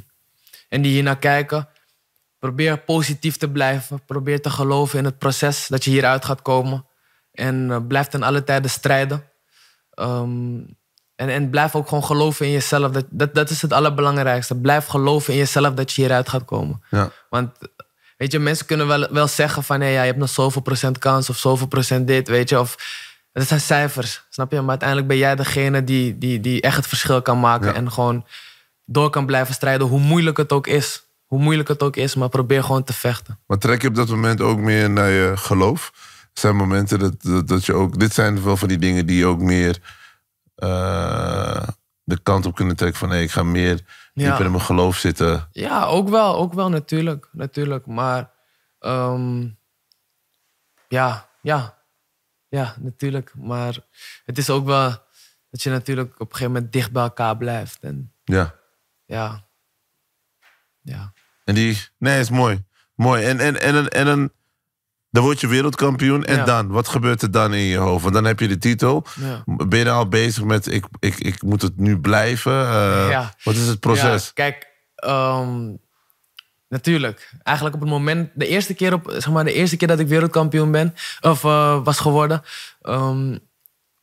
en 0.69 0.81
die 0.81 0.91
hier 0.91 1.03
naar 1.03 1.17
kijken, 1.19 1.67
probeer 2.43 2.77
positief 2.77 3.37
te 3.37 3.49
blijven. 3.49 4.05
Probeer 4.05 4.41
te 4.41 4.49
geloven 4.49 4.99
in 4.99 5.05
het 5.05 5.17
proces 5.17 5.67
dat 5.67 5.83
je 5.83 5.89
hieruit 5.89 6.25
gaat 6.25 6.41
komen. 6.41 6.85
En 7.31 7.71
eh, 7.71 7.77
blijf 7.87 8.07
ten 8.07 8.23
alle 8.23 8.43
tijde 8.43 8.67
strijden. 8.67 9.23
Ehm, 9.89 10.57
en, 11.15 11.29
en 11.29 11.49
blijf 11.49 11.75
ook 11.75 11.87
gewoon 11.87 12.03
geloven 12.03 12.45
in 12.45 12.51
jezelf. 12.51 12.91
Dat, 12.91 13.05
dat, 13.09 13.35
dat 13.35 13.49
is 13.49 13.61
het 13.61 13.73
allerbelangrijkste. 13.73 14.55
Blijf 14.55 14.85
geloven 14.85 15.33
in 15.33 15.39
jezelf 15.39 15.73
dat 15.73 15.91
je 15.91 16.01
hieruit 16.01 16.29
gaat 16.29 16.45
komen. 16.45 16.83
Ja. 16.89 17.11
Want 17.29 17.57
weet 18.17 18.31
je, 18.31 18.39
mensen 18.39 18.65
kunnen 18.65 18.87
wel, 18.87 19.07
wel 19.11 19.27
zeggen 19.27 19.63
van... 19.63 19.81
Hey, 19.81 19.91
ja, 19.91 19.99
je 19.99 20.07
hebt 20.07 20.19
nog 20.19 20.29
zoveel 20.29 20.61
procent 20.61 20.97
kans 20.97 21.29
of 21.29 21.37
zoveel 21.37 21.67
procent 21.67 22.07
dit, 22.07 22.27
weet 22.27 22.49
je. 22.49 22.59
Of, 22.59 22.75
dat 23.31 23.47
zijn 23.47 23.61
cijfers, 23.61 24.25
snap 24.29 24.51
je? 24.51 24.59
Maar 24.61 24.69
uiteindelijk 24.69 25.07
ben 25.07 25.17
jij 25.17 25.35
degene 25.35 25.83
die, 25.83 26.17
die, 26.17 26.39
die 26.39 26.61
echt 26.61 26.75
het 26.75 26.87
verschil 26.87 27.21
kan 27.21 27.39
maken. 27.39 27.67
Ja. 27.67 27.73
En 27.73 27.91
gewoon 27.91 28.25
door 28.85 29.09
kan 29.09 29.25
blijven 29.25 29.53
strijden, 29.53 29.87
hoe 29.87 29.99
moeilijk 29.99 30.37
het 30.37 30.51
ook 30.51 30.67
is. 30.67 31.11
Hoe 31.33 31.41
moeilijk 31.41 31.67
het 31.67 31.83
ook 31.83 31.95
is, 31.95 32.15
maar 32.15 32.29
probeer 32.29 32.63
gewoon 32.63 32.83
te 32.83 32.93
vechten. 32.93 33.39
Maar 33.47 33.57
trek 33.57 33.81
je 33.81 33.87
op 33.87 33.95
dat 33.95 34.09
moment 34.09 34.41
ook 34.41 34.57
meer 34.59 34.89
naar 34.89 35.09
je 35.09 35.31
geloof? 35.37 35.91
Er 36.33 36.39
zijn 36.39 36.55
momenten 36.55 36.99
dat, 36.99 37.21
dat, 37.21 37.47
dat 37.47 37.65
je 37.65 37.73
ook... 37.73 37.99
Dit 37.99 38.13
zijn 38.13 38.43
wel 38.43 38.57
van 38.57 38.67
die 38.67 38.77
dingen 38.77 39.05
die 39.05 39.17
je 39.17 39.25
ook 39.25 39.39
meer 39.39 39.79
eh, 40.55 41.67
de 42.03 42.19
kant 42.23 42.45
op 42.45 42.55
kunnen 42.55 42.75
trekken 42.75 42.99
van... 42.99 43.09
Hé, 43.09 43.19
ik 43.19 43.31
ga 43.31 43.43
meer 43.43 43.81
Ja. 44.13 44.27
dieper 44.27 44.45
in 44.45 44.51
mijn 44.51 44.63
geloof 44.63 44.97
zitten. 44.97 45.47
Ja, 45.51 45.85
ook 45.85 46.09
wel, 46.09 46.35
ook 46.35 46.53
wel 46.53 46.69
natuurlijk. 46.69 47.29
natuurlijk. 47.31 47.85
Maar 47.85 48.31
ehm, 48.79 49.47
ja, 50.87 51.29
ja, 51.41 51.77
ja, 52.47 52.75
natuurlijk. 52.79 53.33
Maar 53.35 53.77
het 54.25 54.37
is 54.37 54.49
ook 54.49 54.65
wel 54.65 54.89
dat 55.49 55.63
je 55.63 55.69
natuurlijk 55.69 56.13
op 56.13 56.19
een 56.19 56.35
gegeven 56.35 56.53
moment 56.53 56.71
dicht 56.71 56.91
bij 56.91 57.03
elkaar 57.03 57.37
blijft. 57.37 57.79
En 57.81 58.13
Ja. 58.23 58.55
ja, 59.05 59.43
ja. 60.81 61.13
En 61.43 61.53
die... 61.55 61.87
Nee, 61.97 62.19
is 62.19 62.29
mooi. 62.29 62.63
Mooi. 62.95 63.23
En, 63.23 63.39
en, 63.39 63.61
en, 63.61 63.75
en, 63.75 63.89
en 63.89 64.07
een... 64.07 64.31
Dan 65.11 65.23
word 65.23 65.39
je 65.41 65.47
wereldkampioen. 65.47 66.23
En 66.25 66.35
Ja. 66.35 66.43
dan? 66.45 66.67
Wat 66.67 66.87
gebeurt 66.87 67.21
er 67.21 67.31
dan 67.31 67.53
in 67.53 67.61
je 67.63 67.77
hoofd? 67.77 68.01
Want 68.03 68.13
dan 68.15 68.25
heb 68.25 68.39
je 68.39 68.47
de 68.47 68.57
titel. 68.57 69.05
Ja. 69.19 69.43
Ben 69.45 69.79
je 69.79 69.85
dan 69.85 69.95
al 69.95 70.07
bezig 70.07 70.43
met... 70.43 70.67
Ik, 70.71 70.85
ik, 70.99 71.19
ik 71.19 71.41
moet 71.41 71.61
het 71.61 71.77
nu 71.77 71.99
blijven? 71.99 72.51
Eh, 72.67 73.07
Ja. 73.09 73.33
Wat 73.43 73.55
is 73.55 73.67
het 73.67 73.79
proces? 73.79 74.25
Ja, 74.25 74.31
kijk, 74.33 74.67
ehm, 74.95 75.71
natuurlijk. 76.69 77.31
Eigenlijk 77.43 77.75
op 77.75 77.81
het 77.81 77.89
moment, 77.91 78.29
de 78.33 78.47
eerste 78.47 78.73
keer, 78.73 78.93
op, 78.93 79.09
zeg 79.17 79.29
maar, 79.31 79.43
de 79.43 79.53
eerste 79.53 79.77
keer 79.77 79.87
dat 79.87 79.99
ik 79.99 80.07
wereldkampioen 80.07 80.71
ben, 80.71 80.93
of 81.21 81.43
eh, 81.43 81.83
was 81.83 81.99
geworden, 81.99 82.41
ehm, 82.81 83.37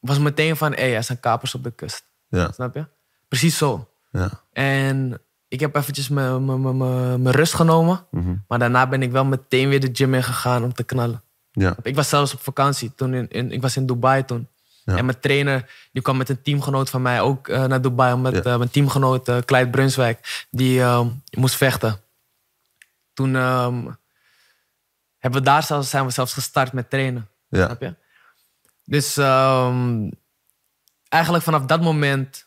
was 0.01 0.19
meteen 0.19 0.57
van, 0.57 0.73
hé, 0.73 0.95
er 0.95 1.05
zijn 1.05 1.21
kapers 1.21 1.55
op 1.55 1.63
de 1.65 1.71
kust. 1.71 2.05
Ja. 2.29 2.53
Snap 2.53 2.75
je? 2.75 2.87
Precies 3.29 3.57
zo. 3.59 3.89
Ja. 4.13 4.31
En 4.53 5.21
ik 5.51 5.61
heb 5.61 5.77
eventjes 5.77 6.09
mijn- 6.09 7.31
rust 7.31 7.55
genomen. 7.55 8.07
Maar 8.49 8.59
daarna 8.59 8.87
ben 8.87 9.03
ik 9.03 9.11
wel 9.11 9.25
meteen 9.25 9.69
weer 9.69 9.81
de 9.81 9.91
gym 9.93 10.15
in 10.15 10.23
gegaan 10.23 10.65
om 10.65 10.73
te 10.73 10.83
knallen. 10.83 11.23
Ja. 11.53 11.77
Ik 11.83 11.95
was 11.95 12.09
zelfs 12.09 12.35
op 12.35 12.41
vakantie 12.41 12.95
toen 12.95 13.15
in, 13.15 13.29
in, 13.29 13.53
ik 13.53 13.63
was 13.63 13.77
in 13.77 13.87
Dubai 13.87 14.25
toen. 14.25 14.49
En 14.85 15.05
mijn 15.05 15.21
trainer, 15.21 15.71
die 15.93 16.03
kwam 16.03 16.17
met 16.17 16.29
een 16.29 16.43
teamgenoot 16.43 16.91
van 16.91 17.03
mij 17.03 17.21
ook 17.21 17.49
eh, 17.49 17.65
naar 17.65 17.81
Dubai. 17.81 18.13
Omdat 18.13 18.47
eh, 18.47 18.57
mijn 18.57 18.71
teamgenoot, 18.71 19.29
uh, 19.29 19.39
Clyde 19.39 19.71
Brunswijk, 19.71 20.47
die 20.51 20.81
ehm, 20.81 21.09
moest 21.31 21.55
vechten. 21.55 22.01
Toen 23.13 23.37
ehm, 23.37 23.87
hebben 25.19 25.41
we 25.41 25.47
daar 25.47 25.63
zelfs, 25.63 25.91
zijn 25.91 26.05
we 26.05 26.11
zelfs 26.11 26.33
gestart 26.33 26.73
met 26.73 26.91
trainen. 26.91 27.29
Ja. 27.49 27.65
Snap 27.65 27.81
je? 27.81 27.95
Dus 28.85 29.17
ehm, 29.17 30.11
eigenlijk 31.09 31.45
vanaf 31.45 31.65
dat 31.65 31.81
moment 31.81 32.47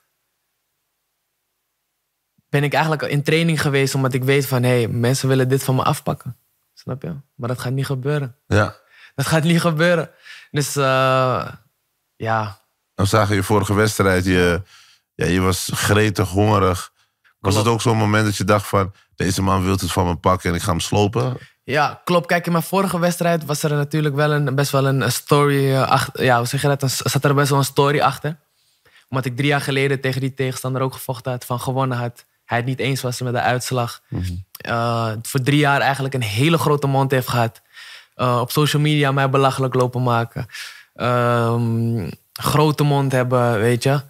ben 2.54 2.64
ik 2.64 2.74
eigenlijk 2.74 3.02
in 3.02 3.24
training 3.24 3.62
geweest 3.62 3.96
omdat 3.96 4.14
ik 4.14 4.24
weet 4.24 4.46
van 4.48 4.64
hé, 4.64 4.70
hey, 4.70 4.88
mensen 4.88 5.28
willen 5.28 5.48
dit 5.50 5.64
van 5.64 5.76
me 5.76 5.84
afpakken. 5.84 6.38
Snap 6.74 7.02
je? 7.02 7.16
Maar 7.36 7.48
dat 7.50 7.60
gaat 7.60 7.72
niet 7.72 7.86
gebeuren. 7.86 8.36
Ja. 8.48 8.76
Dat 9.16 9.26
gaat 9.26 9.44
niet 9.44 9.62
gebeuren. 9.62 10.10
Dus 10.52 10.76
eh, 10.76 11.48
ja, 12.16 12.60
Dan 12.96 13.08
zagen 13.08 13.36
je 13.36 13.44
vorige 13.44 13.74
wedstrijd, 13.74 14.26
je, 14.26 14.62
ja, 15.16 15.26
je 15.26 15.40
was 15.40 15.70
gretig, 15.74 16.30
hongerig. 16.30 16.92
Was 17.40 17.54
Klopt. 17.54 17.56
het 17.58 17.68
ook 17.68 17.82
zo'n 17.82 17.98
moment 17.98 18.26
dat 18.26 18.36
je 18.38 18.44
dacht 18.44 18.68
van... 18.68 18.94
deze 19.16 19.42
man 19.42 19.64
wil 19.64 19.72
het 19.72 19.92
van 19.92 20.06
me 20.06 20.16
pakken 20.16 20.50
en 20.50 20.56
ik 20.56 20.62
ga 20.62 20.70
hem 20.70 20.80
slopen? 20.80 21.38
Ja, 21.64 22.02
klopt. 22.04 22.28
Kijk, 22.28 22.46
in 22.46 22.52
mijn 22.52 22.64
vorige 22.64 23.00
wedstrijd 23.00 23.46
was 23.46 23.64
er 23.64 23.74
natuurlijk 23.74 24.16
wel 24.16 24.32
een, 24.32 24.56
best 24.56 24.72
wel 24.72 24.88
een, 24.88 25.12
story 25.12 25.72
eh, 25.74 25.88
achter. 25.88 26.24
Ja, 26.24 26.38
hoe 26.38 26.48
zeg 26.48 26.62
je 26.62 26.68
dat? 26.68 26.82
Een- 26.84 26.90
zat 26.90 27.24
er 27.24 27.34
best 27.36 27.50
wel 27.50 27.60
een 27.60 27.66
story 27.66 28.00
achter. 28.02 28.38
Omdat 29.10 29.26
ik 29.26 29.36
drie 29.36 29.48
jaar 29.48 29.62
geleden 29.62 30.02
tegen 30.02 30.22
die 30.22 30.34
tegenstander 30.34 30.82
ook 30.82 30.94
gevochten 30.94 31.32
had, 31.32 31.46
van 31.46 31.60
gewonnen 31.60 31.98
had. 31.98 32.26
Hij 32.46 32.58
het 32.58 32.68
niet 32.68 32.80
eens 32.80 33.02
was 33.02 33.22
met 33.22 33.34
de 33.34 33.40
uitslag. 33.42 34.02
Eh, 34.58 35.12
voor 35.22 35.42
drie 35.42 35.58
jaar 35.60 35.82
eigenlijk 35.82 36.14
een 36.14 36.22
hele 36.22 36.58
grote 36.58 36.88
mond 36.88 37.12
heeft 37.12 37.28
gehad. 37.28 37.62
Eh, 38.16 38.38
op 38.42 38.52
social 38.52 38.82
media 38.82 39.12
mij 39.12 39.30
belachelijk 39.30 39.74
lopen 39.74 40.04
maken. 40.04 40.46
Ehm, 40.96 42.10
grote 42.34 42.84
mond 42.84 43.12
hebben, 43.12 43.60
weet 43.60 43.84
je. 43.84 44.02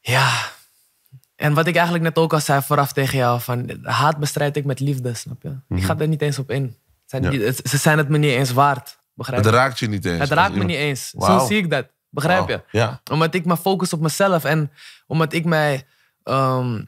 Ja. 0.00 0.30
En 1.36 1.54
wat 1.54 1.66
ik 1.66 1.74
eigenlijk 1.74 2.04
net 2.04 2.18
ook 2.18 2.32
al 2.32 2.40
zei 2.40 2.62
vooraf 2.62 2.92
tegen 2.92 3.18
jou: 3.18 3.40
van 3.40 3.78
haat 3.82 4.18
bestrijd 4.18 4.56
ik 4.56 4.64
met 4.64 4.80
liefde, 4.80 5.14
snap 5.14 5.42
je? 5.42 5.56
Ik 5.76 5.84
ga 5.84 5.98
er 5.98 6.08
niet 6.08 6.22
eens 6.22 6.38
op 6.38 6.50
in. 6.50 6.62
Het 6.62 7.10
zijn 7.10 7.22
Ja. 7.22 7.30
niet- 7.30 7.42
het- 7.42 7.68
ze 7.68 7.76
zijn 7.76 7.98
het 7.98 8.08
me 8.08 8.18
niet 8.18 8.32
eens 8.32 8.52
waard. 8.52 8.98
Begrijp 9.14 9.44
Het 9.44 9.50
je? 9.52 9.56
raakt 9.58 9.78
je 9.78 9.88
niet 9.88 10.04
eens. 10.04 10.18
Het 10.18 10.30
raakt 10.30 10.54
me 10.54 10.64
niet 10.64 10.76
eens. 10.76 11.10
Zo 11.10 11.46
zie 11.46 11.56
ik 11.56 11.70
dat. 11.70 11.86
Begrijp 12.10 12.48
je? 12.48 12.62
Ja. 12.70 13.00
Omdat 13.10 13.34
ik 13.34 13.44
me 13.44 13.56
focus 13.56 13.92
op 13.92 14.00
mezelf 14.00 14.44
en 14.44 14.72
omdat 15.06 15.32
ik 15.32 15.44
mij. 15.44 15.86
ehm, 16.22 16.82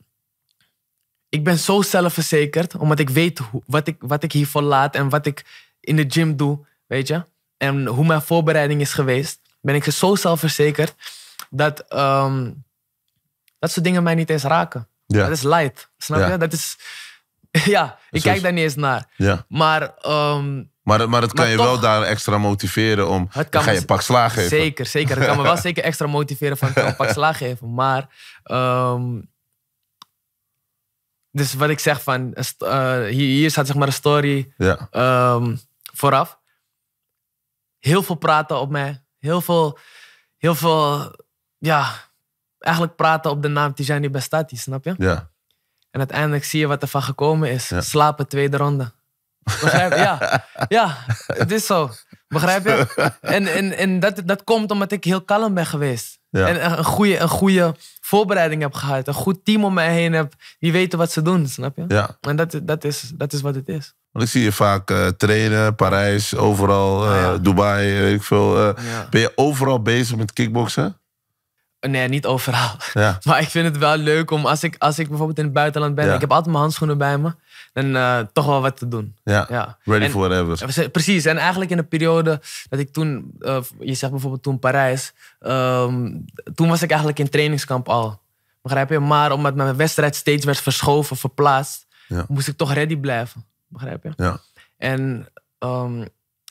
ik 1.31 1.45
ben 1.45 1.59
zo 1.59 1.83
zelfverzekerd, 1.83 2.77
omdat 2.77 2.99
ik 2.99 3.11
weet 3.11 3.39
hoe- 3.39 3.63
wat 3.67 3.87
ik, 3.87 3.97
wat 3.99 4.23
ik 4.23 4.33
hiervoor 4.33 4.63
laat 4.63 4.95
en 4.95 5.09
wat 5.09 5.27
ik 5.27 5.45
in 5.81 5.97
de 5.97 6.05
gym 6.09 6.37
doe, 6.37 6.67
weet 6.87 7.09
je? 7.09 7.25
En 7.57 7.87
hoe 7.87 8.07
mijn 8.07 8.23
voorbereiding 8.23 8.81
is 8.81 8.93
geweest, 8.93 9.41
ben 9.61 9.75
ik 9.75 9.85
zo 9.85 10.15
zelfverzekerd 10.15 10.95
dat 11.51 11.81
ehm, 11.89 12.51
dat 13.59 13.71
soort 13.71 13.85
dingen 13.85 14.03
mij 14.03 14.15
niet 14.15 14.31
eens 14.31 14.43
raken. 14.43 14.89
Ja. 15.07 15.23
Dat 15.23 15.31
is 15.31 15.43
light, 15.43 15.91
snap 15.99 16.19
Ja. 16.19 16.31
je? 16.31 16.37
Dat 16.37 16.53
is. 16.53 16.77
Ja, 17.65 17.99
ik 18.11 18.17
is- 18.17 18.23
kijk 18.23 18.43
daar 18.43 18.53
niet 18.53 18.63
eens 18.65 18.75
naar. 18.75 19.07
ja. 19.17 19.45
Maar 19.49 19.95
ehm, 19.97 20.63
Maar, 20.83 21.09
maar 21.09 21.23
het 21.23 21.33
kan 21.33 21.45
Maar 21.45 21.51
je 21.53 21.57
wel 21.57 21.81
daar 21.81 22.03
extra 22.03 22.39
motiveren 22.39 23.09
om... 23.09 23.27
Het 23.31 23.49
kan 23.49 23.63
ga 23.63 23.71
je 23.71 23.79
een 23.79 23.85
pak 23.85 24.01
slaag 24.01 24.33
geven. 24.33 24.49
Zeker, 24.49 24.87
zeker. 24.87 25.17
Dat 25.17 25.27
kan 25.27 25.37
me 25.37 25.43
wel 25.43 25.57
zeker 25.69 25.83
extra 25.85 26.07
motiveren 26.07 26.57
van 26.57 26.71
een 26.75 26.97
pak 26.97 27.11
slaag 27.11 27.37
geven. 27.39 27.75
Maar, 27.75 28.09
ehm, 28.43 29.21
dus 31.31 31.55
wat 31.55 31.69
ik 31.69 31.79
zeg 31.79 32.03
van, 32.03 32.35
eh, 32.59 33.05
hier, 33.05 33.51
staat 33.51 33.67
zeg 33.67 33.77
maar 33.77 33.87
een 33.87 33.93
story 33.93 34.53
Ja. 34.57 34.89
ehm, 34.91 35.57
vooraf. 35.93 36.39
Heel 37.79 38.03
veel 38.03 38.15
praten 38.15 38.61
op 38.61 38.71
mij. 38.71 39.03
Heel 39.19 39.41
veel, 39.41 39.79
heel 40.37 40.55
veel, 40.55 41.15
ja, 41.59 41.93
eigenlijk 42.59 42.97
praten 42.97 43.31
op 43.31 43.43
de 43.43 43.49
naam 43.49 43.75
Tijani 43.75 44.11
Bestati, 44.11 44.57
snap 44.57 44.85
je? 44.85 44.95
Ja. 44.99 45.29
En 45.91 45.99
uiteindelijk 46.01 46.45
zie 46.45 46.61
je 46.61 46.67
wat 46.67 46.83
er 46.83 46.89
van 46.89 47.03
gekomen 47.03 47.51
is. 47.51 47.69
Ja. 47.69 47.81
Slapen, 47.81 48.29
tweede 48.29 48.57
ronde. 48.57 48.93
Begrijp 49.43 49.93
je? 49.93 49.99
Ja, 49.99 50.45
ja 50.69 50.97
het 51.27 51.51
is 51.51 51.67
zo. 51.67 51.91
Begrijp 52.29 52.65
je? 52.65 52.87
En, 53.21 53.47
en, 53.47 53.77
en 53.77 54.01
dat, 54.01 54.23
dat 54.25 54.45
komt 54.45 54.71
omdat 54.71 54.93
ik 54.93 55.05
heel 55.05 55.23
kalm 55.23 55.55
ben 55.55 55.67
geweest. 55.67 56.19
Ja. 56.29 56.47
En 56.47 56.79
een 56.79 56.85
goede, 56.85 57.19
een 57.19 57.29
goede 57.29 57.75
voorbereiding 58.11 58.63
heb 58.63 58.75
gehad. 58.75 59.09
Een 59.09 59.15
goed 59.15 59.45
team 59.45 59.65
om 59.65 59.75
mij 59.75 59.93
heen 59.93 60.13
heb. 60.13 60.33
Die 60.59 60.73
weten 60.73 60.99
wat 60.99 61.13
ze 61.13 61.23
doen, 61.23 61.49
snap 61.49 61.77
je? 61.77 61.85
ja. 61.89 62.17
En 62.21 62.37
dat, 62.37 62.61
dat, 62.63 62.85
is, 62.85 63.13
dat 63.15 63.33
is 63.33 63.41
wat 63.41 63.55
het 63.55 63.69
is. 63.69 63.95
Want 64.13 64.25
ik 64.25 64.31
zie 64.31 64.43
je 64.43 64.53
vaak 64.53 64.91
eh, 64.91 65.07
trainen, 65.07 65.75
Parijs, 65.75 66.35
overal, 66.37 67.05
eh, 67.05 67.11
Ah, 67.11 67.21
ja. 67.21 67.39
Dubai, 67.39 68.01
weet 68.01 68.15
ik 68.15 68.23
veel. 68.23 68.57
eh. 68.77 68.85
Ja. 68.85 69.07
Ben 69.11 69.21
je 69.21 69.33
overal 69.35 69.83
bezig 69.83 70.17
met 70.17 70.33
kickboksen? 70.33 70.95
Nee, 71.81 72.09
niet 72.09 72.27
overal. 72.27 72.71
Ja. 72.93 73.19
Maar 73.27 73.41
ik 73.41 73.49
vind 73.49 73.67
het 73.67 73.79
wel 73.79 73.97
leuk 73.97 74.31
om, 74.31 74.47
als 74.47 74.63
ik, 74.63 74.75
als 74.79 74.99
ik 74.99 75.09
bijvoorbeeld 75.09 75.39
in 75.39 75.45
het 75.45 75.53
buitenland 75.53 75.95
ben, 75.95 76.15
ik 76.15 76.21
heb 76.21 76.31
altijd 76.31 76.49
mijn 76.49 76.59
handschoenen 76.59 76.99
bij 76.99 77.19
me, 77.19 77.35
dan 77.73 77.97
eh, 77.97 78.19
toch 78.33 78.47
wel 78.47 78.61
wat 78.61 78.77
te 78.77 78.89
doen. 78.89 79.17
Ja. 79.25 79.47
Ja. 79.49 79.79
Ready 79.85 80.05
En- 80.05 80.11
for 80.11 80.29
whatever. 80.29 80.91
Precies, 80.91 81.25
en 81.25 81.37
eigenlijk 81.39 81.71
in 81.71 81.77
de 81.77 81.83
periode 81.83 82.41
dat 82.69 82.79
ik 82.79 82.93
toen, 82.93 83.33
eh, 83.41 83.61
je 83.81 83.95
zegt 83.95 84.13
bijvoorbeeld 84.13 84.43
toen 84.43 84.59
Parijs, 84.59 85.13
ehm, 85.41 86.17
toen 86.55 86.69
was 86.69 86.83
ik 86.83 86.89
eigenlijk 86.89 87.19
in 87.19 87.29
trainingskamp 87.29 87.89
al. 87.89 88.21
Begrijp 88.63 88.91
je? 88.91 88.99
Maar 88.99 89.33
omdat 89.33 89.55
mijn 89.55 89.77
wedstrijd 89.77 90.17
steeds 90.17 90.45
werd 90.45 90.61
verschoven, 90.61 91.17
verplaatst, 91.17 91.87
Ja. 92.09 92.25
moest 92.29 92.49
ik 92.49 92.57
toch 92.57 92.73
ready 92.73 92.97
blijven. 92.97 93.45
Begrijp 93.69 94.03
je? 94.03 94.13
Ja. 94.17 94.39
En 94.77 95.29
ehm, 95.59 96.05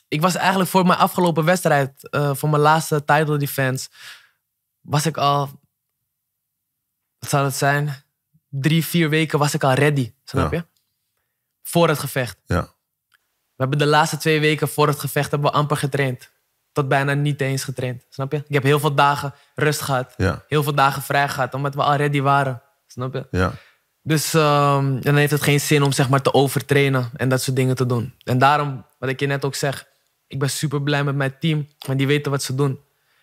ik 0.08 0.20
was 0.20 0.34
eigenlijk 0.34 0.70
voor 0.70 0.86
mijn 0.86 0.98
afgelopen 0.98 1.44
wedstrijd, 1.44 2.08
eh, 2.10 2.30
voor 2.34 2.48
mijn 2.48 2.62
laatste 2.62 3.04
title 3.04 3.38
defense, 3.38 3.88
was 4.80 5.06
ik 5.06 5.16
al, 5.16 5.50
wat 7.18 7.28
zou 7.30 7.44
het 7.44 7.54
zijn? 7.54 7.94
Drie, 8.48 8.84
vier 8.84 9.08
weken 9.08 9.38
was 9.38 9.54
ik 9.54 9.64
al 9.64 9.72
ready. 9.72 10.12
Snap 10.24 10.52
Ja. 10.52 10.58
je? 10.58 10.64
Voor 11.70 11.88
het 11.88 11.98
gevecht. 11.98 12.36
Ja. 12.46 12.60
We 13.56 13.66
hebben 13.66 13.78
de 13.78 13.86
laatste 13.86 14.16
twee 14.16 14.40
weken 14.40 14.68
voor 14.68 14.86
het 14.86 14.98
gevecht 14.98 15.30
hebben 15.30 15.50
we 15.50 15.56
amper 15.56 15.76
getraind. 15.76 16.30
Tot 16.72 16.88
bijna 16.88 17.14
niet 17.14 17.40
eens 17.40 17.64
getraind. 17.64 18.06
Snap 18.08 18.32
je? 18.32 18.38
Ik 18.48 18.54
heb 18.54 18.62
heel 18.62 18.80
veel 18.80 18.94
dagen 18.94 19.34
rust 19.54 19.80
gehad. 19.80 20.14
Ja. 20.16 20.44
Heel 20.48 20.62
veel 20.62 20.74
dagen 20.74 21.02
vrij 21.02 21.28
gehad, 21.28 21.54
omdat 21.54 21.74
we 21.74 21.82
al 21.82 21.94
ready 21.94 22.20
waren. 22.20 22.62
Snap 22.86 23.14
je? 23.14 23.26
Ja. 23.30 23.52
Dus 24.02 24.34
ehm, 24.34 25.00
dan 25.00 25.16
heeft 25.16 25.30
het 25.30 25.42
geen 25.42 25.60
zin 25.60 25.82
om 25.82 25.92
zeg 25.92 26.08
maar 26.08 26.22
te 26.22 26.34
overtrainen 26.34 27.10
en 27.16 27.28
dat 27.28 27.42
soort 27.42 27.56
dingen 27.56 27.76
te 27.76 27.86
doen. 27.86 28.14
En 28.24 28.38
daarom, 28.38 28.86
wat 28.98 29.08
ik 29.08 29.20
je 29.20 29.26
net 29.26 29.44
ook 29.44 29.54
zeg, 29.54 29.86
ik 30.26 30.38
ben 30.38 30.50
super 30.50 30.82
blij 30.82 31.04
met 31.04 31.14
mijn 31.14 31.38
team, 31.38 31.68
want 31.86 31.98
die 31.98 32.06
weten 32.06 32.30
wat 32.30 32.42
ze 32.42 32.54
doen. 32.54 32.72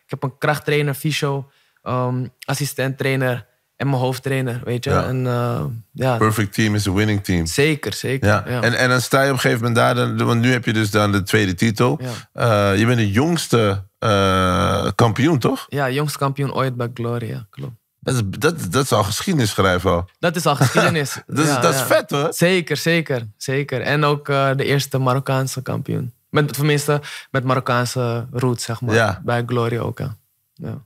Ik 0.04 0.10
heb 0.10 0.24
een 0.24 0.38
krachttrainer, 0.38 0.94
fysio, 0.94 1.52
ehm 1.84 2.26
assistent 2.46 2.98
trainer 2.98 3.47
en 3.78 3.90
mijn 3.90 4.02
hoofdtrainer, 4.02 4.62
weet 4.64 4.84
je. 4.84 4.90
Ja. 4.90 5.06
En 5.06 5.28
eh, 5.28 5.66
ja, 5.92 6.18
Perfect 6.18 6.54
team 6.54 6.76
is 6.76 6.88
a 6.88 6.92
winning 6.92 7.24
team. 7.24 7.46
zeker, 7.46 7.94
zeker. 7.94 8.28
Ja. 8.28 8.44
Ja. 8.48 8.62
En, 8.62 8.74
en 8.74 8.90
dan 8.90 9.02
sta 9.02 9.22
je 9.22 9.28
op 9.28 9.34
een 9.34 9.40
gegeven 9.40 9.66
moment 9.66 9.76
daar, 9.76 9.96
dan, 9.96 10.26
want 10.26 10.42
nu 10.42 10.52
heb 10.52 10.66
je 10.66 10.74
dus 10.74 10.92
dan 10.92 11.12
de 11.12 11.24
tweede 11.24 11.54
titel. 11.54 12.00
Ja. 12.02 12.72
Eh, 12.72 12.80
je 12.80 12.86
bent 12.86 12.98
de 12.98 13.12
jongste 13.12 13.84
eh, 14.00 14.88
kampioen, 14.96 15.40
toch? 15.40 15.66
ja, 15.70 15.90
jongste 15.90 16.18
kampioen 16.18 16.54
ooit 16.54 16.76
bij 16.76 16.90
Gloria, 16.94 17.48
klopt. 17.50 17.74
Dat 18.00 18.16
is, 18.16 18.22
dat, 18.26 18.72
dat 18.72 18.84
is 18.84 18.92
al 18.92 19.04
geschiedenis 19.04 19.50
schrijven 19.50 19.92
al. 19.92 20.10
Dat 20.20 20.36
is 20.36 20.46
al 20.46 20.56
geschiedenis. 20.56 21.22
Dat 21.28 21.46
is, 21.46 21.54
dat 21.62 21.74
is 21.74 21.82
vet 21.82 22.10
hoor. 22.10 22.28
Zeker, 22.34 22.78
zeker, 22.78 23.28
zeker. 23.38 23.82
En 23.82 24.04
ook 24.04 24.26
de 24.26 24.64
eerste 24.64 24.98
Marokkaanse 24.98 25.62
kampioen. 25.62 26.14
Met, 26.30 26.54
tenminste, 26.54 27.02
met 27.32 27.44
Marokkaanse 27.44 28.28
roots, 28.32 28.64
zeg 28.64 28.82
maar. 28.82 29.22
Bij 29.24 29.44
Gloria 29.46 29.80
ook, 29.80 30.00
ja. 30.00 30.16
ja. 30.54 30.86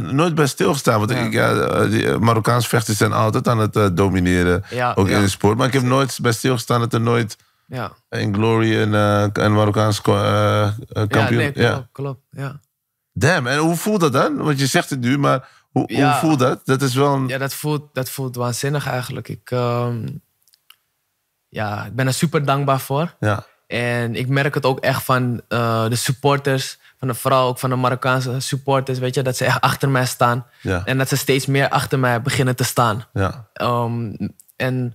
Nooit 0.00 0.34
bij 0.34 0.46
stilgestaan. 0.46 0.98
Want 0.98 1.10
Ja. 1.10 1.16
ik, 1.18 1.32
ja, 1.32 1.52
eh, 1.52 1.90
die, 1.90 2.10
eh, 2.10 2.18
Marokkaanse 2.18 2.68
vechters 2.68 2.98
zijn 2.98 3.12
altijd 3.12 3.48
aan 3.48 3.58
het 3.58 3.76
eh, 3.76 3.86
domineren. 3.92 4.64
Ja, 4.70 4.92
ook 4.94 5.08
in 5.08 5.20
de 5.20 5.28
sport. 5.28 5.56
Maar 5.58 5.66
ik 5.66 5.72
heb 5.72 5.82
nooit 5.82 6.18
bij 6.22 6.32
stilgestaan 6.32 6.80
dat 6.80 6.92
er 6.92 7.00
nooit 7.00 7.36
Ja, 7.66 7.92
in 8.08 8.34
Glory 8.34 8.80
een, 8.80 8.92
een 9.42 9.54
Marokkaans 9.54 10.00
kampioen... 10.00 11.36
nee, 11.36 11.52
Ja, 11.54 11.70
klopt, 11.70 11.88
klopt. 11.92 12.20
Ja. 12.30 12.60
Damn, 13.12 13.46
en 13.46 13.58
hoe 13.58 13.76
voelt 13.76 14.00
dat 14.00 14.12
dan? 14.12 14.36
Want 14.36 14.58
je 14.58 14.66
zegt 14.66 14.90
het 14.90 15.00
nu, 15.00 15.18
maar 15.18 15.48
hoe, 15.70 15.94
hoe 15.94 16.16
voelt 16.20 16.38
dat? 16.38 16.60
Dat 16.64 16.82
is 16.82 16.94
wel 16.94 17.14
een... 17.14 17.28
ja, 17.28 17.38
dat 17.38 17.54
voelt, 17.54 17.82
dat 17.92 18.10
voelt 18.10 18.36
waanzinnig 18.36 18.86
eigenlijk. 18.86 19.28
Ik, 19.28 19.50
ehm, 19.50 20.06
ja, 21.48 21.84
ik 21.84 21.94
ben 21.94 22.06
er 22.06 22.14
super 22.14 22.44
dankbaar 22.44 22.80
voor. 22.80 23.14
Ja, 23.20 23.46
En 23.66 24.14
ik 24.14 24.28
merk 24.28 24.54
het 24.54 24.66
ook 24.66 24.80
echt 24.80 25.02
van 25.04 25.42
de 25.48 25.96
supporters, 25.96 26.78
van 27.00 27.08
de, 27.08 27.14
vooral 27.14 27.48
ook 27.48 27.58
van 27.58 27.70
de 27.70 27.76
Marokkaanse 27.76 28.40
supporters, 28.40 28.98
weet 28.98 29.14
je, 29.14 29.22
dat 29.22 29.36
ze 29.36 29.44
echt 29.44 29.60
achter 29.60 29.88
mij 29.88 30.06
staan. 30.06 30.46
Ja. 30.60 30.82
En 30.84 30.98
dat 30.98 31.08
ze 31.08 31.16
steeds 31.16 31.46
meer 31.46 31.68
achter 31.68 31.98
mij 31.98 32.22
beginnen 32.22 32.56
te 32.56 32.64
staan. 32.64 33.04
ja, 33.12 33.48
Ehm, 33.52 34.12
en 34.56 34.94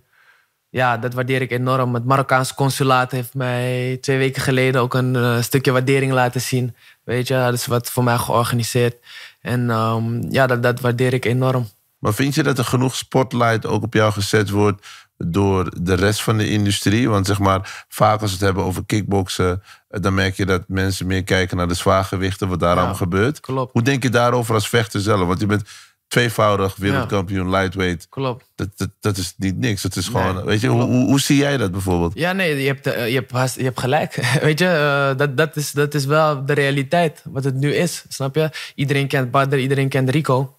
ja, 0.69 0.97
dat 0.97 1.13
waardeer 1.13 1.41
ik 1.41 1.51
enorm. 1.51 1.93
Het 1.93 2.05
Marokkaanse 2.05 2.55
consulaat 2.55 3.11
heeft 3.11 3.33
mij 3.33 3.97
twee 4.01 4.17
weken 4.17 4.41
geleden 4.41 4.81
ook 4.81 4.93
een 4.93 5.15
eh, 5.15 5.41
stukje 5.41 5.71
waardering 5.71 6.11
laten 6.11 6.41
zien. 6.41 6.75
Weet 7.03 7.27
je, 7.27 7.33
dat 7.33 7.53
is 7.53 7.65
wat 7.65 7.91
voor 7.91 8.03
mij 8.03 8.17
georganiseerd. 8.17 8.95
En 9.41 9.69
ehm, 9.69 10.31
ja, 10.31 10.47
dat, 10.47 10.63
dat 10.63 10.79
waardeer 10.79 11.13
ik 11.13 11.25
enorm. 11.25 11.69
Maar 11.99 12.13
vind 12.13 12.35
je 12.35 12.43
dat 12.43 12.57
er 12.57 12.65
genoeg 12.65 12.95
spotlight 12.95 13.65
ook 13.65 13.83
op 13.83 13.93
jou 13.93 14.11
gezet 14.11 14.49
wordt 14.49 14.87
door 15.17 15.71
de 15.81 15.93
rest 15.93 16.21
van 16.23 16.37
de 16.37 16.49
industrie? 16.49 17.09
Want 17.09 17.25
zeg 17.25 17.39
maar, 17.39 17.85
vaak 17.89 18.21
als 18.21 18.29
we 18.29 18.35
het 18.35 18.45
hebben 18.45 18.63
over 18.63 18.85
kickboksen, 18.85 19.63
eh, 19.87 20.01
dan 20.01 20.13
merk 20.13 20.35
je 20.37 20.45
dat 20.45 20.63
mensen 20.67 21.07
meer 21.07 21.23
kijken 21.23 21.57
naar 21.57 21.67
de 21.67 21.73
zwaargewichten, 21.73 22.47
wat 22.47 22.59
daar 22.59 22.75
Ja, 22.75 22.93
gebeurt. 22.93 23.39
klopt. 23.39 23.73
Hoe 23.73 23.81
denk 23.81 24.03
je 24.03 24.09
daarover 24.09 24.53
als 24.53 24.69
vechter 24.69 25.01
zelf? 25.01 25.27
Want 25.27 25.39
je 25.39 25.45
bent 25.45 25.63
tweevoudig 26.07 26.75
wereldkampioen 26.75 27.49
lightweight. 27.49 28.09
Klopt. 28.09 28.51
Dat, 28.55 28.67
dat, 28.75 28.89
dat 28.99 29.17
is 29.17 29.33
niet 29.37 29.57
niks. 29.57 29.81
Dat 29.81 29.95
is 29.95 30.09
Nee, 30.09 30.21
gewoon, 30.23 30.43
weet 30.43 30.61
je, 30.61 30.67
hoe, 30.67 30.81
hoe, 30.81 31.05
hoe 31.05 31.19
zie 31.19 31.37
jij 31.37 31.57
dat 31.57 31.71
bijvoorbeeld? 31.71 32.11
Ja, 32.15 32.31
nee, 32.33 32.61
je 32.61 32.67
hebt, 32.67 32.87
eh, 32.87 33.07
je 33.09 33.25
hebt, 33.29 33.53
je 33.55 33.63
hebt 33.63 33.79
gelijk. 33.79 34.15
Weet 34.41 34.59
je, 34.59 34.67
eh, 34.67 35.17
dat, 35.17 35.37
dat, 35.37 35.55
is, 35.55 35.71
dat 35.71 35.93
is 35.93 36.05
wel 36.05 36.45
de 36.45 36.53
realiteit, 36.53 37.21
wat 37.23 37.43
het 37.43 37.55
nu 37.55 37.73
is. 37.73 38.03
Snap 38.09 38.35
je? 38.35 38.49
Iedereen 38.75 39.07
kent 39.07 39.31
Badr, 39.31 39.55
iedereen 39.57 39.89
kent 39.89 40.09
Rico. 40.09 40.55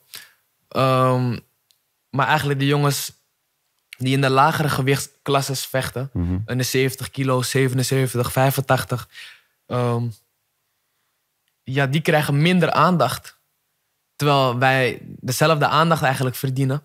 Ehm, 0.69 1.37
maar 2.11 2.27
eigenlijk 2.27 2.59
de 2.59 2.67
jongens 2.67 3.13
die 3.97 4.15
in 4.15 4.21
de 4.21 4.31
lagere 4.31 4.69
gewichtsklasses 4.69 5.67
vechten, 5.67 6.11
in 6.47 6.59
de 6.59 6.65
70 6.65 7.11
kilo, 7.11 7.43
77, 7.43 8.33
85, 8.33 9.09
ehm, 9.67 10.09
ja, 11.63 11.87
die 11.87 12.01
krijgen 12.01 12.43
minder 12.43 12.71
aandacht. 12.71 13.39
Terwijl 14.17 14.59
wij 14.59 14.99
dezelfde 15.03 15.67
aandacht 15.67 16.03
eigenlijk 16.03 16.37
verdienen. 16.37 16.83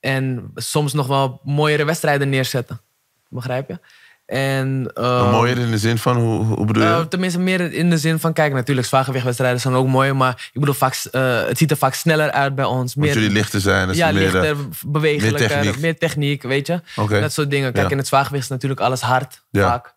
En 0.00 0.50
soms 0.54 0.92
nog 0.92 1.06
wel 1.06 1.40
mooiere 1.44 1.84
wedstrijden 1.84 2.28
neerzetten. 2.28 2.80
Begrijp 3.28 3.68
je? 3.68 3.80
En, 4.26 4.90
ehm, 4.94 5.30
Mooier 5.30 5.58
in 5.58 5.70
de 5.70 5.78
zin 5.78 5.98
van, 5.98 6.16
hoe, 6.16 6.44
hoe 6.44 6.66
bedoel 6.66 6.82
je? 6.82 6.88
eh, 6.88 7.00
tenminste, 7.00 7.38
meer 7.38 7.72
in 7.72 7.90
de 7.90 7.98
zin 7.98 8.18
van, 8.18 8.32
kijk, 8.32 8.52
natuurlijk, 8.52 8.86
zwaargewichtwedstrijden 8.86 9.60
zijn 9.60 9.74
ook 9.74 9.86
mooi, 9.86 10.12
maar 10.12 10.50
ik 10.52 10.60
bedoel, 10.60 10.74
vaak, 10.74 10.94
eh, 11.10 11.44
het 11.46 11.58
ziet 11.58 11.70
er 11.70 11.76
vaak 11.76 11.94
sneller 11.94 12.30
uit 12.30 12.54
bij 12.54 12.64
ons. 12.64 12.94
Meer, 12.94 13.14
jullie 13.14 13.30
lichter 13.30 13.60
zijn. 13.60 13.86
Dat 13.86 13.96
ja, 13.96 14.12
meer, 14.12 14.26
eh, 14.26 14.32
lichter, 14.32 14.56
bewegelijker, 14.86 15.48
meer 15.48 15.64
meer 15.64 15.72
techniek. 15.74 15.98
techniek, 15.98 16.42
weet 16.42 16.66
je? 16.66 16.80
Dat 17.20 17.32
soort 17.32 17.50
dingen. 17.50 17.72
Kijk, 17.72 17.84
Ja. 17.86 17.90
in 17.92 17.98
het 17.98 18.06
zwaargewicht 18.06 18.42
is 18.44 18.50
natuurlijk 18.50 18.80
alles 18.80 19.00
hard, 19.00 19.42
Ja. 19.50 19.68
vaak. 19.68 19.94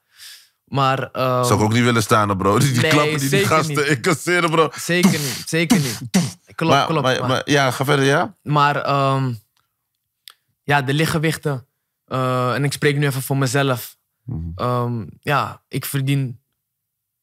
Maar 0.65 1.09
ehm, 1.11 1.43
Zou 1.43 1.53
ik 1.59 1.65
ook 1.65 1.73
niet 1.73 1.83
willen 1.83 2.01
staan, 2.03 2.37
bro. 2.37 2.59
Die, 2.59 2.71
die 2.71 2.81
Nee, 2.81 2.91
klappen 2.91 3.19
die 3.19 3.29
die 3.29 3.45
gasten 3.45 3.89
incasseren, 3.89 4.49
bro. 4.49 4.69
zeker 4.75 5.09
niet, 5.11 5.43
zeker 5.47 5.77
niet. 5.77 5.99
Klopt, 6.55 6.73
maar, 6.73 6.85
klopt. 6.85 7.01
maar, 7.01 7.19
maar- 7.19 7.29
maar- 7.29 7.41
ja, 7.45 7.71
ga 7.71 7.85
verder, 7.85 8.05
ja? 8.05 8.33
Maar 8.43 8.75
ehm, 8.81 9.31
ja, 10.63 10.81
de 10.81 10.93
lichtgewichten. 10.93 11.63
eh, 12.05 12.53
en 12.53 12.63
ik 12.63 12.73
spreek 12.73 12.97
nu 12.97 13.05
even 13.05 13.21
voor 13.21 13.37
mezelf. 13.37 13.97
Mhm. 14.29 14.51
Ehm, 14.55 15.05
ja, 15.19 15.61
ik 15.67 15.85
verdien 15.85 16.39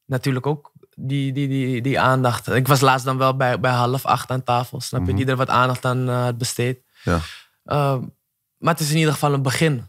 natuurlijk 0.04 0.46
ook 0.46 0.72
die, 0.96 1.32
die, 1.32 1.48
die, 1.48 1.82
die 1.82 2.00
aandacht. 2.00 2.48
Ik 2.48 2.68
was 2.68 2.80
laatst 2.80 3.04
dan 3.04 3.18
wel 3.18 3.36
bij, 3.36 3.60
bij 3.60 3.72
half 3.72 4.04
acht 4.04 4.30
aan 4.30 4.42
tafel. 4.42 4.80
Snap 4.80 5.06
je? 5.06 5.14
Die 5.14 5.26
er 5.26 5.36
wat 5.36 5.48
aandacht 5.48 5.84
aan 5.84 6.08
eh, 6.08 6.22
had 6.22 6.38
besteed. 6.38 6.82
Ja. 7.02 7.20
Ehm, 7.64 8.04
maar 8.58 8.72
het 8.72 8.82
is 8.82 8.90
in 8.90 8.96
ieder 8.96 9.12
geval 9.12 9.32
een 9.32 9.42
begin. 9.42 9.86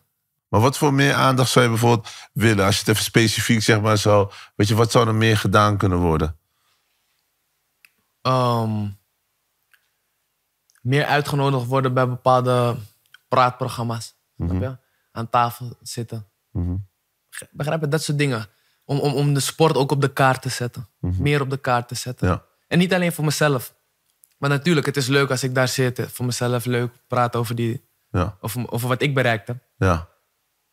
Maar 0.47 0.61
wat 0.61 0.77
voor 0.77 0.93
meer 0.93 1.13
aandacht 1.13 1.49
zou 1.49 1.65
je 1.65 1.71
bijvoorbeeld 1.71 2.09
willen? 2.33 2.65
Als 2.65 2.73
je 2.73 2.79
het 2.79 2.89
even 2.89 3.03
specifiek 3.03 3.61
zeg 3.61 3.81
maar 3.81 3.97
zou... 3.97 4.31
Weet 4.55 4.67
je, 4.67 4.75
wat 4.75 4.91
zou 4.91 5.07
er 5.07 5.15
meer 5.15 5.37
gedaan 5.37 5.77
kunnen 5.77 5.97
worden? 5.97 6.37
Ehm, 8.21 8.87
meer 10.81 11.05
uitgenodigd 11.05 11.65
worden 11.65 11.93
bij 11.93 12.07
bepaalde 12.07 12.77
praatprogramma's. 13.27 14.15
Snap 14.37 14.61
je? 14.61 14.77
Aan 15.11 15.29
tafel 15.29 15.77
zitten. 15.81 16.27
Mhm. 16.51 16.75
Begrijp 17.51 17.81
je? 17.81 17.87
Dat 17.87 18.03
soort 18.03 18.17
dingen. 18.17 18.47
Om, 18.85 18.99
om, 18.99 19.13
om 19.13 19.33
de 19.33 19.39
sport 19.39 19.75
ook 19.75 19.91
op 19.91 20.01
de 20.01 20.13
kaart 20.13 20.41
te 20.41 20.49
zetten. 20.49 20.87
Meer 20.99 21.41
op 21.41 21.49
de 21.49 21.57
kaart 21.57 21.87
te 21.87 21.95
zetten. 21.95 22.27
Ja. 22.27 22.43
En 22.67 22.77
niet 22.77 22.93
alleen 22.93 23.11
voor 23.13 23.25
mezelf. 23.25 23.75
Maar 24.37 24.49
natuurlijk, 24.49 24.85
het 24.85 24.97
is 24.97 25.07
leuk 25.07 25.29
als 25.29 25.43
ik 25.43 25.55
daar 25.55 25.67
zit. 25.67 26.01
Voor 26.11 26.25
mezelf 26.25 26.65
leuk 26.65 26.91
praten 27.07 27.39
over, 27.39 27.55
die, 27.55 27.87
Ja, 28.11 28.37
over, 28.41 28.71
over 28.71 28.87
wat 28.87 29.01
ik 29.01 29.13
bereikt 29.13 29.47
heb. 29.47 29.57
ja, 29.77 30.07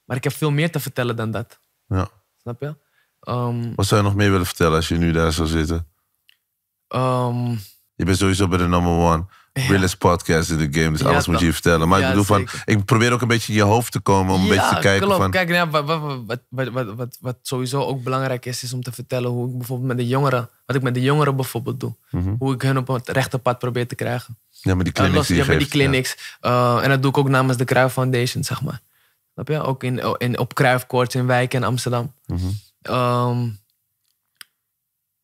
Maar 0.04 0.16
ik 0.16 0.24
heb 0.24 0.32
veel 0.32 0.50
meer 0.50 0.70
te 0.70 0.80
vertellen 0.80 1.16
dan 1.16 1.30
dat. 1.30 1.58
ja. 1.88 2.08
Snap 2.40 2.60
je? 2.60 2.76
Ehm, 3.20 3.74
Wat 3.74 3.86
zou 3.86 4.00
je 4.02 4.06
nog 4.06 4.16
meer 4.16 4.30
willen 4.30 4.46
vertellen 4.46 4.74
als 4.76 4.88
je 4.88 4.96
nu 4.96 5.12
daar 5.12 5.32
zou 5.32 5.48
zitten? 5.48 5.86
ehm, 6.88 7.50
Je 7.94 8.04
bent 8.04 8.16
sowieso 8.18 8.48
bij 8.48 8.58
de 8.58 8.66
number 8.68 8.92
one. 8.92 9.26
Realest 9.55 9.98
podcast 9.98 10.50
in 10.50 10.57
de 10.57 10.80
game, 10.80 10.90
dus 10.90 11.00
Ja, 11.00 11.07
alles 11.07 11.26
moet 11.26 11.40
je 11.40 11.52
vertellen. 11.52 11.88
Maar 11.88 12.00
ik 12.00 12.09
bedoel 12.09 12.24
van, 12.24 12.48
ik 12.64 12.84
probeer 12.84 13.12
ook 13.12 13.20
een 13.22 13.28
beetje 13.28 13.52
in 13.52 13.59
je 13.59 13.64
hoofd 13.64 13.92
te 13.92 14.00
komen 14.00 14.34
om 14.34 14.42
een 14.42 14.48
beetje 14.48 14.74
te 14.74 14.80
kijken 14.80 15.07
klopt. 15.07 15.20
van... 15.20 15.30
Kijk, 15.30 15.48
ja, 15.48 15.68
wat, 15.68 15.84
wat, 15.84 16.00
wat, 16.26 16.40
wat, 16.48 16.94
wat, 16.94 17.18
wat, 17.20 17.36
sowieso 17.42 17.82
ook 17.82 18.02
belangrijk 18.02 18.46
is, 18.46 18.62
is 18.62 18.72
om 18.72 18.82
te 18.82 18.92
vertellen 18.92 19.30
hoe 19.30 19.48
ik 19.48 19.59
bijvoorbeeld 19.59 19.88
met 19.88 19.96
de 19.96 20.07
jongeren, 20.07 20.48
wat 20.66 20.76
ik 20.76 20.82
met 20.82 20.94
de 20.94 21.02
jongeren 21.02 21.36
bijvoorbeeld 21.36 21.80
doe. 21.80 21.94
Mhm. 22.11 22.34
Hoe 22.38 22.55
ik 22.55 22.62
hun 22.62 22.78
op 22.78 22.86
het 22.86 23.09
rechte 23.09 23.38
pad 23.38 23.59
probeer 23.59 23.86
te 23.86 23.94
krijgen. 23.94 24.38
Ja, 24.50 24.74
maar 24.74 24.84
die 24.84 24.92
Ja, 24.96 25.02
clinics 25.02 25.26
die 25.26 25.36
je 25.36 25.42
ja, 25.42 25.48
bij 25.48 25.59
die 25.59 25.68
clinics. 25.68 26.36
Eh, 26.40 26.78
en 26.82 26.88
dat 26.88 27.02
doe 27.02 27.11
ik 27.11 27.18
ook 27.18 27.28
namens 27.28 27.57
de 27.57 27.64
Kruif 27.64 27.92
Foundation, 27.92 28.44
zeg 28.44 28.62
maar. 28.62 28.80
Snap 29.34 29.48
je? 29.48 29.62
Ook 29.62 29.84
in, 29.84 30.16
in, 30.18 30.38
op 30.38 30.55
Kruifkoorts 30.55 31.14
in 31.14 31.26
Wijk 31.26 31.55
en 31.55 31.62
Amsterdam. 31.62 32.12
Mhm. 32.26 32.46
Ehm, 32.82 33.48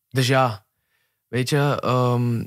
dus 0.09 0.27
ja, 0.27 0.65
weet 1.27 1.49
je, 1.49 1.77
ehm, 1.81 2.43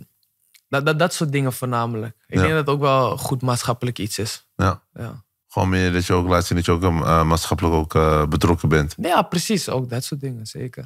dat, 0.75 0.87
dat, 0.87 0.99
dat 0.99 1.15
soort 1.15 1.33
dingen 1.33 1.53
voornamelijk. 1.53 2.17
Ik 2.27 2.35
Ja. 2.35 2.41
denk 2.41 2.53
dat 2.55 2.67
het 2.67 2.75
ook 2.75 2.81
wel 2.81 3.17
goed 3.17 3.43
maatschappelijk 3.43 3.99
iets 3.99 4.19
is. 4.19 4.47
Ja. 4.57 4.83
Ja. 4.95 5.23
Gewoon 5.49 5.69
meer 5.69 5.93
dat 5.93 6.07
je 6.07 6.13
ook 6.13 6.29
laat 6.29 6.47
zien 6.47 6.57
dat 6.57 6.67
je 6.67 6.73
ook 6.73 6.83
eh, 6.83 7.23
maatschappelijk 7.25 7.75
ook 7.75 7.95
eh, 7.95 8.27
betrokken 8.27 8.69
bent. 8.69 8.95
ja, 9.01 9.23
precies. 9.23 9.69
Ook 9.69 9.91
dat 9.91 10.05
soort 10.05 10.21
dingen, 10.21 10.47
zeker. 10.47 10.85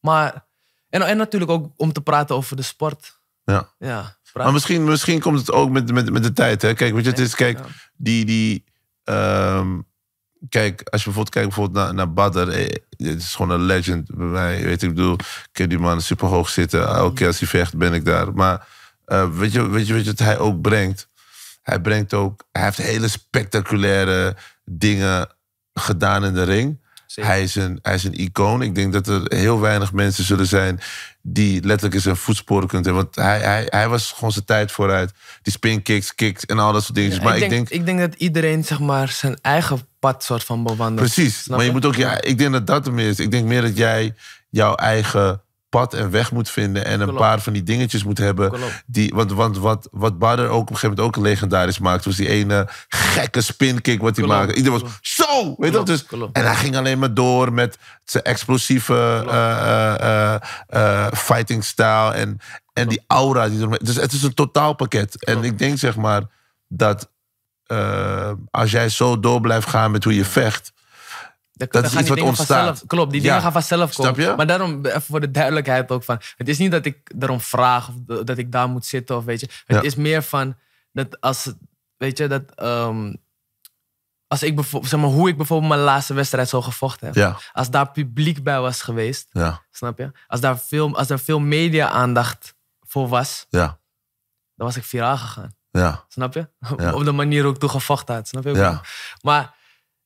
Maar, 0.00 0.46
en, 0.88 1.02
en 1.02 1.16
natuurlijk 1.16 1.50
ook 1.50 1.72
om 1.76 1.92
te 1.92 2.00
praten 2.00 2.36
over 2.36 2.56
de 2.56 2.62
sport. 2.62 3.18
Ja. 3.44 3.68
Ja. 3.78 4.16
Maar 4.32 4.52
misschien, 4.52 4.84
misschien 4.84 5.20
komt 5.20 5.38
het 5.38 5.52
ook 5.52 5.70
met, 5.70 5.92
met, 5.92 6.10
met 6.10 6.22
de 6.22 6.32
tijd. 6.32 6.62
Hè? 6.62 6.74
Kijk, 6.74 6.94
weet 6.94 7.04
je, 7.04 7.10
het 7.10 7.18
is, 7.18 7.34
kijk, 7.34 7.58
die, 7.96 8.24
die 8.24 8.64
ehm, 9.04 9.80
kijk, 10.48 10.82
als 10.90 11.00
je 11.04 11.10
bijvoorbeeld 11.10 11.30
kijkt 11.30 11.48
bijvoorbeeld 11.48 11.84
naar, 11.84 11.94
naar 11.94 12.12
Badr, 12.12 12.48
eh, 12.48 12.68
het 12.96 13.22
is 13.22 13.34
gewoon 13.34 13.50
een 13.60 13.66
legend 13.66 14.14
bij 14.16 14.26
mij. 14.26 14.62
Weet 14.62 14.82
ik 14.82 14.88
bedoel, 14.88 15.14
ik 15.52 15.56
heb 15.56 15.68
die 15.68 15.78
man 15.78 16.00
super 16.00 16.28
hoog 16.28 16.48
zitten. 16.48 16.86
Elke 16.86 17.14
keer 17.14 17.26
als 17.26 17.38
hij 17.38 17.48
vecht, 17.48 17.76
ben 17.76 17.92
ik 17.92 18.04
daar. 18.04 18.32
Maar 18.34 18.68
eh, 19.06 19.30
weet, 19.30 19.52
je, 19.52 19.68
weet, 19.68 19.86
je, 19.86 19.92
weet 19.92 20.04
je 20.04 20.10
wat 20.10 20.18
hij 20.18 20.38
ook 20.38 20.60
brengt? 20.60 21.08
Hij 21.62 21.80
brengt 21.80 22.14
ook, 22.14 22.44
hij 22.52 22.62
heeft 22.62 22.76
hele 22.76 23.08
spectaculaire 23.08 24.36
dingen 24.64 25.28
gedaan 25.74 26.24
in 26.24 26.34
de 26.34 26.42
ring. 26.42 26.82
Zeker. 27.06 27.30
Hij 27.30 27.42
is, 27.42 27.54
een, 27.54 27.78
hij 27.82 27.94
is 27.94 28.04
een 28.04 28.20
icoon. 28.20 28.62
Ik 28.62 28.74
denk 28.74 28.92
dat 28.92 29.06
er 29.06 29.22
heel 29.24 29.60
weinig 29.60 29.92
mensen 29.92 30.24
zullen 30.24 30.46
zijn 30.46 30.80
die 31.22 31.62
letterlijk 31.62 31.94
in 31.94 32.00
zijn 32.00 32.16
voetsporen 32.16 32.68
kunnen 32.68 32.86
hebben. 32.86 33.04
Want 33.04 33.28
hij, 33.28 33.40
hij, 33.40 33.66
hij 33.68 33.88
was 33.88 34.12
gewoon 34.12 34.32
zijn 34.32 34.44
tijd 34.44 34.72
vooruit. 34.72 35.12
Die 35.42 35.52
spin 35.52 35.82
kicks, 35.82 36.14
kicks 36.14 36.46
en 36.46 36.58
al 36.58 36.72
dat 36.72 36.84
soort. 36.84 36.98
Ja, 36.98 37.22
maar 37.22 37.36
ik, 37.36 37.42
ik 37.42 37.50
denk, 37.50 37.68
ik 37.68 37.84
denk 37.86 37.98
dat 37.98 38.14
iedereen 38.14 38.64
zeg 38.64 38.80
maar, 38.80 39.08
zijn 39.08 39.38
eigen 39.42 39.80
pad 39.98 40.24
soort 40.24 40.44
van 40.44 40.62
bewandelt. 40.62 41.12
precies. 41.12 41.48
Maar 41.48 41.64
je 41.64 41.70
moet 41.70 41.84
ook, 41.84 41.94
ja, 41.94 42.20
ik 42.20 42.38
denk 42.38 42.52
dat 42.52 42.66
dat 42.66 42.86
er 42.86 42.92
meer 42.92 43.08
is. 43.08 43.18
Ik 43.18 43.30
denk 43.30 43.46
meer 43.46 43.62
dat 43.62 43.76
jij 43.76 44.14
jouw 44.50 44.74
eigen 44.74 45.42
pad 45.74 45.94
en 45.94 46.10
weg 46.10 46.32
moet 46.32 46.50
vinden. 46.50 46.84
En 46.84 47.00
een 47.00 47.06
Klopt. 47.06 47.20
paar 47.20 47.40
van 47.40 47.52
die 47.52 47.62
dingetjes 47.62 48.04
moet 48.04 48.18
hebben. 48.18 48.50
Klopt. 48.50 48.82
Die, 48.86 49.12
want 49.14 49.32
want 49.32 49.58
wat, 49.58 49.88
wat 49.90 50.18
Badr 50.18 50.42
ook 50.42 50.60
op 50.60 50.70
een 50.70 50.76
gegeven 50.76 50.96
moment 50.96 51.16
ook 51.16 51.24
legendarisch 51.24 51.78
maakte. 51.78 52.08
Was 52.08 52.18
die 52.18 52.28
ene 52.28 52.68
gekke 52.88 53.40
spin 53.40 53.80
kick 53.80 54.00
wat 54.00 54.16
hij 54.16 54.26
maakte. 54.26 54.54
Iedereen 54.54 54.80
was 54.80 54.98
zo! 55.00 55.54
Weet 55.56 55.72
dat? 55.72 55.86
Dus, 55.86 56.06
en 56.32 56.44
hij 56.44 56.54
ging 56.54 56.76
alleen 56.76 56.98
maar 56.98 57.14
door 57.14 57.52
met 57.52 57.78
zijn 58.04 58.24
explosieve 58.24 59.24
eh, 60.68 61.06
fighting 61.12 61.64
style. 61.64 62.12
En, 62.12 62.38
en 62.72 62.88
die 62.88 63.04
aura. 63.06 63.48
Die 63.48 63.68
dus 63.78 63.96
het 63.96 64.12
is 64.12 64.22
een 64.22 64.34
totaalpakket. 64.34 65.24
En 65.24 65.32
Klopt. 65.32 65.48
ik 65.48 65.58
denk 65.58 65.78
zeg 65.78 65.96
maar 65.96 66.22
dat 66.68 67.10
als 68.50 68.70
jij 68.70 68.88
zo 68.88 69.20
door 69.20 69.40
blijft 69.40 69.68
gaan 69.68 69.90
met 69.90 70.04
hoe 70.04 70.14
je 70.14 70.24
vecht. 70.24 70.72
Dat 71.56 71.72
dan 71.72 71.82
is 71.82 71.88
iets 71.88 71.98
die 71.98 72.06
wat 72.08 72.16
dingen 72.16 72.30
ontstaat. 72.32 72.66
vanzelf- 72.66 72.86
klopt, 72.86 73.10
die 73.12 73.20
Ja. 73.20 73.26
dingen 73.26 73.42
gaan 73.42 73.52
vanzelf 73.52 73.92
Snap 73.92 74.06
komen. 74.14 74.30
je? 74.30 74.36
Maar 74.36 74.46
daarom, 74.46 74.84
even 74.86 75.02
voor 75.02 75.20
de 75.20 75.30
duidelijkheid 75.30 75.90
ook 75.90 76.04
van... 76.04 76.20
Het 76.36 76.48
is 76.48 76.58
niet 76.58 76.70
dat 76.70 76.84
ik 76.84 77.10
erom 77.18 77.40
vraag 77.40 77.88
of 77.88 77.94
dat 78.24 78.38
ik 78.38 78.52
daar 78.52 78.68
moet 78.68 78.86
zitten 78.86 79.16
of 79.16 79.24
weet 79.24 79.40
je. 79.40 79.46
Het 79.66 79.76
Ja. 79.76 79.82
is 79.82 79.94
meer 79.94 80.22
van 80.22 80.56
dat 80.92 81.20
als... 81.20 81.52
Weet 81.96 82.18
je, 82.18 82.26
dat... 82.28 82.42
ehm, 82.54 83.14
als 84.26 84.42
ik 84.42 84.54
bijvoorbeeld, 84.54 84.90
zeg 84.90 85.00
maar, 85.00 85.08
hoe 85.10 85.28
ik 85.28 85.36
bijvoorbeeld 85.36 85.70
mijn 85.72 85.84
laatste 85.84 86.14
wedstrijd 86.14 86.48
zo 86.48 86.62
gevochten 86.62 87.06
heb. 87.06 87.16
Ja, 87.16 87.36
Als 87.52 87.70
daar 87.70 87.90
publiek 87.90 88.42
bij 88.42 88.60
was 88.60 88.82
geweest, 88.82 89.28
snap 89.70 89.98
je? 89.98 90.12
Als 90.26 90.40
daar 90.40 90.58
veel, 90.58 90.96
als 90.96 91.10
er 91.10 91.18
veel 91.18 91.38
media-aandacht 91.40 92.54
voor 92.80 93.08
was, 93.08 93.46
ja, 93.48 93.66
dan 94.54 94.66
was 94.66 94.76
ik 94.76 94.84
viraal 94.84 95.16
gegaan. 95.16 95.54
ja. 95.70 96.04
Snap 96.08 96.34
je? 96.34 96.48
Op 96.94 97.04
de 97.04 97.12
manier 97.12 97.42
hoe 97.44 97.52
ik 97.52 97.58
toen 97.58 97.70
gevochten 97.70 98.14
had. 98.14 98.28
Snap 98.28 98.44
je? 98.44 98.78
Maar, 99.22 99.54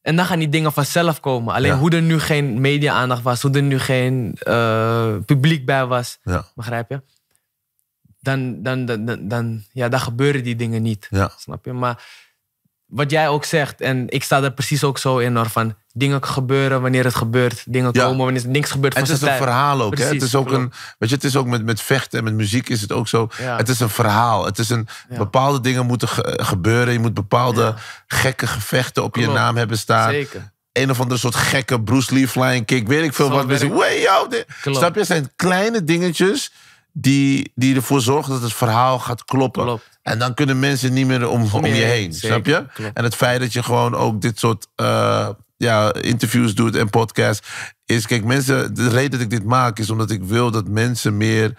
en 0.03 0.16
dan 0.16 0.26
gaan 0.26 0.38
die 0.38 0.49
dingen 0.49 0.72
vanzelf 0.72 1.20
komen. 1.20 1.55
Alleen 1.55 1.72
Ja. 1.72 1.78
hoe 1.78 1.90
er 1.90 2.03
nu 2.03 2.20
geen 2.20 2.61
media-aandacht 2.61 3.22
was, 3.22 3.42
hoe 3.42 3.51
er 3.51 3.62
nu 3.62 3.78
geen 3.78 4.36
eh, 4.40 5.16
publiek 5.26 5.66
bij 5.66 5.86
was, 5.86 6.18
ja, 6.22 6.44
begrijp 6.55 6.90
je? 6.90 7.03
Dan, 8.20 8.62
dan, 8.62 8.84
dan, 8.84 9.05
dan, 9.05 9.28
dan, 9.28 9.64
ja, 9.72 9.88
dan 9.88 10.01
gebeuren 10.01 10.42
die 10.42 10.57
dingen 10.57 10.82
niet. 10.82 11.09
Snap 11.38 11.64
je? 11.64 11.72
Maar 11.72 12.05
wat 12.89 13.11
jij 13.11 13.28
ook 13.28 13.45
zegt, 13.45 13.80
en 13.80 14.05
ik 14.09 14.22
sta 14.22 14.43
er 14.43 14.53
precies 14.53 14.84
ook 14.84 14.99
zo 14.99 15.18
in 15.18 15.36
hoor, 15.36 15.49
van 15.49 15.74
dingen 15.93 16.24
gebeuren 16.24 16.80
wanneer 16.82 17.05
het 17.05 17.14
gebeurt. 17.14 17.62
Dingen 17.66 17.91
Ja. 17.93 18.05
komen 18.05 18.24
wanneer 18.24 18.47
niks 18.47 18.70
gebeurt 18.70 18.93
van 18.93 19.03
het 19.03 19.12
is 19.12 19.20
een 19.20 19.26
tijd. 19.26 19.43
verhaal 19.43 19.82
ook. 19.82 19.99
hè? 19.99 20.05
Het 20.05 20.22
is 20.22 20.34
ook 20.34 20.51
een, 20.51 20.72
weet 20.99 21.09
je, 21.09 21.14
het 21.14 21.24
is 21.24 21.36
ook 21.36 21.47
met, 21.47 21.64
met 21.64 21.80
vechten 21.80 22.18
en 22.18 22.24
met 22.24 22.34
muziek 22.34 22.68
is 22.68 22.80
het 22.80 22.93
ook 22.93 23.09
zo. 23.09 23.28
Ja. 23.39 23.57
Het 23.57 23.68
is 23.68 23.80
een 23.80 23.89
verhaal. 23.89 24.45
Het 24.45 24.59
is 24.59 24.70
een, 24.70 24.89
Ja. 25.11 25.16
Bepaalde 25.16 25.61
dingen 25.61 25.86
moeten 25.86 26.09
ge- 26.09 26.39
gebeuren. 26.43 26.93
Je 26.93 26.99
moet 26.99 27.14
bepaalde 27.14 27.74
gekke 28.07 28.47
gevechten 28.47 29.03
op 29.05 29.16
je 29.16 29.26
naam 29.28 29.57
hebben 29.57 29.78
staan. 29.78 30.11
Zeker. 30.11 30.53
Een 30.72 30.91
of 30.91 31.01
andere 31.01 31.20
soort 31.20 31.34
gekke 31.34 31.82
Bruce 31.82 32.14
Lee 32.14 32.28
flying 32.28 32.66
kick. 32.66 32.86
Weet 32.89 33.05
ik 33.05 33.14
veel 33.14 33.26
Zo 33.26 33.32
wat. 33.32 33.47
Mensen, 33.47 33.68
werkt- 33.68 33.82
"Wey, 33.84 34.01
yo, 34.03 34.26
dit." 34.28 34.47
Klopt. 34.61 34.78
Snap 34.78 34.93
je? 34.93 34.99
Het 34.99 35.09
zijn 35.09 35.32
kleine 35.36 35.84
dingetjes 35.84 36.53
die, 36.93 37.53
die 37.55 37.76
ervoor 37.76 38.01
zorgen 38.01 38.32
dat 38.32 38.43
het 38.43 38.53
verhaal 38.53 38.99
gaat 38.99 39.24
kloppen. 39.24 39.62
Klopt. 39.62 39.97
En 40.09 40.18
dan 40.18 40.34
kunnen 40.34 40.59
mensen 40.59 40.92
niet 40.92 41.06
meer 41.06 41.28
om, 41.28 41.48
om, 41.52 41.66
je 41.66 41.72
heen. 41.72 42.12
zeker. 42.12 42.28
Snap 42.28 42.46
je? 42.46 42.66
Klopt. 42.74 42.96
En 42.96 43.04
het 43.04 43.14
feit 43.14 43.40
dat 43.40 43.52
je 43.52 43.62
gewoon 43.62 43.94
ook 43.94 44.20
dit 44.20 44.38
soort 44.38 44.66
eh, 44.74 45.28
ja, 45.56 45.92
interviews 45.92 46.54
doet 46.54 46.76
en 46.76 46.90
podcasts. 46.90 47.48
Is, 47.84 48.06
kijk, 48.06 48.24
mensen, 48.24 48.74
de 48.74 48.88
reden 48.88 49.11
dat 49.11 49.20
ik 49.20 49.30
dit 49.30 49.44
maak 49.44 49.78
is 49.78 49.90
omdat 49.90 50.11
ik 50.11 50.22
wil 50.22 50.50
dat 50.50 50.68
mensen 50.68 51.16
meer 51.16 51.54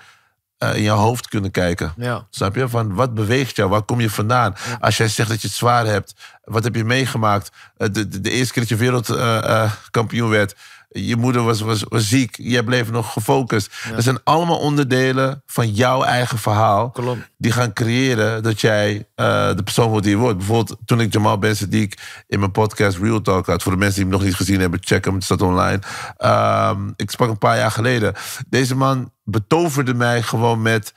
eh, 0.58 0.76
in 0.76 0.82
jouw 0.82 0.98
hoofd 0.98 1.28
kunnen 1.28 1.52
kijken. 1.52 1.94
Ja. 1.98 2.28
Snap 2.30 2.56
je? 2.56 2.70
Van 2.70 2.94
wat 2.94 3.14
beweegt 3.14 3.56
jou? 3.56 3.70
Waar 3.70 3.82
kom 3.82 4.00
je 4.00 4.10
vandaan? 4.10 4.56
Als 4.80 4.98
jij 4.98 5.08
zegt 5.08 5.30
dat 5.30 5.42
je 5.42 5.48
het 5.48 5.56
zwaar 5.56 5.86
hebt, 5.86 6.14
wat 6.44 6.64
heb 6.64 6.76
je 6.76 6.84
meegemaakt? 6.84 7.52
Eh, 7.78 7.88
de, 7.92 8.08
de, 8.08 8.22
de 8.22 8.32
eerste 8.32 8.54
keer 8.54 8.62
dat 8.62 8.72
je 8.72 8.76
wereldkampioen 8.76 10.30
werd, 10.30 10.56
je 10.90 11.16
moeder 11.16 11.44
was, 11.44 11.62
was, 11.62 11.84
was 11.90 12.08
ziek, 12.08 12.36
jij 12.42 12.64
bleef 12.64 12.92
nog 12.92 13.14
gefocust. 13.14 13.74
Dat 13.94 14.04
zijn 14.04 14.20
allemaal 14.24 14.60
onderdelen 14.60 15.44
van 15.46 15.72
jouw 15.72 16.04
eigen 16.04 16.38
verhaal. 16.38 16.90
Klopt. 16.90 17.30
Die 17.38 17.52
gaan 17.52 17.74
creëren 17.74 18.44
dat 18.44 18.62
jij 18.62 19.08
eh, 19.16 19.56
de 19.56 19.64
persoon 19.64 19.90
wordt 19.90 20.06
die 20.06 20.16
je 20.16 20.22
wordt. 20.22 20.38
Bijvoorbeeld 20.38 20.78
toen 20.86 21.02
ik 21.02 21.14
Jamal 21.14 21.38
Ben 21.38 21.56
Sadiq 21.56 21.94
in 22.28 22.40
mijn 22.40 22.52
podcast 22.52 22.98
Real 22.98 23.22
Talk 23.22 23.46
had. 23.46 23.64
Voor 23.64 23.72
de 23.72 23.78
mensen 23.78 23.96
die 23.96 24.10
hem 24.10 24.14
nog 24.14 24.28
niet 24.28 24.36
gezien 24.36 24.60
hebben, 24.60 24.80
check 24.84 25.06
hem. 25.06 25.14
Het 25.14 25.24
staat 25.24 25.42
online. 25.42 25.80
Ehm, 26.18 26.90
ik 26.96 27.12
sprak 27.12 27.30
een 27.30 27.38
paar 27.38 27.58
jaar 27.58 27.72
geleden. 27.72 28.14
Deze 28.50 28.76
man 28.76 29.12
betoverde 29.24 29.94
mij 29.94 30.22
gewoon 30.22 30.62
met 30.62 30.94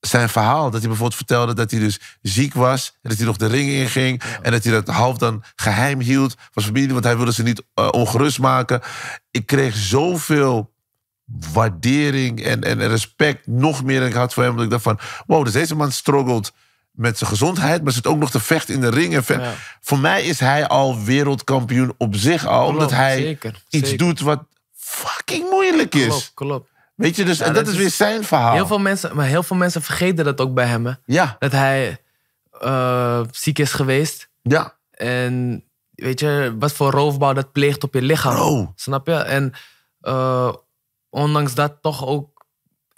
zijn 0.00 0.28
verhaal. 0.28 0.62
Dat 0.62 0.72
hij 0.80 0.80
bijvoorbeeld 0.88 1.14
vertelde 1.16 1.54
dat 1.54 1.70
hij 1.70 1.80
dus 1.80 2.00
ziek 2.22 2.54
was. 2.54 2.92
En 3.02 3.08
dat 3.08 3.18
hij 3.18 3.26
nog 3.26 3.36
de 3.36 3.46
ring 3.46 3.68
inging. 3.70 4.22
En 4.42 4.52
dat 4.52 4.64
hij 4.64 4.72
dat 4.72 4.88
half 4.88 5.16
dan 5.18 5.42
geheim 5.56 6.00
hield 6.00 6.34
van 6.38 6.62
zijn 6.62 6.74
familie. 6.74 6.92
Want 6.92 7.04
hij 7.04 7.16
wilde 7.16 7.32
ze 7.32 7.42
niet 7.42 7.62
eh, 7.74 7.88
ongerust 7.90 8.38
maken. 8.38 8.80
Ik 9.30 9.46
kreeg 9.46 9.76
zoveel 9.76 10.72
waardering 11.52 12.42
en, 12.42 12.64
en 12.64 12.88
respect. 12.88 13.46
Nog 13.46 13.84
meer 13.84 13.98
dan 14.00 14.08
ik 14.08 14.14
had 14.14 14.34
voor 14.34 14.42
hem. 14.42 14.54
Dat 14.56 14.64
ik 14.64 14.70
dacht 14.70 14.82
van, 14.82 14.98
wow, 15.26 15.44
dus 15.44 15.52
deze 15.52 15.74
man 15.74 15.92
struggelt 15.92 16.52
met 16.90 17.18
zijn 17.18 17.30
gezondheid. 17.30 17.82
Maar 17.82 17.92
zit 17.92 18.06
ook 18.06 18.18
nog 18.18 18.30
te 18.30 18.40
vechten 18.40 18.74
in 18.74 18.80
de 18.80 18.90
ring. 18.90 19.14
En 19.14 19.24
ve- 19.24 19.40
Ja. 19.40 19.54
Voor 19.80 19.98
mij 19.98 20.22
is 20.24 20.40
hij 20.40 20.66
al 20.68 21.02
wereldkampioen 21.04 21.94
op 21.98 22.14
zich 22.16 22.46
al. 22.46 22.66
omdat 22.66 22.90
hij 22.90 23.16
zeker, 23.16 23.62
iets 23.68 23.88
zeker. 23.88 24.06
doet 24.06 24.20
wat 24.20 24.44
fucking 24.76 25.50
moeilijk 25.50 25.94
is. 25.94 26.06
Klopt, 26.06 26.30
klopt. 26.34 26.70
Weet 26.98 27.16
je, 27.16 27.24
dus, 27.24 27.40
en 27.40 27.46
dat, 27.46 27.54
dat 27.54 27.66
is 27.66 27.72
is- 27.72 27.78
weer 27.78 27.90
zijn 27.90 28.24
verhaal. 28.24 28.52
Heel 28.54 28.66
veel 28.66 28.78
mensen, 28.78 29.16
maar 29.16 29.26
heel 29.26 29.42
veel 29.42 29.56
mensen 29.56 29.82
vergeten 29.82 30.24
dat 30.24 30.40
ook 30.40 30.54
bij 30.54 30.66
hem. 30.66 30.86
Hè? 30.86 30.92
Ja, 31.04 31.36
Dat 31.38 31.52
hij 31.52 31.98
eh, 32.60 33.20
ziek 33.30 33.58
is 33.58 33.72
geweest. 33.72 34.28
ja. 34.42 34.76
En 34.90 35.64
weet 35.90 36.20
je, 36.20 36.54
wat 36.58 36.72
voor 36.72 36.90
roofbouw 36.90 37.32
dat 37.32 37.52
pleegt 37.52 37.84
op 37.84 37.94
je 37.94 38.02
lichaam. 38.02 38.34
Bro. 38.34 38.72
Snap 38.74 39.06
je? 39.06 39.14
En 39.14 39.52
eh, 40.00 40.52
ondanks 41.10 41.54
dat 41.54 41.76
toch 41.80 42.06
ook 42.06 42.37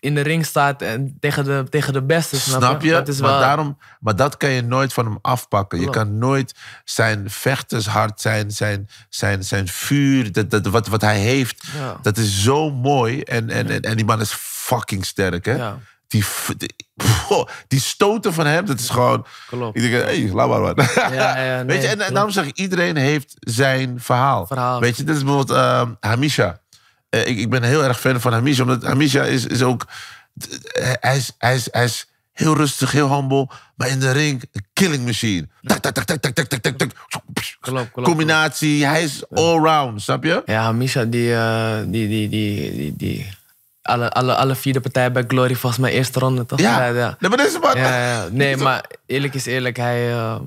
in 0.01 0.14
de 0.14 0.20
ring 0.20 0.46
staat 0.46 0.82
en 0.82 1.16
tegen 1.20 1.44
de, 1.44 1.66
tegen 1.68 1.92
de 1.92 2.03
beste. 2.03 2.40
Snap, 2.40 2.62
Snap 2.62 2.82
je? 2.82 2.90
Dat 2.90 3.09
is 3.09 3.20
maar, 3.20 3.30
wel, 3.30 3.40
daarom, 3.40 3.78
maar 4.01 4.16
dat 4.16 4.36
kan 4.36 4.51
je 4.51 4.62
nooit 4.62 4.92
van 4.92 5.05
hem 5.05 5.18
afpakken. 5.22 5.80
Je 5.80 5.90
kan 5.90 6.18
nooit 6.18 6.55
zijn 6.84 7.30
vechtershart, 7.30 8.20
zijn, 8.20 8.51
zijn, 8.51 8.88
zijn, 9.09 9.44
zijn 9.44 9.68
vuur, 9.68 10.32
dat, 10.32 10.51
dat, 10.51 10.66
wat, 10.66 10.86
wat 10.86 11.01
hij 11.01 11.18
heeft, 11.18 11.66
Ja. 11.76 11.98
dat 12.03 12.16
is 12.16 12.42
zo 12.42 12.70
mooi. 12.70 13.20
En, 13.20 13.51
en, 13.51 13.70
en, 13.70 13.80
en 13.80 13.96
die 13.96 14.05
man 14.05 14.20
is 14.20 14.32
fucking 14.32 15.05
sterk, 15.05 15.44
hè? 15.44 15.55
Ja, 15.55 15.78
Die, 16.07 16.24
die, 17.68 17.80
stoten 17.80 18.32
van 18.32 18.46
hem, 18.46 18.64
dat 18.66 18.78
is 18.80 18.88
gewoon... 18.88 19.26
klopt. 19.46 19.76
Ik 19.76 19.82
denk, 19.82 20.05
hé, 20.05 20.22
hey, 20.22 20.32
laat 20.32 20.48
maar 20.48 20.61
wat. 20.61 20.92
Ja, 20.94 21.34
nee, 21.34 21.64
Weet 21.64 21.82
je, 21.82 21.88
en, 21.88 22.14
daarom 22.14 22.30
zeg 22.30 22.46
ik, 22.46 22.57
iedereen 22.57 22.96
heeft 22.96 23.34
zijn 23.38 24.01
verhaal. 24.01 24.46
Verhaal. 24.46 24.80
Weet 24.80 24.96
je, 24.96 25.05
dit 25.05 25.16
is 25.16 25.24
bijvoorbeeld 25.24 25.59
eh, 25.59 25.82
Hamisha. 26.01 26.61
Eh, 27.11 27.27
ik, 27.27 27.39
ik 27.39 27.51
ben 27.51 27.63
heel 27.63 27.85
erg 27.85 28.01
fan 28.01 28.21
van 28.21 28.33
Hamisha, 28.33 28.63
omdat 28.63 28.83
Hamisha 28.83 29.23
is, 29.23 29.47
is 29.47 29.63
ook... 29.63 29.87
Hij 31.01 31.17
is, 31.17 31.33
hij, 31.39 31.55
is, 31.55 31.69
hij 31.71 31.85
is 31.85 32.07
heel 32.33 32.57
rustig, 32.57 32.93
heel 32.93 33.15
humble, 33.15 33.49
maar 33.77 33.89
in 33.89 34.01
de 34.01 34.11
ring, 34.11 34.43
een 34.53 34.65
killing 34.73 35.05
machine. 35.05 35.49
Tak, 35.63 35.79
tak, 35.79 35.93
tak, 35.95 36.05
tak, 36.05 36.21
tak, 36.21 36.35
tak, 36.35 36.49
tak, 36.49 36.63
tak, 36.63 36.79
tak. 36.79 36.91
Klopt, 37.61 37.91
klopt. 37.91 38.09
Combinatie, 38.09 38.87
hij 38.87 39.03
is 39.03 39.23
allround, 39.31 40.03
snap 40.03 40.25
je? 40.25 40.43
Ja, 40.47 40.73
Misha, 40.73 41.05
die, 41.05 41.35
eh, 41.35 41.79
die, 41.87 42.09
die, 42.09 42.29
die, 42.29 42.75
die, 42.75 42.95
die 42.97 43.27
alle, 43.83 44.11
alle, 44.11 44.35
alle 44.35 44.55
vier 44.55 44.73
de 44.73 44.81
partijen 44.81 45.13
bij 45.13 45.25
Glory, 45.29 45.55
volgens 45.55 45.83
mij 45.83 45.93
eerste 45.93 46.19
ronde, 46.19 46.47
toch? 46.47 46.61
Ja, 46.61 46.87
ja. 46.87 47.17
Nee, 47.19 47.31
maar 47.31 47.39
deze 47.39 47.59
man... 47.59 47.77
Ja, 47.77 48.07
ja. 48.09 48.29
Nee, 48.33 48.57
maar 48.57 48.85
eerlijk 49.07 49.35
is 49.35 49.47
eerlijk, 49.47 49.77
hij, 49.77 50.13
eh, 50.13 50.41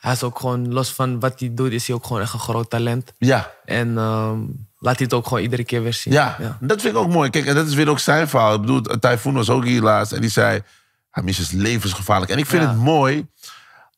hij 0.00 0.12
is 0.12 0.22
ook 0.22 0.38
gewoon, 0.38 0.72
los 0.72 0.92
van 0.92 1.20
wat 1.20 1.40
hij 1.40 1.50
doet, 1.54 1.72
is 1.72 1.86
hij 1.86 1.96
ook 1.96 2.06
gewoon 2.06 2.22
echt 2.22 2.32
een 2.32 2.38
groot 2.38 2.70
talent. 2.70 3.12
Ja, 3.18 3.52
En 3.64 3.98
ehm, 3.98 4.38
laat 4.82 4.96
hij 4.96 5.04
het 5.04 5.14
ook 5.14 5.26
gewoon 5.26 5.42
iedere 5.42 5.64
keer 5.64 5.82
weer 5.82 5.92
zien. 5.92 6.12
Ja, 6.12 6.56
dat 6.60 6.80
vind 6.80 6.94
ik 6.94 7.00
ook 7.00 7.08
mooi. 7.08 7.30
Kijk, 7.30 7.46
en 7.46 7.54
dat 7.54 7.66
is 7.66 7.74
weer 7.74 7.88
ook 7.88 7.98
zijn 7.98 8.28
verhaal. 8.28 8.54
Ik 8.54 8.60
bedoel, 8.60 8.80
Typhoon 8.82 9.34
was 9.34 9.50
ook 9.50 9.64
hier 9.64 9.82
laatst 9.82 10.12
en 10.12 10.20
die 10.20 10.30
zei... 10.30 10.62
Hamish 11.10 11.38
is 11.38 11.50
levensgevaarlijk. 11.50 12.30
En 12.30 12.38
ik 12.38 12.46
vind 12.46 12.62
Ja. 12.62 12.68
het 12.68 12.78
mooi 12.78 13.26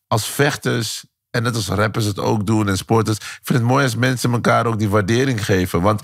als 0.06 0.26
vechters... 0.26 1.04
en 1.30 1.42
net 1.42 1.54
als 1.54 1.68
rappers 1.68 2.04
het 2.04 2.18
ook 2.18 2.46
doen 2.46 2.68
en 2.68 2.76
sporters... 2.76 3.16
ik 3.16 3.40
vind 3.42 3.58
het 3.58 3.68
mooi 3.68 3.84
als 3.84 3.96
mensen 3.96 4.32
elkaar 4.32 4.66
ook 4.66 4.78
die 4.78 4.88
waardering 4.88 5.44
geven. 5.44 5.80
Want 5.80 6.02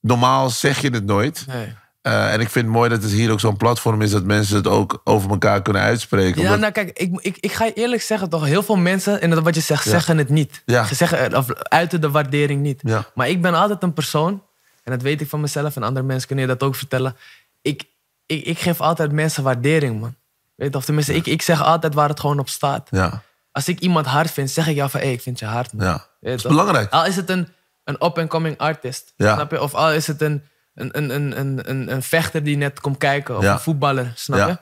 normaal 0.00 0.50
zeg 0.50 0.80
je 0.80 0.90
het 0.90 1.04
nooit. 1.04 1.44
Nee. 1.46 1.74
Eh, 2.06 2.32
en 2.32 2.40
ik 2.40 2.50
vind 2.50 2.64
het 2.64 2.74
mooi 2.74 2.88
dat 2.88 3.02
het 3.02 3.10
hier 3.12 3.30
ook 3.30 3.40
zo'n 3.40 3.56
platform 3.56 4.02
is... 4.02 4.10
dat 4.10 4.24
mensen 4.24 4.56
het 4.56 4.66
ook 4.66 5.00
over 5.04 5.30
elkaar 5.30 5.62
kunnen 5.62 5.82
uitspreken. 5.82 6.40
Ja, 6.42 6.44
Omdat- 6.54 6.60
nou 6.60 6.72
kijk, 6.72 6.98
ik, 6.98 7.18
ik, 7.20 7.36
ik 7.40 7.52
ga 7.52 7.64
je 7.64 7.72
eerlijk 7.72 8.02
zeggen, 8.02 8.28
toch, 8.28 8.44
heel 8.44 8.62
veel 8.62 8.76
mensen, 8.76 9.20
en 9.20 9.42
wat 9.42 9.54
je 9.54 9.60
zegt, 9.60 9.84
zeggen 9.88 10.18
het 10.18 10.28
niet. 10.28 10.62
Ja. 10.66 10.84
Ze 10.84 10.94
zeggen, 10.94 11.36
of 11.36 11.52
uiten 11.52 12.00
de 12.00 12.10
waardering 12.10 12.62
niet. 12.62 12.80
Ja. 12.84 13.04
Maar 13.14 13.28
ik 13.28 13.42
ben 13.42 13.54
altijd 13.54 13.82
een 13.82 13.92
persoon, 13.92 14.42
en 14.84 14.92
dat 14.92 15.02
weet 15.02 15.20
ik 15.20 15.28
van 15.28 15.40
mezelf, 15.40 15.76
en 15.76 15.82
andere 15.82 16.06
mensen 16.06 16.26
kunnen 16.26 16.46
je 16.46 16.50
dat 16.56 16.62
ook 16.68 16.74
vertellen. 16.74 17.16
Ik, 17.62 17.84
ik, 18.26 18.44
ik 18.44 18.58
geef 18.58 18.80
altijd 18.80 19.12
mensen 19.12 19.42
waardering, 19.42 20.00
man. 20.00 20.14
Weet 20.54 20.72
je, 20.72 20.78
of 20.78 20.84
tenminste, 20.84 21.14
ik, 21.14 21.26
ik 21.26 21.42
zeg 21.42 21.62
altijd 21.62 21.94
waar 21.94 22.08
het 22.08 22.20
gewoon 22.20 22.38
op 22.38 22.48
staat. 22.48 22.88
ja, 22.90 23.22
Als 23.52 23.68
ik 23.68 23.80
iemand 23.80 24.06
hard 24.06 24.30
vind, 24.30 24.50
zeg 24.50 24.66
ik 24.68 24.74
jou 24.76 24.90
van, 24.90 25.00
hé, 25.00 25.06
ik 25.06 25.20
vind 25.22 25.38
je 25.38 25.44
hard, 25.46 25.72
man. 25.72 25.86
ja. 25.86 25.92
Weet 25.92 26.04
Dat 26.20 26.32
is 26.34 26.42
toch? 26.42 26.50
belangrijk. 26.50 26.92
Al 26.92 27.04
is 27.06 27.16
het 27.16 27.30
een, 27.30 27.48
een 27.84 27.94
up-and-coming 28.04 28.58
artist, 28.58 29.12
snap 29.16 29.50
je? 29.50 29.62
Of 29.62 29.74
al 29.74 29.92
is 29.92 30.06
het 30.06 30.20
een, 30.22 30.42
een, 30.76 30.98
een, 30.98 31.38
een, 31.38 31.68
een, 31.70 31.92
een, 31.92 32.02
vechter 32.02 32.42
die 32.44 32.56
net 32.56 32.80
komt 32.80 32.98
kijken, 32.98 33.36
of 33.36 33.42
Ja. 33.42 33.52
een 33.52 33.60
voetballer, 33.60 34.12
snap 34.14 34.38
Ja. 34.38 34.46
je? 34.46 34.58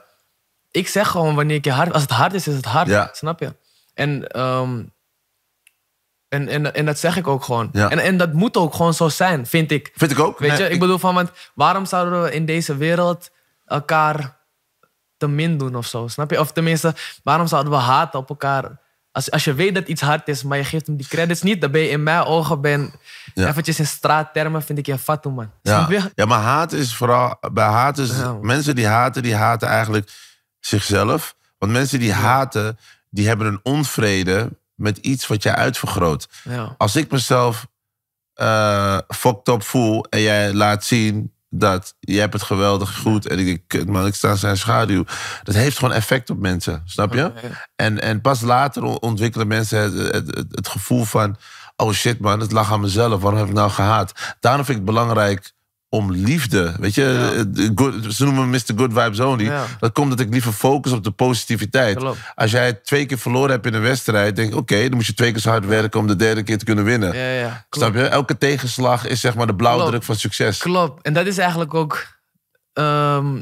Ik 0.71 0.89
zeg 0.89 1.09
gewoon 1.09 1.35
wanneer 1.35 1.57
ik 1.57 1.65
je 1.65 1.73
hard... 1.73 1.93
Als 1.93 2.03
het 2.03 2.11
hard 2.11 2.35
is, 2.35 2.49
is 2.49 2.55
het 2.55 2.65
hard, 2.65 2.89
Ja. 2.89 3.09
snap 3.13 3.41
je? 3.41 3.55
En, 3.95 4.27
ehm, 4.29 4.83
en, 6.29 6.49
en, 6.49 6.75
en 6.75 6.85
dat 6.87 6.99
zeg 6.99 7.17
ik 7.17 7.27
ook 7.27 7.45
gewoon. 7.45 7.73
En, 7.73 7.99
en 7.99 8.17
dat 8.17 8.33
moet 8.33 8.57
ook 8.57 8.75
gewoon 8.75 8.95
zo 8.95 9.09
zijn, 9.09 9.47
vind 9.47 9.71
ik. 9.71 9.93
Vind 9.95 10.11
ik 10.11 10.19
ook. 10.19 10.39
Weet 10.39 10.51
Nee, 10.51 10.63
je, 10.63 10.69
ik 10.69 10.81
bedoel 10.81 10.99
van, 10.99 11.15
want 11.15 11.31
waarom 11.55 11.87
zouden 11.87 12.23
we 12.23 12.33
in 12.33 12.47
deze 12.47 12.77
wereld 12.77 13.31
elkaar 13.67 14.37
te 15.17 15.29
min 15.29 15.59
doen 15.59 15.77
of 15.77 15.87
zo? 15.87 16.09
Snap 16.09 16.31
je? 16.31 16.41
Of 16.41 16.53
tenminste, 16.53 16.95
waarom 17.23 17.47
zouden 17.47 17.73
we 17.73 17.79
haten 17.79 18.19
op 18.19 18.29
elkaar? 18.29 18.81
Als, 19.15 19.31
als 19.31 19.45
je 19.45 19.55
weet 19.55 19.75
dat 19.75 19.89
iets 19.89 20.01
hard 20.01 20.29
is, 20.29 20.43
maar 20.43 20.59
je 20.59 20.65
geeft 20.65 20.87
hem 20.87 20.97
die 20.97 21.07
credits 21.09 21.43
niet, 21.43 21.61
dan 21.61 21.71
ben 21.71 21.81
je 21.81 21.89
in 21.89 22.03
mijn 22.03 22.25
ogen, 22.25 22.61
ben, 22.61 22.93
Ja. 23.35 23.49
eventjes 23.49 23.79
in 23.79 23.87
straattermen, 23.87 24.63
vind 24.63 24.79
ik 24.79 24.87
je 24.87 24.99
fatu, 24.99 25.29
man. 25.29 25.51
Ja. 25.63 25.89
Ja, 26.15 26.25
maar 26.25 26.41
haat 26.41 26.73
is 26.73 26.95
vooral... 26.95 27.37
Bij 27.53 27.65
haat 27.67 27.99
is... 27.99 28.09
Ja. 28.09 28.33
Mensen 28.33 28.75
die 28.75 28.87
haten, 28.87 29.23
die 29.23 29.35
haten 29.35 29.69
eigenlijk 29.69 30.11
zichzelf. 30.61 31.37
Want 31.59 31.73
mensen 31.73 31.99
die 31.99 32.13
haten, 32.13 32.79
die 33.11 33.27
hebben 33.27 33.47
een 33.47 33.61
onvrede 33.63 34.59
met 34.75 34.99
iets 34.99 35.27
wat 35.27 35.43
jij 35.43 35.55
uitvergroot. 35.55 36.29
Ja. 36.45 36.75
Als 36.79 36.97
ik 36.97 37.11
mezelf 37.11 37.67
eh 38.35 38.99
fucked 39.09 39.49
up 39.49 39.63
voel 39.63 40.05
en 40.05 40.21
jij 40.21 40.53
laat 40.53 40.85
zien 40.85 41.33
dat 41.59 41.95
je 42.01 42.21
hebt 42.21 42.33
het 42.33 42.43
geweldig 42.43 42.97
goed 42.97 43.27
en 43.27 43.39
ik 43.39 43.63
denk, 43.69 43.89
man, 43.89 44.07
ik 44.07 44.15
sta 44.15 44.31
in 44.31 44.37
zijn 44.37 44.57
schaduw. 44.57 45.05
Dat 45.43 45.55
heeft 45.55 45.79
gewoon 45.79 45.95
effect 45.95 46.31
op 46.31 46.39
mensen, 46.39 46.83
snap 46.85 47.13
je? 47.13 47.21
Ja. 47.21 47.33
En, 47.77 48.01
en 48.03 48.21
pas 48.21 48.41
later 48.41 48.83
on- 48.83 49.01
ontwikkelen 49.01 49.47
mensen 49.47 49.79
het, 49.79 49.93
het, 50.13 50.37
het, 50.37 50.47
het 50.51 50.69
gevoel 50.69 51.05
van... 51.05 51.37
oh 51.77 51.93
shit 51.93 52.21
man, 52.21 52.41
het 52.41 52.53
lag 52.53 52.73
aan 52.73 52.81
mezelf, 52.81 53.21
waarom 53.21 53.41
heb 53.41 53.49
ik 53.49 53.55
nou 53.55 53.71
gehaat? 53.71 54.37
Daarom 54.41 54.65
vind 54.65 54.79
ik 54.79 54.85
het 54.87 54.95
belangrijk 54.95 55.53
om 55.95 56.13
liefde. 56.13 56.75
Weet 56.79 56.95
je, 56.95 57.05
eh, 57.57 57.71
good- 57.75 58.15
ze 58.15 58.25
noemen 58.25 58.51
me 58.51 58.57
Mr. 58.67 58.79
Good 58.79 58.93
Vibes 58.93 59.21
Only. 59.21 59.45
Ja. 59.45 59.67
Dat 59.79 59.93
komt 59.93 60.11
dat 60.11 60.21
ik 60.21 60.31
liever 60.31 60.53
focus 60.53 60.93
op 60.93 61.05
de 61.05 61.11
positiviteit. 61.11 61.97
Klopt. 61.97 62.19
Als 62.35 62.51
jij 62.51 62.73
twee 62.73 63.07
keer 63.07 63.19
verloren 63.19 63.51
hebt 63.51 63.67
in 63.67 63.75
een 63.75 63.83
wedstrijd... 63.83 64.37
denk 64.37 64.53
ik, 64.53 64.57
oké, 64.57 64.81
dan 64.89 64.95
moet 64.95 65.07
je 65.07 65.15
twee 65.15 65.33
keer 65.33 65.41
zo 65.41 65.51
hard 65.51 65.67
werken... 65.67 66.01
om 66.01 66.07
de 66.07 66.17
derde 66.17 66.43
keer 66.43 66.59
te 66.59 66.65
kunnen 66.65 66.85
winnen. 66.85 67.17
Ja. 67.17 67.67
Snap 67.71 67.95
je? 67.95 68.03
Elke 68.07 68.39
tegenslag 68.39 69.07
is 69.07 69.21
zeg 69.21 69.35
maar 69.35 69.47
de 69.47 69.55
blauwdruk 69.55 69.91
Klopt. 69.91 70.05
van 70.05 70.17
succes. 70.17 70.59
Klopt. 70.59 71.03
En 71.03 71.13
dat 71.13 71.27
is 71.27 71.39
eigenlijk 71.39 71.75
ook 71.75 72.07
ehm, 72.73 73.41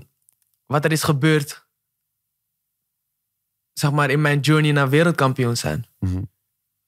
wat 0.67 0.85
er 0.85 0.93
is 0.93 1.03
gebeurd. 1.03 1.67
Zeg 3.73 3.91
maar 3.91 4.11
in 4.11 4.21
mijn 4.21 4.41
journey 4.41 4.73
naar 4.73 4.89
wereldkampioen 4.89 5.57
zijn. 5.57 5.87
Mhm. 5.99 6.23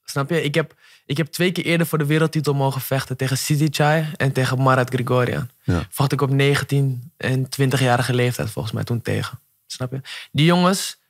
Snap 0.05 0.31
je? 0.31 0.43
Ik 0.43 0.55
heb, 0.55 0.75
ik 1.07 1.17
heb 1.17 1.27
twee 1.27 1.53
keer 1.53 1.65
eerder 1.65 1.87
voor 1.87 1.99
de 1.99 2.07
wereldtitel 2.07 2.55
mogen 2.55 2.81
vechten 2.81 3.17
tegen 3.17 3.39
Sidichai 3.39 4.13
en 4.17 4.33
tegen 4.33 4.63
Marat 4.63 4.89
Grigorian. 4.89 5.51
Ja. 5.63 5.87
Vocht 5.91 6.13
ik 6.13 6.21
op 6.21 6.31
19 6.31 7.13
en 7.17 7.47
20-jarige 7.47 8.15
leeftijd 8.15 8.51
volgens 8.51 8.75
mij 8.75 8.85
toen 8.85 9.03
tegen. 9.03 9.41
Snap 9.67 9.93
je? 9.93 10.01
Die 10.33 10.45
jongens 10.45 11.01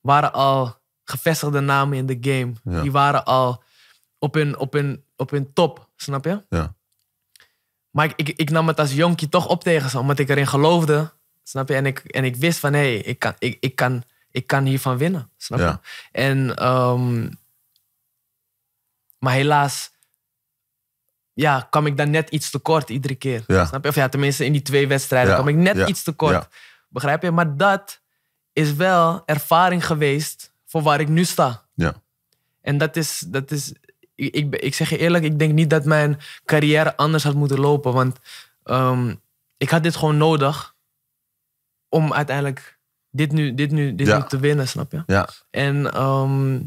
waren 0.00 0.32
al 0.32 0.80
gevestigde 1.04 1.60
namen 1.60 1.98
in 1.98 2.06
de 2.06 2.18
game. 2.20 2.52
Ja. 2.64 2.82
Die 2.82 2.92
waren 2.92 3.24
al 3.24 3.62
op 4.18 4.34
hun, 4.34 4.58
op, 4.58 4.72
hun, 4.72 5.04
op 5.16 5.30
hun 5.30 5.52
top. 5.52 5.88
Snap 5.96 6.24
je? 6.24 6.42
Ja. 6.48 6.74
Maar 7.90 8.04
ik, 8.04 8.12
ik, 8.16 8.28
ik 8.28 8.50
nam 8.50 8.68
het 8.68 8.78
als 8.78 8.92
jonkie 8.92 9.28
toch 9.28 9.46
op 9.46 9.62
tegen 9.62 9.90
ze, 9.90 9.98
omdat 9.98 10.18
ik 10.18 10.28
erin 10.28 10.46
geloofde. 10.46 11.10
Snap 11.42 11.68
je? 11.68 11.74
En 11.74 11.86
ik, 11.86 11.98
en 11.98 12.24
ik 12.24 12.36
wist 12.36 12.58
van, 12.58 12.72
hé, 12.72 12.78
hey, 12.78 12.96
ik, 12.96 13.18
kan, 13.18 13.34
ik, 13.38 13.56
ik, 13.60 13.76
kan, 13.76 14.02
ik 14.30 14.46
kan 14.46 14.64
hiervan 14.64 14.96
winnen. 14.96 15.30
Snap 15.36 15.58
je? 15.58 15.64
Ja. 15.64 15.80
En, 16.12 16.56
ehm, 16.56 17.28
maar 19.22 19.32
helaas, 19.32 19.90
ja, 21.32 21.66
kwam 21.70 21.86
ik 21.86 21.96
dan 21.96 22.10
net 22.10 22.30
iets 22.30 22.50
te 22.50 22.58
kort 22.58 22.90
iedere 22.90 23.14
keer. 23.14 23.44
Ja. 23.46 23.64
Snap 23.64 23.82
je? 23.82 23.88
Of 23.88 23.94
ja, 23.94 24.08
tenminste 24.08 24.44
in 24.44 24.52
die 24.52 24.62
twee 24.62 24.86
wedstrijden 24.88 25.30
Ja. 25.30 25.34
kwam 25.36 25.48
ik 25.48 25.56
net 25.56 25.76
Ja. 25.76 25.86
iets 25.86 26.02
te 26.02 26.12
kort. 26.12 26.48
Begrijp 26.88 27.22
je? 27.22 27.30
Maar 27.30 27.56
dat 27.56 28.00
is 28.52 28.74
wel 28.74 29.22
ervaring 29.26 29.86
geweest 29.86 30.52
voor 30.66 30.82
waar 30.82 31.00
ik 31.00 31.08
nu 31.08 31.24
sta. 31.24 31.66
Ja. 31.74 31.94
En 32.60 32.78
dat 32.78 32.96
is, 32.96 33.18
dat 33.26 33.50
is 33.50 33.72
ik, 34.14 34.34
ik, 34.34 34.56
ik 34.56 34.74
zeg 34.74 34.90
je 34.90 34.98
eerlijk, 34.98 35.24
ik 35.24 35.38
denk 35.38 35.52
niet 35.52 35.70
dat 35.70 35.84
mijn 35.84 36.18
carrière 36.44 36.96
anders 36.96 37.24
had 37.24 37.34
moeten 37.34 37.58
lopen. 37.60 37.92
Want 37.92 38.18
ehm, 38.64 39.14
ik 39.56 39.70
had 39.70 39.82
dit 39.82 39.96
gewoon 39.96 40.16
nodig 40.16 40.74
om 41.88 42.12
uiteindelijk 42.12 42.78
dit 43.10 43.32
nu, 43.32 43.54
dit 43.54 43.70
nu, 43.70 43.94
dit 43.94 44.06
nu 44.06 44.22
te 44.28 44.38
winnen, 44.38 44.68
snap 44.68 44.92
je? 44.92 45.02
Ja. 45.06 45.28
En 45.50 45.92
ehm, 45.92 46.60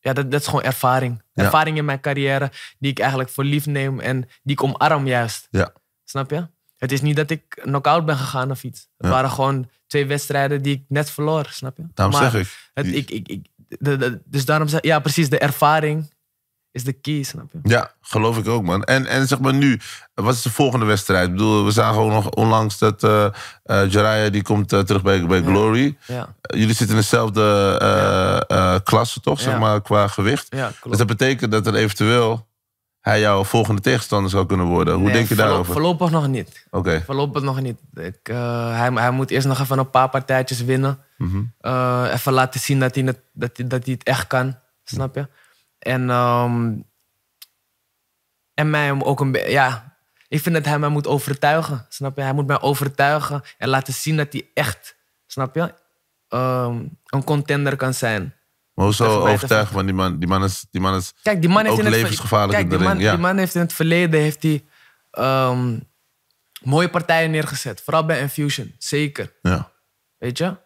ja, 0.00 0.12
dat, 0.12 0.30
dat 0.30 0.40
is 0.40 0.46
gewoon 0.46 0.62
ervaring. 0.62 1.22
Ja. 1.32 1.44
Ervaring 1.44 1.76
in 1.76 1.84
mijn 1.84 2.00
carrière 2.00 2.50
die 2.78 2.90
ik 2.90 2.98
eigenlijk 2.98 3.30
voor 3.30 3.44
lief 3.44 3.66
neem 3.66 4.00
en 4.00 4.20
die 4.42 4.52
ik 4.52 4.62
omarm 4.62 5.06
juist. 5.06 5.48
Ja. 5.50 5.72
Snap 6.04 6.30
je? 6.30 6.46
Het 6.76 6.92
is 6.92 7.00
niet 7.00 7.16
dat 7.16 7.30
ik 7.30 7.42
knock-out 7.48 8.04
ben 8.06 8.16
gegaan 8.16 8.50
of 8.50 8.64
iets. 8.64 8.80
Het 8.96 9.06
Ja. 9.06 9.12
waren 9.12 9.30
gewoon 9.30 9.70
twee 9.86 10.06
wedstrijden 10.06 10.62
die 10.62 10.74
ik 10.74 10.84
net 10.88 11.10
verloor, 11.10 11.46
snap 11.50 11.76
je? 11.76 11.84
Daarom 11.94 12.20
Maar 12.20 12.30
zeg 12.30 12.40
ik. 12.42 12.70
Het, 12.74 12.86
ik, 12.86 13.10
ik, 13.10 13.28
ik, 13.28 13.46
de, 13.68 13.96
de- 13.96 14.20
dus 14.24 14.44
daarom 14.44 14.68
zeg 14.68 14.82
ja, 14.82 14.98
precies, 15.00 15.28
de 15.30 15.38
ervaring 15.38 16.10
is 16.78 16.84
de 16.84 16.92
key, 16.92 17.22
snap 17.22 17.44
je? 17.52 17.58
Ja, 17.62 17.90
geloof 18.00 18.38
ik 18.38 18.48
ook, 18.48 18.62
man. 18.62 18.84
En, 18.84 19.06
en 19.06 19.26
zeg 19.28 19.40
maar 19.40 19.54
nu, 19.54 19.80
wat 20.14 20.34
is 20.34 20.42
de 20.42 20.50
volgende 20.50 20.84
wedstrijd? 20.86 21.26
Ik 21.26 21.32
bedoel, 21.32 21.64
we 21.64 21.70
zagen 21.70 22.00
ook 22.00 22.10
nog 22.10 22.30
onlangs 22.30 22.78
dat 22.78 23.04
eh 23.04 23.24
eh, 23.64 23.90
Jaraya 23.90 24.28
die 24.30 24.42
komt 24.42 24.72
eh, 24.72 24.80
terug 24.80 25.02
bij, 25.02 25.26
bij 25.26 25.42
Glory. 25.42 25.96
Ja, 26.06 26.34
jullie 26.40 26.74
zitten 26.74 26.96
in 26.96 27.02
dezelfde 27.02 28.80
klasse, 28.84 29.20
toch? 29.20 29.40
Zeg 29.40 29.58
maar, 29.58 29.82
qua 29.82 30.08
gewicht. 30.08 30.46
ja 30.50 30.72
Dus 30.82 30.98
dat 30.98 31.06
betekent 31.06 31.52
dat 31.52 31.66
er 31.66 31.74
eventueel 31.74 32.46
hij 33.00 33.20
jouw 33.20 33.44
volgende 33.44 33.80
tegenstander 33.80 34.30
zou 34.30 34.46
kunnen 34.46 34.66
worden. 34.66 34.94
Hoe 34.94 35.02
Nee, 35.04 35.12
denk 35.12 35.28
je 35.28 35.34
voorlo- 35.34 35.48
daarover? 35.50 35.72
Oké. 35.72 35.80
Voorlopig 35.80 36.10
nog 36.10 36.26
niet. 36.28 36.64
Voorlopig 37.06 37.42
nog 37.42 37.60
niet. 37.60 37.78
Ik, 37.94 38.18
hij, 38.72 38.90
hij 38.94 39.10
moet 39.10 39.30
eerst 39.30 39.46
nog 39.46 39.60
even 39.60 39.78
een 39.78 39.90
paar 39.90 40.08
partijtjes 40.08 40.64
winnen. 40.64 40.98
Mhm. 41.16 41.42
Even 42.12 42.32
laten 42.32 42.60
zien 42.60 42.80
dat 42.80 42.94
hij, 42.94 43.04
het, 43.04 43.18
dat, 43.32 43.50
hij, 43.56 43.66
dat 43.66 43.84
hij 43.84 43.92
het 43.94 44.02
echt 44.02 44.26
kan. 44.26 44.56
Snap 44.84 45.14
je? 45.14 45.28
En, 45.78 46.10
ehm, 46.10 46.74
en 48.54 48.70
mij 48.70 48.84
hem 48.84 49.02
ook 49.02 49.20
een 49.20 49.32
beetje... 49.32 49.50
Ja, 49.50 49.96
ik 50.28 50.40
vind 50.40 50.54
dat 50.54 50.64
hij 50.64 50.78
mij 50.78 50.88
moet 50.88 51.06
overtuigen. 51.06 51.86
Snap 51.88 52.16
je? 52.16 52.22
Hij 52.22 52.32
moet 52.32 52.46
mij 52.46 52.60
overtuigen 52.60 53.42
en 53.58 53.68
laten 53.68 53.94
zien 53.94 54.16
dat 54.16 54.32
hij 54.32 54.50
echt... 54.54 54.96
Snap 55.26 55.54
je? 55.54 55.74
ehm, 56.28 56.84
een 57.06 57.24
contender 57.24 57.76
kan 57.76 57.94
zijn. 57.94 58.34
Maar 58.74 58.84
hoe 58.86 58.94
te 58.94 59.04
overtuigen? 59.04 59.74
Want 59.74 59.86
die 59.86 59.94
man, 59.94 60.18
die 60.18 60.28
man 60.28 60.44
is... 60.44 60.66
Die 60.70 60.80
man 60.80 60.94
is 60.94 61.14
Kijk, 61.22 61.40
die 61.40 61.50
man 61.50 61.64
heeft 61.64 61.78
Ook 61.78 61.84
in 61.84 61.90
levensgevaarlijk 61.90 62.52
Kijk, 62.52 62.64
in 62.64 62.70
de 62.70 62.76
die 62.76 62.86
man, 62.86 62.98
ja. 62.98 63.10
die 63.10 63.20
man 63.20 63.36
heeft 63.36 63.54
in 63.54 63.60
het 63.60 63.72
verleden 63.72 64.20
heeft 64.20 64.42
hij, 64.42 64.64
ehm, 65.10 65.78
mooie 66.62 66.88
partijen 66.88 67.30
neergezet. 67.30 67.80
Vooral 67.84 68.04
bij 68.04 68.20
Infusion, 68.20 68.74
zeker. 68.78 69.32
ja. 69.42 69.70
Weet 70.18 70.38
je? 70.38 70.56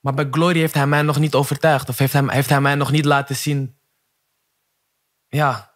Maar 0.00 0.14
bij 0.14 0.28
Glory 0.30 0.58
heeft 0.58 0.74
hij 0.74 0.86
mij 0.86 1.02
nog 1.02 1.18
niet 1.18 1.34
overtuigd. 1.34 1.88
Of 1.88 1.98
heeft 1.98 2.12
hij, 2.12 2.22
heeft 2.26 2.48
hij 2.48 2.60
mij 2.60 2.74
nog 2.74 2.90
niet 2.90 3.04
laten 3.04 3.36
zien. 3.36 3.77
Ja. 5.28 5.74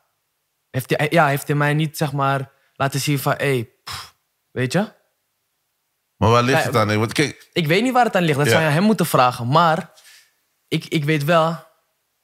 Heeft 0.70 0.90
hij, 0.96 1.06
ja, 1.10 1.26
heeft 1.26 1.46
hij 1.46 1.56
mij 1.56 1.74
niet, 1.74 1.96
zeg 1.96 2.12
maar, 2.12 2.52
laten 2.74 3.00
zien 3.00 3.18
van, 3.18 3.32
hé, 3.32 3.38
hey, 3.38 3.70
weet 4.50 4.72
je? 4.72 4.92
Maar 6.16 6.30
waar 6.30 6.42
ligt 6.42 6.58
Ja, 6.60 6.66
het 6.66 6.76
aan? 6.76 6.98
Want 6.98 7.12
kijk, 7.12 7.50
Ik 7.52 7.66
weet 7.66 7.82
niet 7.82 7.92
waar 7.92 8.04
het 8.04 8.16
aan 8.16 8.22
ligt. 8.22 8.36
Dat 8.38 8.46
Ja. 8.46 8.52
zou 8.52 8.62
je 8.64 8.68
aan 8.68 8.74
hem 8.76 8.84
moeten 8.84 9.06
vragen. 9.06 9.48
Maar 9.48 9.92
ik, 10.68 10.84
ik 10.84 11.04
weet 11.04 11.24
wel. 11.24 11.66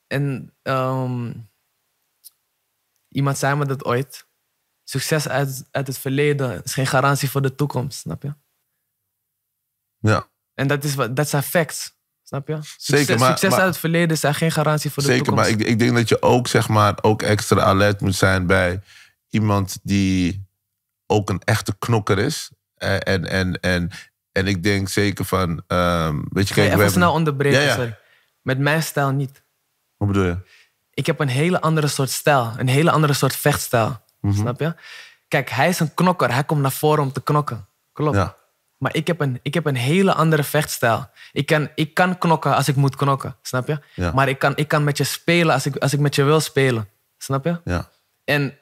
En 0.07 0.57
ehm, 0.63 1.33
iemand 3.09 3.39
zei 3.39 3.57
me 3.57 3.67
dat 3.67 3.85
ooit. 3.85 4.27
Succes 4.85 5.29
uit, 5.29 5.69
uit 5.71 5.87
het 5.87 5.99
verleden 5.99 6.63
is 6.65 6.75
geen 6.75 6.87
garantie 6.87 7.31
voor 7.31 7.43
de 7.43 7.55
toekomst. 7.55 7.99
Snap 7.99 8.23
je? 8.23 8.35
ja. 9.99 10.29
En 10.55 10.69
dat, 10.69 10.85
is 10.85 10.95
dat 10.95 11.29
zijn 11.29 11.43
facts. 11.43 11.98
Snap 12.29 12.49
je? 12.49 12.55
Succes, 12.55 12.85
Zeker, 12.99 13.19
maar- 13.19 13.29
succes 13.29 13.51
maar- 13.51 13.59
uit 13.59 13.69
het 13.69 13.79
verleden 13.79 14.19
zijn 14.19 14.35
geen 14.35 14.51
garantie 14.53 14.91
voor 14.91 15.03
de 15.03 15.09
Zeker, 15.09 15.25
toekomst. 15.25 15.51
maar 15.51 15.61
ik, 15.61 15.67
ik 15.67 15.79
denk 15.79 15.95
dat 15.95 16.09
je 16.09 16.23
ook, 16.23 16.47
zeg 16.49 16.69
maar, 16.69 16.99
ook 17.01 17.23
extra 17.23 17.61
alert 17.61 18.01
moet 18.01 18.15
zijn 18.15 18.47
bij 18.47 18.81
iemand 19.29 19.79
die 19.83 20.47
ook 21.07 21.31
een 21.31 21.41
echte 21.45 21.75
knokker 21.79 22.19
is. 22.19 22.51
Eh, 22.75 22.95
En, 22.95 23.25
en, 23.29 23.61
en, 23.61 23.91
en 24.33 24.47
ik 24.47 24.63
denk 24.63 24.89
zeker 24.89 25.25
van, 25.25 25.63
ehm, 25.67 26.17
weet 26.29 26.49
je, 26.49 26.55
kijk, 26.55 26.69
we 26.69 26.75
even 26.75 26.91
snel 26.91 26.93
hebben... 27.03 27.11
onderbreken, 27.19 27.61
Ja, 27.61 27.67
ja. 27.67 27.75
sorry. 27.75 27.97
Met 28.43 28.59
mijn 28.59 28.83
stijl 28.83 29.11
niet. 29.11 29.43
Hoe 29.97 30.07
bedoel 30.07 30.25
je? 30.25 30.37
ik 30.91 31.07
heb 31.07 31.21
een 31.21 31.29
hele 31.29 31.61
andere 31.61 31.87
soort 31.87 32.11
stijl. 32.11 32.53
Een 32.57 32.69
hele 32.69 32.91
andere 32.91 33.13
soort 33.13 33.37
vechtstijl. 33.37 34.01
Mhm. 34.21 34.35
Snap 34.35 34.61
je? 34.61 34.75
Kijk, 35.29 35.51
hij 35.51 35.69
is 35.69 35.81
een 35.81 35.95
knokker. 35.95 36.33
Hij 36.33 36.45
komt 36.45 36.61
naar 36.61 36.73
voren 36.73 37.03
om 37.03 37.13
te 37.13 37.23
knokken. 37.23 37.69
Klopt. 37.93 38.17
Ja. 38.17 38.37
Maar 38.79 38.95
ik 38.95 39.07
heb, 39.07 39.21
een, 39.21 39.39
ik 39.43 39.55
heb 39.55 39.67
een 39.67 39.77
hele 39.77 40.15
andere 40.15 40.45
vechtstijl. 40.45 41.11
Ik 41.33 41.47
kan, 41.47 41.69
ik 41.75 41.95
kan 41.95 42.19
knokken 42.19 42.55
als 42.55 42.69
ik 42.69 42.77
moet 42.77 42.97
knokken. 42.97 43.37
Snap 43.43 43.67
je? 43.67 43.79
Ja. 43.95 44.13
Maar 44.13 44.29
ik 44.29 44.39
kan, 44.39 44.57
ik 44.57 44.69
kan 44.69 44.85
met 44.85 44.97
je 44.97 45.05
spelen 45.05 45.55
als 45.55 45.67
ik, 45.67 45.77
als 45.77 45.93
ik 45.93 45.99
met 46.01 46.15
je 46.15 46.23
wil 46.23 46.41
spelen. 46.41 46.89
Snap 47.19 47.45
je? 47.45 47.61
Ja. 47.65 47.89
En 48.25 48.59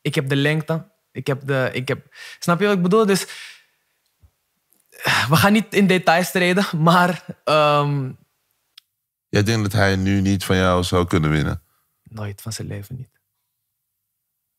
ik 0.00 0.14
heb 0.14 0.28
de 0.28 0.36
lengte. 0.36 0.88
Ik 1.12 1.26
heb 1.26 1.46
de... 1.46 1.70
Ik 1.72 1.88
heb, 1.88 2.06
snap 2.38 2.60
je 2.60 2.66
wat 2.66 2.76
ik 2.76 2.82
bedoel? 2.82 3.06
Dus... 3.06 3.26
We 5.28 5.36
gaan 5.36 5.52
niet 5.52 5.74
in 5.74 5.86
details 5.86 6.30
treden, 6.30 6.66
maar... 6.82 7.24
ehm, 7.44 8.10
Jij 9.28 9.42
denkt 9.42 9.62
dat 9.62 9.72
hij 9.80 9.96
nu 9.96 10.20
niet 10.20 10.44
van 10.44 10.56
jou 10.56 10.82
zou 10.84 11.06
kunnen 11.06 11.30
winnen? 11.30 11.62
nooit 12.02 12.40
van 12.42 12.52
zijn 12.52 12.68
leven 12.68 12.96
niet. 12.96 13.10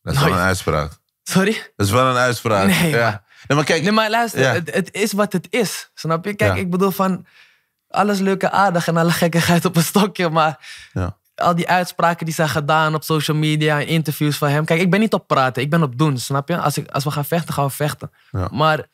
Dat 0.02 0.14
is 0.14 0.20
wel 0.20 0.32
een 0.32 0.38
uitspraak. 0.38 0.92
Sorry? 1.24 1.72
Dat 1.76 1.86
is 1.88 1.92
wel 1.92 2.06
een 2.10 2.16
uitspraak. 2.18 2.68
Nee, 2.68 2.90
ja. 2.90 3.24
Nee 3.48 3.58
maar 3.58 3.66
kijk, 3.66 3.82
Nee, 3.84 3.92
maar 3.92 4.10
luister, 4.10 4.40
Ja. 4.42 4.54
het, 4.54 4.74
het 4.74 4.94
is 4.94 5.14
wat 5.14 5.34
het 5.34 5.48
is. 5.50 5.92
Snap 5.94 6.26
je? 6.26 6.34
Kijk, 6.34 6.54
Ja. 6.56 6.60
ik 6.60 6.70
bedoel 6.70 6.92
van... 6.92 7.26
Alles 7.90 8.20
leuk 8.20 8.44
en 8.44 8.52
aardig 8.52 8.88
en 8.88 8.98
alle 8.98 9.12
gekkigheid 9.12 9.66
op 9.66 9.76
een 9.76 9.84
stokje, 9.84 10.30
maar... 10.30 10.68
Ja. 10.94 11.20
Al 11.36 11.56
die 11.56 11.70
uitspraken 11.70 12.26
die 12.26 12.36
zijn 12.36 12.50
gedaan 12.50 12.96
op 12.96 13.04
social 13.04 13.38
media 13.38 13.80
en 13.80 13.88
interviews 13.88 14.38
van 14.38 14.50
hem. 14.50 14.66
Kijk, 14.66 14.82
ik 14.82 14.90
ben 14.90 15.00
niet 15.00 15.14
op 15.14 15.28
praten, 15.28 15.62
ik 15.62 15.70
ben 15.70 15.84
op 15.84 15.98
doen, 15.98 16.18
snap 16.18 16.48
je? 16.48 16.58
Als, 16.58 16.78
ik, 16.78 16.90
als 16.92 17.04
we 17.04 17.12
gaan 17.12 17.26
vechten, 17.26 17.54
gaan 17.54 17.66
we 17.66 17.72
vechten. 17.72 18.12
Maar... 18.52 18.88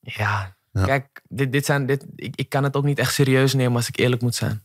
Ja, 0.00 0.56
Ja. 0.72 0.84
kijk, 0.84 1.20
dit, 1.28 1.52
dit 1.52 1.64
zijn, 1.64 1.86
dit, 1.86 2.06
ik, 2.16 2.36
ik 2.36 2.48
kan 2.48 2.62
het 2.64 2.76
ook 2.76 2.84
niet 2.84 2.98
echt 2.98 3.14
serieus 3.14 3.54
nemen 3.54 3.76
als 3.76 3.88
ik 3.88 3.98
eerlijk 3.98 4.22
moet 4.22 4.34
zijn. 4.34 4.62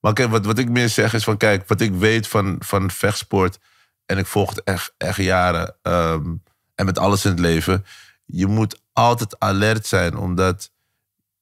Maar 0.00 0.12
kijk, 0.12 0.30
wat, 0.30 0.44
wat 0.46 0.58
ik 0.58 0.68
meer 0.68 0.88
zeg 0.88 1.14
is 1.14 1.24
van, 1.24 1.36
kijk, 1.36 1.68
wat 1.68 1.80
ik 1.80 1.92
weet 1.94 2.28
van, 2.28 2.56
van 2.58 2.90
vechtsport, 2.90 3.58
en 4.06 4.18
ik 4.18 4.26
volg 4.26 4.50
het 4.50 4.62
echt, 4.62 4.94
echt 4.96 5.16
jaren, 5.18 5.76
ehm, 5.82 6.34
en 6.74 6.84
met 6.84 6.98
alles 6.98 7.24
in 7.24 7.30
het 7.30 7.40
leven, 7.40 7.84
je 8.24 8.46
moet 8.46 8.80
altijd 8.92 9.38
alert 9.38 9.86
zijn, 9.86 10.16
omdat, 10.16 10.70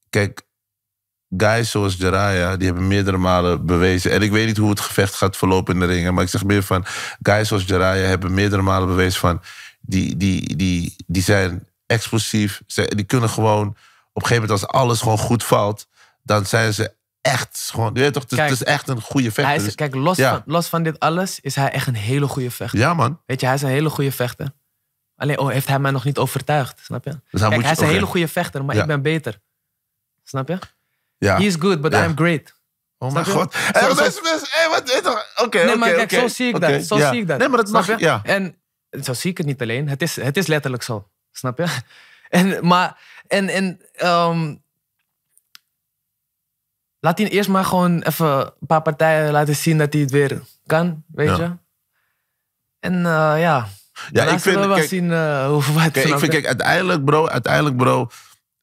kijk, 0.09 0.41
guys 1.37 1.71
zoals 1.71 1.95
Jaraya, 1.95 2.57
die 2.57 2.65
hebben 2.67 2.87
meerdere 2.87 3.17
malen 3.17 3.65
bewezen, 3.65 4.11
en 4.11 4.21
ik 4.21 4.31
weet 4.31 4.47
niet 4.47 4.57
hoe 4.57 4.69
het 4.69 4.79
gevecht 4.79 5.13
gaat 5.15 5.37
verlopen 5.37 5.73
in 5.73 5.79
de 5.79 5.85
ring, 5.85 6.03
hè, 6.05 6.11
maar 6.11 6.23
ik 6.23 6.29
zeg 6.29 6.43
meer 6.43 6.63
van, 6.63 6.85
guys 7.21 7.47
zoals 7.47 7.63
Jaraya 7.65 8.05
hebben 8.07 8.33
meerdere 8.33 8.61
malen 8.61 8.87
bewezen 8.87 9.19
van, 9.19 9.41
die, 9.81 10.17
die, 10.17 10.55
die, 10.55 10.95
die 11.07 11.21
zijn 11.23 11.67
explosief, 11.85 12.61
ze, 12.67 12.91
die 12.95 13.05
kunnen 13.05 13.29
gewoon, 13.29 13.67
op 14.13 14.21
een 14.21 14.27
gegeven 14.27 14.41
moment 14.49 14.61
als 14.61 14.67
alles 14.67 14.99
gewoon 15.01 15.17
goed 15.17 15.43
valt, 15.43 15.87
dan 16.23 16.45
zijn 16.45 16.73
ze 16.73 16.93
echt 17.21 17.69
gewoon, 17.71 17.91
je 17.93 17.99
weet 17.99 18.13
toch, 18.13 18.23
het, 18.23 18.31
is- 18.31 18.37
Kijk, 18.37 18.49
het 18.49 18.59
is 18.61 18.65
echt 18.67 18.87
een 18.87 19.01
goede 19.01 19.25
vechter. 19.31 19.45
Hij 19.45 19.55
is, 19.55 19.63
Dus- 19.63 19.75
kijk, 19.75 19.95
los, 19.95 20.17
ja. 20.17 20.29
van, 20.31 20.41
los 20.45 20.67
van 20.67 20.83
dit 20.83 20.99
alles 20.99 21.39
is 21.39 21.55
hij 21.55 21.71
echt 21.71 21.87
een 21.87 21.95
hele 21.95 22.27
goede 22.27 22.51
vechter. 22.51 22.79
ja 22.79 22.93
man, 22.93 23.21
Weet 23.25 23.39
je, 23.39 23.45
hij 23.45 23.55
is 23.55 23.61
een 23.61 23.69
hele 23.69 23.89
goede 23.89 24.11
vechter. 24.11 24.53
Alleen 25.23 25.39
oh, 25.39 25.49
heeft 25.49 25.67
hij 25.67 25.79
mij 25.79 25.91
nog 25.91 26.03
niet 26.03 26.17
overtuigd, 26.17 26.79
snap 26.83 27.03
je? 27.03 27.19
Dus 27.29 27.41
hij 27.41 27.49
Kijk, 27.49 27.61
hij 27.61 27.71
is 27.71 27.77
een 27.79 27.87
hele 27.87 28.05
goede 28.05 28.27
vechter, 28.27 28.65
maar 28.65 28.75
Ja. 28.75 28.81
ik 28.81 28.87
ben 28.87 29.01
beter. 29.01 29.39
Snap 30.23 30.47
je? 30.47 30.59
ja. 31.17 31.37
He 31.37 31.43
is 31.43 31.55
good, 31.59 31.81
but. 31.81 31.93
I'm 31.93 32.15
great. 32.15 32.53
Oh 32.97 33.11
mijn 33.11 33.25
god. 33.25 33.55
Wat 33.71 33.97
zo- 33.97 34.03
deze 34.03 34.19
mensen... 34.23 34.47
hé, 34.51 34.69
wat. 34.69 35.25
Oké, 35.35 35.57
nee, 35.57 35.67
oké, 35.67 35.75
maar 35.77 35.93
kijk, 35.93 36.11
zo 36.11 36.27
zie 36.27 36.47
ik 36.53 36.59
dat. 36.59 36.83
Zo 36.83 36.97
ja. 36.97 37.09
zie 37.11 37.21
ik 37.21 37.27
dat. 37.27 37.37
Nee, 37.37 37.47
maar 37.47 37.57
dat 37.57 37.67
Snap 37.67 37.87
mag... 37.87 37.99
je? 37.99 38.05
Ja. 38.05 38.21
En 38.23 38.55
zo 39.03 39.13
zie 39.13 39.31
ik 39.31 39.37
het 39.37 39.45
niet 39.47 39.61
alleen. 39.61 39.89
Het 39.89 40.01
is, 40.01 40.15
het 40.15 40.37
is 40.37 40.47
letterlijk 40.47 40.83
zo. 40.83 41.09
Snap 41.31 41.57
je? 41.57 41.65
En, 42.29 42.67
maar, 42.67 42.97
en, 43.27 43.49
en 43.49 43.79
ehm, 43.93 44.55
laat 46.99 47.17
hij 47.17 47.29
eerst 47.29 47.49
maar 47.49 47.65
gewoon 47.65 48.01
even 48.01 48.27
een 48.59 48.67
paar 48.67 48.81
partijen 48.81 49.31
laten 49.31 49.55
zien 49.55 49.77
dat 49.77 49.93
hij 49.93 50.01
het 50.01 50.11
weer 50.11 50.41
kan, 50.65 51.03
weet 51.07 51.27
Ja. 51.27 51.35
je. 51.37 51.51
En 52.79 52.93
eh, 53.05 53.35
Ja, 53.39 53.67
ja 54.11 54.23
ik 54.23 54.39
vind- 54.39 54.59
we 54.59 54.67
wel 54.67 54.75
kijk- 54.75 54.87
zien 54.89 55.11
eh, 55.11 55.57
Kijk, 55.91 56.07
ik 56.07 56.19
vind, 56.19 56.31
kijk, 56.31 56.45
uiteindelijk, 56.45 57.05
bro, 57.05 57.27
uiteindelijk, 57.27 57.77
bro, 57.77 58.07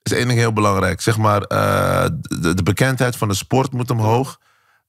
is 0.03 0.13
één 0.13 0.27
ding 0.27 0.39
heel 0.39 0.53
belangrijk. 0.53 1.01
Zeg 1.01 1.17
maar, 1.17 1.43
eh, 1.43 2.05
de, 2.41 2.55
de 2.55 2.63
bekendheid 2.63 3.17
van 3.17 3.29
de 3.29 3.35
sport 3.35 3.73
moet 3.73 3.91
omhoog. 3.91 4.39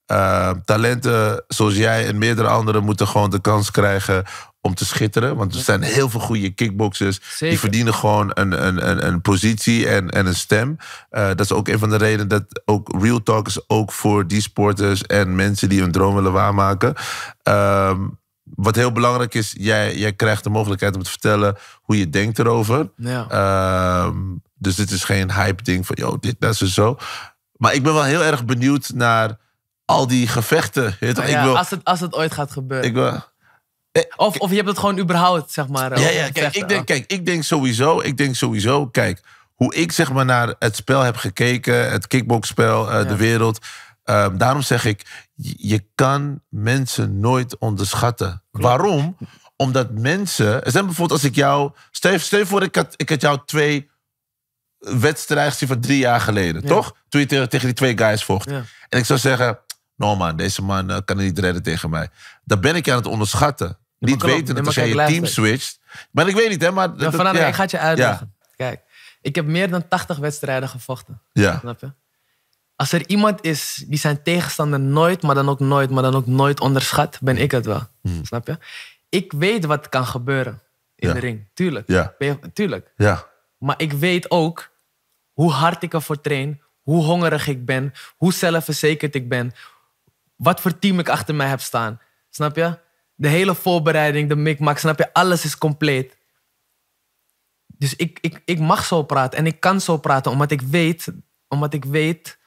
Eh, 0.06 0.50
talenten 0.64 1.44
zoals 1.48 1.74
jij 1.76 2.06
en 2.06 2.18
meerdere 2.18 2.48
anderen 2.48 2.84
moeten 2.84 3.06
gewoon 3.08 3.30
de 3.30 3.40
kans 3.40 3.70
krijgen 3.70 4.24
om 4.60 4.74
te 4.74 4.84
schitteren. 4.84 5.36
Want 5.36 5.54
er 5.54 5.60
zijn 5.60 5.82
heel 5.82 6.08
veel 6.10 6.20
goede 6.20 6.50
kickboxers. 6.50 7.20
Die 7.50 7.58
verdienen 7.58 7.94
gewoon 7.94 8.30
een, 8.34 8.66
een, 8.66 8.88
een, 8.90 9.06
een 9.06 9.20
positie 9.20 9.88
en, 9.88 10.10
en 10.10 10.26
een 10.26 10.34
stem. 10.34 10.76
Eh, 11.10 11.26
dat 11.26 11.40
is 11.40 11.52
ook 11.52 11.68
een 11.68 11.78
van 11.78 11.88
de 11.90 11.96
redenen 11.96 12.28
dat 12.28 12.62
ook 12.64 12.94
Real 13.02 13.22
Talk 13.22 13.46
is 13.46 13.60
ook 13.68 13.92
voor 13.92 14.26
die 14.26 14.40
sporters 14.40 15.02
en 15.02 15.34
mensen 15.34 15.68
die 15.68 15.80
hun 15.80 15.92
droom 15.92 16.14
willen 16.14 16.32
waarmaken. 16.32 16.94
Ehm, 17.42 18.00
wat 18.54 18.74
heel 18.74 18.92
belangrijk 18.92 19.34
is, 19.34 19.54
jij, 19.58 19.96
jij 19.96 20.12
krijgt 20.12 20.44
de 20.44 20.50
mogelijkheid 20.50 20.96
om 20.96 21.02
te 21.02 21.10
vertellen 21.10 21.56
hoe 21.82 21.98
je 21.98 22.10
denkt 22.10 22.38
erover. 22.38 22.90
Ja. 22.96 23.26
Ehm, 23.28 24.16
dus 24.54 24.74
dit 24.74 24.90
is 24.90 25.04
geen 25.04 25.32
hype 25.32 25.62
ding 25.62 25.86
van, 25.86 25.96
yo, 25.98 26.18
dit, 26.18 26.36
dat 26.38 26.60
is 26.60 26.74
zo. 26.74 26.96
Maar 27.56 27.74
ik 27.74 27.82
ben 27.82 27.94
wel 27.94 28.04
heel 28.04 28.22
erg 28.22 28.44
benieuwd 28.44 28.90
naar 28.94 29.38
al 29.84 30.06
die 30.06 30.26
gevechten. 30.26 30.96
Weet 31.00 31.16
Ja, 31.16 31.22
ik 31.22 31.42
wil, 31.44 31.58
als, 31.58 31.70
het, 31.70 31.84
als 31.84 32.00
het 32.00 32.14
ooit 32.14 32.32
gaat 32.32 32.50
gebeuren. 32.50 32.88
ik 32.88 32.94
wil, 32.94 33.20
of, 34.16 34.38
of 34.38 34.50
je 34.50 34.56
hebt 34.56 34.68
het 34.68 34.78
gewoon 34.78 34.98
überhaupt, 34.98 35.52
zeg 35.52 35.68
maar. 35.68 36.00
ja, 36.00 36.08
eh, 36.08 36.14
ja, 36.14 36.30
kijk, 36.30 36.54
ik 36.54 36.68
denk, 36.68 36.86
kijk, 36.86 37.04
ik 37.12 37.26
denk 37.26 37.42
sowieso, 37.42 38.00
ik 38.00 38.16
denk 38.16 38.34
sowieso, 38.34 38.86
kijk, 38.86 39.20
hoe 39.54 39.74
ik 39.74 39.92
zeg 39.92 40.12
maar 40.12 40.24
naar 40.24 40.54
het 40.58 40.76
spel 40.76 41.00
heb 41.00 41.16
gekeken, 41.16 41.90
het 41.90 42.06
kickboxspel, 42.06 42.90
eh, 42.90 43.08
de 43.08 43.16
wereld. 43.16 43.58
Ehm, 44.04 44.36
daarom 44.36 44.62
zeg 44.62 44.84
ik, 44.84 45.26
je, 45.56 45.84
kan 45.94 46.42
mensen 46.48 47.20
nooit 47.20 47.58
onderschatten. 47.58 48.42
Waarom? 48.50 49.16
Omdat 49.56 49.90
mensen, 49.90 50.64
er 50.64 50.70
zijn 50.70 50.84
bijvoorbeeld 50.86 51.20
als 51.20 51.30
ik 51.30 51.34
jou, 51.36 51.72
stel, 51.90 52.46
voor 52.46 52.62
ik 52.62 52.74
had, 52.74 52.94
ik 52.96 53.08
had 53.08 53.20
jou 53.20 53.38
twee 53.46 53.90
wedstrijden 54.78 55.52
gezien 55.52 55.68
van 55.68 55.80
drie 55.80 55.98
jaar 55.98 56.20
geleden, 56.20 56.62
Ja. 56.62 56.68
toch? 56.68 56.96
Toen 57.08 57.20
je 57.20 57.26
tegen, 57.26 57.48
tegen 57.48 57.66
die 57.66 57.74
twee 57.76 57.98
guys 57.98 58.24
vocht. 58.24 58.50
Ja. 58.50 58.62
En 58.88 58.98
ik 58.98 59.04
zou 59.04 59.18
zeggen, 59.18 59.58
no 59.96 60.16
man, 60.16 60.36
deze 60.36 60.62
man 60.62 60.90
eh, 60.90 60.98
kan 61.04 61.16
niet 61.16 61.38
redden 61.38 61.62
tegen 61.62 61.90
mij. 61.90 62.08
Dan 62.44 62.60
ben 62.60 62.76
ik 62.76 62.84
je 62.84 62.90
aan 62.90 62.96
het 62.96 63.06
onderschatten. 63.06 63.78
niet 63.98 64.22
weten 64.22 64.44
dat 64.46 64.56
maar 64.56 64.64
als 64.66 64.74
jij 64.74 64.88
je 64.88 64.94
team 64.94 65.26
switcht. 65.26 65.78
Maar 66.10 66.28
ik 66.28 66.34
weet 66.34 66.48
niet, 66.48 66.62
hè. 66.62 66.70
Maar 66.70 66.88
Ja, 66.88 67.10
dat- 67.10 67.34
ja. 67.34 67.46
ik 67.46 67.54
ga 67.54 67.62
het 67.62 67.70
je 67.70 67.78
uitleggen. 67.78 68.34
Kijk, 68.56 68.80
ik 69.20 69.34
heb 69.34 69.46
meer 69.46 69.70
dan 69.70 69.88
80 69.88 70.16
wedstrijden 70.18 70.68
gevochten. 70.68 71.22
Ja, 71.32 71.58
Snap 71.58 71.80
je? 71.80 71.92
Als 72.82 72.92
er 72.92 73.08
iemand 73.08 73.44
is 73.44 73.84
die 73.86 73.98
zijn 73.98 74.22
tegenstander 74.22 74.80
nooit, 74.80 75.22
maar 75.22 75.34
dan 75.34 75.48
ook 75.48 75.60
nooit, 75.60 75.90
maar 75.90 76.02
dan 76.02 76.14
ook 76.14 76.26
nooit 76.26 76.60
onderschat, 76.60 77.18
ben 77.20 77.36
ik 77.36 77.50
het 77.50 77.66
wel. 77.66 77.82
Snap 78.22 78.46
je? 78.46 78.58
Ik 79.08 79.32
weet 79.32 79.64
wat 79.64 79.88
kan 79.88 80.06
gebeuren 80.06 80.62
in 80.94 81.08
Ja. 81.08 81.14
de 81.14 81.20
ring. 81.20 81.48
Tuurlijk. 81.54 81.88
Ja. 81.88 82.14
Je- 82.18 82.38
tuurlijk. 82.52 82.92
ja, 82.96 83.26
Maar 83.58 83.74
ik 83.80 83.92
weet 83.92 84.30
ook 84.30 84.70
hoe 85.32 85.50
hard 85.52 85.82
ik 85.82 85.94
ervoor 85.94 86.20
train, 86.20 86.62
hoe 86.82 87.04
hongerig 87.04 87.46
ik 87.46 87.64
ben, 87.64 87.92
hoe 88.16 88.32
zelfverzekerd 88.32 89.14
ik 89.14 89.28
ben, 89.28 89.52
wat 90.36 90.60
voor 90.60 90.78
team 90.78 90.98
ik 90.98 91.08
achter 91.08 91.34
mij 91.34 91.48
heb 91.48 91.60
staan. 91.60 92.00
Snap 92.30 92.56
je? 92.56 92.78
De 93.14 93.28
hele 93.28 93.54
voorbereiding, 93.54 94.28
de 94.28 94.36
mikmak, 94.36 94.78
snap 94.78 94.98
je? 94.98 95.12
Alles 95.12 95.44
is 95.44 95.58
compleet. 95.58 96.16
Dus 97.66 97.96
ik, 97.96 98.18
ik, 98.20 98.42
ik 98.44 98.58
mag 98.58 98.84
zo 98.84 99.02
praten 99.02 99.38
en 99.38 99.46
ik 99.46 99.60
kan 99.60 99.80
zo 99.80 99.96
praten 99.96 100.30
omdat 100.32 100.50
ik 100.50 100.60
weet, 100.60 101.06
omdat 101.48 101.74
ik 101.74 101.84
weet 101.84 102.40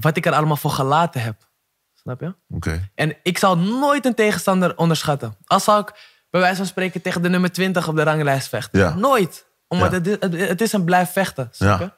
wat 0.00 0.16
ik 0.16 0.26
er 0.26 0.32
allemaal 0.32 0.56
voor 0.56 0.70
gelaten 0.70 1.22
heb. 1.22 1.48
Snap 1.94 2.20
je? 2.20 2.34
oké. 2.48 2.90
En 2.94 3.16
ik 3.22 3.38
zal 3.38 3.58
nooit 3.58 4.04
een 4.04 4.14
tegenstander 4.14 4.76
onderschatten. 4.76 5.36
Als 5.44 5.64
zou 5.64 5.80
ik 5.80 6.08
bij 6.30 6.40
wijze 6.40 6.56
van 6.56 6.66
spreken 6.66 7.02
tegen 7.02 7.22
de 7.22 7.28
nummer 7.28 7.52
20 7.52 7.88
op 7.88 7.96
de 7.96 8.02
ranglijst 8.02 8.48
vechten. 8.48 8.80
Ja. 8.80 8.94
Nooit. 8.94 9.46
Omdat 9.68 9.90
Ja. 9.92 9.96
het, 10.10 10.22
het, 10.22 10.48
het 10.48 10.60
is 10.60 10.72
een 10.72 10.84
blijf 10.84 11.12
vechten. 11.12 11.48
Snap 11.50 11.78
Ja. 11.80 11.84
je? 11.86 11.92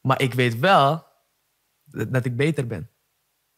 Maar 0.00 0.20
ik 0.20 0.34
weet 0.34 0.58
wel 0.58 1.06
dat 1.84 2.12
dat 2.12 2.24
ik 2.24 2.36
beter 2.36 2.66
ben. 2.66 2.90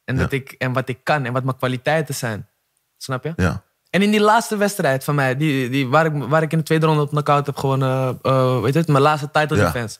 En, 0.04 0.16
dat 0.16 0.32
ik, 0.32 0.52
en 0.52 0.72
wat 0.72 0.88
ik 0.88 1.04
kan 1.04 1.24
en 1.24 1.32
wat 1.32 1.44
mijn 1.44 1.56
kwaliteiten 1.56 2.14
zijn. 2.14 2.48
Snap 2.96 3.24
je? 3.24 3.32
Ja, 3.36 3.62
En 3.90 4.02
in 4.02 4.10
die 4.10 4.20
laatste 4.20 4.56
wedstrijd 4.56 5.04
van 5.04 5.14
mij, 5.14 5.36
die, 5.36 5.68
die, 5.70 5.88
waar, 5.88 6.06
ik, 6.06 6.12
waar 6.22 6.42
ik 6.42 6.52
in 6.52 6.58
de 6.58 6.64
tweede 6.64 6.86
ronde 6.86 7.02
op 7.02 7.08
knockout 7.08 7.46
heb 7.46 7.56
gewonnen, 7.56 8.18
eh, 8.22 8.60
weet 8.60 8.72
je 8.72 8.78
het, 8.78 8.88
mijn 8.88 9.02
laatste 9.02 9.30
title 9.30 9.56
Ja. 9.56 9.64
defense. 9.64 9.98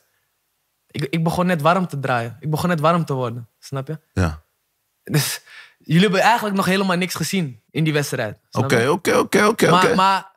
Ik, 0.87 1.03
ik 1.03 1.23
begon 1.23 1.45
net 1.45 1.61
warm 1.61 1.87
te 1.87 1.99
draaien. 1.99 2.37
Ik 2.39 2.49
begon 2.49 2.69
net 2.69 2.79
warm 2.79 3.05
te 3.05 3.13
worden. 3.13 3.47
Snap 3.63 3.87
je? 3.87 3.99
ja. 4.13 4.41
Dus 5.03 5.41
jullie 5.77 6.01
hebben 6.01 6.19
eigenlijk 6.21 6.55
nog 6.55 6.65
helemaal 6.65 6.97
niks 6.97 7.15
gezien 7.15 7.61
in 7.71 7.83
die 7.83 7.93
wedstrijd. 7.93 8.39
je? 8.49 8.57
Oké, 8.59 8.87
oké, 8.89 9.17
oké, 9.17 9.45
oké, 9.45 9.95
Maar, 9.95 10.31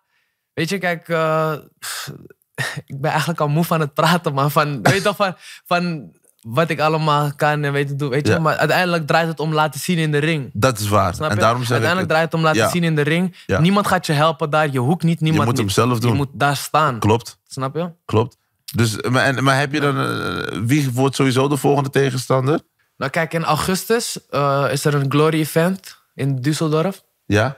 weet 0.54 0.68
je, 0.68 0.78
kijk, 0.78 1.08
eh, 1.08 1.52
pff, 1.78 2.12
ik 2.92 3.00
ben 3.00 3.10
eigenlijk 3.10 3.40
al 3.40 3.48
moe 3.48 3.64
van 3.64 3.80
het 3.80 3.94
praten, 3.94 4.34
man. 4.34 4.50
Van, 4.50 4.78
weet 4.82 4.94
je 4.94 5.00
toch, 5.02 5.16
van, 5.16 5.34
van 5.64 6.12
wat 6.40 6.70
ik 6.70 6.80
allemaal 6.80 7.34
kan 7.34 7.64
en 7.64 7.72
weet 7.72 7.88
te 7.88 7.96
doen. 7.96 8.08
Weet 8.10 8.26
je, 8.26 8.32
Ja. 8.32 8.38
maar 8.38 8.56
uiteindelijk 8.56 9.06
draait 9.06 9.28
het 9.28 9.40
om 9.40 9.52
laten 9.52 9.80
zien 9.80 9.98
in 9.98 10.10
de 10.12 10.18
ring. 10.18 10.50
Dat 10.52 10.78
is 10.78 10.88
waar. 10.88 11.14
Snap 11.14 11.28
En 11.30 11.34
je? 11.34 11.40
daarom 11.40 11.60
zeg 11.62 11.70
uiteindelijk 11.70 12.10
ik... 12.10 12.16
draait 12.16 12.32
het 12.32 12.40
om 12.40 12.46
laten 12.46 12.60
Ja. 12.60 12.68
zien 12.70 12.84
in 12.84 12.94
de 12.94 13.02
ring. 13.02 13.36
Ja. 13.46 13.60
Niemand 13.60 13.86
gaat 13.86 14.06
je 14.06 14.12
helpen 14.12 14.50
daar. 14.50 14.70
Je 14.70 14.78
hoekt 14.78 15.02
niet, 15.02 15.20
niemand 15.20 15.44
moet 15.46 15.56
hem 15.56 15.66
niet. 15.66 15.74
zelf 15.74 15.98
doen. 16.00 16.10
Je 16.10 16.16
moet 16.16 16.28
daar 16.32 16.56
staan. 16.56 16.98
Klopt, 16.98 17.38
Snap 17.46 17.74
je? 17.74 17.92
klopt. 18.04 18.38
Dus, 18.74 19.00
maar, 19.02 19.24
en, 19.24 19.44
maar 19.44 19.58
heb 19.58 19.72
je 19.72 19.80
dan... 19.80 19.98
eh, 20.00 20.58
wie 20.64 20.90
wordt 20.90 21.14
sowieso 21.16 21.48
de 21.48 21.56
volgende 21.56 21.90
tegenstander? 21.90 22.60
Nou 22.96 23.10
kijk, 23.10 23.34
in 23.34 23.44
augustus 23.44 24.28
eh, 24.30 24.66
is 24.70 24.84
er 24.84 24.94
een 24.94 25.10
Glory 25.10 25.40
Event 25.40 25.98
in 26.14 26.38
Düsseldorf. 26.40 27.04
Ja? 27.26 27.56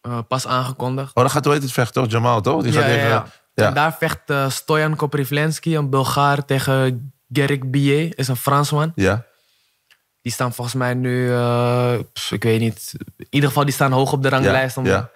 Eh, 0.00 0.18
pas 0.28 0.46
aangekondigd. 0.46 1.08
Oh, 1.08 1.22
dan 1.22 1.30
gaat 1.30 1.44
hoe 1.44 1.52
heet 1.54 1.62
het 1.62 1.72
vechten, 1.72 2.02
toch? 2.02 2.10
Jamal, 2.10 2.40
toch? 2.40 2.62
Die 2.62 2.72
gaat 2.72 2.82
Ja, 2.82 2.88
ja, 2.88 2.96
even... 2.96 3.08
ja. 3.08 3.26
ja. 3.54 3.66
En 3.66 3.74
daar 3.74 3.96
vecht 3.98 4.20
eh, 4.26 4.50
Stojan 4.50 4.96
Koprivlensky, 4.96 5.76
een 5.76 5.90
Bulgaar, 5.90 6.44
tegen 6.44 7.12
Gerik 7.32 7.70
Billet, 7.70 8.18
is 8.18 8.28
een 8.28 8.36
Fransman. 8.36 8.92
Ja? 8.94 9.24
Die 10.20 10.32
staan 10.32 10.52
volgens 10.52 10.76
mij 10.76 10.94
nu, 10.94 11.26
pff, 12.12 12.32
ik 12.32 12.42
weet 12.42 12.60
niet, 12.60 12.94
in 13.16 13.26
ieder 13.30 13.48
geval 13.48 13.64
die 13.64 13.74
staan 13.74 13.92
hoog 13.92 14.12
op 14.12 14.22
de 14.22 14.28
ranglijst. 14.28 14.76
Ja, 14.76 14.82
ja. 14.82 15.10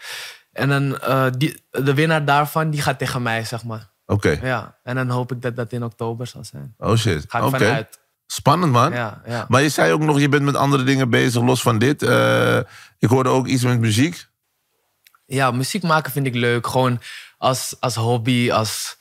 En 0.52 0.68
dan, 0.68 0.98
die, 1.38 1.66
de 1.70 1.94
winnaar 1.94 2.24
daarvan, 2.24 2.70
die 2.70 2.82
gaat 2.82 2.98
tegen 2.98 3.22
mij, 3.22 3.44
zeg 3.44 3.64
maar. 3.64 3.90
Oké. 4.06 4.38
Ja, 4.42 4.78
en 4.82 4.94
dan 4.94 5.08
hoop 5.08 5.32
ik 5.32 5.42
dat 5.42 5.56
dat 5.56 5.72
in 5.72 5.84
oktober 5.84 6.26
zal 6.26 6.44
zijn. 6.44 6.74
Oh 6.78 6.96
shit. 6.96 7.24
Ga 7.28 7.38
ik 7.38 7.50
vanuit. 7.50 7.98
Spannend, 8.26 8.72
man. 8.72 8.92
Ja, 8.92 9.22
ja. 9.26 9.44
Maar 9.48 9.62
je 9.62 9.68
zei 9.68 9.92
ook 9.92 10.00
nog, 10.00 10.20
je 10.20 10.28
bent 10.28 10.42
met 10.44 10.56
andere 10.56 10.82
dingen 10.82 11.10
bezig, 11.10 11.42
los 11.42 11.62
van 11.62 11.78
dit. 11.78 12.02
Eh, 12.02 12.58
ik 12.98 13.08
hoorde 13.08 13.28
ook 13.28 13.46
iets 13.46 13.62
met 13.62 13.78
muziek. 13.80 14.26
ja, 15.26 15.50
muziek 15.50 15.82
maken 15.82 16.12
vind 16.12 16.26
ik 16.26 16.34
leuk. 16.34 16.66
Gewoon 16.66 17.00
als, 17.38 17.76
als 17.80 17.94
hobby, 17.94 18.50
als 18.50 18.96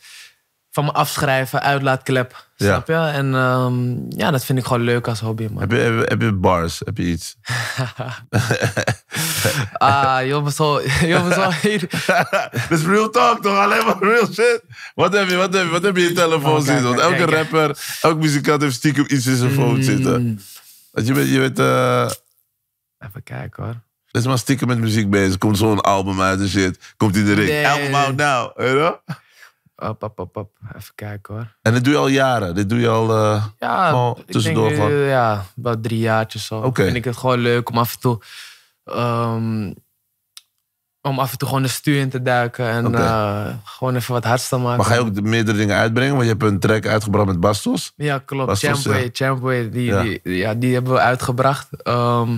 van 0.72 0.86
me 0.86 0.92
afschrijven, 0.92 1.62
uitlaatklep. 1.62 2.45
Ja. 2.58 2.66
Snap 2.66 2.88
je? 2.88 2.94
En 2.94 3.36
ehm, 3.36 3.96
ja, 4.10 4.32
dat 4.32 4.46
vind 4.46 4.60
ik 4.60 4.66
gewoon 4.66 4.82
leuk 4.82 5.08
als 5.08 5.20
hobby, 5.20 5.48
man. 5.52 5.60
Heb 5.62 5.72
je, 5.72 5.78
heb, 5.78 5.94
je- 6.00 6.06
heb 6.08 6.22
je 6.22 6.32
bars? 6.34 6.82
Heb 6.86 6.98
je 6.98 7.04
iets? 7.04 7.36
Ah, 9.78 10.26
jongens, 10.26 10.56
zo, 10.56 10.82
zo 11.34 11.50
hier. 11.62 11.80
Dit 12.70 12.80
is 12.80 12.86
real 12.86 13.10
talk 13.10 13.42
toch? 13.42 13.58
Alleen 13.58 13.86
maar 13.86 13.98
real 14.00 14.26
shit. 14.26 14.62
Wat 14.96 15.14
heb 15.14 15.30
je, 15.30 15.36
wat 15.36 15.54
heb 15.54 15.64
je, 15.64 15.70
wat 15.70 15.84
heb 15.84 15.96
je 15.96 16.02
in 16.02 16.08
je 16.08 16.14
telefoon 16.14 16.52
Oh, 16.60 16.62
zitten? 16.66 16.84
Want 16.84 17.00
elke 17.00 17.26
rapper, 17.26 17.78
elke 18.02 18.18
muzikant 18.20 18.62
heeft 18.62 18.76
stiekem 18.76 19.06
iets 19.08 19.26
in 19.28 19.36
zijn 19.36 19.52
phone 19.52 19.84
zitten. 19.84 20.42
Want 20.92 21.08
je 21.08 21.14
bent, 21.14 21.30
je 21.30 21.40
bent 21.40 21.60
eh, 21.60 22.10
Even 23.08 23.24
kijken 23.24 23.64
hoor. 23.64 23.76
is 24.12 24.26
maar 24.26 24.38
stiekem 24.38 24.68
met 24.68 24.78
muziek 24.80 25.10
bezig. 25.10 25.38
Komt 25.38 25.58
zo'n 25.58 25.82
album 25.82 26.22
uit 26.22 26.40
en 26.40 26.48
shit. 26.50 26.94
Komt 26.98 27.16
in 27.16 27.26
de 27.26 27.34
ring. 27.34 27.68
Album 27.68 27.96
out 27.96 28.16
now. 28.16 28.58
Weet 28.58 28.72
je? 28.72 29.00
Op, 29.78 30.04
op, 30.04 30.20
op, 30.20 30.38
op. 30.38 30.50
Even 30.76 30.96
kijken 30.96 31.34
hoor. 31.34 31.56
En 31.62 31.74
dit 31.74 31.84
doe 31.84 31.94
je 31.94 32.00
al 32.00 32.08
jaren. 32.08 32.56
Dit 32.56 32.70
doe 32.70 32.80
je 32.80 32.90
al... 32.90 33.10
eh, 33.16 33.46
Ja, 33.60 33.90
Gewoon 33.90 34.18
ik 34.26 34.32
tussendoor 34.32 34.68
denk, 34.70 34.82
gewoon. 34.82 34.92
eh, 34.98 35.10
ja, 35.10 35.46
about 35.58 35.84
drie 35.84 36.00
jaartjes 36.00 36.46
zo. 36.46 36.60
Oké. 36.60 36.84
Vind 36.84 36.96
ik 36.96 37.04
het 37.06 37.18
gewoon 37.18 37.40
leuk 37.40 37.70
om 37.70 37.78
af 37.78 37.94
en 37.94 38.00
toe... 38.00 38.20
ehm, 38.84 39.72
om 41.02 41.20
af 41.20 41.32
en 41.32 41.38
toe 41.38 41.48
gewoon 41.48 41.64
de 41.64 41.70
stuur 41.70 42.00
in 42.00 42.10
te 42.10 42.22
duiken. 42.22 42.70
En 42.70 42.96
eh, 42.96 43.48
gewoon 43.64 43.96
even 43.96 44.14
wat 44.14 44.24
hards 44.24 44.50
te 44.50 44.58
maken. 44.58 44.78
maar 44.78 44.86
ga 44.86 44.94
je 44.94 45.00
ook 45.00 45.16
de 45.16 45.22
meerdere 45.22 45.58
dingen 45.58 45.76
uitbrengen? 45.78 46.12
Want 46.16 46.24
je 46.24 46.30
hebt 46.32 46.44
een 46.44 46.60
track 46.60 46.86
uitgebracht 46.86 47.28
met 47.28 47.40
Bastos. 47.40 47.94
Ja, 47.96 48.20
klopt. 48.20 48.58
Zo? 48.58 48.68
Champway, 48.74 49.10
Champway, 49.14 49.70
die, 49.70 49.84
Ja. 49.86 50.02
Die, 50.02 50.20
ja, 50.24 50.54
die 50.54 50.74
hebben 50.74 50.94
we 50.94 51.00
uitgebracht. 51.00 51.68
Ehm, 51.84 52.38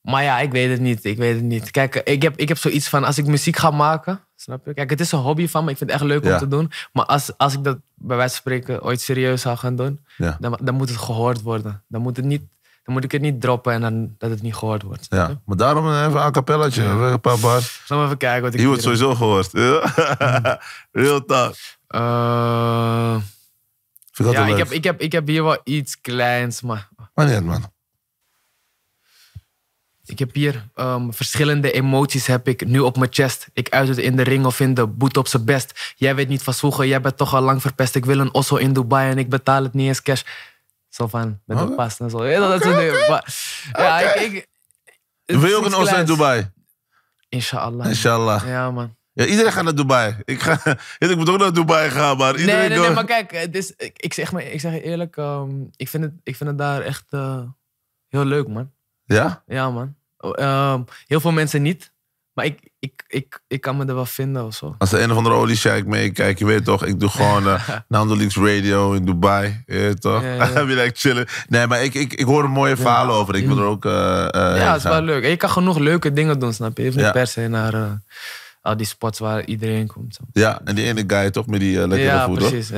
maar 0.00 0.22
ja, 0.22 0.38
ik 0.38 0.50
weet 0.52 0.70
het 0.70 0.80
niet. 0.80 1.04
Ik 1.04 1.16
weet 1.16 1.34
het 1.34 1.44
niet. 1.44 1.70
Kijk, 1.70 1.94
ik 1.94 2.22
heb, 2.22 2.36
ik 2.36 2.48
heb 2.48 2.58
zoiets 2.58 2.88
van 2.88 3.04
als 3.04 3.18
ik 3.18 3.26
muziek 3.26 3.56
ga 3.56 3.70
maken, 3.70 4.20
snap 4.46 4.66
je? 4.66 4.74
Kijk, 4.74 4.90
het 4.90 5.00
is 5.00 5.12
een 5.12 5.18
hobby 5.18 5.48
van 5.48 5.64
me. 5.64 5.70
Ik 5.70 5.76
vind 5.76 5.90
het 5.90 6.00
echt 6.00 6.08
leuk 6.08 6.24
Ja. 6.24 6.32
om 6.32 6.38
te 6.38 6.48
doen. 6.48 6.70
Maar 6.92 7.04
als, 7.04 7.32
als 7.36 7.52
ik 7.54 7.64
dat 7.64 7.78
bij 7.94 8.16
wijze 8.16 8.32
van 8.32 8.40
spreken 8.40 8.82
ooit 8.82 9.00
serieus 9.00 9.40
zou 9.42 9.56
gaan 9.56 9.76
doen, 9.76 10.04
Ja. 10.16 10.36
dan, 10.40 10.58
dan 10.62 10.74
moet 10.74 10.88
het 10.88 10.98
gehoord 10.98 11.42
worden. 11.42 11.82
Dan 11.88 12.00
moet, 12.02 12.16
het 12.16 12.24
niet, 12.24 12.42
dan 12.84 12.94
moet 12.94 13.04
ik 13.04 13.12
het 13.12 13.20
niet 13.20 13.40
droppen 13.40 13.72
en 13.72 13.80
dan, 13.80 14.14
dat 14.18 14.30
het 14.30 14.42
niet 14.42 14.54
gehoord 14.54 14.82
wordt. 14.82 15.06
Ja. 15.08 15.40
Maar 15.44 15.56
daarom 15.56 15.88
even 15.92 16.24
een 16.26 16.32
capellaatje. 16.32 16.82
Een 16.84 17.20
paar 17.20 17.38
bars. 17.38 17.84
Maar 17.88 18.04
even 18.04 18.16
kijken 18.16 18.42
wat 18.42 18.52
ik 18.52 18.58
Die 18.58 18.66
wordt 18.68 18.82
sowieso 18.82 19.14
gehoord. 19.14 19.48
Ja. 19.52 20.60
Real 20.92 21.24
talk. 21.24 21.54
Eh, 21.86 23.16
ik 24.16 24.32
ja, 24.32 24.46
ik 24.46 24.56
heb, 24.56 24.70
ik, 24.70 24.84
heb, 24.84 25.00
ik 25.00 25.12
heb 25.12 25.26
hier 25.26 25.42
wel 25.44 25.58
iets 25.64 26.00
kleins, 26.00 26.60
maar 26.62 26.88
Maar 27.14 27.26
niet, 27.26 27.44
man. 27.44 27.74
Ik 30.06 30.18
heb 30.18 30.34
hier 30.34 30.68
ehm, 30.74 31.10
verschillende 31.10 31.72
emoties 31.72 32.26
heb 32.26 32.48
ik 32.48 32.66
nu 32.66 32.80
op 32.80 32.96
mijn 32.96 33.12
chest. 33.12 33.48
Ik 33.52 33.68
uit 33.70 33.88
het 33.88 33.98
in 33.98 34.16
de 34.16 34.22
ring 34.22 34.46
of 34.46 34.60
in 34.60 34.74
de 34.74 34.86
boet 34.86 35.16
op 35.16 35.28
zijn 35.28 35.44
best. 35.44 35.94
Jij 35.96 36.14
weet 36.14 36.28
niet 36.28 36.42
van 36.42 36.54
zwoegen, 36.54 36.88
jij 36.88 37.00
bent 37.00 37.16
toch 37.16 37.34
al 37.34 37.42
lang 37.42 37.60
verpest. 37.60 37.94
Ik 37.94 38.04
wil 38.04 38.18
een 38.18 38.34
osso 38.34 38.56
in 38.56 38.72
Dubai 38.72 39.10
en 39.10 39.18
ik 39.18 39.28
betaal 39.28 39.62
het 39.62 39.74
niet 39.74 39.88
eens 39.88 40.02
cash. 40.02 40.22
Zo 40.88 41.06
van, 41.06 41.40
met 41.44 41.58
een 41.58 41.64
Oké. 41.64 41.74
pas 41.74 41.98
en 41.98 42.10
zo. 42.10 42.26
Ja, 42.26 42.48
dat 42.48 42.64
ja, 43.72 44.14
ik, 44.14 44.46
Wil 45.24 45.40
je 45.40 45.46
is 45.46 45.54
ook 45.54 45.64
een 45.64 45.74
Oslo 45.74 45.98
in. 45.98 46.06
Dubai? 46.06 46.50
Inshallah. 47.28 47.86
Inshallah. 47.86 48.46
Ja, 48.46 48.70
man. 48.70 48.94
Ja, 49.12 49.24
iedereen 49.24 49.52
gaat 49.52 49.64
naar 49.64 49.74
Dubai. 49.74 50.16
Ik, 50.24 50.40
ga, 50.40 50.78
ik 50.98 51.16
moet 51.16 51.28
ook 51.28 51.38
naar 51.38 51.52
Dubai 51.52 51.90
gaan, 51.90 52.16
maar 52.16 52.36
iedereen... 52.36 52.58
Nee, 52.58 52.68
nee, 52.68 52.78
nee, 52.78 52.90
maar 52.90 53.04
kijk, 53.04 53.30
het 53.30 53.56
is, 53.56 53.72
ik, 53.76 54.14
zeg, 54.14 54.32
maar, 54.32 54.42
ik 54.42 54.60
zeg 54.60 54.72
je 54.72 54.82
eerlijk, 54.82 55.16
ehm, 55.16 55.50
ik, 55.76 55.88
vind 55.88 56.02
het, 56.04 56.12
ik 56.22 56.36
vind 56.36 56.48
het 56.48 56.58
daar 56.58 56.80
echt 56.80 57.04
eh, 57.10 57.40
heel 58.08 58.24
leuk, 58.24 58.48
man. 58.48 58.72
Ja? 59.06 59.42
Ja, 59.46 59.70
man. 59.70 59.94
Oh, 60.18 60.32
ehm, 60.38 60.80
heel 61.06 61.20
veel 61.20 61.32
mensen 61.32 61.62
niet, 61.62 61.92
maar 62.32 62.44
ik, 62.44 62.58
ik, 62.78 63.04
ik, 63.08 63.40
ik 63.48 63.60
kan 63.60 63.76
me 63.76 63.84
er 63.84 63.94
wel 63.94 64.06
vinden 64.06 64.44
of 64.44 64.54
zo. 64.54 64.74
Als 64.78 64.92
er 64.92 65.02
een 65.02 65.10
of 65.10 65.16
andere 65.16 65.34
oliesjeik 65.34 65.86
meekijkt, 65.86 66.38
je 66.38 66.44
weet 66.44 66.64
toch, 66.64 66.84
ik 66.84 67.00
doe 67.00 67.08
gewoon 67.08 67.46
uh, 67.52 67.68
Nando 67.88 68.16
Leaks 68.16 68.36
Radio 68.36 68.92
in 68.92 69.04
Dubai. 69.04 69.62
Je 69.66 69.78
weet 69.78 70.00
toch? 70.00 70.22
Ja, 70.22 70.34
ja. 70.34 70.46
Heb 70.58 70.68
je 70.68 70.74
like 70.74 70.98
chillen? 70.98 71.26
Nee, 71.48 71.66
maar 71.66 71.82
ik, 71.84 71.94
ik, 71.94 72.12
ik 72.14 72.24
hoor 72.24 72.42
er 72.42 72.50
mooie 72.50 72.76
verhalen 72.76 73.14
over. 73.14 73.34
Ik 73.34 73.46
wil 73.46 73.58
er 73.58 73.64
ook. 73.64 73.84
eh 73.84 74.24
eh, 74.24 74.56
Ja, 74.56 74.66
het 74.72 74.76
is 74.76 74.82
wel 74.82 75.02
leuk. 75.02 75.22
En 75.24 75.30
je 75.30 75.36
kan 75.36 75.50
genoeg 75.50 75.78
leuke 75.78 76.12
dingen 76.12 76.38
doen, 76.38 76.52
snap 76.52 76.76
je? 76.76 76.82
Hoeft 76.84 76.96
niet 76.96 77.04
Ja. 77.04 77.12
per 77.12 77.26
se 77.26 77.48
naar 77.48 77.74
eh, 77.74 77.90
al 78.60 78.76
die 78.76 78.86
spots 78.86 79.18
waar 79.18 79.44
iedereen 79.44 79.86
komt. 79.86 80.14
Zo. 80.14 80.22
Ja, 80.32 80.60
en 80.64 80.74
die 80.74 80.84
ene 80.84 81.04
guy 81.06 81.30
toch 81.30 81.46
met 81.46 81.60
die 81.60 81.74
eh, 81.80 81.88
lekkere 81.88 82.02
Ja, 82.10 82.24
voet, 82.24 82.38
precies. 82.38 82.70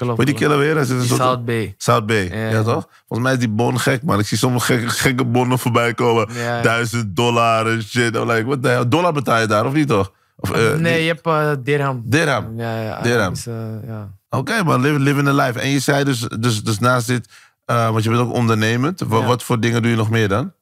Klopt, 0.00 0.16
Hoe 0.16 0.24
die 0.24 0.34
killer 0.34 0.58
weer? 0.58 0.74
Hij 0.74 0.84
zit 0.84 0.94
een 0.94 0.98
Die 1.00 1.08
soort- 1.08 1.20
South 1.20 1.44
Bay. 1.44 1.74
South 1.78 2.06
Bay, 2.06 2.28
ja, 2.38 2.48
Ja. 2.50 2.62
toch? 2.62 2.88
Volgens 3.06 3.20
mij 3.28 3.32
is 3.32 3.38
die 3.38 3.48
bon 3.48 3.78
gek, 3.80 4.02
man. 4.02 4.18
Ik 4.18 4.26
zie 4.26 4.38
sommige 4.38 4.66
gekke, 4.72 4.88
gekke 4.88 5.24
bonnen 5.24 5.58
voorbij 5.58 5.94
komen. 5.94 6.28
Ja. 6.34 6.62
Duizend 6.62 7.16
dollar 7.16 7.66
en 7.66 7.82
shit. 7.82 8.14
I'm 8.16 8.30
like, 8.30 8.44
what 8.44 8.62
the 8.62 8.68
hell? 8.68 8.88
Dollar 8.88 9.12
betaal 9.12 9.40
je 9.40 9.46
daar, 9.46 9.66
of 9.66 9.72
niet 9.72 9.88
toch? 9.88 10.12
Of, 10.36 10.50
eh, 10.50 10.74
nee, 10.74 11.02
je 11.02 11.06
hebt 11.08 11.26
eh, 11.26 11.52
dirham. 11.64 12.02
Dirham. 12.04 12.56
Ja, 12.56 12.82
ja. 12.82 13.00
Dirham. 13.02 13.20
Arabische, 13.20 13.80
ja. 13.86 14.10
Oké, 14.30 14.62
man, 14.62 14.80
live, 14.80 14.98
living 14.98 15.26
the 15.26 15.34
life. 15.34 15.60
En 15.60 15.68
je 15.68 15.78
zei 15.78 16.04
dus, 16.04 16.20
dus, 16.38 16.62
dus 16.62 16.78
naast 16.78 17.06
dit, 17.06 17.28
eh, 17.64 17.90
want 17.90 18.02
je 18.04 18.10
bent 18.10 18.22
ook 18.22 18.32
ondernemend. 18.32 19.00
Wa- 19.00 19.18
Ja. 19.18 19.24
Wat 19.26 19.42
voor 19.42 19.60
dingen 19.60 19.82
doe 19.82 19.90
je 19.90 19.96
nog 19.96 20.10
meer 20.10 20.28
dan? 20.28 20.52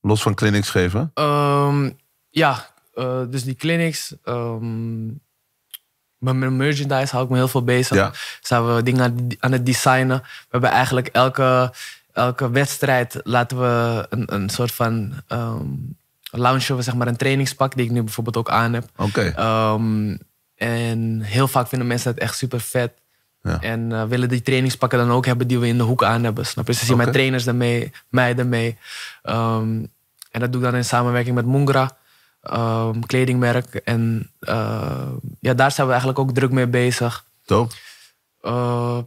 Los 0.00 0.22
van 0.22 0.34
clinics 0.34 0.70
geven? 0.70 1.10
Ehm, 1.14 1.90
ja, 2.30 2.66
eh, 2.94 3.20
dus 3.28 3.44
die 3.44 3.54
clinics. 3.54 4.14
ehm, 4.24 5.08
met 6.20 6.34
mijn 6.34 6.56
merchandise 6.56 7.12
hou 7.12 7.24
ik 7.24 7.30
me 7.30 7.36
heel 7.36 7.48
veel 7.48 7.64
bezig. 7.64 7.96
Ja. 7.96 8.12
Zijn 8.40 8.74
we 8.74 8.82
dingen 8.82 9.02
aan, 9.02 9.26
aan 9.38 9.52
het 9.52 9.66
designen. 9.66 10.18
We 10.18 10.48
hebben 10.48 10.70
eigenlijk 10.70 11.06
elke, 11.06 11.72
elke 12.12 12.50
wedstrijd 12.50 13.20
laten 13.22 13.60
we 13.60 14.06
een, 14.10 14.34
een 14.34 14.48
soort 14.48 14.72
van 14.72 15.12
ehm 15.28 15.66
launchen, 16.30 16.76
we 16.76 16.82
zeg 16.82 16.94
maar 16.94 17.06
een 17.06 17.16
trainingspak 17.16 17.74
die 17.74 17.84
ik 17.84 17.90
nu 17.90 18.02
bijvoorbeeld 18.02 18.36
ook 18.36 18.50
aan 18.50 18.72
heb. 18.72 18.84
Oké. 18.96 19.32
Ehm, 19.36 20.16
en 20.56 21.20
heel 21.22 21.48
vaak 21.48 21.68
vinden 21.68 21.88
mensen 21.88 22.10
het 22.10 22.20
echt 22.20 22.36
super 22.36 22.60
vet. 22.60 22.92
Ja. 23.42 23.60
En 23.60 23.92
eh, 23.92 24.04
willen 24.04 24.28
die 24.28 24.42
trainingspakken 24.42 24.98
dan 24.98 25.10
ook 25.10 25.26
hebben 25.26 25.46
die 25.46 25.58
we 25.58 25.66
in 25.66 25.76
de 25.76 25.82
hoek 25.82 26.04
aan 26.04 26.24
hebben. 26.24 26.46
Snap 26.46 26.66
je? 26.66 26.72
Ze 26.72 26.84
zien 26.84 26.96
mijn 26.96 27.12
trainers 27.12 27.46
ermee, 27.46 27.92
mij 28.08 28.36
ermee. 28.36 28.78
Ehm, 29.22 29.84
en 30.30 30.40
dat 30.40 30.52
doe 30.52 30.60
ik 30.60 30.66
dan 30.66 30.76
in 30.76 30.84
samenwerking 30.84 31.34
met 31.34 31.46
Mungra, 31.46 31.96
ehm, 32.42 33.00
kledingmerk. 33.00 33.74
En 33.74 34.30
eh, 34.40 35.12
ja, 35.40 35.54
daar 35.54 35.70
zijn 35.72 35.86
we 35.86 35.92
eigenlijk 35.92 36.20
ook 36.20 36.34
druk 36.34 36.50
mee 36.50 36.66
bezig. 36.66 37.24
Dope. 37.44 37.74
Eh, 38.40 38.98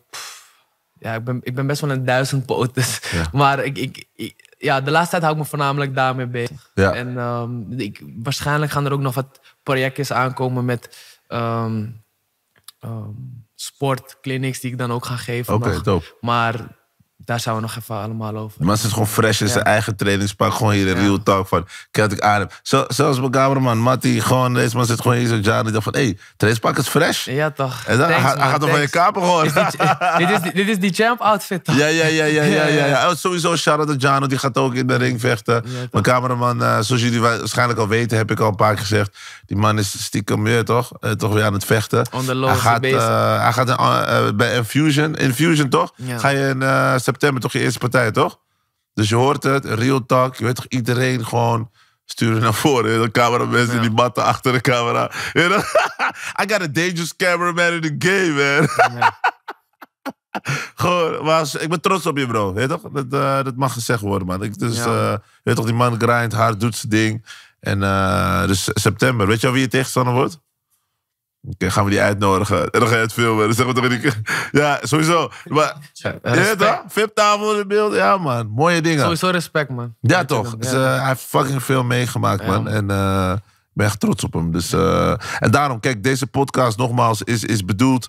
ja, 0.99 1.13
ik 1.15 1.23
ben, 1.23 1.39
ik 1.43 1.55
ben 1.55 1.67
best 1.67 1.81
wel 1.81 1.89
een 1.91 2.05
duizendpoot. 2.05 2.73
Dus, 2.75 2.99
Ja. 3.11 3.25
Maar 3.39 3.63
ik, 3.63 3.77
ik, 3.77 4.05
ik- 4.13 4.51
ja, 4.57 4.81
de 4.81 4.91
laatste 4.91 5.09
tijd 5.11 5.21
hou 5.21 5.33
ik 5.35 5.41
me 5.41 5.47
voornamelijk 5.47 5.95
daarmee 5.95 6.27
bezig. 6.27 6.71
Ja. 6.73 6.93
En 6.93 7.17
ehm, 7.17 7.71
ik, 7.79 8.03
waarschijnlijk 8.23 8.71
gaan 8.71 8.85
er 8.85 8.91
ook 8.93 8.99
nog 8.99 9.15
wat 9.15 9.39
projectjes 9.63 10.11
aankomen 10.11 10.65
met 10.65 10.97
ehm, 11.27 11.85
sportclinics 13.55 14.59
die 14.59 14.71
ik 14.71 14.77
dan 14.77 14.91
ook 14.91 15.05
ga 15.05 15.15
geven. 15.15 15.53
Oké, 15.53 15.81
dope. 15.81 16.15
Maar 16.21 16.55
daar 17.25 17.39
zijn 17.39 17.55
we 17.55 17.61
nog 17.61 17.75
even 17.77 17.95
allemaal 17.95 18.35
over. 18.37 18.65
Maar 18.65 18.75
het 18.75 18.83
is 18.85 18.91
gewoon 18.91 19.07
fresh 19.07 19.41
in 19.41 19.47
zijn 19.47 19.63
eigen 19.63 19.95
trainingspak. 19.95 20.53
Gewoon 20.53 20.71
hier 20.73 20.87
een 20.89 20.95
Ja. 20.95 21.01
real 21.01 21.23
talk 21.23 21.47
van, 21.47 21.67
kijk 21.91 22.11
ik 22.11 22.19
aan 22.19 22.39
heb. 22.39 22.59
Zo, 22.63 22.85
zelfs 22.87 23.19
mijn 23.19 23.31
cameraman, 23.31 23.77
Matty, 23.77 24.19
gewoon, 24.19 24.53
deze 24.53 24.75
man 24.75 24.85
zit 24.85 25.01
gewoon 25.01 25.17
hier 25.17 25.27
zo 25.27 25.35
Jan. 25.35 25.63
Die 25.63 25.71
dacht 25.71 25.83
van, 25.83 25.93
hé, 25.93 26.03
hey, 26.03 26.17
trainingspak 26.37 26.77
is 26.77 26.87
fresh. 26.91 27.25
Ja, 27.25 27.51
toch? 27.51 27.83
En 27.85 27.97
dan 27.97 28.07
Thanks, 28.07 28.23
hij, 28.23 28.31
hij 28.31 28.39
man, 28.41 28.49
gaat 28.49 28.59
nog 28.59 28.69
van 28.69 28.79
je 28.81 28.89
kaper 28.89 29.21
gewoon. 29.21 29.45
Is 29.45 29.53
die- 29.53 29.63
dit, 30.27 30.29
is, 30.29 30.41
die- 30.41 30.53
dit 30.53 30.67
is 30.67 30.79
die 30.79 30.93
champ 30.93 31.19
outfit 31.21 31.63
toch? 31.63 31.75
Ja, 31.77 31.87
ja, 31.87 32.05
ja, 32.05 32.25
ja, 32.25 32.43
ja, 32.43 32.65
ja. 32.65 32.85
Ja. 32.85 33.01
Oh, 33.09 33.15
sowieso 33.15 33.55
shout-out 33.55 33.87
to 33.87 33.95
Jano, 33.95 34.27
die 34.27 34.37
gaat 34.37 34.57
ook 34.57 34.73
in 34.75 34.87
de 34.87 34.95
ring 34.95 35.19
vechten. 35.19 35.63
Mijn 35.91 36.03
cameraman, 36.03 36.63
eh, 36.63 36.77
zoals 36.79 37.01
jullie 37.01 37.21
wa- 37.21 37.37
waarschijnlijk 37.37 37.79
al 37.79 37.87
weten, 37.87 38.17
heb 38.17 38.31
ik 38.31 38.39
al 38.39 38.47
een 38.47 38.55
paar 38.55 38.71
keer 38.73 38.81
gezegd. 38.81 39.17
Die 39.45 39.57
man 39.57 39.77
is 39.79 40.03
stiekem 40.03 40.43
weer, 40.43 40.65
toch? 40.65 40.91
Eh, 40.99 41.11
toch 41.11 41.33
weer 41.33 41.43
aan 41.43 41.53
het 41.53 41.65
vechten. 41.65 42.05
On 42.11 42.19
the 42.19 42.25
hij 42.25 42.35
low 42.35 42.49
is 42.55 42.59
gaat, 42.59 42.81
hij 42.81 42.93
eh, 42.95 43.41
hij 43.41 43.53
gaat 43.53 44.37
bij 44.37 44.55
Infusion. 44.55 45.15
Infusion, 45.15 45.69
toch? 45.69 45.91
Ja. 45.95 46.17
Ga 46.17 46.29
je 46.29 46.47
in 46.47 46.61
eh, 46.61 46.93
september 47.13 47.41
toch 47.41 47.51
je 47.51 47.59
eerste 47.59 47.79
partij, 47.79 48.11
toch? 48.11 48.39
Dus 48.93 49.09
je 49.09 49.15
hoort 49.15 49.43
het, 49.43 49.65
real 49.65 50.05
talk. 50.05 50.35
Je 50.35 50.43
weet 50.43 50.55
toch, 50.55 50.65
iedereen 50.67 51.25
gewoon 51.25 51.71
sturen 52.05 52.41
naar 52.41 52.53
voren. 52.53 53.01
De 53.01 53.11
cameramensen 53.11 53.75
Ja. 53.75 53.81
die 53.81 53.91
matten 53.91 54.23
achter 54.23 54.51
de 54.53 54.61
camera. 54.61 55.11
I 56.41 56.47
got 56.47 56.61
a 56.61 56.67
dangerous 56.67 57.15
cameraman 57.15 57.71
in 57.73 57.81
the 57.81 57.95
game, 57.97 58.33
man. 58.33 58.97
Ja. 58.99 59.19
Gewoon, 60.75 61.25
maar 61.25 61.47
ik 61.59 61.69
ben 61.69 61.81
trots 61.81 62.05
op 62.05 62.17
je, 62.17 62.27
bro. 62.27 62.53
Weet 62.53 62.69
toch? 62.69 62.81
Dat, 62.81 63.05
eh, 63.09 63.43
dat 63.43 63.55
mag 63.55 63.73
gezegd 63.73 64.01
worden, 64.01 64.27
man. 64.27 64.43
Ik, 64.43 64.57
dus, 64.59 64.75
Ja. 64.75 64.85
eh, 64.85 65.11
je 65.11 65.19
weet 65.43 65.55
toch, 65.55 65.65
die 65.65 65.73
man 65.73 65.99
grindt 66.01 66.33
hard, 66.33 66.59
doet 66.59 66.75
zijn 66.75 66.91
ding. 66.91 67.25
En 67.59 67.83
eh, 67.83 68.45
dus 68.47 68.69
september. 68.73 69.27
Weet 69.27 69.41
je 69.41 69.47
al 69.47 69.53
wie 69.53 69.61
je 69.61 69.67
tegenstander 69.67 70.13
wordt? 70.13 70.39
Oké, 71.49 71.71
gaan 71.71 71.83
we 71.83 71.89
die 71.89 72.01
uitnodigen. 72.01 72.69
En 72.71 72.79
dan 72.79 72.89
ga 72.89 72.95
je 72.95 73.01
het 73.01 73.13
filmen. 73.13 73.45
Dan 73.45 73.53
zeggen 73.55 73.75
we 73.75 73.81
toch 73.81 73.99
die... 73.99 74.11
Ja, 74.61 74.79
sowieso. 74.83 75.31
Maar, 75.45 75.75
Respect. 76.21 76.59
toch? 76.59 76.81
VIP-tafel 76.87 77.59
in 77.59 77.67
beeld. 77.67 77.93
Ja, 77.95 78.17
man. 78.17 78.47
Mooie 78.47 78.81
dingen. 78.81 78.99
Sowieso 79.01 79.29
respect, 79.29 79.69
man. 79.69 79.95
Ja, 80.01 80.25
toch? 80.25 80.55
Dus, 80.57 80.71
Ja. 80.71 80.77
eh, 80.93 80.99
hij 80.99 81.07
heeft 81.07 81.21
fucking 81.21 81.63
veel 81.63 81.83
meegemaakt, 81.83 82.41
Ja, 82.41 82.47
man. 82.51 82.63
man. 82.63 82.73
En 82.73 82.89
eh, 82.91 83.31
ik 83.35 83.71
ben 83.73 83.85
echt 83.85 83.99
trots 83.99 84.23
op 84.23 84.33
hem. 84.33 84.51
Dus, 84.51 84.73
eh, 84.73 85.13
en 85.39 85.51
daarom, 85.51 85.79
kijk, 85.79 86.03
deze 86.03 86.27
podcast 86.27 86.77
nogmaals 86.77 87.21
is, 87.21 87.43
is 87.43 87.65
bedoeld 87.65 88.07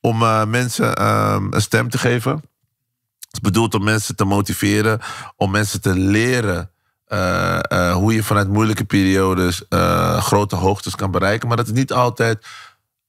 om 0.00 0.18
mensen 0.50 0.94
ehm, 0.96 1.46
een 1.50 1.60
stem 1.62 1.90
te 1.90 1.98
geven. 1.98 2.32
Het 2.32 3.32
is 3.32 3.40
bedoeld 3.40 3.74
om 3.74 3.84
mensen 3.84 4.16
te 4.16 4.24
motiveren, 4.24 5.00
om 5.36 5.50
mensen 5.50 5.80
te 5.80 5.94
leren 5.94 6.70
hoe 7.94 8.14
je 8.14 8.22
vanuit 8.22 8.48
moeilijke 8.48 8.84
periodes 8.84 9.62
grote 10.18 10.56
hoogtes 10.56 10.94
kan 10.94 11.10
bereiken. 11.10 11.48
Maar 11.48 11.56
dat 11.56 11.66
het 11.66 11.74
niet 11.74 11.92
altijd 11.92 12.46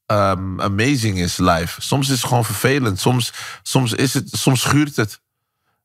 ehm, 0.08 0.60
amazing 0.60 1.18
is 1.18 1.36
live. 1.36 1.80
Soms 1.80 2.08
is 2.08 2.20
het 2.20 2.28
gewoon 2.28 2.44
vervelend. 2.44 3.00
Soms, 3.00 3.32
soms, 3.62 3.92
is 3.92 4.14
het, 4.14 4.28
soms 4.30 4.60
schuurt 4.60 4.96
het. 4.96 5.20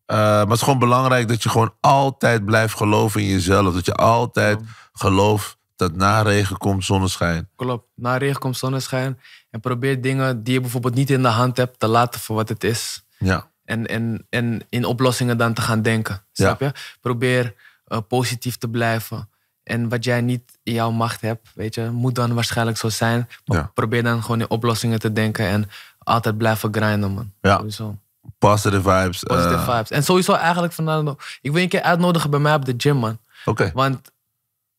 Uh, 0.07 0.17
maar 0.17 0.39
het 0.39 0.51
is 0.51 0.61
gewoon 0.61 0.79
belangrijk 0.79 1.27
dat 1.27 1.43
je 1.43 1.49
gewoon 1.49 1.73
altijd 1.79 2.45
blijft 2.45 2.77
geloven 2.77 3.21
in 3.21 3.27
jezelf. 3.27 3.73
Dat 3.73 3.85
je 3.85 3.93
altijd 3.93 4.59
gelooft 4.93 5.57
dat 5.75 5.95
na 5.95 6.21
regen 6.21 6.57
komt 6.57 6.85
zonneschijn. 6.85 7.49
Klopt. 7.55 7.85
Na 7.95 8.17
regen 8.17 8.39
komt 8.39 8.57
zonneschijn. 8.57 9.19
En 9.49 9.59
probeer 9.59 10.01
dingen 10.01 10.43
die 10.43 10.53
je 10.53 10.61
bijvoorbeeld 10.61 10.95
niet 10.95 11.09
in 11.09 11.21
de 11.21 11.27
hand 11.27 11.57
hebt 11.57 11.79
te 11.79 11.87
laten 11.87 12.19
voor 12.19 12.35
wat 12.35 12.49
het 12.49 12.63
is. 12.63 13.05
Ja, 13.17 13.51
En, 13.65 13.85
en, 13.85 14.25
en 14.29 14.65
in 14.69 14.85
oplossingen 14.85 15.37
dan 15.37 15.53
te 15.53 15.61
gaan 15.61 15.81
denken. 15.81 16.25
Snap 16.31 16.59
je? 16.59 16.71
Probeer 17.01 17.55
eh, 17.85 17.97
positief 18.07 18.57
te 18.57 18.69
blijven. 18.69 19.29
En 19.63 19.89
wat 19.89 20.03
jij 20.03 20.21
niet 20.21 20.59
in 20.63 20.73
jouw 20.73 20.91
macht 20.91 21.21
hebt, 21.21 21.49
weet 21.55 21.75
je, 21.75 21.89
moet 21.89 22.15
dan 22.15 22.33
waarschijnlijk 22.33 22.77
zo 22.77 22.89
zijn. 22.89 23.29
Maar 23.45 23.57
Ja. 23.57 23.71
probeer 23.73 24.03
dan 24.03 24.21
gewoon 24.21 24.39
in 24.39 24.49
oplossingen 24.49 24.99
te 24.99 25.13
denken 25.13 25.45
en 25.47 25.69
altijd 25.99 26.37
blijven 26.37 26.73
grinden, 26.73 27.11
man. 27.11 27.31
Ja. 27.41 27.57
Sowieso. 27.57 27.97
positive 28.37 28.81
vibes. 28.81 29.23
Positive 29.23 29.53
eh, 29.53 29.69
vibes. 29.75 29.89
En 29.89 30.03
sowieso 30.03 30.33
eigenlijk 30.33 30.73
vandaag 30.73 31.01
nog. 31.01 31.15
Ik 31.41 31.49
wil 31.49 31.55
je 31.57 31.61
een 31.63 31.69
keer 31.69 31.81
uitnodigen 31.81 32.29
bij 32.29 32.39
mij 32.39 32.53
op 32.53 32.65
de 32.65 32.73
gym, 32.77 32.97
man. 32.97 33.17
Oké, 33.45 33.71
Want 33.73 34.11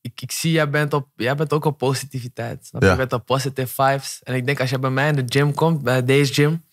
ik, 0.01 0.21
ik 0.21 0.33
zie, 0.33 0.53
jij 0.53 0.71
bent, 0.71 0.93
op, 0.93 1.09
jij 1.17 1.35
bent 1.35 1.53
ook 1.53 1.65
op 1.65 1.79
positiviteit. 1.79 2.67
Snap 2.67 2.81
je? 2.81 2.87
Ja. 2.87 2.93
Je 2.93 2.99
bent 2.99 3.13
op 3.13 3.27
positive 3.27 3.83
vibes. 3.83 4.21
En 4.23 4.35
ik 4.35 4.47
denk, 4.47 4.61
als 4.61 4.71
je 4.71 4.79
bij 4.79 4.91
mij 4.91 5.09
in 5.09 5.15
de 5.17 5.25
gym 5.27 5.55
komt, 5.55 5.83
bij 5.83 6.05
deze 6.05 6.33
gym, 6.35 6.65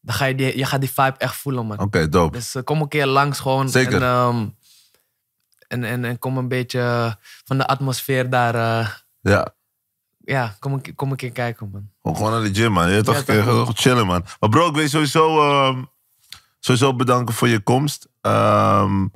dan 0.00 0.14
ga 0.14 0.24
je 0.24 0.34
die, 0.34 0.58
je 0.58 0.64
gaat 0.64 0.80
die 0.80 0.90
vibe 0.90 1.14
echt 1.18 1.34
voelen, 1.36 1.66
man. 1.66 1.78
oké, 1.78 2.08
dope. 2.08 2.36
Dus 2.36 2.54
eh, 2.54 2.62
kom 2.62 2.80
een 2.80 2.88
keer 2.88 3.06
langs 3.06 3.38
gewoon. 3.40 3.68
Zeker. 3.68 3.94
En, 3.94 4.02
ehm, 4.02 4.46
en, 5.70 5.84
en, 5.84 6.04
en 6.04 6.18
kom 6.18 6.38
een 6.38 6.48
beetje 6.48 7.16
van 7.44 7.58
de 7.58 7.66
atmosfeer 7.66 8.30
daar. 8.30 8.54
eh, 8.54 8.88
Ja, 9.20 9.54
ja, 10.24 10.54
kom 10.58 10.72
een, 10.72 10.80
keer- 10.80 10.94
kom 10.94 11.16
kijken, 11.16 11.70
man. 11.72 11.90
gewoon 12.02 12.16
gewoon 12.16 12.32
naar 12.32 12.52
de 12.52 12.54
gym, 12.60 12.72
man. 12.72 12.90
Je 12.90 13.02
toch, 13.02 13.14
Ja, 13.16 13.22
toch. 13.34 13.44
gewoon 13.44 13.76
chillen, 13.76 14.06
man. 14.06 14.24
Maar 14.40 14.48
bro, 14.50 14.66
ik 14.68 14.72
wil 14.72 14.82
je 14.82 14.88
sowieso, 14.88 15.40
ehm, 15.50 15.82
sowieso 16.58 16.94
bedanken 16.96 17.34
voor 17.34 17.48
je 17.48 17.60
komst. 17.60 18.08
Ehm, 18.20 19.06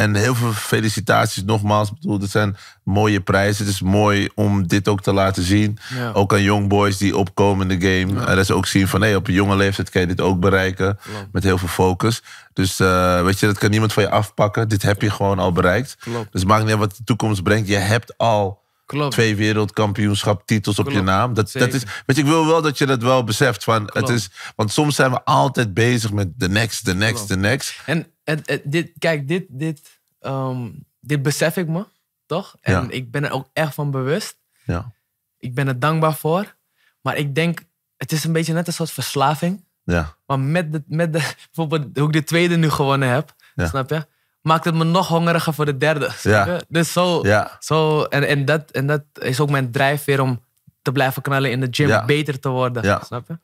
en 0.00 0.14
heel 0.14 0.34
veel 0.34 0.52
felicitaties 0.52 1.42
nogmaals. 1.44 1.88
Ik 1.88 1.94
bedoel, 2.00 2.18
dit 2.18 2.30
zijn 2.30 2.56
mooie 2.84 3.20
prijzen. 3.20 3.64
Het 3.64 3.74
is 3.74 3.80
mooi 3.80 4.28
om 4.34 4.66
dit 4.66 4.88
ook 4.88 5.02
te 5.02 5.12
laten 5.12 5.42
zien. 5.42 5.78
Ja. 5.94 6.12
Ook 6.12 6.32
aan 6.32 6.42
young 6.42 6.68
boys 6.68 6.96
die 6.96 7.16
opkomen 7.16 7.70
in 7.70 7.78
de 7.78 7.88
game. 7.88 8.24
En 8.26 8.36
dat 8.36 8.46
ze 8.46 8.54
ook 8.54 8.66
zien 8.66 8.88
van, 8.88 9.02
hé, 9.02 9.16
op 9.16 9.28
een 9.28 9.34
jonge 9.34 9.56
leeftijd 9.56 9.90
kan 9.90 10.00
je 10.00 10.06
dit 10.06 10.20
ook 10.20 10.40
bereiken. 10.40 10.98
Met 11.32 11.42
heel 11.42 11.58
veel 11.58 11.68
focus. 11.68 12.22
Dus 12.52 12.80
eh, 12.80 13.22
weet 13.22 13.40
je, 13.40 13.46
dat 13.46 13.58
kan 13.58 13.70
niemand 13.70 13.92
van 13.92 14.02
je 14.02 14.10
afpakken. 14.10 14.68
Dit 14.68 14.82
heb 14.82 15.02
je 15.02 15.10
gewoon 15.10 15.38
al 15.38 15.52
bereikt. 15.52 15.96
Klopt. 16.00 16.32
Dus 16.32 16.44
maakt 16.44 16.62
niet 16.62 16.70
uit 16.70 16.80
wat 16.80 16.96
de 16.96 17.04
toekomst 17.04 17.42
brengt. 17.42 17.68
Je 17.68 17.76
hebt 17.76 18.18
al 18.18 18.62
Klopt. 18.86 19.12
twee 19.12 19.36
wereldkampioenschap 19.36 20.42
titels 20.46 20.78
op 20.78 20.90
je 20.90 21.02
naam. 21.02 21.34
Dat, 21.34 21.52
dat 21.52 21.72
is, 21.72 21.82
weet 22.06 22.16
je, 22.16 22.22
ik 22.22 22.28
wil 22.28 22.46
wel 22.46 22.62
dat 22.62 22.78
je 22.78 22.86
dat 22.86 23.02
wel 23.02 23.24
beseft. 23.24 23.64
Van, 23.64 23.90
het 23.92 24.08
is, 24.08 24.28
want 24.56 24.72
soms 24.72 24.94
zijn 24.94 25.10
we 25.10 25.24
altijd 25.24 25.74
bezig 25.74 26.12
met 26.12 26.28
de 26.36 26.48
next, 26.48 26.84
de 26.84 26.94
next, 26.94 27.28
de 27.28 27.36
next. 27.36 27.80
En 27.86 28.06
het, 28.30 28.48
het- 28.48 28.62
dit, 28.64 28.90
kijk, 28.98 29.28
dit, 29.28 29.44
dit, 29.48 30.00
ehm, 30.20 30.68
dit 31.00 31.22
besef 31.22 31.56
ik 31.56 31.68
me, 31.68 31.84
toch? 32.26 32.56
En 32.60 32.72
Ja. 32.72 32.86
ik 32.90 33.10
ben 33.10 33.24
er 33.24 33.30
ook 33.30 33.48
echt 33.52 33.74
van 33.74 33.90
bewust. 33.90 34.36
Ja, 34.64 34.92
Ik 35.38 35.54
ben 35.54 35.68
er 35.68 35.78
dankbaar 35.78 36.14
voor. 36.14 36.54
Maar 37.00 37.16
ik 37.16 37.34
denk, 37.34 37.60
het 37.96 38.12
is 38.12 38.24
een 38.24 38.32
beetje 38.32 38.52
net 38.52 38.66
een 38.66 38.72
soort 38.72 38.90
verslaving. 38.90 39.64
ja, 39.84 40.14
Maar 40.26 40.40
met, 40.40 40.72
de, 40.72 40.82
met 40.86 41.12
de, 41.12 41.18
bijvoorbeeld 41.54 41.98
hoe 41.98 42.06
ik 42.06 42.12
de 42.12 42.24
tweede 42.24 42.56
nu 42.56 42.70
gewonnen 42.70 43.08
heb, 43.08 43.34
Ja. 43.54 43.66
snap 43.68 43.90
je? 43.90 44.06
Maakt 44.42 44.64
het 44.64 44.74
me 44.74 44.84
nog 44.84 45.08
hongeriger 45.08 45.54
voor 45.54 45.64
de 45.64 45.76
derde. 45.76 46.10
Snap 46.18 46.46
Ja. 46.46 46.60
Dus 46.68 46.92
zo, 46.92 47.22
zo 47.60 48.02
en, 48.02 48.28
en, 48.28 48.44
dat, 48.44 48.70
en 48.70 48.86
dat 48.86 49.02
is 49.20 49.40
ook 49.40 49.50
mijn 49.50 49.70
drijfveer 49.70 50.20
om 50.20 50.44
te 50.82 50.92
blijven 50.92 51.22
knallen 51.22 51.50
in 51.50 51.60
de 51.60 51.68
gym, 51.70 52.06
beter 52.06 52.38
te 52.40 52.48
worden. 52.48 52.82
Ja. 52.82 53.02
Snap 53.04 53.28
je? 53.28 53.38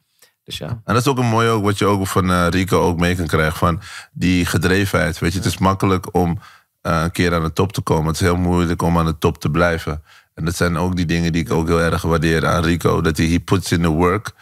Dus 0.46 0.58
ja. 0.58 0.68
En 0.68 0.94
dat 0.94 0.96
is 0.96 1.06
ook 1.06 1.18
een 1.18 1.26
mooi 1.26 1.48
ook, 1.48 1.64
wat 1.64 1.78
je 1.78 1.84
ook 1.84 2.06
van 2.06 2.30
eh, 2.30 2.46
Rico 2.50 2.80
ook 2.80 2.98
mee 2.98 3.16
kan 3.16 3.26
krijgen. 3.26 3.58
Van 3.58 3.80
die 4.12 4.46
gedrevenheid. 4.46 5.18
Weet 5.18 5.32
je, 5.32 5.38
het 5.38 5.46
is 5.46 5.58
makkelijk 5.58 6.14
om 6.14 6.38
eh, 6.80 7.02
een 7.02 7.10
keer 7.10 7.34
aan 7.34 7.42
de 7.42 7.52
top 7.52 7.72
te 7.72 7.80
komen. 7.80 8.06
Het 8.06 8.14
is 8.14 8.20
heel 8.20 8.36
moeilijk 8.36 8.82
om 8.82 8.98
aan 8.98 9.06
de 9.06 9.18
top 9.18 9.38
te 9.38 9.50
blijven. 9.50 10.02
En 10.34 10.44
dat 10.44 10.56
zijn 10.56 10.76
ook 10.76 10.96
die 10.96 11.06
dingen 11.06 11.32
die 11.32 11.42
ik 11.42 11.50
ook 11.52 11.66
heel 11.66 11.80
erg 11.80 12.02
waardeer 12.02 12.46
aan 12.46 12.64
Rico. 12.64 13.00
Dat 13.00 13.16
hij 13.16 13.26
he 13.26 13.38
puts 13.40 13.72
in 13.72 13.82
the 13.82 13.88
work. 13.88 14.32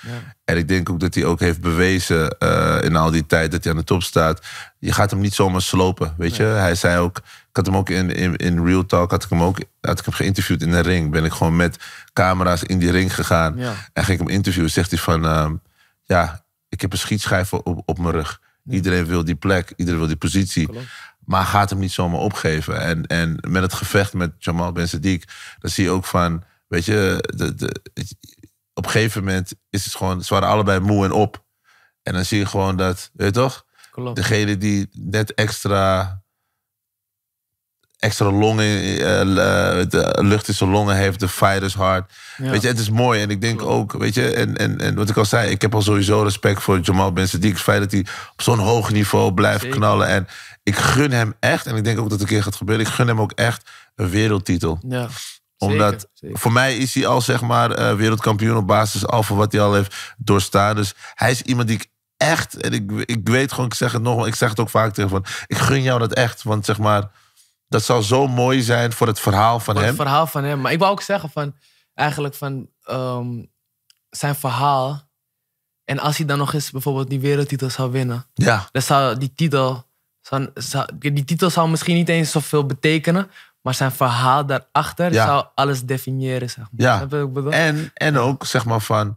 En 0.45 0.57
ik 0.57 0.69
denk 0.69 0.91
ook 0.91 1.01
dat 1.01 1.15
hij 1.15 1.25
ook 1.25 1.41
heeft 1.41 1.61
bewezen 1.61 2.39
eh, 2.39 2.79
in 2.83 2.97
al 2.97 3.11
die 3.11 3.27
tijd 3.27 3.51
dat 3.51 3.65
hij 3.65 3.73
aan 3.73 3.79
de 3.79 3.85
top 3.85 4.03
staat. 4.03 4.47
Je 4.79 4.93
gaat 4.93 5.11
hem 5.11 5.21
niet 5.21 5.35
zomaar 5.35 5.63
slopen, 5.63 6.15
weet 6.17 6.37
je. 6.37 6.43
Hij 6.43 6.75
zei 6.75 6.99
ook, 6.99 7.17
ik 7.19 7.57
had 7.57 7.67
hem 7.67 7.77
ook 7.77 7.91
in, 7.91 8.11
in, 8.11 8.37
in 8.37 8.67
Real 8.67 8.87
Talk, 8.87 9.11
had 9.11 9.25
ik 9.25 9.31
hem 9.31 9.43
ook 9.43 9.59
had 9.81 9.99
ik 9.99 10.05
hem 10.05 10.15
geïnterviewd 10.15 10.63
in 10.63 10.71
de 10.71 10.81
ring. 10.81 11.11
Ben 11.11 11.25
ik 11.25 11.33
gewoon 11.33 11.57
met 11.57 11.79
camera's 12.13 12.63
in 12.63 12.79
die 12.79 12.91
ring 12.91 13.15
gegaan. 13.15 13.55
Ja. 13.57 13.73
En 13.93 14.05
ging 14.05 14.21
ik 14.21 14.27
hem 14.27 14.37
interviewen. 14.37 14.71
Zegt 14.71 14.91
hij 14.91 15.01
van, 15.01 15.25
ehm, 15.25 15.53
ja, 16.05 16.47
ik 16.69 16.81
heb 16.81 16.93
een 16.93 16.99
schietschijf 16.99 17.53
op, 17.53 17.83
op 17.85 17.99
mijn 17.99 18.15
rug. 18.15 18.41
Iedereen 18.71 19.07
wil 19.07 19.25
die 19.25 19.35
plek, 19.35 19.73
iedereen 19.77 19.99
wil 19.99 20.09
die 20.09 20.17
positie. 20.17 20.69
Maar 21.19 21.45
gaat 21.45 21.71
hem 21.71 21.79
niet 21.79 21.93
zomaar 21.93 22.21
opgeven. 22.21 22.81
En, 22.81 23.07
en 23.07 23.39
met 23.49 23.63
het 23.63 23.73
gevecht 23.73 24.13
met 24.13 24.33
Jamal 24.39 24.73
Ben 24.73 24.89
Sadiq, 24.89 25.23
dan 25.59 25.71
zie 25.71 25.85
je 25.85 25.91
ook 25.91 26.05
van, 26.05 26.45
weet 26.69 26.85
je, 26.85 27.31
de, 27.37 27.55
de, 27.55 27.83
op 28.75 28.85
een 28.85 28.91
gegeven 28.91 29.25
moment 29.25 29.53
is 29.71 29.85
het 29.85 29.95
gewoon, 29.95 30.23
ze 30.23 30.35
waren 30.35 30.49
allebei 30.49 30.81
moe 30.81 31.05
en 31.05 31.13
op. 31.13 31.45
En 32.03 32.13
dan 32.13 32.25
zie 32.25 32.39
je 32.39 32.47
gewoon 32.47 32.77
dat, 32.77 33.11
weet 33.13 33.27
je 33.27 33.41
toch? 33.41 33.65
Klopt. 33.91 34.17
Degene 34.17 34.59
die 34.59 34.89
net 34.93 35.35
extra, 35.35 36.23
extra 38.05 38.31
longen, 38.31 38.65
eh, 38.65 39.21
eh, 39.21 39.89
de 39.89 40.19
lucht 40.21 40.49
in 40.49 40.55
zijn 40.55 40.71
longen 40.71 40.97
heeft, 40.97 41.21
de 41.21 41.29
fighter's. 41.29 41.75
Ja. 41.75 42.07
Weet 42.37 42.63
je, 42.63 42.69
het 42.69 42.79
is 42.79 42.91
mooi. 42.91 43.21
En 43.21 43.31
ik 43.31 43.41
denk 43.41 43.63
ook, 43.63 43.93
weet 43.93 44.15
je, 44.15 44.31
en, 44.31 44.57
en, 44.57 44.81
en 44.81 44.95
wat 44.95 45.09
ik 45.09 45.17
al 45.17 45.25
zei, 45.25 45.51
ik 45.51 45.63
heb 45.63 45.75
al 45.75 45.83
sowieso 45.83 46.23
respect 46.23 46.63
voor 46.63 46.81
Jamal 46.81 47.13
Ben 47.13 47.29
Sadiq. 47.29 47.41
Het 47.41 47.61
feit 47.61 47.81
dat 47.81 47.91
hij 47.91 48.01
op 48.33 48.43
zo'n 48.43 48.59
hoog 48.59 48.91
niveau 48.91 49.35
blijft 49.35 49.61
Zeker. 49.61 49.77
knallen. 49.77 50.07
En 50.07 50.27
ik 50.63 50.77
gun 50.77 51.13
hem 51.13 51.35
echt, 51.41 51.67
en 51.67 51.77
ik 51.77 51.85
denk 51.85 51.99
ook 51.99 52.11
dat 52.11 52.13
het 52.13 52.21
een 52.21 52.35
keer 52.35 52.43
gaat 52.43 52.57
gebeuren, 52.57 52.87
ik 52.87 52.93
gun 52.93 53.07
hem 53.07 53.21
ook 53.21 53.33
echt 53.33 53.71
een 53.95 54.11
wereldtitel. 54.11 54.79
Ja. 54.89 55.09
Omdat 55.59 55.93
Zeker, 55.93 56.09
zeker. 56.13 56.39
voor 56.39 56.53
mij 56.53 56.77
is 56.77 56.95
hij 56.95 57.07
al 57.07 57.21
zeg 57.21 57.41
maar 57.41 57.71
eh, 57.71 57.95
wereldkampioen 57.95 58.57
op 58.57 58.67
basis 58.67 59.07
al 59.07 59.23
van 59.23 59.37
wat 59.37 59.53
hij 59.53 59.61
al 59.61 59.75
heeft 59.75 60.15
doorstaan. 60.17 60.77
Dus 60.77 60.95
hij 61.15 61.31
is 61.31 61.43
iemand 61.43 61.69
die 61.69 61.77
ik 61.77 61.87
echt, 62.17 62.57
en 62.57 62.73
ik, 62.73 62.91
ik 63.05 63.29
weet 63.29 63.53
gewoon, 63.53 63.67
ik 63.67 63.75
zeg 63.75 63.93
het 63.93 64.03
nog, 64.03 64.27
ik 64.27 64.35
zeg 64.35 64.49
het 64.49 64.61
ook 64.61 64.71
vaak 64.71 64.95
tegen 64.95 65.11
van, 65.11 65.25
ik 65.47 65.57
gun 65.57 65.83
jou 65.83 65.99
dat 65.99 66.13
echt. 66.13 66.43
Want 66.43 66.65
zeg 66.65 66.79
maar, 66.79 67.11
dat 67.75 67.85
zou 67.85 68.03
zo 68.03 68.27
mooi 68.29 68.63
zijn 68.63 68.93
voor 68.93 69.07
het 69.07 69.21
verhaal 69.21 69.61
van 69.61 69.75
Voor 69.75 69.83
hem. 69.85 69.93
het 69.93 70.03
verhaal 70.03 70.27
van 70.27 70.45
hem. 70.45 70.61
Maar 70.61 70.73
ik 70.73 70.79
wou 70.79 70.93
ook 70.93 71.01
zeggen 71.03 71.31
van, 71.31 71.55
eigenlijk 71.95 72.35
van 72.35 72.69
ehm, 72.83 73.43
zijn 74.11 74.35
verhaal. 74.35 75.03
En 75.85 75.99
als 75.99 76.17
hij 76.17 76.27
dan 76.27 76.39
nog 76.39 76.53
eens 76.55 76.71
bijvoorbeeld 76.71 77.09
die 77.11 77.21
wereldtitel 77.21 77.71
zou 77.71 77.91
winnen. 77.91 78.27
Ja, 78.35 78.69
Dan 78.73 78.83
zou 78.83 79.19
die 79.19 79.33
titel, 79.35 79.87
zou, 80.21 80.51
zou- 80.55 80.87
die 80.99 81.25
titel 81.25 81.51
zou 81.51 81.69
misschien 81.69 81.95
niet 81.95 82.09
eens 82.09 82.31
zoveel 82.31 82.67
betekenen. 82.67 83.31
Maar 83.63 83.75
zijn 83.75 83.93
verhaal 83.93 84.47
daarachter 84.47 85.13
Ja. 85.13 85.27
zou 85.27 85.47
alles 85.55 85.83
definiëren, 85.83 86.51
zeg 86.51 86.67
maar. 86.71 87.09
Ja. 87.11 87.51
En, 87.51 87.91
en 87.95 88.19
ook 88.19 88.47
zeg 88.47 88.65
maar 88.65 88.81
van 88.81 89.17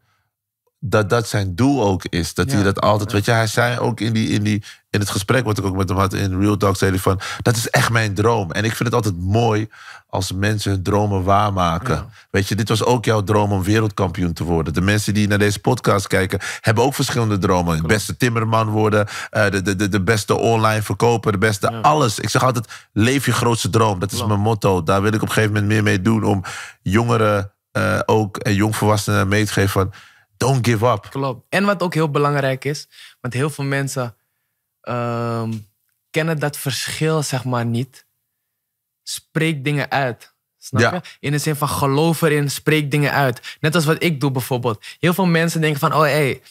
dat 0.80 1.10
dat 1.10 1.28
zijn 1.28 1.56
doel 1.56 1.84
ook 1.84 2.06
is. 2.06 2.34
Dat 2.34 2.52
hij 2.52 2.64
dat 2.64 2.82
altijd, 2.82 3.12
weet 3.12 3.26
je, 3.26 3.32
hij 3.32 3.48
zei 3.48 3.80
ook 3.80 4.00
in, 4.00 4.14
die, 4.14 4.30
in, 4.30 4.44
die, 4.44 4.64
in 4.90 5.00
het 5.00 5.10
gesprek 5.10 5.46
wat 5.46 5.58
ik 5.58 5.66
ook 5.66 5.76
met 5.76 5.90
hem 5.90 5.98
had 5.98 6.14
in 6.14 6.40
Real 6.40 6.58
Talk, 6.58 6.78
zei 6.78 6.92
hij 6.92 7.00
van, 7.00 7.20
dat 7.42 7.56
is 7.56 7.70
echt 7.70 7.90
mijn 7.90 8.14
droom. 8.14 8.52
En 8.52 8.64
ik 8.64 8.76
vind 8.76 8.90
het 8.90 8.94
altijd 8.94 9.18
mooi 9.18 9.70
als 10.10 10.32
mensen 10.32 10.72
hun 10.72 10.84
dromen 10.84 11.24
waarmaken. 11.24 11.96
Ja. 11.96 12.10
Weet 12.32 12.48
je, 12.48 12.56
dit 12.56 12.70
was 12.70 12.84
ook 12.84 13.06
jouw 13.06 13.24
droom 13.24 13.52
om 13.52 13.64
wereldkampioen 13.64 14.34
te 14.34 14.44
worden. 14.44 14.74
De 14.74 14.82
mensen 14.82 15.14
die 15.14 15.28
naar 15.28 15.38
deze 15.38 15.60
podcast 15.60 16.08
kijken, 16.08 16.40
hebben 16.62 16.84
ook 16.84 16.94
verschillende 16.94 17.38
dromen. 17.38 17.82
De 17.82 17.88
beste 17.88 18.18
timmerman 18.18 18.70
worden, 18.70 19.08
eh, 19.30 19.50
de, 19.50 19.62
de, 19.62 19.76
de, 19.76 19.88
de 19.90 20.02
beste 20.02 20.36
online 20.36 20.82
verkoper, 20.82 21.32
de 21.32 21.38
beste 21.38 21.74
alles. 21.82 22.20
Ik 22.20 22.30
zeg 22.30 22.44
altijd, 22.44 22.68
leef 22.94 23.26
je 23.26 23.32
grootste 23.32 23.70
droom. 23.70 24.00
Dat 24.00 24.12
is 24.12 24.26
mijn 24.26 24.40
motto. 24.40 24.84
Daar 24.84 25.02
wil 25.02 25.14
ik 25.14 25.22
op 25.22 25.28
een 25.28 25.34
gegeven 25.34 25.54
moment 25.54 25.72
meer 25.72 25.84
mee 25.84 26.02
doen 26.02 26.24
om 26.24 26.44
jongeren 26.82 27.52
eh, 27.72 28.00
ook 28.06 28.38
en 28.38 28.54
jongvolwassenen 28.54 29.28
mee 29.28 29.46
te 29.46 29.54
geven 29.54 29.70
van, 29.70 29.92
don't 30.38 30.68
give 30.68 30.86
up. 30.88 31.08
Klopt. 31.10 31.46
En 31.50 31.66
wat 31.66 31.82
ook 31.82 31.94
heel 31.94 32.12
belangrijk 32.12 32.66
is, 32.66 32.88
want 33.22 33.34
heel 33.34 33.50
veel 33.50 33.64
mensen 33.64 34.16
ehm, 34.82 35.54
kennen 36.10 36.40
dat 36.40 36.58
verschil 36.58 37.24
zeg 37.24 37.44
maar 37.44 37.66
niet. 37.66 38.06
Spreek 39.04 39.64
dingen 39.64 39.92
uit. 39.92 40.36
Snap 40.58 40.82
Ja. 40.82 40.94
je? 40.94 41.02
In 41.20 41.32
de 41.32 41.38
zin 41.38 41.56
van 41.56 41.70
geloof 41.70 42.22
erin, 42.22 42.50
spreek 42.52 42.92
dingen 42.92 43.12
uit. 43.12 43.58
Net 43.60 43.76
als 43.76 43.86
wat 43.86 44.04
ik 44.04 44.20
doe 44.20 44.32
bijvoorbeeld. 44.32 44.86
Heel 45.00 45.14
veel 45.14 45.26
mensen 45.26 45.62
denken 45.62 45.80
van, 45.80 45.94
oh 45.94 46.02
hé, 46.02 46.08
hey, 46.08 46.42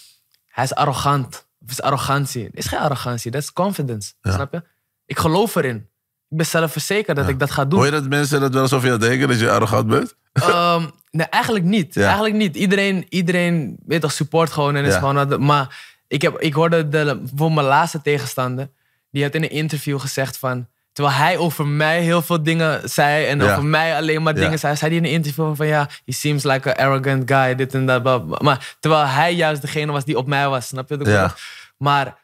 hij 0.49 0.65
is 0.65 0.75
arrogant. 0.75 1.47
Of 1.65 1.71
is 1.71 1.83
arrogantie. 1.83 2.45
Het 2.45 2.57
is 2.57 2.67
geen 2.67 2.79
arrogantie, 2.79 3.31
dat 3.31 3.43
is 3.43 3.53
confidence. 3.53 4.13
Snap 4.23 4.53
je? 4.53 4.63
Ik 5.07 5.19
geloof 5.19 5.55
erin. 5.55 5.89
Ik 6.29 6.37
ben 6.37 6.47
zelfverzekerd 6.47 7.17
dat 7.17 7.29
ik 7.29 7.39
dat 7.39 7.51
ga 7.51 7.65
doen. 7.65 7.79
Hoor 7.79 7.87
je 7.87 7.93
dat 7.95 8.09
mensen 8.09 8.41
dat 8.41 8.53
wel 8.53 8.63
eens 8.63 8.73
over 8.73 8.87
jou 8.89 8.99
denken, 8.99 9.29
dat 9.29 9.41
je 9.41 9.51
arrogant 9.51 9.87
bent? 9.87 10.15
Ehm, 10.33 10.85
nee, 11.11 11.27
eigenlijk 11.27 11.65
niet. 11.65 11.95
Ja. 11.95 12.03
Eigenlijk 12.03 12.35
niet. 12.35 12.57
Iedereen, 12.57 13.07
iedereen 13.09 13.77
weet 13.87 14.01
toch, 14.01 14.13
support 14.13 14.51
gewoon 14.53 14.77
en 14.77 14.85
is 14.85 14.95
gewoon. 14.95 15.29
dat- 15.29 15.41
Maar 15.41 15.77
ik, 16.09 16.23
heb, 16.23 16.39
ik 16.41 16.53
hoorde 16.55 16.89
de, 16.89 17.23
voor 17.37 17.53
mijn 17.53 17.67
laatste 17.67 18.03
tegenstander, 18.03 18.69
die 19.11 19.23
had 19.23 19.35
in 19.35 19.43
een 19.43 19.51
interview 19.51 20.01
gezegd 20.01 20.39
van. 20.39 20.67
Terwijl 20.93 21.17
hij 21.17 21.37
over 21.39 21.67
mij 21.67 22.01
heel 22.01 22.23
veel 22.23 22.43
dingen 22.43 22.89
zei 22.89 23.27
en 23.27 23.39
Ja. 23.41 23.51
over 23.51 23.65
mij 23.65 23.97
alleen 23.97 24.23
maar 24.23 24.35
Ja. 24.35 24.41
dingen 24.41 24.59
zei, 24.59 24.77
zei 24.77 24.91
hij 24.91 24.99
in 25.01 25.05
een 25.07 25.11
interview 25.11 25.57
van 25.57 25.67
ja, 25.67 25.89
he 26.05 26.13
seems 26.13 26.43
like 26.45 26.77
an 26.77 26.87
arrogant 26.87 27.31
guy, 27.31 27.55
dit 27.55 27.75
en 27.75 27.87
dat. 27.87 28.41
Maar 28.43 28.75
terwijl 28.81 29.07
hij 29.07 29.35
juist 29.35 29.61
degene 29.61 29.93
was 29.93 30.05
die 30.05 30.17
op 30.19 30.27
mij 30.27 30.49
was, 30.49 30.67
snap 30.67 30.89
je? 30.89 30.99
Ja. 31.03 31.35
Maar 31.79 32.17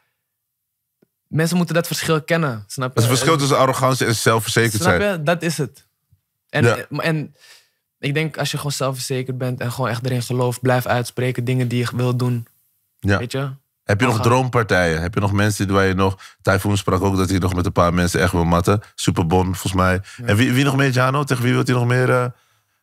mensen 1.33 1.57
moeten 1.57 1.75
dat 1.75 1.87
verschil 1.87 2.21
kennen, 2.21 2.63
snap 2.67 2.87
je? 2.87 2.93
Dat 2.93 3.03
is 3.03 3.09
een 3.09 3.15
verschil 3.17 3.37
tussen 3.37 3.57
arrogantie 3.57 4.05
en 4.05 4.15
zelfverzekerd 4.15 4.81
Snap 4.81 4.99
zijn. 5.01 5.11
je? 5.11 5.23
Dat 5.23 5.41
is 5.41 5.57
het. 5.57 5.85
En, 6.49 6.63
Ja. 6.65 6.77
en 6.97 7.35
ik 7.99 8.13
denk 8.13 8.37
als 8.37 8.51
je 8.51 8.57
gewoon 8.57 8.71
zelfverzekerd 8.71 9.37
bent 9.37 9.59
en 9.59 9.71
gewoon 9.71 9.89
echt 9.89 10.05
erin 10.05 10.21
gelooft, 10.21 10.61
blijf 10.61 10.85
uitspreken 10.85 11.43
dingen 11.43 11.67
die 11.67 11.79
je 11.79 11.95
wil 11.95 12.15
doen. 12.15 12.47
Ja. 12.99 13.17
Weet 13.17 13.31
je? 13.31 13.49
Heb 13.83 13.99
je 13.99 14.05
nog 14.05 14.21
droompartijen? 14.21 15.01
Heb 15.01 15.13
je 15.13 15.19
nog 15.19 15.31
mensen 15.31 15.71
waar 15.71 15.85
je 15.85 15.93
nog... 15.93 16.17
Typhoon 16.41 16.77
sprak 16.77 17.01
ook 17.01 17.17
dat 17.17 17.29
hij 17.29 17.37
nog 17.39 17.53
met 17.53 17.65
een 17.65 17.71
paar 17.71 17.93
mensen 17.93 18.19
echt 18.21 18.31
wil 18.31 18.43
matten. 18.43 18.81
Superbon, 18.95 19.43
volgens 19.45 19.73
mij. 19.73 20.01
En 20.25 20.35
wie, 20.35 20.53
wie 20.53 20.63
nog 20.63 20.75
meer, 20.75 20.89
Jano? 20.89 21.23
Tegen 21.23 21.43
wie 21.43 21.53
wil 21.53 21.63
hij 21.63 21.73
nog 21.73 21.85
meer... 21.85 22.09
eh, 22.09 22.25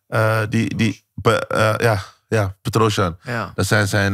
eh, 0.06 0.48
die, 0.50 0.76
die, 0.76 1.04
eh, 1.22 1.74
ja, 1.78 2.02
ja, 2.28 2.56
Petrosjan. 2.62 3.16
Ja. 3.22 3.52
Dat 3.54 3.66
zijn 3.66 3.88
zijn 3.88 4.12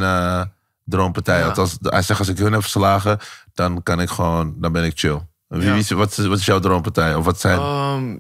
Ja. 1.25 1.47
Althans, 1.47 1.77
hij 1.81 2.03
zegt 2.03 2.19
als 2.19 2.29
ik 2.29 2.39
hun 2.39 2.53
heb 2.53 2.61
verslagen, 2.61 3.19
dan 3.55 3.83
kan 3.83 4.01
ik 4.01 4.09
gewoon... 4.11 4.55
Dan 4.61 4.73
ben 4.73 4.85
ik 4.85 4.99
chill. 4.99 5.21
Wie, 5.47 5.63
Ja. 5.63 5.71
wie 5.73 5.81
is, 5.81 5.91
wat, 5.91 6.19
is, 6.19 6.27
wat 6.27 6.39
is 6.39 6.45
jouw 6.47 6.59
droompartij? 6.59 7.15
Of 7.15 7.25
wat 7.25 7.41
zijn... 7.41 7.59
Ehm, 7.59 8.17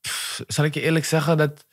pff, 0.00 0.40
zal 0.46 0.64
ik 0.64 0.74
je 0.74 0.80
eerlijk 0.80 1.04
zeggen 1.04 1.36
dat... 1.36 1.64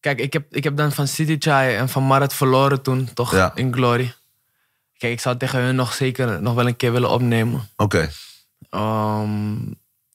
Kijk, 0.00 0.18
ik 0.20 0.32
heb, 0.32 0.54
ik 0.54 0.64
heb 0.64 0.76
dan 0.76 0.92
van 0.92 1.08
City 1.08 1.36
Chai 1.38 1.76
en 1.76 1.88
van 1.88 2.06
Marat 2.06 2.34
verloren 2.34 2.82
toen, 2.82 3.08
toch? 3.14 3.32
Ja. 3.34 3.52
In 3.54 3.72
Glory. 3.72 4.14
Kijk, 4.96 5.12
ik 5.12 5.20
zou 5.20 5.36
tegen 5.36 5.60
hun 5.60 5.74
nog 5.74 5.92
zeker 5.92 6.42
nog 6.42 6.54
wel 6.54 6.66
een 6.66 6.76
keer 6.76 6.92
willen 6.92 7.10
opnemen. 7.10 7.68
Oké, 7.76 8.10
Ehm, 8.70 9.56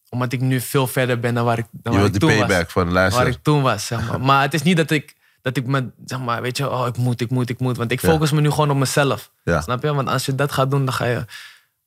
omdat 0.10 0.32
ik 0.34 0.42
nu 0.42 0.62
veel 0.62 0.88
verder 0.88 1.20
ben 1.20 1.34
dan 1.34 1.46
waar 1.46 1.58
ik, 1.58 1.66
dan 1.72 1.94
je 1.94 2.00
waar 2.00 2.00
wilt 2.00 2.14
ik 2.16 2.20
die 2.20 2.30
toen 2.30 2.38
was. 2.40 2.48
payback 2.48 2.72
van 2.72 2.92
waar 2.94 3.28
ik 3.28 3.38
toen 3.42 3.62
was, 3.62 3.86
zeg 3.86 4.10
maar. 4.10 4.22
Maar 4.22 4.42
het 4.42 4.54
is 4.54 4.62
niet 4.62 4.78
dat 4.78 4.92
ik, 4.92 5.16
dat 5.42 5.58
ik 5.58 5.66
me, 5.66 5.90
zeg 6.06 6.20
maar, 6.20 6.42
weet 6.42 6.58
je, 6.58 6.72
oh, 6.72 6.88
ik 6.88 6.98
moet, 6.98 7.22
ik 7.22 7.30
moet, 7.30 7.50
ik 7.50 7.60
moet. 7.60 7.78
Want 7.78 7.92
ik 7.92 8.02
Ja. 8.02 8.10
focus 8.10 8.32
me 8.32 8.42
nu 8.42 8.50
gewoon 8.50 8.72
op 8.72 8.78
mezelf. 8.78 9.32
Ja. 9.44 9.62
Snap 9.62 9.84
je? 9.84 9.94
Want 9.94 10.08
als 10.10 10.26
je 10.26 10.36
dat 10.36 10.52
gaat 10.52 10.72
doen, 10.72 10.86
dan 10.86 10.94
ga 10.94 11.06
je, 11.06 11.26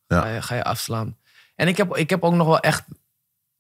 Ja. 0.07 0.21
ga 0.21 0.27
je, 0.29 0.43
ga 0.43 0.55
je 0.55 0.65
afslaan. 0.65 1.17
En 1.57 1.69
ik 1.69 1.77
heb, 1.77 1.97
ik 1.97 2.11
heb 2.11 2.23
ook 2.23 2.35
nog 2.35 2.47
wel 2.47 2.61
echt 2.61 2.85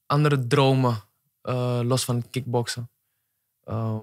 andere 0.07 0.47
dromen, 0.47 1.01
eh, 1.43 1.81
los 1.83 2.05
van 2.05 2.25
kickboksen. 2.31 2.89
Ehm, 3.65 3.97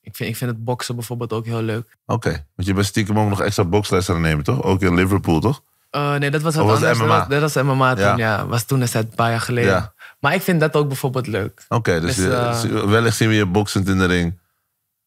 ik, 0.00 0.16
vind, 0.16 0.30
ik 0.30 0.36
vind 0.36 0.50
het 0.50 0.64
boksen 0.64 0.94
bijvoorbeeld 0.94 1.32
ook 1.32 1.44
heel 1.46 1.62
leuk. 1.62 1.96
Oké, 2.06 2.30
want 2.54 2.68
je 2.68 2.74
bent 2.74 2.86
stiekem 2.86 3.18
ook 3.18 3.28
nog 3.28 3.40
extra 3.40 3.64
bokslessen 3.64 4.14
aan 4.14 4.20
het 4.20 4.28
nemen, 4.30 4.44
toch? 4.44 4.62
Ook 4.62 4.80
in 4.82 4.94
Liverpool, 4.94 5.40
toch? 5.40 5.62
Eh, 5.90 6.14
nee, 6.14 6.30
dat 6.30 6.42
was 6.42 6.54
wat 6.54 6.64
was 6.66 6.74
anders. 6.74 6.98
MMA? 6.98 7.06
Dat, 7.08 7.28
was- 7.40 7.52
dat 7.52 7.52
was 7.54 7.62
MMA 7.76 7.94
toen, 7.94 8.16
Ja. 8.16 8.46
Was 8.46 8.64
toen 8.64 8.82
is 8.82 8.92
het 8.92 9.04
een 9.08 9.14
paar 9.14 9.30
jaar 9.30 9.40
geleden. 9.40 9.92
Maar 10.20 10.34
ik 10.34 10.42
vind 10.42 10.60
dat 10.60 10.74
ook 10.76 10.88
bijvoorbeeld 10.88 11.26
leuk. 11.26 11.64
Oké, 11.68 12.00
dus 12.00 12.16
Dus, 12.16 12.24
eh, 12.26 12.64
eh, 12.78 12.84
wellicht 12.84 13.16
zien 13.16 13.28
we 13.28 13.34
je 13.34 13.46
boksend 13.46 13.88
in 13.88 13.98
de 13.98 14.06
ring. 14.06 14.38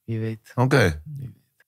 Wie 0.09 0.19
weet. 0.19 0.51
Oké. 0.55 1.01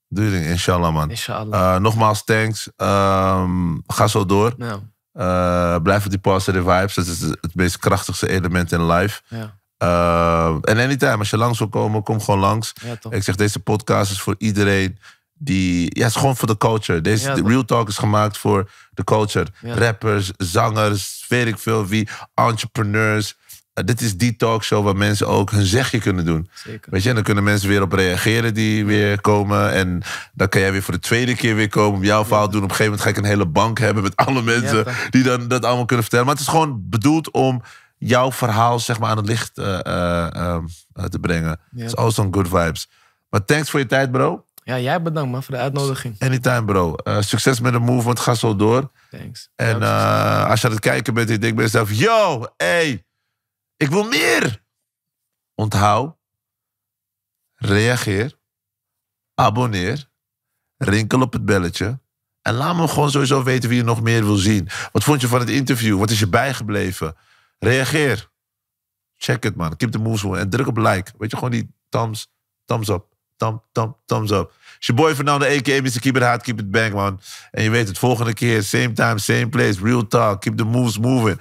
Doe 0.09 0.26
je 0.26 0.31
ding, 0.31 0.45
inshallah 0.45 0.93
man. 0.93 1.09
Inshallah. 1.09 1.76
Eh, 1.76 1.81
nogmaals, 1.81 2.23
thanks. 2.23 2.69
Ehm, 2.76 3.77
ga 3.88 4.07
zo 4.07 4.26
door. 4.26 4.53
ja, 4.57 4.80
Eh, 5.13 5.81
blijf 5.81 6.03
op 6.05 6.09
die 6.11 6.19
positive 6.19 6.63
vibes. 6.72 6.93
Dat 6.93 7.05
is 7.05 7.22
het 7.22 7.55
meest 7.55 7.77
krachtigste 7.77 8.30
element 8.30 8.72
in 8.72 8.85
life. 8.85 9.22
ja, 9.27 9.59
Eh, 9.77 10.55
en 10.61 10.77
anytime, 10.77 11.18
als 11.18 11.30
je 11.30 11.38
langs 11.38 11.59
wil 11.59 11.69
komen, 11.69 12.03
kom 12.03 12.22
gewoon 12.22 12.39
langs. 12.39 12.73
ja. 12.81 12.97
Ik 13.09 13.23
zeg, 13.23 13.35
deze 13.35 13.59
podcast 13.59 14.11
is 14.11 14.22
voor 14.22 14.35
iedereen 14.38 14.97
die... 15.34 15.81
Ja, 15.97 16.03
het 16.05 16.11
is 16.11 16.19
gewoon 16.19 16.35
voor 16.38 16.47
de 16.47 16.57
culture. 16.57 17.01
Deze 17.01 17.27
Ja, 17.27 17.34
de 17.35 17.41
toch. 17.41 17.49
Real 17.49 17.65
Talk 17.65 17.88
is 17.88 17.97
gemaakt 17.97 18.38
voor 18.38 18.69
de 18.91 19.03
culture. 19.03 19.47
Rappers, 19.61 20.31
zangers, 20.38 21.26
weet 21.27 21.47
ik 21.47 21.57
veel 21.59 21.85
wie, 21.85 22.07
entrepreneurs. 22.34 23.35
Eh, 23.73 23.85
dit 23.85 24.02
is 24.02 24.18
die 24.18 24.35
talkshow 24.35 24.84
waar 24.84 24.95
mensen 24.95 25.27
ook 25.27 25.52
hun 25.52 25.65
zegje 25.65 25.99
kunnen 25.99 26.26
doen. 26.26 26.49
Zeker. 26.53 26.91
Weet 26.91 27.03
je, 27.03 27.10
en 27.10 27.15
dan 27.15 27.23
kunnen 27.23 27.43
mensen 27.43 27.69
weer 27.69 27.81
op 27.81 27.93
reageren 27.93 28.53
die 28.53 28.85
weer 28.85 29.22
komen. 29.22 29.72
En 29.72 30.02
dan 30.34 30.49
kan 30.49 30.61
jij 30.61 30.72
weer 30.72 30.84
voor 30.84 30.93
de 30.93 30.99
tweede 30.99 31.35
keer 31.35 31.56
weer 31.56 31.69
komen 31.69 31.99
om 31.99 32.03
jouw 32.03 32.26
verhaal 32.26 32.45
te 32.45 32.52
doen. 32.52 32.64
Op 32.64 32.69
een 32.69 32.76
gegeven 32.76 32.98
moment 32.98 33.02
ga 33.02 33.10
ik 33.10 33.26
een 33.26 33.38
hele 33.38 33.52
bank 33.52 33.80
hebben 33.80 34.03
met 34.03 34.15
alle 34.15 34.41
mensen 34.41 34.77
Ja, 34.77 34.93
die 35.10 35.23
dan 35.23 35.48
dat 35.48 35.65
allemaal 35.65 35.85
kunnen 35.85 36.06
vertellen. 36.06 36.26
Maar 36.26 36.35
het 36.35 36.43
is 36.43 36.49
gewoon 36.49 36.84
bedoeld 36.89 37.31
om 37.31 37.61
jouw 38.07 38.31
verhaal 38.31 38.80
zeg 38.80 38.99
maar, 38.99 39.10
aan 39.10 39.18
het 39.18 39.27
licht 39.27 39.57
eh, 39.57 39.85
eh, 39.85 40.35
ehm, 40.35 40.65
eh, 40.93 41.06
te 41.06 41.19
brengen. 41.19 41.60
Ja. 41.72 41.84
It's 41.84 41.95
also 41.95 42.27
good 42.31 42.48
vibes. 42.48 42.89
Maar 43.30 43.45
thanks 43.45 43.69
voor 43.69 43.80
je 43.80 43.85
tijd, 43.85 44.11
bro. 44.11 44.45
Ja, 44.64 44.80
jij 44.80 45.02
bedankt 45.02 45.31
man 45.31 45.43
voor 45.43 45.56
de 45.56 45.61
uitnodiging. 45.61 46.15
Anytime, 46.19 46.65
bro. 46.65 46.95
Succes 47.19 47.60
met 47.60 47.73
de 47.73 47.80
movement. 47.80 48.19
Ga 48.19 48.34
zo 48.34 48.56
door. 48.56 48.91
Thanks. 49.11 49.49
En 49.56 49.81
als 50.48 50.61
je 50.61 50.68
aan 50.68 50.73
het 50.73 50.81
kijken 50.81 51.14
bent 51.14 51.27
en 51.27 51.34
je 51.34 51.39
denkt 51.39 51.56
bij 51.56 51.65
jezelf... 51.65 51.91
Yo, 51.91 52.45
hey, 52.57 53.03
ik 53.82 53.90
wil 53.90 54.03
meer. 54.03 54.64
Onthoud. 55.56 56.16
Reageer. 57.56 58.40
Abonneer. 59.34 60.10
Rinkel 60.78 61.22
op 61.22 61.34
het 61.34 61.45
belletje. 61.45 61.99
En 62.41 62.53
laat 62.53 62.76
me 62.76 62.88
gewoon 62.88 63.12
sowieso 63.12 63.44
weten 63.44 63.70
wie 63.70 63.78
je 63.78 63.84
nog 63.84 64.02
meer 64.02 64.24
wil 64.24 64.36
zien. 64.36 64.70
Wat 64.91 65.03
vond 65.03 65.22
je 65.22 65.28
van 65.28 65.40
het 65.40 65.49
interview? 65.49 65.99
Wat 65.99 66.10
is 66.10 66.20
je 66.20 66.28
bijgebleven? 66.28 67.16
Reageer. 67.60 68.30
Check 69.16 69.44
het, 69.44 69.56
man. 69.56 69.76
Keep 69.76 69.91
the 69.91 69.99
moves 69.99 70.24
on. 70.24 70.38
En 70.38 70.49
druk 70.49 70.68
op 70.68 70.78
like. 70.78 71.12
Weet 71.18 71.32
je, 71.32 71.36
gewoon 71.36 71.52
die 71.52 71.74
thumbs, 71.90 72.32
thumbs 72.66 72.90
up. 72.90 73.10
Thumb, 73.38 73.64
thumb, 73.72 73.98
thumbs 74.06 74.32
up. 74.32 74.53
It's 74.78 74.88
your 74.88 75.02
boy 75.02 75.16
Fernando, 75.16 75.45
a.k.a. 75.45 75.82
Mr. 75.82 75.99
Keep 75.99 76.16
It 76.16 76.24
Hot, 76.24 76.44
Keep 76.44 76.60
It 76.60 76.72
Bang, 76.72 76.94
man. 76.94 77.20
En 77.52 77.64
je 77.64 77.70
weet 77.70 77.88
het, 77.88 77.98
volgende 77.98 78.34
keer, 78.34 78.64
same 78.64 78.91
time, 78.91 79.20
same 79.20 79.49
place, 79.49 79.84
real 79.84 80.08
talk. 80.08 80.41
Keep 80.41 80.58
the 80.58 80.64
moves 80.64 80.98
moving. 80.98 81.40